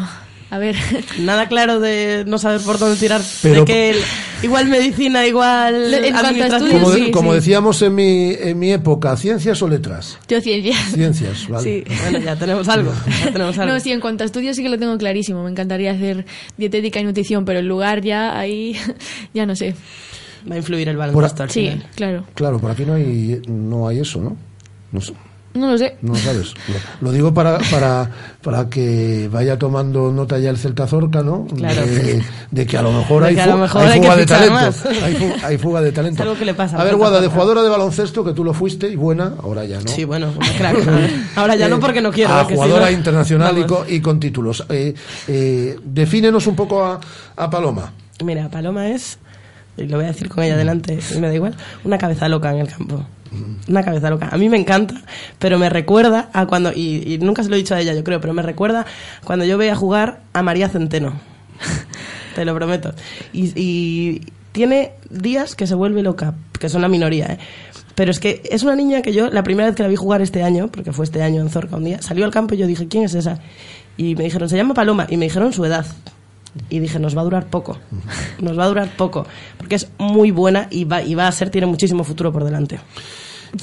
a 0.49 0.57
ver. 0.57 0.75
Nada 1.19 1.47
claro 1.47 1.79
de 1.79 2.23
no 2.27 2.37
saber 2.37 2.61
por 2.61 2.79
dónde 2.79 2.97
tirar. 2.97 3.21
Pero- 3.41 3.61
de 3.61 3.65
que 3.65 3.89
el- 3.91 3.97
igual 4.43 4.67
medicina, 4.67 5.25
igual. 5.27 5.93
En 5.93 6.01
cuanto 6.13 6.17
a 6.17 6.29
administración. 6.29 6.69
estudios, 6.71 6.81
Como, 6.83 6.91
de- 6.91 7.05
sí, 7.05 7.11
como 7.11 7.31
sí. 7.31 7.35
decíamos 7.35 7.81
en 7.81 7.95
mi, 7.95 8.31
en 8.33 8.59
mi 8.59 8.71
época, 8.71 9.15
¿ciencias 9.17 9.61
o 9.61 9.67
letras? 9.67 10.17
Yo 10.27 10.39
ciencias. 10.41 10.77
Ciencias, 10.93 11.47
vale. 11.49 11.63
Sí. 11.87 11.95
Bueno, 12.03 12.19
ya 12.25 12.35
tenemos 12.35 12.67
algo. 12.69 12.93
Ya 13.25 13.31
tenemos 13.31 13.57
algo. 13.57 13.73
No, 13.73 13.79
sí, 13.79 13.91
en 13.91 13.99
cuanto 13.99 14.23
a 14.23 14.25
estudios 14.25 14.55
sí 14.55 14.63
que 14.63 14.69
lo 14.69 14.77
tengo 14.79 14.97
clarísimo. 14.97 15.43
Me 15.43 15.51
encantaría 15.51 15.91
hacer 15.91 16.25
dietética 16.57 16.99
y 16.99 17.03
nutrición, 17.03 17.43
pero 17.45 17.59
el 17.59 17.67
lugar 17.67 18.01
ya 18.01 18.37
ahí, 18.39 18.75
ya 19.33 19.45
no 19.45 19.55
sé. 19.55 19.75
Va 20.49 20.55
a 20.55 20.57
influir 20.59 20.87
el 20.87 20.95
baloncesto 20.95 21.43
al 21.43 21.49
Sí, 21.49 21.61
final. 21.61 21.85
claro. 21.95 22.23
Claro, 22.33 22.59
por 22.59 22.71
aquí 22.71 22.85
no 22.85 22.93
hay, 22.93 23.41
no 23.47 23.87
hay 23.87 23.99
eso, 23.99 24.21
¿no? 24.21 24.37
No 24.93 25.01
sé. 25.01 25.11
No 25.57 25.71
lo 25.71 25.77
sé. 25.77 25.97
No 26.01 26.13
lo 26.13 26.19
sabes. 26.19 26.53
Lo, 27.01 27.07
lo 27.07 27.11
digo 27.11 27.33
para, 27.33 27.57
para, 27.71 28.09
para 28.43 28.69
que 28.69 29.29
vaya 29.31 29.57
tomando 29.57 30.11
nota 30.11 30.37
ya 30.39 30.49
el 30.49 30.57
Celta 30.57 30.87
Zorca, 30.87 31.23
¿no? 31.23 31.45
Claro. 31.55 31.85
De, 31.85 32.23
de 32.51 32.65
que 32.65 32.77
a 32.77 32.81
lo 32.81 32.91
mejor 32.91 33.23
hay, 33.23 33.35
que 33.35 33.41
a 33.41 33.45
fu- 33.45 33.49
lo 33.51 33.57
mejor 33.57 33.81
hay 33.83 33.89
hay 33.91 33.99
que 33.99 34.05
fuga 34.05 34.15
de 34.17 34.25
talento. 34.25 34.57
Hay, 35.03 35.13
fu- 35.15 35.33
hay 35.45 35.57
fuga 35.57 35.81
de 35.81 35.91
talento. 35.91 36.23
Es 36.23 36.27
algo 36.29 36.39
que 36.39 36.45
le 36.45 36.53
pasa 36.53 36.77
A 36.79 36.83
ver, 36.83 36.95
Guada, 36.95 37.19
de 37.21 37.27
jugadora 37.27 37.61
de 37.63 37.69
baloncesto, 37.69 38.23
que 38.23 38.33
tú 38.33 38.43
lo 38.43 38.53
fuiste 38.53 38.87
y 38.87 38.95
buena, 38.95 39.33
ahora 39.43 39.65
ya 39.65 39.79
no. 39.81 39.87
Sí, 39.87 40.03
bueno, 40.05 40.31
crack. 40.57 40.77
Ahora 41.35 41.55
ya 41.55 41.67
no 41.67 41.79
porque 41.79 42.01
no 42.01 42.11
quiero. 42.11 42.33
A 42.33 42.45
si 42.47 42.53
jugadora 42.55 42.85
no- 42.85 42.91
internacional 42.91 43.57
y 43.57 43.63
con, 43.65 43.79
y 43.87 43.99
con 44.01 44.19
títulos. 44.19 44.65
Eh, 44.69 44.93
eh, 45.27 45.77
defínenos 45.83 46.47
un 46.47 46.55
poco 46.55 46.83
a, 46.85 46.99
a 47.35 47.49
Paloma. 47.49 47.91
Mira, 48.23 48.49
Paloma 48.49 48.89
es, 48.89 49.17
y 49.77 49.83
lo 49.85 49.97
voy 49.97 50.05
a 50.05 50.09
decir 50.09 50.27
con 50.29 50.43
ella 50.43 50.57
delante, 50.57 50.99
y 51.15 51.19
me 51.19 51.27
da 51.27 51.35
igual, 51.35 51.55
una 51.83 51.97
cabeza 51.97 52.27
loca 52.27 52.51
en 52.51 52.59
el 52.59 52.67
campo. 52.67 53.05
Una 53.67 53.83
cabeza 53.83 54.09
loca. 54.09 54.29
A 54.31 54.37
mí 54.37 54.49
me 54.49 54.57
encanta, 54.57 55.01
pero 55.39 55.59
me 55.59 55.69
recuerda 55.69 56.29
a 56.33 56.45
cuando, 56.45 56.71
y, 56.73 57.13
y 57.13 57.17
nunca 57.19 57.43
se 57.43 57.49
lo 57.49 57.55
he 57.55 57.59
dicho 57.59 57.75
a 57.75 57.81
ella, 57.81 57.93
yo 57.93 58.03
creo, 58.03 58.21
pero 58.21 58.33
me 58.33 58.41
recuerda 58.41 58.85
cuando 59.23 59.45
yo 59.45 59.57
veía 59.57 59.75
jugar 59.75 60.21
a 60.33 60.43
María 60.43 60.69
Centeno. 60.69 61.13
Te 62.35 62.45
lo 62.45 62.53
prometo. 62.55 62.93
Y, 63.33 63.51
y 63.55 64.21
tiene 64.51 64.91
días 65.09 65.55
que 65.55 65.67
se 65.67 65.75
vuelve 65.75 66.03
loca, 66.03 66.35
que 66.59 66.69
son 66.69 66.81
la 66.81 66.87
minoría, 66.87 67.25
¿eh? 67.27 67.39
Pero 67.97 68.11
es 68.11 68.19
que 68.19 68.43
es 68.51 68.61
una 68.61 68.75
niña 68.75 69.01
que 69.01 69.11
yo, 69.11 69.31
la 69.31 69.41
primera 69.41 69.67
vez 69.67 69.75
que 69.75 69.81
la 69.81 69.89
vi 69.89 69.95
jugar 69.95 70.21
este 70.21 70.43
año, 70.43 70.67
porque 70.67 70.91
fue 70.91 71.03
este 71.03 71.23
año 71.23 71.41
en 71.41 71.49
Zorca 71.49 71.77
un 71.77 71.83
día, 71.83 71.99
salió 71.99 72.25
al 72.25 72.31
campo 72.31 72.53
y 72.53 72.57
yo 72.59 72.67
dije, 72.67 72.87
¿quién 72.87 73.03
es 73.03 73.15
esa? 73.15 73.39
Y 73.97 74.13
me 74.13 74.23
dijeron, 74.25 74.47
se 74.47 74.55
llama 74.55 74.75
Paloma, 74.75 75.07
y 75.09 75.17
me 75.17 75.25
dijeron 75.25 75.51
su 75.51 75.65
edad. 75.65 75.83
Y 76.69 76.79
dije, 76.79 76.99
nos 76.99 77.15
va 77.15 77.21
a 77.21 77.23
durar 77.25 77.47
poco. 77.47 77.77
Nos 78.39 78.57
va 78.57 78.65
a 78.65 78.67
durar 78.67 78.89
poco. 78.97 79.25
Porque 79.57 79.75
es 79.75 79.87
muy 79.97 80.31
buena 80.31 80.67
y 80.69 80.85
va, 80.85 81.01
y 81.01 81.15
va 81.15 81.27
a 81.27 81.31
ser, 81.31 81.49
tiene 81.49 81.67
muchísimo 81.67 82.03
futuro 82.03 82.31
por 82.31 82.43
delante. 82.43 82.79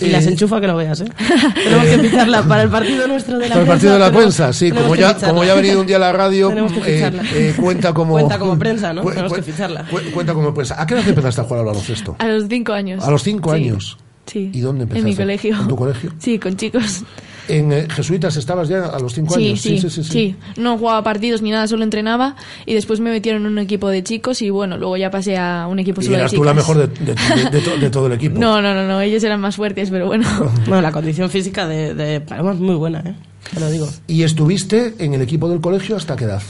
Y 0.01 0.07
Eh, 0.07 0.11
las 0.13 0.27
enchufa 0.27 0.61
que 0.63 0.67
lo 0.67 0.77
veas, 0.77 1.03
¿eh? 1.03 1.05
Tenemos 1.63 1.85
que 1.87 1.99
ficharla 1.99 2.43
para 2.43 2.63
el 2.63 2.71
partido 2.71 3.07
nuestro 3.07 3.39
de 3.39 3.49
la 3.49 3.55
Para 3.55 3.61
el 3.63 3.69
partido 3.69 3.93
de 3.93 3.99
la 3.99 4.11
prensa, 4.11 4.53
sí, 4.53 4.71
como 4.71 4.95
ya, 4.97 5.09
ficharla. 5.15 5.29
como 5.29 5.45
ya 5.45 5.53
ha 5.53 5.57
venido 5.57 5.81
un 5.81 5.87
día 5.87 5.97
a 5.97 6.01
la 6.01 6.13
radio, 6.13 6.49
Tenemos 6.51 6.73
que 6.73 6.79
eh, 6.81 6.95
ficharla. 6.95 7.23
eh, 7.35 7.55
cuenta 7.61 7.93
como... 7.93 8.13
Cuenta 8.15 8.39
como 8.39 8.59
prensa, 8.59 8.93
¿no? 8.95 9.03
Cu- 9.03 9.11
Tenemos 9.11 9.31
cu- 9.33 9.37
que 9.37 9.43
ficharla. 9.43 9.85
cu- 9.85 10.01
cuenta 10.15 10.33
como 10.33 10.55
prensa. 10.55 10.81
¿A 10.81 10.87
qué 10.87 10.95
edad 10.95 11.07
empezaste 11.07 11.41
a 11.43 11.45
jugar 11.45 11.61
al 11.61 11.67
baloncesto? 11.67 12.17
A 12.19 12.27
los 12.27 12.45
cinco 12.49 12.73
años. 12.73 13.05
A 13.05 13.11
los 13.11 13.23
cinco 13.23 13.51
Sí, 13.51 13.57
años. 13.57 13.99
Sí. 14.27 14.51
¿Y 14.55 14.61
dónde 14.61 14.85
En 14.85 14.89
empezaste? 14.89 15.11
mi 15.11 15.17
colegio. 15.17 15.61
¿En 15.61 15.69
tu 15.69 15.77
colegio? 15.77 16.13
Sí, 16.19 16.39
con 16.39 16.57
chicos. 16.57 17.03
¿En 17.49 17.73
eh, 17.73 17.87
Jesuitas 17.91 18.37
estabas 18.37 18.69
ya 18.69 18.87
a 18.87 18.99
los 18.99 19.13
cinco 19.15 19.35
Sí, 19.35 19.49
años? 19.49 19.61
sí, 19.61 19.79
sí, 19.79 20.37
No 20.57 20.79
jugaba 20.79 21.03
partidos 21.03 21.43
ni 21.43 21.51
nada, 21.51 21.67
solo 21.67 21.85
entrenaba 21.85 22.37
y 22.65 22.75
después 22.75 23.01
me 23.01 23.11
metieron 23.11 23.43
en 23.47 23.53
un 23.53 23.59
equipo 23.59 23.89
de 23.89 24.03
chicos 24.03 24.41
y 24.43 24.51
bueno, 24.51 24.79
luego 24.79 24.97
ya 24.97 25.11
pasé 25.11 25.37
a 25.37 25.67
un 25.69 25.79
equipo 25.79 26.01
Y 26.01 26.05
solo 26.05 26.17
de 26.17 26.21
eras 26.23 26.31
chicas. 26.31 26.41
tú 26.41 26.45
la 26.45 26.55
mejor 26.55 26.77
de, 26.79 26.87
de- 26.87 27.15
de- 27.15 27.51
de 27.51 27.61
to- 27.61 27.77
de 27.77 27.91
todo 27.91 28.07
el 28.07 28.13
equipo. 28.15 28.39
No, 28.39 28.63
no, 28.63 28.73
no, 28.75 28.87
no, 28.87 29.01
ellos 29.01 29.23
eran 29.25 29.41
más 29.41 29.57
fuertes, 29.57 29.91
pero 29.91 30.07
bueno. 30.07 30.27
Bueno, 30.67 30.81
la 30.81 30.93
condición 30.93 31.29
física 31.31 31.67
de, 31.69 31.95
de 31.95 32.21
Paloma 32.21 32.53
es 32.53 32.59
muy 32.61 32.75
buena, 32.77 33.01
¿eh? 33.01 33.15
Te 33.53 33.61
lo 33.61 33.71
digo. 33.71 33.89
¿Y 34.07 34.23
estuviste 34.23 34.95
en 34.99 35.13
el 35.15 35.21
equipo 35.21 35.49
del 35.51 35.61
colegio 35.61 35.97
hasta 35.97 36.17
qué 36.17 36.25
edad? 36.25 36.43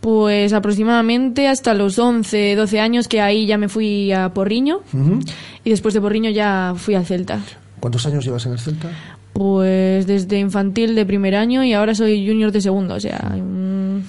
Pues 0.00 0.52
aproximadamente 0.52 1.48
hasta 1.48 1.74
los 1.74 1.98
11, 1.98 2.54
12 2.54 2.80
años 2.80 3.08
que 3.08 3.20
ahí 3.20 3.46
ya 3.46 3.58
me 3.58 3.68
fui 3.68 4.12
a 4.12 4.32
Porriño 4.32 4.80
Ujú. 4.94 5.18
y 5.64 5.70
después 5.70 5.92
de 5.92 6.00
Porriño 6.00 6.30
ya 6.30 6.72
fui 6.76 6.94
al 6.94 7.04
Celta. 7.04 7.40
¿Cuántos 7.80 8.06
años 8.06 8.24
llevas 8.24 8.46
en 8.46 8.52
el 8.52 8.58
Celta? 8.60 8.88
Pues 9.38 10.04
desde 10.08 10.36
infantil 10.40 10.96
de 10.96 11.06
primer 11.06 11.36
año 11.36 11.62
y 11.62 11.72
ahora 11.72 11.94
soy 11.94 12.26
junior 12.26 12.50
de 12.50 12.60
segundo, 12.60 12.94
o 12.96 13.00
sea, 13.00 13.20
mm, 13.36 14.00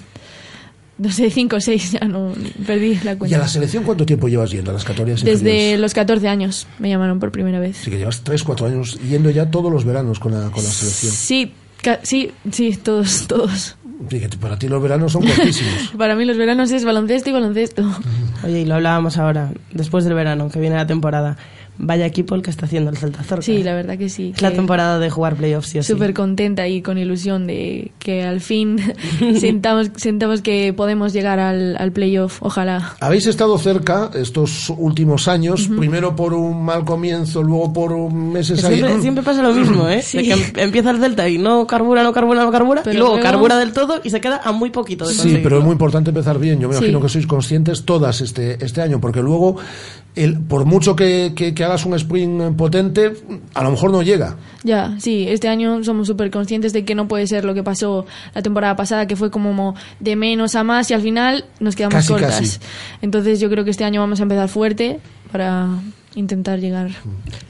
no 0.98 1.10
sé, 1.12 1.30
5 1.30 1.54
o 1.56 1.60
6, 1.60 1.92
ya 1.92 2.00
no, 2.08 2.32
perdí 2.66 2.96
la 3.04 3.12
¿Y 3.12 3.14
a 3.14 3.18
cuenta. 3.18 3.38
la 3.38 3.46
selección 3.46 3.84
cuánto 3.84 4.04
tiempo 4.04 4.26
llevas 4.28 4.50
yendo? 4.50 4.72
A 4.72 4.74
las 4.74 4.82
categorías 4.84 5.22
Desde 5.22 5.38
inferiores? 5.52 5.80
los 5.80 5.94
14 5.94 6.26
años 6.28 6.66
me 6.80 6.88
llamaron 6.88 7.20
por 7.20 7.30
primera 7.30 7.60
vez. 7.60 7.76
Sí, 7.76 7.90
que 7.92 7.98
llevas 7.98 8.22
tres, 8.22 8.42
cuatro 8.42 8.66
años 8.66 8.98
yendo 9.08 9.30
ya 9.30 9.48
todos 9.52 9.70
los 9.72 9.84
veranos 9.84 10.18
con 10.18 10.32
la, 10.32 10.50
con 10.50 10.64
la 10.64 10.70
selección. 10.70 11.12
Sí, 11.12 11.52
ca- 11.80 12.00
sí, 12.02 12.32
sí, 12.50 12.76
todos, 12.82 13.28
todos. 13.28 13.76
Sí, 14.10 14.18
que 14.18 14.28
para 14.36 14.58
ti 14.58 14.66
los 14.66 14.82
veranos 14.82 15.12
son 15.12 15.22
cortísimos. 15.24 15.92
Para 15.96 16.16
mí 16.16 16.24
los 16.24 16.36
veranos 16.38 16.72
es 16.72 16.84
baloncesto 16.84 17.30
y 17.30 17.32
baloncesto. 17.34 17.88
Oye, 18.42 18.62
y 18.62 18.64
lo 18.64 18.74
hablábamos 18.76 19.16
ahora, 19.18 19.52
después 19.72 20.04
del 20.04 20.14
verano, 20.14 20.48
que 20.50 20.58
viene 20.58 20.74
la 20.76 20.86
temporada. 20.86 21.36
Vaya 21.82 22.04
equipo 22.04 22.34
el 22.34 22.42
que 22.42 22.50
está 22.50 22.66
haciendo 22.66 22.90
el 22.90 22.96
Celta 22.98 23.22
Zorca. 23.22 23.42
Sí, 23.42 23.62
la 23.62 23.74
verdad 23.74 23.96
que 23.96 24.08
sí. 24.10 24.32
Es 24.36 24.42
la 24.42 24.50
temporada 24.52 24.98
de 24.98 25.08
jugar 25.08 25.34
playoffs, 25.36 25.68
sí. 25.68 25.82
Súper 25.82 26.12
contenta 26.12 26.68
y 26.68 26.82
con 26.82 26.98
ilusión 26.98 27.46
de 27.46 27.90
que 27.98 28.22
al 28.22 28.40
fin 28.42 28.78
sentamos, 29.38 29.90
sentamos 29.96 30.42
que 30.42 30.72
podemos 30.72 31.12
llegar 31.12 31.38
al, 31.38 31.76
al 31.78 31.92
playoff. 31.92 32.38
Ojalá. 32.42 32.94
Habéis 33.00 33.26
estado 33.26 33.56
cerca 33.58 34.10
estos 34.14 34.70
últimos 34.70 35.28
años, 35.28 35.68
primero 35.78 36.14
por 36.16 36.34
un 36.34 36.64
mal 36.64 36.84
comienzo, 36.84 37.42
luego 37.42 37.72
por 37.72 37.92
un 37.92 38.32
meses 38.32 38.62
ahí. 38.64 38.76
siempre, 38.76 39.00
siempre 39.00 39.22
pasa 39.24 39.42
lo 39.42 39.52
mismo, 39.54 39.88
¿eh? 39.88 40.02
Sí. 40.02 40.18
De 40.18 40.22
que 40.24 40.32
em- 40.32 40.52
empieza 40.56 40.90
el 40.90 40.98
Celta 41.00 41.28
y 41.28 41.38
no 41.38 41.66
carbura, 41.66 42.02
no 42.02 42.12
carbura, 42.12 42.44
no 42.44 42.50
carbura, 42.52 42.82
Pero 42.84 42.94
y 42.94 42.98
luego, 42.98 43.14
luego- 43.16 43.30
carbura 43.30 43.56
del 43.58 43.72
todo 43.72 44.00
y 44.04 44.10
se 44.10 44.20
queda 44.20 44.40
a 44.44 44.52
muy 44.52 44.70
poquito 44.70 45.06
de 45.08 45.14
Sí, 45.14 45.40
pero 45.42 45.58
es 45.58 45.64
muy 45.64 45.72
importante 45.72 46.10
empezar 46.10 46.38
bien. 46.38 46.60
Yo 46.60 46.68
me 46.68 46.74
Sí. 46.74 46.80
imagino 46.80 47.00
que 47.00 47.08
sois 47.08 47.26
conscientes 47.26 47.84
todas 47.84 48.20
este, 48.20 48.62
este 48.64 48.82
año, 48.82 49.00
porque 49.00 49.20
luego, 49.22 49.56
el, 50.22 50.38
por 50.40 50.64
mucho 50.64 50.94
que, 50.96 51.32
que- 51.34 51.54
que 51.54 51.64
hagas 51.64 51.84
un 51.86 51.94
sprint 51.94 52.56
potente, 52.56 53.12
a 53.54 53.62
lo 53.64 53.70
mejor 53.70 53.90
no 53.90 54.02
llega. 54.02 54.36
Ya, 54.62 54.94
sí, 54.98 55.26
este 55.28 55.48
año 55.48 55.82
somos 55.84 56.06
súper 56.06 56.30
conscientes 56.30 56.72
de 56.72 56.84
que 56.84 56.94
no 56.94 57.08
puede 57.08 57.26
ser 57.26 57.44
lo 57.44 57.54
que 57.54 57.62
pasó 57.62 58.06
la 58.34 58.42
temporada 58.42 58.76
pasada, 58.76 59.06
que 59.06 59.16
fue 59.16 59.30
como 59.30 59.74
de 60.00 60.16
menos 60.16 60.54
a 60.54 60.64
más 60.64 60.90
y 60.90 60.94
al 60.94 61.02
final 61.02 61.44
nos 61.60 61.76
quedamos 61.76 61.94
Casi, 61.94 62.08
cortas. 62.08 62.38
casi. 62.38 62.58
Entonces 63.02 63.40
yo 63.40 63.48
creo 63.50 63.64
que 63.64 63.70
este 63.70 63.84
año 63.84 64.00
vamos 64.00 64.20
a 64.20 64.22
empezar 64.24 64.48
fuerte 64.48 65.00
para 65.32 65.68
intentar 66.14 66.58
llegar 66.60 66.90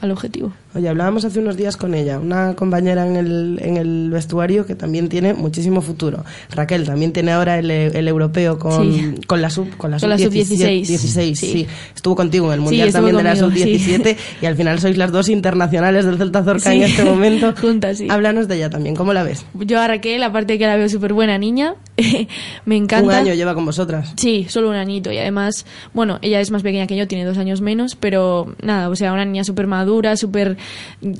al 0.01 0.11
objetivo. 0.11 0.53
Oye, 0.73 0.87
hablábamos 0.87 1.25
hace 1.25 1.39
unos 1.39 1.57
días 1.57 1.75
con 1.75 1.93
ella, 1.93 2.17
una 2.17 2.53
compañera 2.55 3.05
en 3.05 3.17
el, 3.17 3.59
en 3.61 3.75
el 3.75 4.09
vestuario 4.09 4.65
que 4.65 4.73
también 4.75 5.09
tiene 5.09 5.33
muchísimo 5.33 5.81
futuro. 5.81 6.23
Raquel 6.51 6.85
también 6.85 7.11
tiene 7.11 7.33
ahora 7.33 7.59
el, 7.59 7.69
el 7.69 8.07
europeo 8.07 8.57
con, 8.57 8.93
Sí. 8.93 9.15
con 9.27 9.41
la 9.41 9.49
sub 9.49 9.67
con 9.75 9.91
la 9.91 9.99
Con 9.99 10.09
la 10.09 10.17
sub 10.17 10.31
sub-16. 10.31 10.85
16, 10.87 11.39
Sí. 11.39 11.51
sí. 11.51 11.67
Estuvo 11.93 12.15
contigo 12.15 12.45
en 12.47 12.53
el 12.53 12.59
Sí, 12.59 12.63
mundial 12.63 12.87
estuvo 12.87 12.99
también 13.07 13.17
de 13.17 13.23
la 13.23 13.29
conmigo, 13.41 13.49
sub 13.49 13.57
sí. 13.63 13.69
17 13.69 14.17
y 14.41 14.45
al 14.45 14.55
final 14.55 14.79
sois 14.79 14.97
las 14.97 15.11
dos 15.11 15.27
internacionales 15.27 16.05
del 16.05 16.17
Celta 16.17 16.43
Zorca 16.43 16.71
Sí. 16.71 16.77
en 16.77 16.83
este 16.83 17.03
momento. 17.03 17.53
Juntas, 17.61 17.97
sí. 17.97 18.07
Háblanos 18.09 18.47
de 18.47 18.55
ella 18.55 18.69
también, 18.69 18.95
¿cómo 18.95 19.11
la 19.13 19.23
ves? 19.23 19.45
Yo 19.53 19.79
a 19.81 19.87
Raquel, 19.87 20.23
aparte 20.23 20.53
de 20.53 20.59
que 20.59 20.67
la 20.67 20.77
veo 20.77 20.87
súper 20.87 21.11
buena 21.11 21.37
niña, 21.37 21.75
me 22.65 22.77
encanta. 22.77 23.05
Un 23.07 23.11
año 23.13 23.33
lleva 23.33 23.53
con 23.53 23.65
vosotras. 23.65 24.13
Sí, 24.15 24.45
solo 24.49 24.69
un 24.69 24.75
añito. 24.75 25.11
Y 25.11 25.17
además, 25.17 25.65
bueno, 25.93 26.17
ella 26.21 26.39
es 26.39 26.49
más 26.51 26.63
pequeña 26.63 26.87
que 26.87 26.95
yo, 26.95 27.07
tiene 27.09 27.25
dos 27.25 27.37
años 27.37 27.59
menos, 27.61 27.95
pero 27.95 28.55
nada, 28.63 28.87
o 28.89 28.95
sea, 28.95 29.11
una 29.13 29.25
niña 29.25 29.43
súper 29.43 29.67
madura, 29.67 30.15
súper 30.15 30.57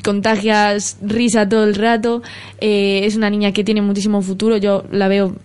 contagias 0.03 0.97
risa 1.01 1.47
todo 1.47 1.63
el 1.63 1.75
rato. 1.75 2.21
Eh, 2.59 3.01
es 3.05 3.15
una 3.15 3.29
niña 3.29 3.51
que 3.51 3.63
tiene 3.63 3.81
muchísimo 3.81 4.21
futuro. 4.21 4.57
Yo 4.57 4.83
la 4.91 5.07
veo 5.07 5.35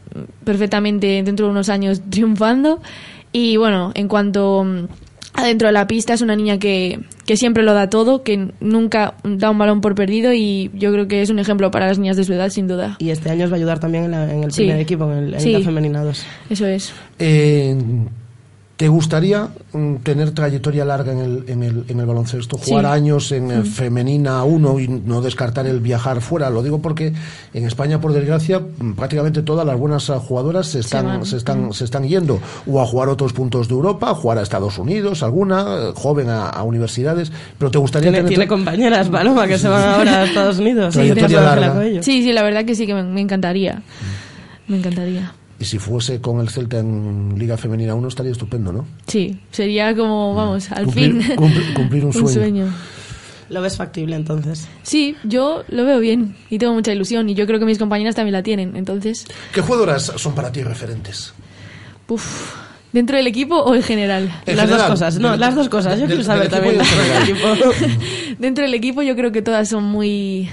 perfectamente 0.44 1.22
dentro 1.22 1.46
de 1.46 1.52
unos 1.52 1.68
años 1.68 2.00
triunfando. 2.10 2.80
Y 3.32 3.56
bueno, 3.56 3.92
en 3.94 4.08
cuanto 4.08 4.64
mm, 4.64 4.86
adentro 5.34 5.68
de 5.68 5.72
la 5.72 5.86
pista, 5.86 6.14
es 6.14 6.22
una 6.22 6.34
niña 6.36 6.58
que, 6.58 7.00
que 7.26 7.36
siempre 7.36 7.62
lo 7.62 7.74
da 7.74 7.90
todo, 7.90 8.22
que 8.22 8.48
nunca 8.60 9.14
da 9.24 9.50
un 9.50 9.58
balón 9.58 9.80
por 9.82 9.94
perdido 9.94 10.32
y 10.32 10.70
yo 10.74 10.90
creo 10.92 11.06
que 11.08 11.20
es 11.20 11.28
un 11.28 11.38
ejemplo 11.38 11.70
para 11.70 11.86
las 11.88 11.98
niñas 11.98 12.16
de 12.16 12.24
su 12.24 12.32
edad, 12.32 12.48
sin 12.48 12.66
duda. 12.66 12.96
Y 12.98 13.10
este 13.10 13.28
año 13.30 13.44
os 13.44 13.50
va 13.50 13.56
a 13.56 13.58
ayudar 13.58 13.78
también 13.78 14.04
en, 14.04 14.10
la- 14.12 14.32
en 14.32 14.44
el 14.44 14.52
Sí. 14.52 14.62
primer 14.62 14.80
equipo, 14.80 15.04
en, 15.12 15.18
el, 15.18 15.34
en 15.34 15.40
Sí. 15.40 15.52
la 15.52 15.60
femenina 15.60 16.02
2. 16.02 16.24
Eso 16.48 16.66
es. 16.66 16.92
Eh, 17.18 17.76
¿Te 18.76 18.88
gustaría 18.88 19.48
mm, 19.72 19.96
tener 20.02 20.32
trayectoria 20.32 20.84
larga 20.84 21.10
en 21.12 21.18
el, 21.20 21.44
en 21.48 21.62
el, 21.62 21.84
en 21.88 21.98
el 21.98 22.04
baloncesto? 22.04 22.58
Jugar 22.58 22.84
Sí. 22.84 22.90
años 22.90 23.32
en 23.32 23.50
eh, 23.50 23.58
Mm. 23.60 23.64
femenina 23.64 24.44
1 24.44 24.80
y 24.80 24.86
no 24.88 25.22
descartar 25.22 25.66
el 25.66 25.80
viajar 25.80 26.20
fuera. 26.20 26.50
Lo 26.50 26.62
digo 26.62 26.82
porque 26.82 27.14
en 27.54 27.64
España, 27.64 28.02
por 28.02 28.12
desgracia, 28.12 28.58
mm, 28.60 28.92
prácticamente 28.92 29.40
todas 29.40 29.64
las 29.66 29.78
buenas 29.78 30.10
ah, 30.10 30.18
jugadoras 30.20 30.66
se 30.66 30.80
están, 30.80 31.24
se 31.24 31.38
están, 31.38 31.68
Mm. 31.68 31.72
se 31.72 31.84
están 31.84 32.04
yendo 32.06 32.38
o 32.66 32.78
a 32.82 32.84
jugar 32.86 33.08
a 33.08 33.12
otros 33.12 33.32
puntos 33.32 33.66
de 33.68 33.74
Europa, 33.74 34.10
a 34.10 34.14
jugar 34.14 34.36
a 34.36 34.42
Estados 34.42 34.76
Unidos, 34.76 35.22
alguna, 35.22 35.62
eh, 35.88 35.92
joven 35.94 36.28
a, 36.28 36.50
a 36.50 36.62
universidades. 36.62 37.32
Pero 37.56 37.70
¿te 37.70 37.78
gustaría 37.78 38.10
tener 38.10 38.26
tiene 38.26 38.46
compañeras, 38.46 39.08
Paloma, 39.08 39.46
que 39.46 39.56
se 39.56 39.68
van 39.68 39.88
ahora 39.94 40.20
a 40.20 40.24
Estados 40.24 40.58
Unidos. 40.58 40.92
Sí, 40.94 41.00
Sí, 42.02 42.30
la 42.32 42.42
verdad 42.42 42.66
que 42.66 42.74
sí, 42.74 42.86
que 42.86 42.92
me, 42.92 43.02
me 43.04 43.22
encantaría. 43.22 43.80
Me 44.68 44.76
encantaría. 44.76 45.32
Y 45.58 45.64
si 45.64 45.78
fuese 45.78 46.20
con 46.20 46.40
el 46.40 46.48
Celta 46.50 46.78
en 46.78 47.34
Liga 47.38 47.56
Femenina 47.56 47.94
1 47.94 48.08
estaría 48.08 48.32
estupendo, 48.32 48.72
¿no? 48.72 48.86
Sí, 49.06 49.40
sería 49.50 49.94
como, 49.96 50.34
vamos, 50.34 50.70
al 50.70 50.84
Cumplir- 50.86 51.22
fin. 51.22 51.36
cumplir- 51.36 51.74
cumplir 51.74 52.04
un 52.04 52.12
sueño. 52.32 52.66
Lo 53.48 53.62
ves 53.62 53.76
factible 53.76 54.16
entonces. 54.16 54.66
Sí, 54.82 55.16
yo 55.22 55.62
lo 55.68 55.84
veo 55.84 56.00
bien 56.00 56.34
y 56.50 56.58
tengo 56.58 56.74
mucha 56.74 56.92
ilusión 56.92 57.28
y 57.30 57.34
yo 57.34 57.46
creo 57.46 57.58
que 57.60 57.64
mis 57.64 57.78
compañeras 57.78 58.14
también 58.16 58.32
la 58.32 58.42
tienen. 58.42 58.76
Entonces, 58.76 59.24
¿Qué 59.54 59.60
jugadoras 59.60 60.12
son 60.16 60.34
para 60.34 60.50
ti 60.52 60.62
referentes? 60.64 61.32
uff, 62.08 62.54
¿dentro 62.92 63.16
del 63.16 63.26
equipo 63.28 63.56
o 63.56 63.74
en 63.74 63.82
general? 63.82 64.24
En 64.46 64.56
las 64.56 64.66
general, 64.66 64.78
dos 64.78 64.86
cosas, 64.90 65.18
no, 65.20 65.36
las 65.36 65.54
dos 65.54 65.68
cosas. 65.68 65.98
Yo 66.00 66.06
quiero 66.06 66.22
saber 66.24 66.48
también. 66.48 66.76
dentro 66.78 66.96
del 67.02 67.22
equipo. 67.22 67.86
Dentro 68.38 68.64
del 68.64 68.74
equipo 68.74 69.02
yo 69.02 69.14
creo 69.16 69.32
que 69.32 69.42
todas 69.42 69.68
son 69.68 69.84
muy... 69.84 70.50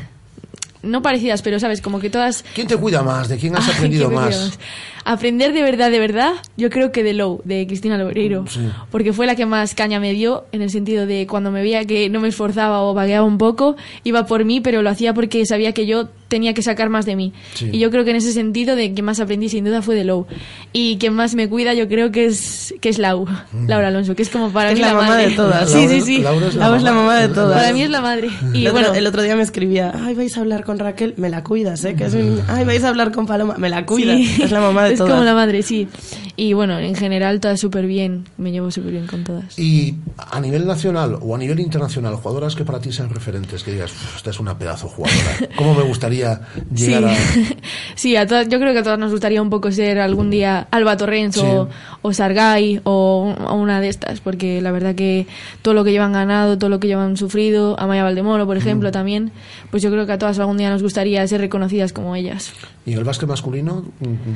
No 0.83 1.01
parecidas, 1.01 1.41
pero 1.41 1.59
sabes, 1.59 1.81
como 1.81 1.99
que 1.99 2.09
todas... 2.09 2.43
¿Quién 2.53 2.67
te 2.67 2.77
cuida 2.77 3.01
más? 3.01 3.29
¿De 3.29 3.37
quién 3.37 3.55
has 3.55 3.67
aprendido 3.75 4.11
más? 4.11 4.59
Aprender 5.05 5.53
de 5.53 5.61
verdad, 5.63 5.91
de 5.91 5.99
verdad, 5.99 6.33
yo 6.57 6.69
creo 6.69 6.91
que 6.91 7.03
de 7.03 7.13
Low, 7.13 7.41
de 7.43 7.65
Cristina 7.67 7.97
Lobereiro. 7.97 8.45
Sí. 8.47 8.61
Porque 8.91 9.11
fue 9.13 9.25
la 9.25 9.35
que 9.35 9.45
más 9.45 9.75
caña 9.75 9.99
me 9.99 10.13
dio, 10.13 10.45
en 10.51 10.61
el 10.61 10.69
sentido 10.69 11.05
de 11.05 11.27
cuando 11.27 11.51
me 11.51 11.61
veía 11.61 11.85
que 11.85 12.09
no 12.09 12.19
me 12.19 12.29
esforzaba 12.29 12.81
o 12.83 12.93
vagueaba 12.93 13.25
un 13.25 13.37
poco, 13.37 13.75
iba 14.03 14.25
por 14.25 14.45
mí, 14.45 14.61
pero 14.61 14.81
lo 14.81 14.89
hacía 14.89 15.13
porque 15.13 15.45
sabía 15.45 15.73
que 15.73 15.85
yo 15.85 16.09
tenía 16.29 16.53
que 16.55 16.63
sacar 16.63 16.89
más 16.89 17.05
de 17.05 17.15
mí. 17.15 17.31
Sí. 17.53 17.69
Y 17.71 17.79
yo 17.79 17.91
creo 17.91 18.03
que 18.03 18.09
en 18.09 18.15
ese 18.15 18.31
sentido, 18.33 18.75
de 18.75 18.91
quien 18.93 19.05
más 19.05 19.19
aprendí 19.19 19.49
sin 19.49 19.65
duda 19.65 19.81
fue 19.83 19.93
de 19.95 20.03
Low. 20.03 20.25
Y 20.71 20.97
quien 20.97 21.13
más 21.13 21.35
me 21.35 21.47
cuida, 21.47 21.73
yo 21.75 21.87
creo 21.87 22.11
que 22.11 22.25
es, 22.25 22.73
que 22.81 22.89
es 22.89 22.97
Lau, 22.97 23.27
Laura 23.67 23.89
Alonso, 23.89 24.15
que 24.15 24.23
es 24.23 24.29
como 24.29 24.49
para 24.51 24.71
Es 24.71 24.75
mí 24.75 24.81
la 24.81 24.93
mamá 24.95 25.09
madre. 25.09 25.29
de 25.29 25.35
todas. 25.35 25.69
Sí, 25.69 25.75
Laura- 25.77 25.89
sí, 25.93 26.01
sí. 26.01 26.17
Laura 26.19 26.47
es 26.47 26.55
la 26.55 26.61
Laura 26.63 26.77
es 26.77 26.83
la 26.83 26.91
mamá. 26.91 27.01
mamá 27.07 27.19
de 27.19 27.27
todas. 27.27 27.61
Para 27.61 27.73
mí 27.73 27.83
es 27.83 27.89
la 27.91 28.01
madre. 28.01 28.29
Y 28.53 28.65
el, 28.65 28.71
bueno, 28.71 28.87
otro, 28.87 28.99
el 28.99 29.07
otro 29.07 29.21
día 29.21 29.35
me 29.35 29.43
escribía, 29.43 29.91
ay, 29.93 30.15
vais 30.15 30.35
a 30.37 30.39
hablar 30.41 30.63
con 30.63 30.79
Raquel, 30.79 31.13
me 31.17 31.29
la 31.29 31.43
cuidas, 31.43 31.83
¿eh? 31.85 31.93
Que 31.95 32.05
es 32.05 32.15
mi 32.15 32.23
niña. 32.23 32.45
Ay, 32.47 32.65
vais 32.65 32.83
a 32.83 32.89
hablar 32.89 33.11
con 33.11 33.27
Paloma, 33.27 33.55
me 33.59 33.69
la 33.69 33.85
cuidas. 33.85 34.17
Sí. 34.17 34.41
Es 34.43 34.51
la 34.51 34.59
mamá 34.61 34.85
de 34.85 34.92
es 34.93 34.99
todas. 34.99 35.13
como 35.13 35.23
la 35.23 35.33
madre, 35.33 35.63
sí. 35.63 35.87
Y 36.35 36.53
bueno, 36.53 36.79
en 36.79 36.95
general 36.95 37.39
todas 37.39 37.59
súper 37.59 37.85
bien. 37.85 38.25
Me 38.37 38.51
llevo 38.51 38.71
súper 38.71 38.91
bien 38.91 39.05
con 39.05 39.23
todas. 39.23 39.57
Y 39.59 39.95
a 40.17 40.39
nivel 40.39 40.65
nacional 40.65 41.17
o 41.21 41.35
a 41.35 41.37
nivel 41.37 41.59
internacional, 41.59 42.15
jugadoras 42.15 42.55
que 42.55 42.65
para 42.65 42.79
ti 42.79 42.91
sean 42.91 43.09
referentes, 43.11 43.63
que 43.63 43.71
digas, 43.71 43.91
"Uf, 43.91 44.17
esta 44.17 44.31
es 44.31 44.39
una 44.39 44.57
pedazo 44.57 44.87
jugadora. 44.87 45.37
¿Cómo 45.55 45.75
me 45.75 45.83
gustaría 45.83 46.41
llegar 46.73 47.05
a...? 47.05 47.15
Sí, 47.95 48.15
a 48.15 48.25
todas, 48.25 48.49
yo 48.49 48.59
creo 48.59 48.73
que 48.73 48.79
a 48.79 48.83
todas 48.83 48.97
nos 48.97 49.11
gustaría 49.11 49.41
un 49.41 49.51
poco 49.51 49.71
ser 49.71 49.99
algún 49.99 50.31
día 50.31 50.67
Alba 50.71 50.97
Torrens 50.97 51.37
o, 51.37 51.69
o 52.01 52.13
Sargay 52.13 52.81
o, 52.83 53.33
o 53.37 53.53
una 53.53 53.79
de 53.79 53.89
estas, 53.89 54.19
porque 54.19 54.61
la 54.61 54.71
verdad 54.71 54.95
que 54.95 55.27
todo 55.61 55.75
lo 55.75 55.83
que 55.83 55.91
llevan 55.91 56.13
ganado, 56.13 56.57
todo 56.57 56.71
lo 56.71 56.79
que 56.79 56.87
llevan 56.87 57.15
sufrido, 57.15 57.79
Amaya 57.79 58.03
Valdemoro, 58.03 58.47
por 58.47 58.57
ejemplo, 58.57 58.91
también, 58.91 59.31
pues 59.69 59.83
yo 59.83 59.91
creo 59.91 60.07
que 60.07 60.13
a 60.13 60.17
todas 60.17 60.39
algún 60.39 60.57
día 60.57 60.71
nos 60.71 60.81
gustaría 60.81 61.25
ser 61.27 61.41
reconocidas 61.41 61.93
como 61.93 62.15
ellas. 62.15 62.51
¿Y 62.85 62.93
el 62.93 63.03
básquet 63.03 63.29
masculino, 63.29 63.85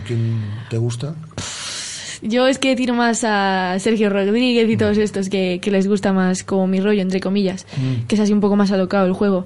quién 0.06 0.40
te 0.70 0.78
gusta? 0.78 1.16
Yo 2.22 2.48
es 2.48 2.58
que 2.60 2.76
tiro 2.76 2.94
más 2.94 3.24
a 3.24 3.78
Sergio 3.80 4.10
Rodríguez 4.10 4.70
y 4.70 4.78
todos 4.78 4.98
estos 4.98 5.30
que, 5.30 5.60
que 5.62 5.72
les 5.72 5.88
gusta 5.88 6.14
más 6.14 6.44
como 6.44 6.68
mi 6.68 6.80
rollo, 6.80 7.02
entre 7.02 7.20
comillas, 7.20 7.66
Mm. 7.78 8.06
que 8.08 8.16
es 8.16 8.22
así 8.22 8.34
un 8.34 8.40
poco 8.42 8.56
más 8.56 8.72
alocado 8.72 9.06
el 9.06 9.14
juego. 9.14 9.46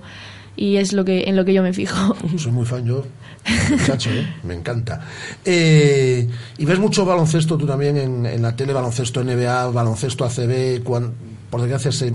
Y 0.56 0.76
es 0.77 0.91
lo 0.93 1.06
que 1.06 1.23
en 1.30 1.35
lo 1.35 1.45
que 1.45 1.53
yo 1.53 1.64
me 1.64 1.73
fijo. 1.73 2.15
Soy 2.38 2.52
muy 2.52 2.65
fan 2.65 2.85
yo, 2.85 3.06
¿eh? 3.45 4.27
me 4.43 4.53
encanta. 4.53 5.02
Eh, 5.45 6.27
¿Y 6.57 6.65
ves 6.65 6.77
mucho 6.80 7.06
baloncesto 7.06 7.57
tú 7.57 7.65
también 7.65 7.98
en, 7.98 8.26
en 8.26 8.41
la 8.41 8.56
tele, 8.56 8.73
baloncesto 8.73 9.23
NBA, 9.23 9.68
baloncesto 9.72 10.26
ACB? 10.26 10.84
cuan- 10.84 11.14
por 11.49 11.61
desgracia 11.61 11.91
se, 11.91 12.14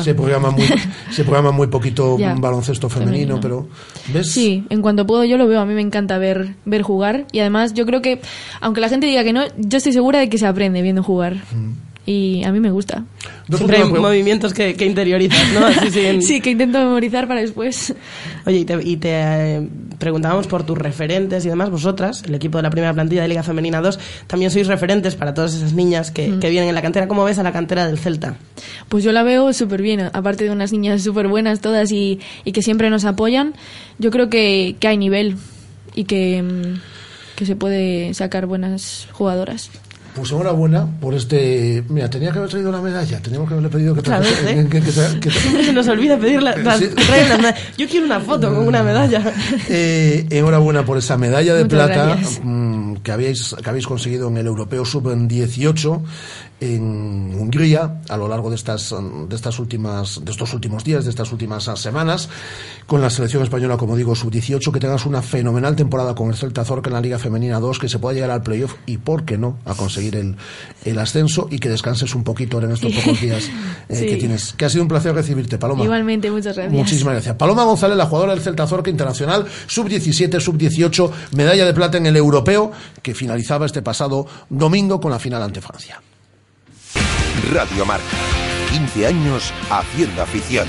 se 0.00 0.14
programa 0.14 0.50
muy, 0.50 0.64
se 1.10 1.24
programa 1.24 1.50
muy 1.52 1.66
poquito 1.76 2.18
Ya. 2.18 2.34
baloncesto 2.34 2.88
femenino, 2.88 3.36
Femenino. 3.36 3.40
pero 3.40 3.68
¿ves? 4.12 4.30
Sí, 4.30 4.64
en 4.70 4.82
cuanto 4.82 5.06
puedo 5.06 5.24
yo 5.24 5.36
lo 5.36 5.46
veo, 5.48 5.60
a 5.60 5.66
mí 5.66 5.74
me 5.74 5.80
encanta 5.82 6.18
ver, 6.18 6.54
ver 6.64 6.82
jugar 6.82 7.26
y 7.32 7.40
además 7.40 7.74
yo 7.74 7.84
creo 7.86 8.00
que, 8.02 8.20
aunque 8.60 8.80
la 8.80 8.88
gente 8.88 9.06
diga 9.06 9.24
que 9.24 9.32
no, 9.32 9.42
yo 9.58 9.78
estoy 9.78 9.92
segura 9.92 10.18
de 10.20 10.28
que 10.28 10.38
se 10.38 10.46
aprende 10.46 10.82
viendo 10.82 11.02
jugar 11.02 11.34
Mm. 11.52 11.72
Y 12.06 12.44
a 12.44 12.52
mí 12.52 12.60
me 12.60 12.70
gusta. 12.70 13.02
Siempre 13.52 13.78
hay 13.78 13.84
movimientos 13.90 14.54
que, 14.54 14.74
que 14.74 14.86
interiorizas, 14.86 15.52
¿no? 15.52 15.66
Así 15.66 15.90
sin- 15.90 16.22
Sí, 16.22 16.40
que 16.40 16.50
intento 16.50 16.78
memorizar 16.78 17.26
para 17.28 17.40
después. 17.40 17.94
Oye, 18.46 18.58
y 18.58 18.64
te, 18.64 18.78
y 18.82 18.96
te, 18.96 19.10
eh, 19.12 19.68
preguntábamos 19.98 20.46
por 20.46 20.64
tus 20.64 20.78
referentes 20.78 21.44
y 21.44 21.48
demás. 21.48 21.68
Vosotras, 21.70 22.22
el 22.26 22.34
equipo 22.36 22.58
de 22.58 22.62
la 22.62 22.70
primera 22.70 22.94
plantilla 22.94 23.22
de 23.22 23.28
Liga 23.28 23.42
Femenina 23.42 23.80
2, 23.80 23.98
también 24.28 24.50
sois 24.52 24.66
referentes 24.68 25.16
para 25.16 25.34
todas 25.34 25.54
esas 25.54 25.72
niñas 25.72 26.10
que, 26.12 26.28
Mm. 26.28 26.40
que 26.40 26.48
vienen 26.50 26.68
en 26.68 26.74
la 26.76 26.82
cantera. 26.82 27.08
¿Cómo 27.08 27.24
ves 27.24 27.38
a 27.38 27.42
la 27.42 27.52
cantera 27.52 27.86
del 27.86 27.98
Celta? 27.98 28.36
Pues 28.88 29.02
yo 29.02 29.10
la 29.12 29.22
veo 29.24 29.52
súper 29.52 29.82
bien, 29.82 30.00
aparte 30.12 30.44
de 30.44 30.50
unas 30.50 30.72
niñas 30.72 31.02
súper 31.02 31.26
buenas 31.28 31.60
todas 31.60 31.90
y, 31.90 32.20
y 32.44 32.52
que 32.52 32.62
siempre 32.62 32.88
nos 32.90 33.04
apoyan, 33.04 33.54
yo 33.98 34.10
creo 34.12 34.30
que, 34.30 34.76
que 34.78 34.86
hay 34.88 34.96
nivel 34.96 35.36
y 35.94 36.04
que, 36.04 36.42
mm, 36.42 36.80
que 37.36 37.46
se 37.46 37.56
puede 37.56 38.14
sacar 38.14 38.46
buenas 38.46 39.08
jugadoras. 39.12 39.70
Pues 40.16 40.32
enhorabuena 40.32 40.86
por 40.98 41.12
este. 41.14 41.84
Mira, 41.90 42.08
tenía 42.08 42.32
que 42.32 42.38
haber 42.38 42.50
traído 42.50 42.72
la 42.72 42.80
medalla. 42.80 43.20
Teníamos 43.20 43.46
que 43.48 43.54
haberle 43.54 43.68
pedido 43.68 43.94
que 43.94 44.00
trajese- 44.02 44.44
vez, 44.44 44.56
¿eh? 44.56 44.68
que- 44.70 44.80
que 44.80 44.90
tra- 44.90 45.20
que 45.20 45.28
tra- 45.28 45.38
Siempre 45.40 45.64
se 45.66 45.72
nos 45.74 45.86
olvida 45.88 46.16
pedir 46.18 46.42
la, 46.42 46.56
las- 46.56 46.78
Sí. 46.78 46.88
Yo 47.76 47.86
quiero 47.86 48.06
una 48.06 48.18
foto 48.20 48.48
con 48.54 48.66
una 48.66 48.82
medalla. 48.82 49.22
Eh, 49.68 50.26
enhorabuena 50.30 50.84
por 50.86 50.96
esa 50.96 51.16
medalla 51.18 51.54
de 51.54 51.64
Muchas 51.64 51.86
plata 51.86 52.18
mm, 52.42 52.94
que 53.02 53.12
habéis, 53.12 53.54
que 53.62 53.68
habéis 53.68 53.86
conseguido 53.86 54.28
en 54.28 54.38
el 54.38 54.46
Europeo 54.46 54.84
Sub-18. 54.84 56.00
En 56.60 57.34
Hungría 57.38 58.00
a 58.08 58.16
lo 58.16 58.28
largo 58.28 58.48
de 58.50 58.56
estas 58.56 58.94
de 59.28 59.34
estas 59.36 59.58
últimas 59.58 60.24
de 60.24 60.30
estos 60.30 60.54
últimos 60.54 60.84
días, 60.84 61.04
de 61.04 61.10
estas 61.10 61.32
últimas 61.32 61.64
semanas, 61.76 62.28
con 62.86 63.00
la 63.00 63.10
selección 63.10 63.42
española, 63.42 63.76
como 63.76 63.96
digo, 63.96 64.14
sub-18, 64.14 64.72
que 64.72 64.80
tengas 64.80 65.04
una 65.06 65.22
fenomenal 65.22 65.76
temporada 65.76 66.14
con 66.14 66.28
el 66.28 66.36
Celta 66.36 66.64
Zorca 66.64 66.88
en 66.88 66.94
la 66.94 67.00
Liga 67.00 67.18
Femenina 67.18 67.60
2, 67.60 67.78
que 67.78 67.88
se 67.88 67.98
pueda 67.98 68.14
llegar 68.14 68.30
al 68.30 68.42
playoff 68.42 68.74
y, 68.86 68.98
por 68.98 69.24
qué 69.24 69.36
no, 69.38 69.58
a 69.64 69.74
conseguir 69.74 70.16
el, 70.16 70.36
el 70.84 70.98
ascenso 70.98 71.48
y 71.50 71.58
que 71.58 71.68
descanses 71.68 72.14
un 72.14 72.24
poquito 72.24 72.56
ahora 72.56 72.68
en 72.68 72.74
estos 72.74 72.92
pocos 73.04 73.20
días 73.20 73.50
eh, 73.88 73.96
Sí. 73.96 74.06
que 74.06 74.16
tienes. 74.16 74.52
Que 74.54 74.64
ha 74.64 74.70
sido 74.70 74.82
un 74.82 74.88
placer 74.88 75.14
recibirte, 75.14 75.58
Paloma. 75.58 75.84
Igualmente, 75.84 76.30
muchas 76.30 76.56
gracias. 76.56 76.72
Muchísimas 76.72 77.14
gracias. 77.14 77.36
Paloma 77.36 77.64
González, 77.64 77.96
la 77.96 78.06
jugadora 78.06 78.32
del 78.34 78.42
Celta 78.42 78.66
Zorca 78.66 78.90
Internacional, 78.90 79.46
sub-17, 79.66 80.40
sub-18, 80.40 81.10
medalla 81.32 81.66
de 81.66 81.74
plata 81.74 81.98
en 81.98 82.06
el 82.06 82.16
europeo, 82.16 82.72
que 83.02 83.14
finalizaba 83.14 83.66
este 83.66 83.82
pasado 83.82 84.26
domingo 84.48 85.00
con 85.00 85.10
la 85.10 85.18
final 85.18 85.42
ante 85.42 85.60
Francia. 85.60 86.00
Radio 87.52 87.84
Marca. 87.86 88.04
15 88.70 89.06
años 89.06 89.52
haciendo 89.70 90.22
afición. 90.22 90.68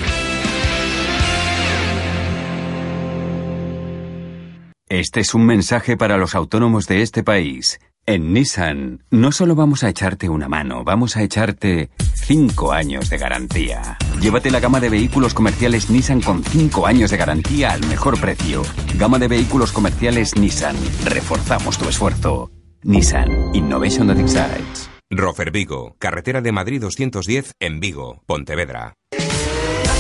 Este 4.89 5.19
es 5.19 5.33
un 5.33 5.45
mensaje 5.45 5.97
para 5.97 6.17
los 6.17 6.33
autónomos 6.35 6.87
de 6.87 7.01
este 7.01 7.23
país. 7.23 7.79
En 8.05 8.31
Nissan, 8.31 9.03
no 9.11 9.33
solo 9.33 9.53
vamos 9.53 9.83
a 9.83 9.89
echarte 9.89 10.29
una 10.29 10.47
mano, 10.47 10.85
vamos 10.85 11.17
a 11.17 11.23
echarte 11.23 11.89
5 12.13 12.71
años 12.71 13.09
de 13.09 13.17
garantía. 13.17 13.97
Llévate 14.21 14.49
la 14.49 14.61
gama 14.61 14.79
de 14.79 14.87
vehículos 14.87 15.33
comerciales 15.33 15.89
Nissan 15.89 16.21
con 16.21 16.41
5 16.41 16.87
años 16.87 17.11
de 17.11 17.17
garantía 17.17 17.71
al 17.71 17.85
mejor 17.87 18.17
precio. 18.17 18.61
Gama 18.97 19.19
de 19.19 19.27
vehículos 19.27 19.73
comerciales 19.73 20.37
Nissan. 20.37 20.77
Reforzamos 21.03 21.77
tu 21.77 21.89
esfuerzo. 21.89 22.49
Nissan 22.83 23.53
Innovation 23.53 24.07
that 24.07 24.19
excites. 24.19 24.89
Rofer 25.09 25.51
Vigo, 25.51 25.95
carretera 25.99 26.41
de 26.41 26.51
Madrid 26.51 26.81
210 26.81 27.53
en 27.59 27.79
Vigo, 27.79 28.23
Pontevedra. 28.25 28.93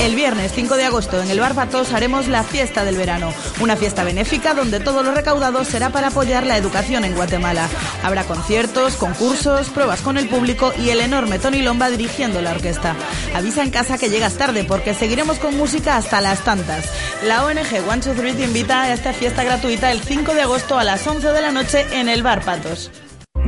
El 0.01 0.15
viernes 0.15 0.51
5 0.51 0.75
de 0.75 0.83
agosto 0.83 1.21
en 1.23 1.31
el 1.31 1.39
Bar 1.39 1.55
Patos 1.55 1.91
haremos 1.91 2.27
la 2.27 2.43
fiesta 2.43 2.83
del 2.83 2.97
verano, 2.97 3.33
una 3.61 3.75
fiesta 3.75 4.03
benéfica 4.03 4.53
donde 4.53 4.79
todo 4.79 5.01
lo 5.01 5.13
recaudado 5.13 5.63
será 5.63 5.89
para 5.89 6.09
apoyar 6.09 6.45
la 6.45 6.57
educación 6.57 7.03
en 7.03 7.15
Guatemala. 7.15 7.67
Habrá 8.03 8.25
conciertos, 8.25 8.95
concursos, 8.95 9.69
pruebas 9.69 10.01
con 10.01 10.17
el 10.17 10.27
público 10.27 10.71
y 10.77 10.89
el 10.89 10.99
enorme 10.99 11.39
Tony 11.39 11.61
Lomba 11.61 11.89
dirigiendo 11.89 12.41
la 12.41 12.51
orquesta. 12.51 12.95
Avisa 13.33 13.63
en 13.63 13.71
casa 13.71 13.97
que 13.97 14.09
llegas 14.09 14.37
tarde 14.37 14.65
porque 14.65 14.93
seguiremos 14.93 15.39
con 15.39 15.57
música 15.57 15.95
hasta 15.97 16.21
las 16.21 16.43
tantas. 16.43 16.91
La 17.23 17.45
ONG 17.45 17.89
One 17.89 18.01
Two 18.01 18.13
Three 18.13 18.33
te 18.33 18.43
invita 18.43 18.83
a 18.83 18.93
esta 18.93 19.13
fiesta 19.13 19.43
gratuita 19.43 19.91
el 19.91 20.01
5 20.01 20.33
de 20.33 20.41
agosto 20.41 20.77
a 20.77 20.83
las 20.83 21.07
11 21.07 21.29
de 21.29 21.41
la 21.41 21.51
noche 21.51 21.85
en 21.93 22.07
el 22.07 22.23
Bar 22.23 22.43
Patos. 22.43 22.91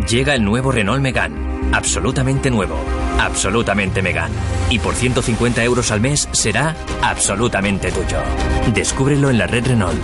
Llega 0.09 0.33
el 0.33 0.43
nuevo 0.43 0.71
Renault 0.71 1.01
Megane. 1.01 1.48
Absolutamente 1.71 2.49
nuevo. 2.49 2.77
Absolutamente 3.19 4.01
Megane. 4.01 4.35
Y 4.69 4.79
por 4.79 4.95
150 4.95 5.63
euros 5.63 5.91
al 5.91 6.01
mes 6.01 6.27
será 6.31 6.75
absolutamente 7.01 7.91
tuyo. 7.91 8.19
Descúbrelo 8.73 9.29
en 9.29 9.37
la 9.37 9.47
red 9.47 9.67
Renault. 9.67 9.99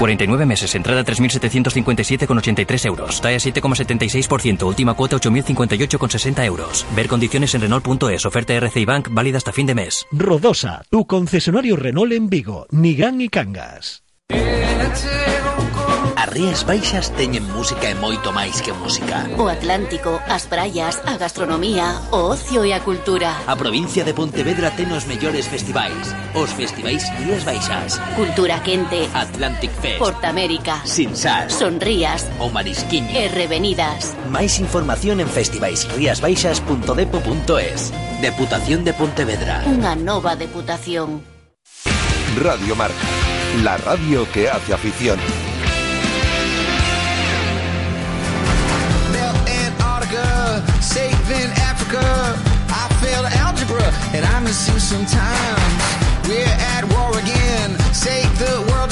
49 0.00 0.46
meses, 0.46 0.74
entrada 0.74 1.04
3.757,83 1.04 2.86
euros. 2.86 3.20
Talla 3.20 3.36
7,76%, 3.36 4.62
última 4.62 4.94
cuota 4.94 5.16
8.058,60 5.16 6.44
euros. 6.46 6.86
Ver 6.96 7.06
condiciones 7.06 7.54
en 7.54 7.60
Renault.es, 7.60 8.24
oferta 8.24 8.54
RCI 8.54 8.84
Bank, 8.86 9.08
válida 9.10 9.36
hasta 9.36 9.52
fin 9.52 9.66
de 9.66 9.74
mes. 9.74 10.06
Rodosa, 10.10 10.82
tu 10.88 11.06
concesionario 11.06 11.76
Renault 11.76 12.12
en 12.12 12.30
Vigo, 12.30 12.66
Nigán 12.70 13.20
y 13.20 13.28
Cangas. 13.28 14.02
As 16.20 16.28
Rías 16.28 16.68
Baixas 16.68 17.08
teñen 17.16 17.48
música 17.48 17.88
e 17.88 17.96
moito 17.96 18.28
máis 18.28 18.60
que 18.60 18.76
música. 18.76 19.24
O 19.40 19.48
Atlántico, 19.48 20.20
as 20.28 20.44
praias, 20.44 21.00
a 21.08 21.16
gastronomía, 21.16 21.96
o 22.12 22.36
ocio 22.36 22.60
e 22.60 22.76
a 22.76 22.84
cultura. 22.84 23.32
A 23.48 23.56
provincia 23.56 24.04
de 24.04 24.12
Pontevedra 24.12 24.68
ten 24.76 24.92
os 24.92 25.08
mellores 25.08 25.48
festivais. 25.48 26.12
Os 26.36 26.52
festivais 26.52 27.08
Rías 27.24 27.40
Baixas. 27.48 27.96
Cultura 28.20 28.60
quente, 28.60 29.08
Atlantic 29.16 29.72
Fest. 29.80 29.96
Portamérica, 29.96 30.84
Sinsas. 30.84 31.56
Sonrías 31.56 32.28
O 32.36 32.52
Marisquiño. 32.52 33.16
e 33.16 33.32
Revenidas. 33.32 34.12
Máis 34.28 34.60
información 34.60 35.24
en 35.24 35.28
festivaisriasbaixas.depo.es. 35.32 37.96
Deputación 38.20 38.84
de 38.84 38.92
Pontevedra. 38.92 39.64
Unha 39.64 39.96
nova 39.96 40.36
deputación. 40.36 41.24
Radio 42.36 42.76
Marca. 42.76 43.08
La 43.64 43.80
radio 43.80 44.28
que 44.28 44.52
hace 44.52 44.76
afición. 44.76 45.16
I 51.98 52.86
failed 53.02 53.26
algebra 53.26 53.82
and 54.14 54.24
I 54.24 54.40
miss 54.40 54.68
you 54.68 54.78
sometimes. 54.78 55.82
We're 56.28 56.46
at 56.46 56.84
war 56.94 57.18
again, 57.18 57.78
save 57.92 58.30
the 58.38 58.62
world 58.70 58.89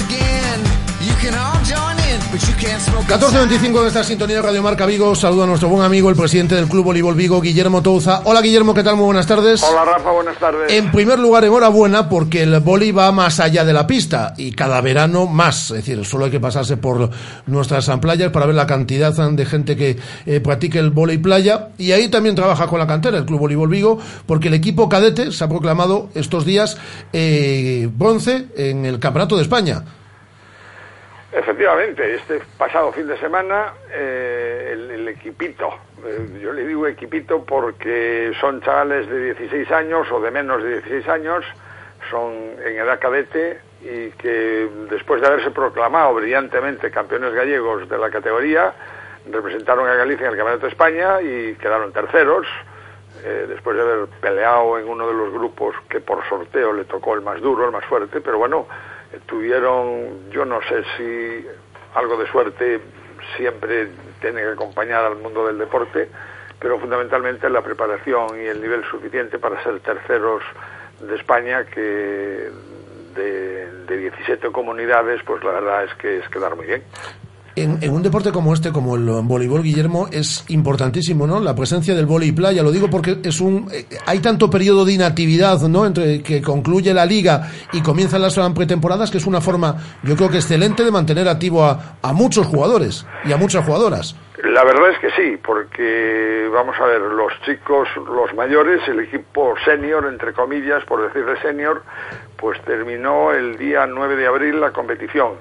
14.25 2.69 3.81
de 3.81 3.89
esta 3.89 4.05
sintonía 4.05 4.37
de 4.37 4.43
Radio 4.43 4.63
Marca 4.63 4.85
Vigo. 4.85 5.15
Saludo 5.15 5.45
a 5.45 5.47
nuestro 5.47 5.71
buen 5.71 5.83
amigo, 5.83 6.11
el 6.11 6.17
presidente 6.17 6.55
del 6.55 6.69
Club 6.69 6.85
Voleibol 6.85 7.15
Vigo, 7.15 7.41
Guillermo 7.41 7.81
Touza. 7.81 8.21
Hola 8.25 8.43
Guillermo, 8.43 8.75
¿qué 8.75 8.83
tal? 8.83 8.97
Muy 8.97 9.07
buenas 9.07 9.27
tardes. 9.27 9.63
Hola 9.63 9.87
Rafa, 9.87 10.11
buenas 10.11 10.39
tardes. 10.39 10.71
En 10.71 10.93
primer 10.93 11.19
lugar, 11.19 11.45
enhorabuena 11.45 12.11
porque 12.11 12.43
el 12.43 12.61
vóley 12.61 12.93
va 12.93 13.11
más 13.11 13.41
allá 13.41 13.65
de 13.65 13.73
la 13.73 13.87
pista 13.87 14.35
y 14.37 14.53
cada 14.53 14.83
verano 14.83 15.27
más. 15.27 15.71
Es 15.71 15.79
decir, 15.79 16.05
solo 16.05 16.27
hay 16.27 16.31
que 16.31 16.41
pasarse 16.41 16.77
por 16.77 17.09
nuestras 17.47 17.89
playas 18.01 18.31
para 18.33 18.45
ver 18.45 18.55
la 18.55 18.67
cantidad 18.67 19.15
de 19.15 19.47
gente 19.47 19.75
que 19.75 19.97
eh, 20.27 20.41
practica 20.41 20.79
el 20.79 20.91
vóley 20.91 21.17
playa. 21.17 21.71
Y 21.79 21.93
ahí 21.93 22.09
también 22.09 22.35
trabaja 22.35 22.67
con 22.67 22.79
la 22.79 22.87
cantera, 22.87 23.17
el 23.17 23.25
Club 23.25 23.41
Voleibol 23.41 23.71
Vigo, 23.71 23.99
porque 24.27 24.49
el 24.49 24.55
equipo 24.55 24.91
cadete 24.91 25.33
se 25.33 25.43
ha 25.43 25.49
proclamado 25.49 26.11
estos 26.15 26.45
días 26.45 26.77
eh, 27.15 27.89
bronce 27.91 28.49
en 28.57 28.85
el 28.85 28.99
Campeonato 28.99 29.37
de 29.37 29.43
España. 29.43 29.85
Efectivamente, 31.31 32.15
este 32.15 32.41
pasado 32.57 32.91
fin 32.93 33.07
de 33.07 33.19
semana 33.19 33.75
eh, 33.93 34.71
el, 34.73 35.07
equipito, 35.09 35.69
eh, 36.03 36.41
yo 36.41 36.53
le 36.55 36.67
digo 36.67 36.87
equipito 36.87 37.45
porque 37.45 38.33
son 38.41 38.63
chavales 38.63 39.09
de 39.11 39.35
16 39.35 39.71
años 39.73 40.11
o 40.11 40.21
de 40.21 40.31
menos 40.31 40.63
de 40.63 40.81
16 40.81 41.09
años, 41.09 41.45
son 42.11 42.33
en 42.65 42.77
edad 42.77 42.99
cadete 42.99 43.61
y 43.83 44.11
que 44.13 44.69
después 44.89 45.21
de 45.21 45.27
haberse 45.27 45.51
proclamado 45.51 46.15
brillantemente 46.15 46.91
campeones 46.91 47.35
gallegos 47.35 47.87
de 47.89 47.99
la 47.99 48.09
categoría, 48.09 48.73
representaron 49.31 49.87
a 49.87 49.95
Galicia 49.95 50.27
en 50.27 50.33
el 50.33 50.39
Campeonato 50.39 50.67
de 50.67 50.73
España 50.73 51.21
y 51.21 51.55
quedaron 51.57 51.93
terceros, 51.93 52.47
eh, 53.23 53.45
después 53.49 53.77
de 53.77 53.83
haber 53.83 54.07
peleado 54.21 54.79
en 54.79 54.89
uno 54.89 55.07
de 55.07 55.15
los 55.15 55.33
grupos 55.33 55.75
que 55.91 56.01
por 56.01 56.27
sorteo 56.27 56.73
le 56.73 56.85
tocó 56.85 57.15
el 57.15 57.21
más 57.21 57.41
duro, 57.43 57.67
el 57.67 57.73
más 57.73 57.85
fuerte, 57.85 58.23
pero 58.23 58.39
bueno, 58.39 58.67
tuvieron, 59.27 60.31
yo 60.31 60.45
no 60.45 60.61
sé 60.63 60.85
si 60.97 61.47
algo 61.95 62.17
de 62.17 62.27
suerte 62.29 62.81
siempre 63.37 63.89
tiene 64.21 64.43
que 64.43 64.49
acompañar 64.49 65.05
al 65.05 65.17
mundo 65.17 65.47
del 65.47 65.59
deporte, 65.59 66.09
pero 66.59 66.79
fundamentalmente 66.79 67.49
la 67.49 67.63
preparación 67.63 68.41
y 68.41 68.47
el 68.47 68.61
nivel 68.61 68.85
suficiente 68.85 69.39
para 69.39 69.63
ser 69.63 69.81
terceros 69.81 70.43
de 71.01 71.17
España 71.17 71.65
que 71.65 72.51
de, 73.15 73.73
de 73.87 73.97
17 73.97 74.51
comunidades, 74.51 75.23
pues 75.25 75.43
la 75.45 75.53
verdad 75.53 75.85
es 75.85 75.95
que 75.95 76.19
es 76.19 76.29
quedar 76.29 76.57
muy 76.57 76.67
bien. 76.67 76.83
En, 77.63 77.91
un 77.91 78.03
deporte 78.03 78.33
como 78.33 78.55
este, 78.55 78.73
como 78.73 78.97
el 78.97 79.05
voleibol, 79.23 79.63
Guillermo, 79.63 80.09
es 80.11 80.45
importantísimo, 80.49 81.27
¿no? 81.27 81.41
La 81.41 81.55
presencia 81.55 81.95
del 81.95 82.07
vóley 82.07 82.33
playa. 82.33 82.63
Lo 82.63 82.71
digo 82.71 82.89
porque 82.91 83.19
es 83.23 83.41
un, 83.41 83.69
eh, 83.73 83.87
hay 84.07 84.21
tanto 84.21 84.49
periodo 84.51 84.85
de 84.85 84.93
inactividad, 84.93 85.61
¿no? 85.63 85.87
Entre 85.87 86.23
que 86.23 86.43
concluye 86.43 86.95
la 86.95 87.07
liga 87.07 87.51
y 87.73 87.83
comienzan 87.83 88.23
las 88.23 88.39
pretemporadas, 88.55 89.11
que 89.11 89.19
es 89.19 89.27
una 89.27 89.41
forma, 89.41 89.77
yo 90.03 90.17
creo 90.17 90.31
que 90.31 90.37
excelente 90.37 90.85
de 90.85 90.91
mantener 90.91 91.29
activo 91.29 91.65
a, 91.65 91.99
a 92.01 92.13
muchos 92.13 92.47
jugadores 92.47 93.07
y 93.25 93.33
a 93.33 93.37
muchas 93.37 93.65
jugadoras. 93.65 94.15
La 94.45 94.63
verdad 94.63 94.91
es 94.91 94.99
que 95.01 95.11
sí, 95.11 95.37
porque 95.45 96.49
vamos 96.53 96.77
a 96.81 96.87
ver, 96.87 97.01
los 97.01 97.33
chicos, 97.45 97.89
los 97.97 98.33
mayores, 98.35 98.87
el 98.87 99.01
equipo 99.01 99.55
senior, 99.65 100.07
entre 100.07 100.33
comillas, 100.33 100.85
por 100.85 101.03
decirle 101.03 101.41
senior, 101.43 101.83
pues 102.37 102.61
terminó 102.63 103.33
el 103.33 103.59
día 103.59 103.87
9 103.87 104.15
de 104.15 104.27
abril 104.29 104.61
la 104.61 104.71
competición 104.71 105.33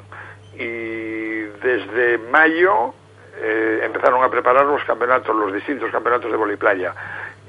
y 0.58 1.27
desde 1.62 2.18
mayo 2.18 2.94
eh, 3.40 3.82
empezaron 3.84 4.24
a 4.24 4.30
preparar 4.30 4.66
los 4.66 4.84
campeonatos, 4.84 5.36
los 5.36 5.54
distintos 5.54 5.92
campeonatos 5.92 6.32
de 6.32 6.38
voliplaya. 6.38 6.94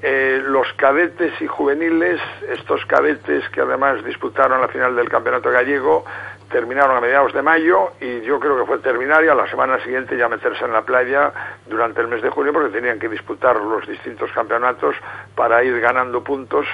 Eh, 0.00 0.40
los 0.44 0.72
cadetes 0.74 1.32
y 1.40 1.46
juveniles, 1.48 2.20
estos 2.48 2.84
cadetes 2.86 3.48
que 3.48 3.62
además 3.62 4.04
disputaron 4.04 4.60
la 4.60 4.68
final 4.68 4.94
del 4.94 5.08
campeonato 5.08 5.50
gallego, 5.50 6.04
terminaron 6.50 6.96
a 6.96 7.00
mediados 7.00 7.32
de 7.32 7.42
mayo 7.42 7.92
y 8.00 8.20
yo 8.22 8.38
creo 8.38 8.58
que 8.58 8.64
fue 8.64 8.78
terminar 8.78 9.24
y 9.24 9.28
a 9.28 9.34
la 9.34 9.48
semana 9.48 9.82
siguiente 9.82 10.16
ya 10.16 10.28
meterse 10.28 10.64
en 10.64 10.72
la 10.72 10.82
playa 10.82 11.32
durante 11.66 12.00
el 12.00 12.08
mes 12.08 12.22
de 12.22 12.30
junio 12.30 12.52
porque 12.52 12.70
tenían 12.70 12.98
que 12.98 13.08
disputar 13.08 13.56
los 13.56 13.86
distintos 13.86 14.30
campeonatos 14.32 14.94
para 15.34 15.62
ir 15.64 15.78
ganando 15.80 16.22
puntos 16.22 16.66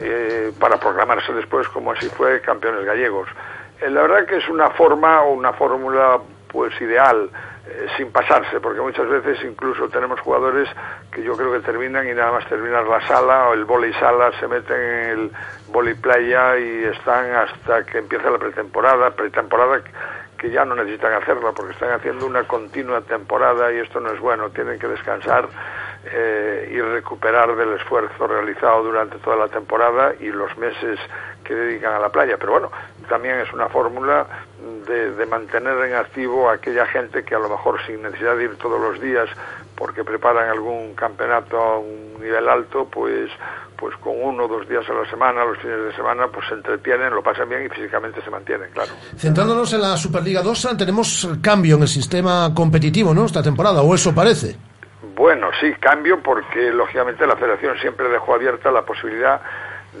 eh, 0.00 0.52
para 0.58 0.78
proclamarse 0.78 1.32
después 1.32 1.68
como 1.68 1.92
así 1.92 2.08
fue 2.10 2.40
campeones 2.40 2.84
gallegos. 2.84 3.28
Eh, 3.80 3.90
la 3.90 4.02
verdad 4.02 4.26
que 4.26 4.36
es 4.36 4.48
una 4.48 4.70
forma 4.70 5.22
o 5.22 5.32
una 5.32 5.52
fórmula 5.52 6.18
pues 6.48 6.78
ideal. 6.80 7.30
eh, 7.68 7.88
sin 7.96 8.12
pasarse, 8.12 8.60
porque 8.60 8.80
muchas 8.80 9.08
veces 9.08 9.38
incluso 9.44 9.88
tenemos 9.88 10.20
jugadores 10.20 10.68
que 11.10 11.22
yo 11.22 11.36
creo 11.36 11.52
que 11.52 11.60
terminan 11.60 12.08
y 12.08 12.14
nada 12.14 12.30
más 12.30 12.46
terminar 12.46 12.86
la 12.86 13.04
sala 13.08 13.48
o 13.48 13.54
el 13.54 13.64
volei 13.64 13.92
sala 13.94 14.30
se 14.38 14.46
meten 14.46 14.80
en 14.80 15.10
el 15.10 15.30
volei 15.72 15.94
playa 15.94 16.56
y 16.58 16.84
están 16.84 17.34
hasta 17.34 17.84
que 17.84 17.98
empieza 17.98 18.30
la 18.30 18.38
pretemporada, 18.38 19.10
pretemporada 19.10 19.82
que 20.38 20.50
ya 20.50 20.64
no 20.64 20.76
necesitan 20.76 21.14
hacerla 21.14 21.52
porque 21.52 21.72
están 21.72 21.90
haciendo 21.90 22.26
una 22.26 22.44
continua 22.44 23.00
temporada 23.00 23.72
y 23.72 23.78
esto 23.78 23.98
no 23.98 24.12
es 24.12 24.20
bueno, 24.20 24.50
tienen 24.50 24.78
que 24.78 24.86
descansar 24.86 25.48
eh, 26.04 26.70
y 26.70 26.80
recuperar 26.80 27.56
del 27.56 27.72
esfuerzo 27.72 28.28
realizado 28.28 28.84
durante 28.84 29.18
toda 29.18 29.36
la 29.36 29.48
temporada 29.48 30.14
y 30.20 30.26
los 30.26 30.56
meses 30.56 31.00
que 31.42 31.54
dedican 31.54 31.94
a 31.94 31.98
la 31.98 32.10
playa. 32.10 32.36
Pero 32.38 32.52
bueno, 32.52 32.70
también 33.08 33.38
es 33.40 33.52
una 33.52 33.68
fórmula 33.68 34.26
de, 34.86 35.12
de 35.12 35.26
mantener 35.26 35.78
en 35.86 35.94
activo 35.94 36.48
a 36.50 36.54
aquella 36.54 36.86
gente 36.86 37.24
que 37.24 37.34
a 37.34 37.38
lo 37.38 37.48
mejor 37.48 37.80
sin 37.86 38.02
necesidad 38.02 38.36
de 38.36 38.44
ir 38.44 38.56
todos 38.56 38.80
los 38.80 39.00
días 39.00 39.28
porque 39.76 40.04
preparan 40.04 40.48
algún 40.48 40.94
campeonato 40.94 41.58
a 41.58 41.78
un 41.78 42.20
nivel 42.20 42.48
alto, 42.48 42.88
pues 42.90 43.30
pues 43.76 43.94
con 43.98 44.14
uno 44.20 44.44
o 44.44 44.48
dos 44.48 44.68
días 44.68 44.88
a 44.88 44.92
la 44.92 45.08
semana, 45.08 45.44
los 45.44 45.58
fines 45.58 45.78
de 45.84 45.94
semana, 45.94 46.28
pues 46.28 46.46
se 46.48 46.54
entretienen, 46.54 47.14
lo 47.14 47.22
pasan 47.22 47.48
bien 47.48 47.66
y 47.66 47.68
físicamente 47.68 48.22
se 48.22 48.30
mantienen, 48.30 48.70
claro. 48.70 48.90
Centrándonos 49.16 49.72
en 49.74 49.82
la 49.82 49.96
Superliga 49.96 50.42
2, 50.42 50.76
tenemos 50.78 51.28
cambio 51.42 51.76
en 51.76 51.82
el 51.82 51.88
sistema 51.88 52.52
competitivo, 52.54 53.12
¿no? 53.12 53.26
Esta 53.26 53.42
temporada, 53.42 53.82
o 53.82 53.94
eso 53.94 54.14
parece. 54.14 54.56
Bueno, 55.14 55.48
sí, 55.60 55.72
cambio 55.78 56.22
porque 56.22 56.70
lógicamente 56.72 57.26
la 57.26 57.36
federación 57.36 57.76
siempre 57.78 58.08
dejó 58.08 58.34
abierta 58.34 58.70
la 58.70 58.82
posibilidad 58.82 59.40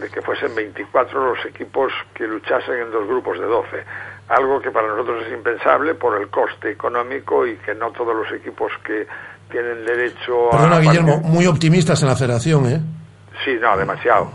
de 0.00 0.08
que 0.10 0.22
fuesen 0.22 0.54
24 0.54 1.34
los 1.34 1.44
equipos 1.46 1.92
que 2.14 2.26
luchasen 2.26 2.74
en 2.80 2.90
dos 2.90 3.06
grupos 3.06 3.38
de 3.38 3.46
12. 3.46 3.84
Algo 4.28 4.60
que 4.60 4.70
para 4.70 4.88
nosotros 4.88 5.24
es 5.26 5.32
impensable 5.32 5.94
por 5.94 6.20
el 6.20 6.28
coste 6.28 6.70
económico 6.70 7.46
y 7.46 7.56
que 7.56 7.74
no 7.74 7.90
todos 7.92 8.14
los 8.14 8.30
equipos 8.32 8.72
que 8.84 9.06
tienen 9.50 9.84
derecho 9.84 10.50
Perdona, 10.50 10.76
a... 10.76 10.80
Guillermo, 10.80 11.18
muy 11.18 11.46
optimistas 11.46 12.02
en 12.02 12.08
la 12.08 12.16
federación, 12.16 12.66
¿eh? 12.66 12.80
Sí, 13.44 13.56
no, 13.60 13.76
demasiado. 13.76 14.30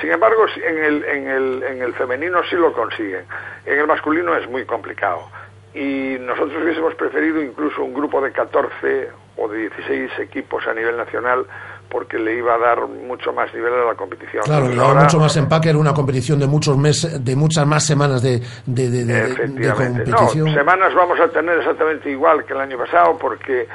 Sin 0.00 0.10
embargo, 0.10 0.44
en 0.56 0.84
el, 0.84 1.04
en, 1.04 1.28
el, 1.28 1.62
en 1.62 1.82
el 1.82 1.94
femenino 1.94 2.40
sí 2.50 2.56
lo 2.56 2.72
consiguen. 2.72 3.24
En 3.64 3.78
el 3.78 3.86
masculino 3.86 4.36
es 4.36 4.48
muy 4.48 4.64
complicado. 4.64 5.28
Y 5.74 6.16
nosotros 6.20 6.62
hubiésemos 6.62 6.94
preferido 6.94 7.42
incluso 7.42 7.82
un 7.82 7.94
grupo 7.94 8.20
de 8.20 8.32
14 8.32 9.10
o 9.36 9.48
de 9.48 9.58
16 9.58 10.18
equipos 10.20 10.66
a 10.66 10.74
nivel 10.74 10.96
nacional 10.96 11.46
porque 11.88 12.18
le 12.18 12.36
iba 12.36 12.54
a 12.54 12.58
dar 12.58 12.86
mucho 12.86 13.32
más 13.32 13.52
nivel 13.54 13.72
a 13.72 13.84
la 13.84 13.94
competición. 13.94 14.42
Claro, 14.44 14.68
le 14.68 14.76
daba 14.76 14.94
mucho 14.94 15.18
más 15.20 15.36
empaque, 15.36 15.68
era 15.70 15.78
una 15.78 15.94
competición 15.94 16.38
de 16.40 16.46
muchos 16.46 16.76
meses, 16.76 17.24
de 17.24 17.36
muchas 17.36 17.66
más 17.66 17.84
semanas 17.86 18.22
de, 18.22 18.40
de, 18.66 18.90
de- 18.90 19.72
competición. 19.72 20.48
No, 20.48 20.54
semanas 20.54 20.94
vamos 20.94 21.18
a 21.20 21.28
tener 21.28 21.58
exactamente 21.58 22.10
igual 22.10 22.44
que 22.44 22.52
el 22.54 22.60
año 22.60 22.76
pasado 22.78 23.16
porque 23.18 23.68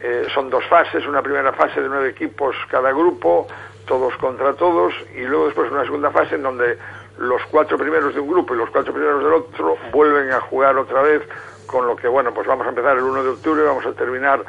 eh, 0.00 0.26
son 0.32 0.50
dos 0.50 0.64
fases, 0.68 1.06
una 1.06 1.22
primera 1.22 1.52
fase 1.52 1.80
de 1.80 1.88
nueve 1.88 2.10
equipos 2.10 2.54
cada 2.70 2.90
grupo, 2.92 3.46
todos 3.86 4.14
contra 4.18 4.52
todos, 4.54 4.94
y 5.16 5.22
luego 5.22 5.46
después 5.46 5.70
una 5.72 5.84
segunda 5.84 6.10
fase 6.10 6.36
en 6.36 6.42
donde 6.42 6.78
los 7.18 7.42
cuatro 7.50 7.76
primeros 7.76 8.14
de 8.14 8.20
un 8.20 8.28
grupo 8.28 8.54
y 8.54 8.58
los 8.58 8.70
cuatro 8.70 8.92
primeros 8.92 9.24
del 9.24 9.32
otro 9.32 9.76
vuelven 9.92 10.30
a 10.30 10.40
jugar 10.42 10.76
otra 10.76 11.02
vez, 11.02 11.22
con 11.66 11.86
lo 11.86 11.96
que, 11.96 12.06
bueno, 12.06 12.32
pues 12.32 12.46
vamos 12.46 12.64
a 12.66 12.70
empezar 12.70 12.96
el 12.96 13.02
1 13.02 13.22
de 13.24 13.28
octubre, 13.30 13.62
vamos 13.64 13.84
a 13.84 13.92
terminar 13.92 14.42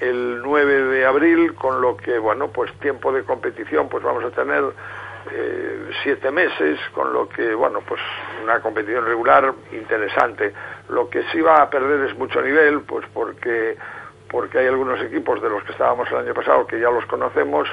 el 0.00 0.42
9 0.42 0.82
de 0.84 1.06
abril, 1.06 1.54
con 1.54 1.80
lo 1.80 1.96
que, 1.96 2.18
bueno, 2.18 2.48
pues 2.48 2.72
tiempo 2.80 3.12
de 3.12 3.24
competición, 3.24 3.88
pues 3.88 4.02
vamos 4.02 4.24
a 4.24 4.30
tener 4.30 4.64
eh, 5.32 5.90
siete 6.02 6.30
meses, 6.30 6.78
con 6.94 7.12
lo 7.12 7.28
que, 7.28 7.54
bueno, 7.54 7.80
pues 7.86 8.00
una 8.42 8.60
competición 8.60 9.04
regular 9.04 9.52
interesante. 9.72 10.52
Lo 10.88 11.08
que 11.08 11.24
sí 11.32 11.40
va 11.40 11.62
a 11.62 11.70
perder 11.70 12.08
es 12.08 12.16
mucho 12.16 12.40
nivel, 12.40 12.82
pues 12.82 13.04
porque, 13.12 13.76
porque 14.30 14.58
hay 14.58 14.66
algunos 14.66 15.00
equipos 15.00 15.42
de 15.42 15.50
los 15.50 15.64
que 15.64 15.72
estábamos 15.72 16.08
el 16.10 16.18
año 16.18 16.34
pasado 16.34 16.66
que 16.66 16.78
ya 16.78 16.90
los 16.90 17.06
conocemos 17.06 17.68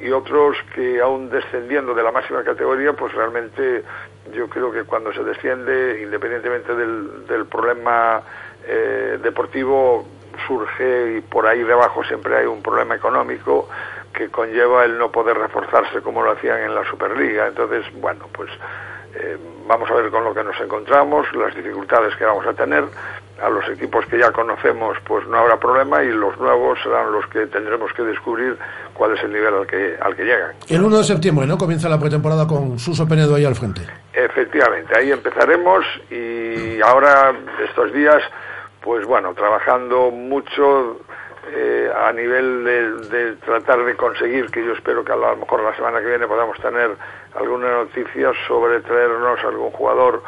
y 0.00 0.10
otros 0.10 0.56
que 0.74 1.00
aún 1.00 1.28
descendiendo 1.28 1.94
de 1.94 2.02
la 2.02 2.10
máxima 2.10 2.42
categoría, 2.42 2.94
pues 2.94 3.12
realmente 3.12 3.84
yo 4.32 4.48
creo 4.48 4.72
que 4.72 4.84
cuando 4.84 5.12
se 5.12 5.22
desciende, 5.22 6.00
independientemente 6.02 6.74
del, 6.74 7.26
del 7.26 7.46
problema 7.46 8.22
eh, 8.66 9.18
deportivo, 9.22 10.06
surge 10.46 11.18
y 11.18 11.20
por 11.20 11.46
ahí 11.46 11.62
debajo 11.62 12.02
siempre 12.04 12.36
hay 12.36 12.46
un 12.46 12.62
problema 12.62 12.94
económico 12.94 13.68
que 14.12 14.28
conlleva 14.28 14.84
el 14.84 14.96
no 14.96 15.10
poder 15.10 15.36
reforzarse 15.36 16.00
como 16.00 16.22
lo 16.22 16.32
hacían 16.32 16.60
en 16.60 16.74
la 16.74 16.84
Superliga. 16.88 17.48
Entonces, 17.48 17.84
bueno, 18.00 18.26
pues 18.32 18.50
eh, 19.16 19.36
vamos 19.66 19.90
a 19.90 19.94
ver 19.94 20.10
con 20.10 20.24
lo 20.24 20.34
que 20.34 20.42
nos 20.42 20.58
encontramos, 20.60 21.26
las 21.34 21.54
dificultades 21.54 22.14
que 22.16 22.24
vamos 22.24 22.46
a 22.46 22.52
tener. 22.52 22.84
A 23.42 23.48
los 23.48 23.68
equipos 23.68 24.06
que 24.06 24.16
ya 24.16 24.30
conocemos, 24.30 24.96
pues 25.04 25.26
no 25.26 25.38
habrá 25.38 25.58
problema 25.58 26.02
y 26.04 26.08
los 26.08 26.38
nuevos 26.38 26.78
serán 26.84 27.10
los 27.10 27.26
que 27.26 27.46
tendremos 27.48 27.92
que 27.92 28.02
descubrir 28.04 28.56
cuál 28.94 29.16
es 29.16 29.24
el 29.24 29.32
nivel 29.32 29.52
al 29.52 29.66
que, 29.66 29.96
al 30.00 30.14
que 30.14 30.22
llegan. 30.22 30.52
El 30.68 30.82
1 30.82 30.98
de 30.98 31.04
septiembre, 31.04 31.44
¿no? 31.44 31.58
Comienza 31.58 31.88
la 31.88 31.98
pretemporada 31.98 32.46
con 32.46 32.78
Suso 32.78 33.08
Penedo 33.08 33.34
ahí 33.34 33.44
al 33.44 33.56
frente. 33.56 33.82
Efectivamente, 34.12 34.96
ahí 34.96 35.10
empezaremos 35.10 35.84
y 36.10 36.80
ahora 36.80 37.34
estos 37.68 37.92
días, 37.92 38.22
pues 38.84 39.06
bueno, 39.06 39.32
trabajando 39.32 40.10
mucho 40.10 41.00
eh, 41.50 41.90
a 41.96 42.12
nivel 42.12 42.64
de, 43.10 43.36
tratar 43.36 43.82
de 43.82 43.96
conseguir, 43.96 44.50
que 44.50 44.62
yo 44.62 44.74
espero 44.74 45.02
que 45.02 45.12
a 45.12 45.16
lo 45.16 45.36
mejor 45.36 45.62
la 45.62 45.74
semana 45.74 46.00
que 46.00 46.06
viene 46.06 46.26
podamos 46.26 46.60
tener 46.60 46.90
alguna 47.34 47.70
noticia 47.70 48.32
sobre 48.46 48.80
traernos 48.80 49.42
algún 49.42 49.70
jugador 49.70 50.22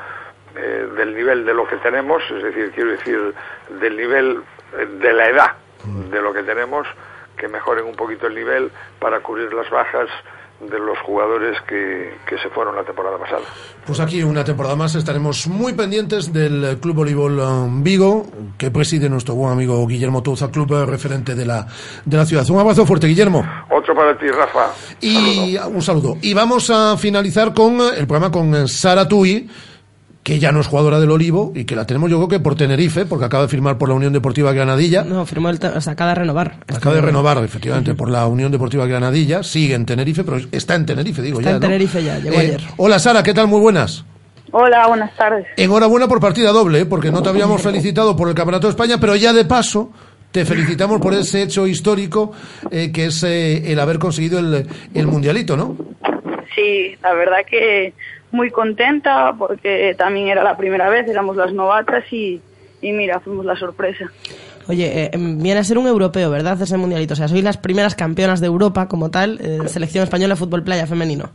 eh, 0.57 0.89
del 0.97 1.15
nivel 1.15 1.45
de 1.45 1.53
lo 1.53 1.69
que 1.69 1.77
tenemos, 1.77 2.23
es 2.31 2.43
decir, 2.43 2.73
quiero 2.75 2.93
decir, 2.93 3.35
del 3.69 3.95
nivel 3.95 4.43
eh, 4.79 4.87
de 4.87 5.13
la 5.13 5.29
edad 5.29 5.53
de 6.11 6.23
lo 6.23 6.33
que 6.33 6.43
tenemos, 6.43 6.87
que 7.37 7.49
mejoren 7.49 7.85
un 7.85 7.95
poquito 7.95 8.27
el 8.27 8.35
nivel 8.35 8.73
para 8.99 9.21
cubrir 9.21 9.53
las 9.53 9.69
bajas 9.69 10.09
de 10.61 10.79
los 10.79 10.99
jugadores 11.01 11.59
que, 11.69 12.15
que 12.27 12.39
se 12.39 12.49
fueron 12.51 12.77
la 12.77 12.85
temporada 12.85 13.19
pasada. 13.19 13.43
Pues 13.87 14.01
aquí 14.01 14.23
una 14.23 14.43
temporada 14.43 14.75
más 14.75 14.95
estaremos 14.95 15.47
muy 15.49 15.75
pendientes 15.75 16.33
del 16.33 16.79
Club 16.81 16.97
Voleibol 16.97 17.39
um, 17.39 17.83
Vigo, 17.83 18.27
que 18.57 18.71
preside 18.71 19.09
nuestro 19.09 19.35
buen 19.35 19.53
amigo 19.53 19.87
Guillermo 19.87 20.23
Touza, 20.23 20.51
club 20.51 20.73
eh, 20.73 20.87
referente 20.87 21.35
de 21.35 21.45
la, 21.45 21.67
de 22.05 22.17
la 22.17 22.25
ciudad. 22.25 22.49
Un 22.51 22.59
abrazo 22.59 22.87
fuerte, 22.87 23.07
Guillermo. 23.07 23.45
Otro 23.71 23.95
para 23.95 24.19
ti, 24.19 24.29
Rafa. 24.29 24.73
Y 25.01 25.57
un 25.59 25.83
saludo. 25.83 26.17
Y 26.23 26.33
vamos 26.35 26.71
a 26.71 26.97
finalizar 26.97 27.53
con 27.53 27.81
eh, 27.81 27.91
el 27.99 28.07
programa 28.07 28.33
con 28.33 28.55
eh, 28.55 28.67
Sara 28.67 29.07
Tui, 29.07 29.49
que 30.27 30.41
ya 30.41 30.51
no 30.51 30.59
es 30.61 30.67
jugadora 30.67 30.99
del 30.99 31.13
Olivo 31.13 31.53
y 31.55 31.67
que 31.67 31.77
la 31.77 31.87
tenemos 31.87 32.11
yo 32.11 32.17
creo 32.17 32.27
que 32.29 32.41
por 32.41 32.57
Tenerife, 32.57 33.07
porque 33.07 33.27
acaba 33.27 33.45
de 33.45 33.49
firmar 33.49 33.79
por 33.79 33.89
la 33.89 33.95
Unión 33.95 34.13
Deportiva 34.13 34.53
Granadilla. 34.53 35.05
No, 35.05 35.25
firmó 35.25 35.51
el, 35.51 35.61
o 35.65 35.81
sea, 35.81 35.93
acaba 35.93 36.11
de 36.11 36.15
renovar. 36.17 36.57
Acaba 36.67 36.97
de 36.97 37.01
renovar, 37.01 37.39
efectivamente, 37.45 37.95
por 37.95 38.11
la 38.11 38.27
Unión 38.27 38.51
Deportiva 38.51 38.87
Granadilla. 38.87 39.45
Sigue 39.45 39.77
en 39.77 39.87
Tenerife, 39.87 40.25
pero 40.25 40.39
está 40.51 40.75
en 40.75 40.85
Tenerife, 40.85 41.23
digo 41.23 41.39
Está 41.39 41.51
ya. 41.51 41.57
en 41.57 41.61
¿no? 41.63 41.69
Tenerife 41.69 42.03
ya, 42.03 42.19
llegó 42.19 42.35
Eh, 42.35 42.39
ayer. 42.41 42.61
Hola 42.77 42.99
Sara, 42.99 43.23
¿qué 43.23 43.33
tal? 43.35 43.47
Muy 43.47 43.61
buenas. 43.61 44.05
Hola, 44.51 44.89
buenas 44.89 45.17
tardes. 45.17 45.47
Enhorabuena 45.57 46.09
por 46.09 46.19
partida 46.19 46.51
doble, 46.51 46.81
¿eh? 46.81 46.87
porque 46.87 47.13
no 47.13 47.23
te 47.23 47.29
habíamos 47.29 47.63
felicitado 47.63 48.17
por 48.17 48.29
el 48.29 48.35
Campeonato 48.35 48.67
de 48.67 48.73
España, 48.73 48.99
pero 48.99 49.15
ya 49.15 49.33
de 49.33 49.45
paso 49.45 49.93
te 50.33 50.45
felicitamos 50.45 51.01
por 51.01 51.15
ese 51.15 51.43
hecho 51.43 51.69
histórico 51.69 52.33
eh, 52.73 52.91
que 52.93 53.07
es 53.07 53.23
eh, 53.23 53.71
el 53.71 53.79
haber 53.79 54.01
conseguido 54.01 54.41
el, 54.41 54.67
el 54.93 55.07
Mundialito, 55.07 55.57
¿no? 55.57 55.77
Sí, 56.57 56.97
la 57.01 57.13
verdad 57.13 57.39
que 57.49 57.93
muy 58.33 58.51
contenta 58.51 59.35
porque 59.39 59.95
también 59.97 60.29
era 60.29 60.43
la 60.43 60.57
primera 60.57 60.89
vez, 60.89 61.09
éramos 61.09 61.37
las 61.37 61.53
novatas 61.53 62.05
y, 62.13 62.41
y 62.83 62.93
mira, 62.93 63.21
fuimos 63.21 63.45
la 63.45 63.57
sorpresa. 63.57 64.11
Oye, 64.69 65.05
eh, 65.05 65.11
em, 65.13 65.41
viene 65.41 65.61
a 65.61 65.65
ser 65.65 65.79
un 65.79 65.87
europeo, 65.87 66.31
¿verdad? 66.31 66.61
Ese 66.61 66.77
mundialito. 66.77 67.15
O 67.15 67.17
sea, 67.17 67.29
sois 67.29 67.45
las 67.45 67.57
primeras 67.57 67.95
campeonas 67.95 68.41
de 68.41 68.47
Europa 68.47 68.89
como 68.89 69.11
tal, 69.11 69.39
eh, 69.41 69.69
selección 69.69 70.03
española 70.03 70.35
de 70.35 70.39
fútbol 70.39 70.65
playa 70.65 70.87
femenino. 70.87 71.31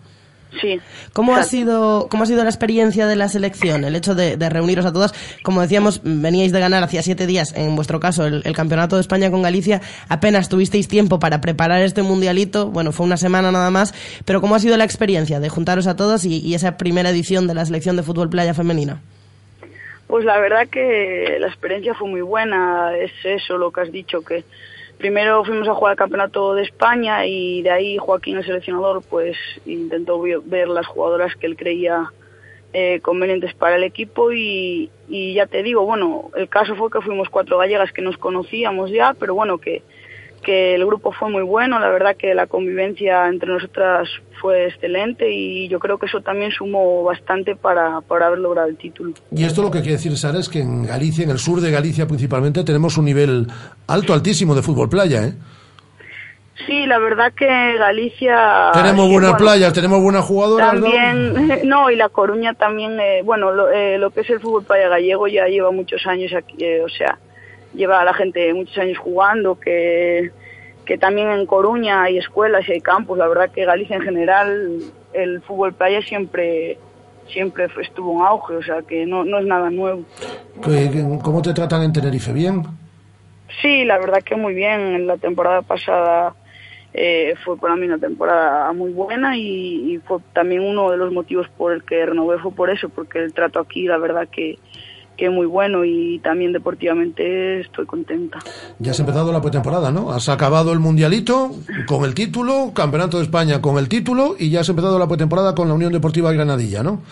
Sí. 0.59 0.81
¿Cómo 1.13 1.35
ha 1.35 1.43
sido, 1.43 2.07
cómo 2.09 2.23
ha 2.23 2.25
sido 2.25 2.43
la 2.43 2.49
experiencia 2.49 3.07
de 3.07 3.15
la 3.15 3.29
selección? 3.29 3.85
El 3.85 3.95
hecho 3.95 4.15
de, 4.15 4.35
de 4.35 4.49
reuniros 4.49 4.85
a 4.85 4.91
todas. 4.91 5.13
Como 5.43 5.61
decíamos, 5.61 6.01
veníais 6.03 6.51
de 6.51 6.59
ganar 6.59 6.83
hacía 6.83 7.01
siete 7.01 7.25
días, 7.25 7.53
en 7.55 7.75
vuestro 7.75 7.99
caso, 7.99 8.25
el, 8.25 8.41
el 8.43 8.53
campeonato 8.53 8.95
de 8.97 9.01
España 9.01 9.31
con 9.31 9.41
Galicia. 9.41 9.81
Apenas 10.09 10.49
tuvisteis 10.49 10.89
tiempo 10.89 11.19
para 11.19 11.39
preparar 11.39 11.81
este 11.81 12.01
mundialito. 12.01 12.67
Bueno, 12.67 12.91
fue 12.91 13.05
una 13.05 13.17
semana 13.17 13.51
nada 13.51 13.69
más. 13.69 13.93
Pero 14.25 14.41
¿cómo 14.41 14.55
ha 14.55 14.59
sido 14.59 14.75
la 14.75 14.83
experiencia 14.83 15.39
de 15.39 15.47
juntaros 15.47 15.87
a 15.87 15.95
todos 15.95 16.25
y, 16.25 16.39
y 16.39 16.53
esa 16.53 16.75
primera 16.77 17.09
edición 17.11 17.47
de 17.47 17.53
la 17.53 17.65
selección 17.65 17.95
de 17.95 18.03
fútbol 18.03 18.29
playa 18.29 18.53
femenina? 18.53 19.01
Pues 20.07 20.25
la 20.25 20.37
verdad 20.39 20.67
que 20.69 21.37
la 21.39 21.47
experiencia 21.47 21.93
fue 21.93 22.09
muy 22.09 22.19
buena, 22.19 22.97
es 22.97 23.13
eso 23.23 23.57
lo 23.57 23.71
que 23.71 23.79
has 23.79 23.91
dicho, 23.93 24.19
que 24.21 24.43
primero 25.01 25.43
fuimos 25.43 25.67
a 25.67 25.73
jugar 25.73 25.93
el 25.93 25.97
campeonato 25.97 26.53
de 26.53 26.61
España 26.61 27.25
y 27.25 27.63
de 27.63 27.71
ahí 27.71 27.97
Joaquín, 27.97 28.37
el 28.37 28.45
seleccionador, 28.45 29.01
pues 29.09 29.35
intentó 29.65 30.21
ver 30.21 30.67
las 30.67 30.85
jugadoras 30.85 31.35
que 31.35 31.47
él 31.47 31.57
creía 31.57 32.11
eh, 32.71 32.99
convenientes 33.01 33.55
para 33.55 33.77
el 33.77 33.83
equipo 33.83 34.31
y, 34.31 34.91
y 35.09 35.33
ya 35.33 35.47
te 35.47 35.63
digo, 35.63 35.83
bueno, 35.85 36.29
el 36.35 36.47
caso 36.47 36.75
fue 36.75 36.91
que 36.91 37.01
fuimos 37.01 37.29
cuatro 37.29 37.57
gallegas 37.57 37.91
que 37.91 38.03
nos 38.03 38.17
conocíamos 38.17 38.91
ya, 38.91 39.15
pero 39.19 39.33
bueno, 39.33 39.57
que, 39.57 39.81
que 40.41 40.75
el 40.75 40.85
grupo 40.85 41.11
fue 41.11 41.29
muy 41.29 41.43
bueno, 41.43 41.79
la 41.79 41.89
verdad 41.89 42.15
que 42.17 42.33
la 42.33 42.47
convivencia 42.47 43.27
entre 43.27 43.49
nosotras 43.49 44.09
fue 44.41 44.67
excelente 44.67 45.31
y 45.31 45.67
yo 45.67 45.79
creo 45.79 45.97
que 45.97 46.07
eso 46.07 46.21
también 46.21 46.51
sumó 46.51 47.03
bastante 47.03 47.55
para, 47.55 48.01
para 48.01 48.27
haber 48.27 48.39
logrado 48.39 48.67
el 48.67 48.77
título. 48.77 49.13
Y 49.31 49.43
esto 49.43 49.61
lo 49.61 49.71
que 49.71 49.79
quiere 49.79 49.97
decir, 49.97 50.17
Sara, 50.17 50.39
es 50.39 50.49
que 50.49 50.59
en 50.59 50.83
Galicia, 50.83 51.23
en 51.23 51.29
el 51.29 51.37
sur 51.37 51.61
de 51.61 51.71
Galicia 51.71 52.07
principalmente, 52.07 52.63
tenemos 52.63 52.97
un 52.97 53.05
nivel 53.05 53.47
alto, 53.87 54.13
altísimo 54.13 54.55
de 54.55 54.61
fútbol 54.61 54.89
playa, 54.89 55.25
¿eh? 55.25 55.33
Sí, 56.67 56.85
la 56.85 56.99
verdad 56.99 57.33
que 57.33 57.47
Galicia... 57.77 58.71
Tenemos 58.73 59.07
eh, 59.07 59.11
buenas 59.11 59.31
bueno, 59.31 59.37
playas, 59.37 59.73
tenemos 59.73 60.01
buenas 60.01 60.25
jugadoras, 60.25 60.73
¿no? 60.75 60.81
También, 60.81 61.61
no, 61.69 61.89
y 61.89 61.95
La 61.95 62.09
Coruña 62.09 62.53
también, 62.53 62.99
eh, 62.99 63.21
bueno, 63.23 63.51
lo, 63.51 63.71
eh, 63.71 63.97
lo 63.97 64.11
que 64.11 64.21
es 64.21 64.29
el 64.29 64.39
fútbol 64.39 64.63
playa 64.63 64.89
gallego 64.89 65.27
ya 65.27 65.45
lleva 65.45 65.71
muchos 65.71 66.05
años 66.05 66.31
aquí, 66.33 66.55
eh, 66.59 66.81
o 66.83 66.89
sea, 66.89 67.17
lleva 67.73 68.01
a 68.01 68.05
la 68.05 68.13
gente 68.13 68.53
muchos 68.53 68.77
años 68.77 68.97
jugando, 68.97 69.59
que, 69.59 70.31
que 70.85 70.97
también 70.97 71.29
en 71.31 71.45
Coruña 71.45 72.03
hay 72.03 72.17
escuelas 72.17 72.67
y 72.67 72.73
hay 72.73 72.81
campos, 72.81 73.17
la 73.17 73.27
verdad 73.27 73.51
que 73.51 73.65
Galicia 73.65 73.95
en 73.95 74.01
general, 74.03 74.79
el 75.13 75.41
fútbol 75.41 75.73
playa 75.73 76.01
siempre 76.01 76.77
siempre 77.27 77.67
estuvo 77.81 78.19
en 78.19 78.25
auge, 78.27 78.55
o 78.55 78.63
sea 78.63 78.81
que 78.81 79.05
no, 79.05 79.23
no 79.23 79.39
es 79.39 79.45
nada 79.45 79.69
nuevo. 79.69 80.03
¿Qué- 80.63 80.89
qué- 80.91 81.05
¿Cómo 81.23 81.41
te 81.41 81.53
tratan 81.53 81.83
en 81.83 81.93
Tenerife? 81.93 82.33
¿Bien? 82.33 82.63
Sí, 83.61 83.85
la 83.85 83.97
verdad 83.99 84.21
que 84.21 84.35
muy 84.35 84.53
bien. 84.53 84.79
En 84.81 85.07
la 85.07 85.15
temporada 85.17 85.61
pasada 85.61 86.33
eh, 86.93 87.35
fue 87.45 87.57
para 87.57 87.77
mí 87.77 87.85
una 87.85 87.99
temporada 87.99 88.73
muy 88.73 88.91
buena 88.91 89.37
y, 89.37 89.93
y 89.93 89.97
fue 89.99 90.17
también 90.33 90.61
uno 90.61 90.91
de 90.91 90.97
los 90.97 91.13
motivos 91.13 91.47
por 91.57 91.71
el 91.71 91.83
que 91.83 92.05
renové 92.05 92.37
fue 92.39 92.51
por 92.51 92.69
eso, 92.69 92.89
porque 92.89 93.19
el 93.19 93.33
trato 93.33 93.59
aquí, 93.59 93.83
la 93.87 93.97
verdad 93.97 94.27
que, 94.29 94.57
que 95.21 95.29
muy 95.29 95.45
bueno 95.45 95.85
y 95.85 96.17
también 96.17 96.51
deportivamente 96.51 97.59
estoy 97.59 97.85
contenta. 97.85 98.39
Ya 98.79 98.89
has 98.89 98.99
empezado 98.99 99.31
la 99.31 99.39
pretemporada, 99.39 99.91
¿no? 99.91 100.11
Has 100.11 100.29
acabado 100.29 100.73
el 100.73 100.79
Mundialito 100.79 101.51
con 101.85 102.05
el 102.05 102.15
título, 102.15 102.71
Campeonato 102.73 103.17
de 103.17 103.23
España 103.25 103.61
con 103.61 103.77
el 103.77 103.87
título 103.87 104.35
y 104.39 104.49
ya 104.49 104.61
has 104.61 104.69
empezado 104.69 104.97
la 104.97 105.07
pretemporada 105.07 105.53
con 105.53 105.67
la 105.67 105.75
Unión 105.75 105.93
Deportiva 105.93 106.33
Granadilla, 106.33 106.81
¿no? 106.81 107.03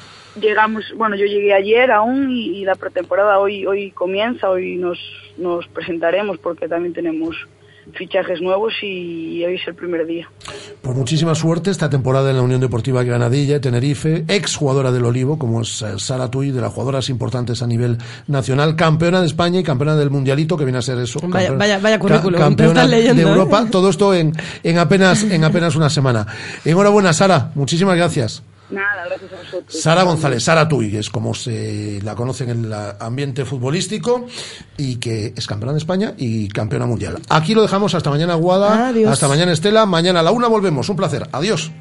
Llegamos, 0.41 0.85
bueno, 0.97 1.15
yo 1.17 1.25
llegué 1.25 1.53
ayer 1.53 1.91
aún 1.91 2.31
y, 2.31 2.57
y 2.57 2.65
la 2.65 2.73
pretemporada 2.73 3.37
hoy 3.37 3.67
hoy 3.67 3.91
comienza, 3.91 4.49
hoy 4.49 4.75
nos, 4.77 4.97
nos 5.37 5.67
presentaremos 5.67 6.39
porque 6.39 6.67
también 6.67 6.95
tenemos 6.95 7.35
fichajes 7.93 8.41
nuevos 8.41 8.73
y 8.81 9.43
hoy 9.43 9.55
es 9.55 9.67
el 9.67 9.75
primer 9.75 10.05
día. 10.05 10.29
Pues 10.81 10.95
muchísima 10.95 11.35
suerte 11.35 11.71
esta 11.71 11.89
temporada 11.89 12.29
en 12.29 12.37
la 12.37 12.41
Unión 12.41 12.61
Deportiva 12.61 13.03
Granadilla, 13.03 13.59
Tenerife, 13.59 14.23
ex 14.27 14.55
jugadora 14.55 14.91
del 14.91 15.05
Olivo, 15.05 15.37
como 15.37 15.61
es 15.61 15.81
eh, 15.81 15.93
Sara 15.97 16.29
Tui, 16.31 16.51
de 16.51 16.61
las 16.61 16.71
jugadoras 16.73 17.09
importantes 17.09 17.61
a 17.61 17.67
nivel 17.67 17.97
nacional, 18.27 18.75
campeona 18.75 19.21
de 19.21 19.27
España 19.27 19.59
y 19.59 19.63
campeona 19.63 19.95
del 19.95 20.09
Mundialito, 20.09 20.57
que 20.57 20.65
viene 20.65 20.79
a 20.79 20.81
ser 20.81 20.97
eso. 20.99 21.19
Vaya- 21.23 21.49
campeona- 21.49 21.57
vaya- 21.57 21.79
vaya 21.79 21.99
currículum, 21.99 22.39
campeona 22.39 22.85
leyendo, 22.85 23.21
de 23.21 23.27
¿eh? 23.27 23.31
Europa, 23.31 23.65
todo 23.69 23.89
esto 23.89 24.13
en, 24.13 24.33
en, 24.63 24.77
apenas, 24.77 25.23
en 25.23 25.43
apenas 25.43 25.75
una 25.75 25.89
semana. 25.89 26.25
Enhorabuena, 26.65 27.13
Sara, 27.13 27.51
muchísimas 27.55 27.95
gracias. 27.97 28.43
Nada, 28.69 29.05
gracias 29.07 29.33
a 29.33 29.35
vosotros. 29.37 29.81
Sara 29.81 30.03
González, 30.03 30.43
Sara 30.43 30.67
Tui, 30.67 30.91
que 30.91 30.99
es 30.99 31.09
como 31.09 31.33
se 31.33 31.99
la 32.03 32.15
conocen 32.15 32.49
en 32.49 32.65
el 32.65 32.73
ambiente 32.99 33.45
futbolístico 33.45 34.27
y 34.77 34.97
que 34.97 35.33
es 35.35 35.47
campeona 35.47 35.73
de 35.73 35.79
España 35.79 36.13
y 36.17 36.47
campeona 36.49 36.85
mundial. 36.85 37.19
Aquí 37.29 37.55
lo 37.55 37.61
dejamos 37.61 37.95
hasta 37.95 38.09
mañana, 38.09 38.35
Guada. 38.35 38.89
Adiós. 38.89 39.11
Hasta 39.11 39.27
mañana, 39.27 39.51
Estela. 39.51 39.85
Mañana 39.85 40.19
a 40.19 40.23
la 40.23 40.31
una 40.31 40.47
volvemos. 40.47 40.87
Un 40.89 40.95
placer. 40.95 41.27
Adiós. 41.31 41.71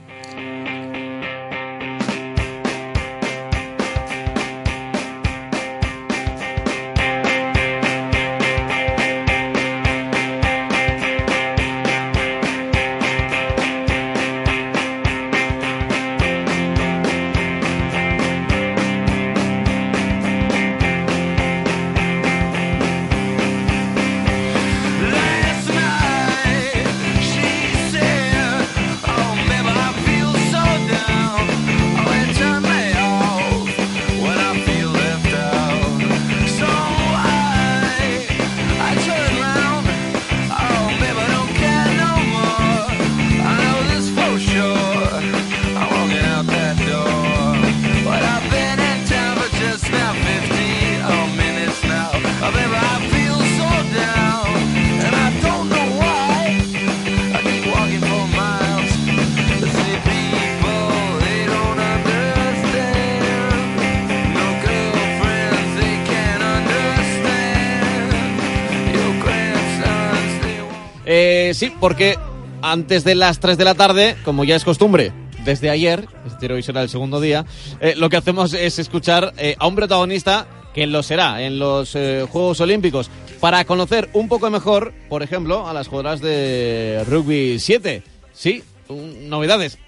Porque 71.80 72.16
antes 72.62 73.04
de 73.04 73.14
las 73.14 73.40
3 73.40 73.56
de 73.58 73.64
la 73.64 73.74
tarde, 73.74 74.16
como 74.24 74.44
ya 74.44 74.56
es 74.56 74.64
costumbre, 74.64 75.12
desde 75.44 75.70
ayer, 75.70 76.06
es 76.26 76.34
decir, 76.34 76.52
hoy 76.52 76.62
será 76.62 76.82
el 76.82 76.88
segundo 76.88 77.20
día, 77.20 77.46
eh, 77.80 77.94
lo 77.96 78.10
que 78.10 78.16
hacemos 78.16 78.52
es 78.52 78.78
escuchar 78.78 79.32
eh, 79.38 79.56
a 79.58 79.66
un 79.66 79.74
protagonista 79.74 80.46
que 80.74 80.86
lo 80.86 81.02
será 81.02 81.42
en 81.42 81.58
los 81.58 81.94
eh, 81.94 82.26
Juegos 82.30 82.60
Olímpicos, 82.60 83.10
para 83.40 83.64
conocer 83.64 84.10
un 84.12 84.28
poco 84.28 84.50
mejor, 84.50 84.92
por 85.08 85.22
ejemplo, 85.22 85.66
a 85.66 85.72
las 85.72 85.88
jugadoras 85.88 86.20
de 86.20 87.04
rugby 87.08 87.58
7. 87.58 88.02
Sí, 88.32 88.62
novedades. 88.88 89.78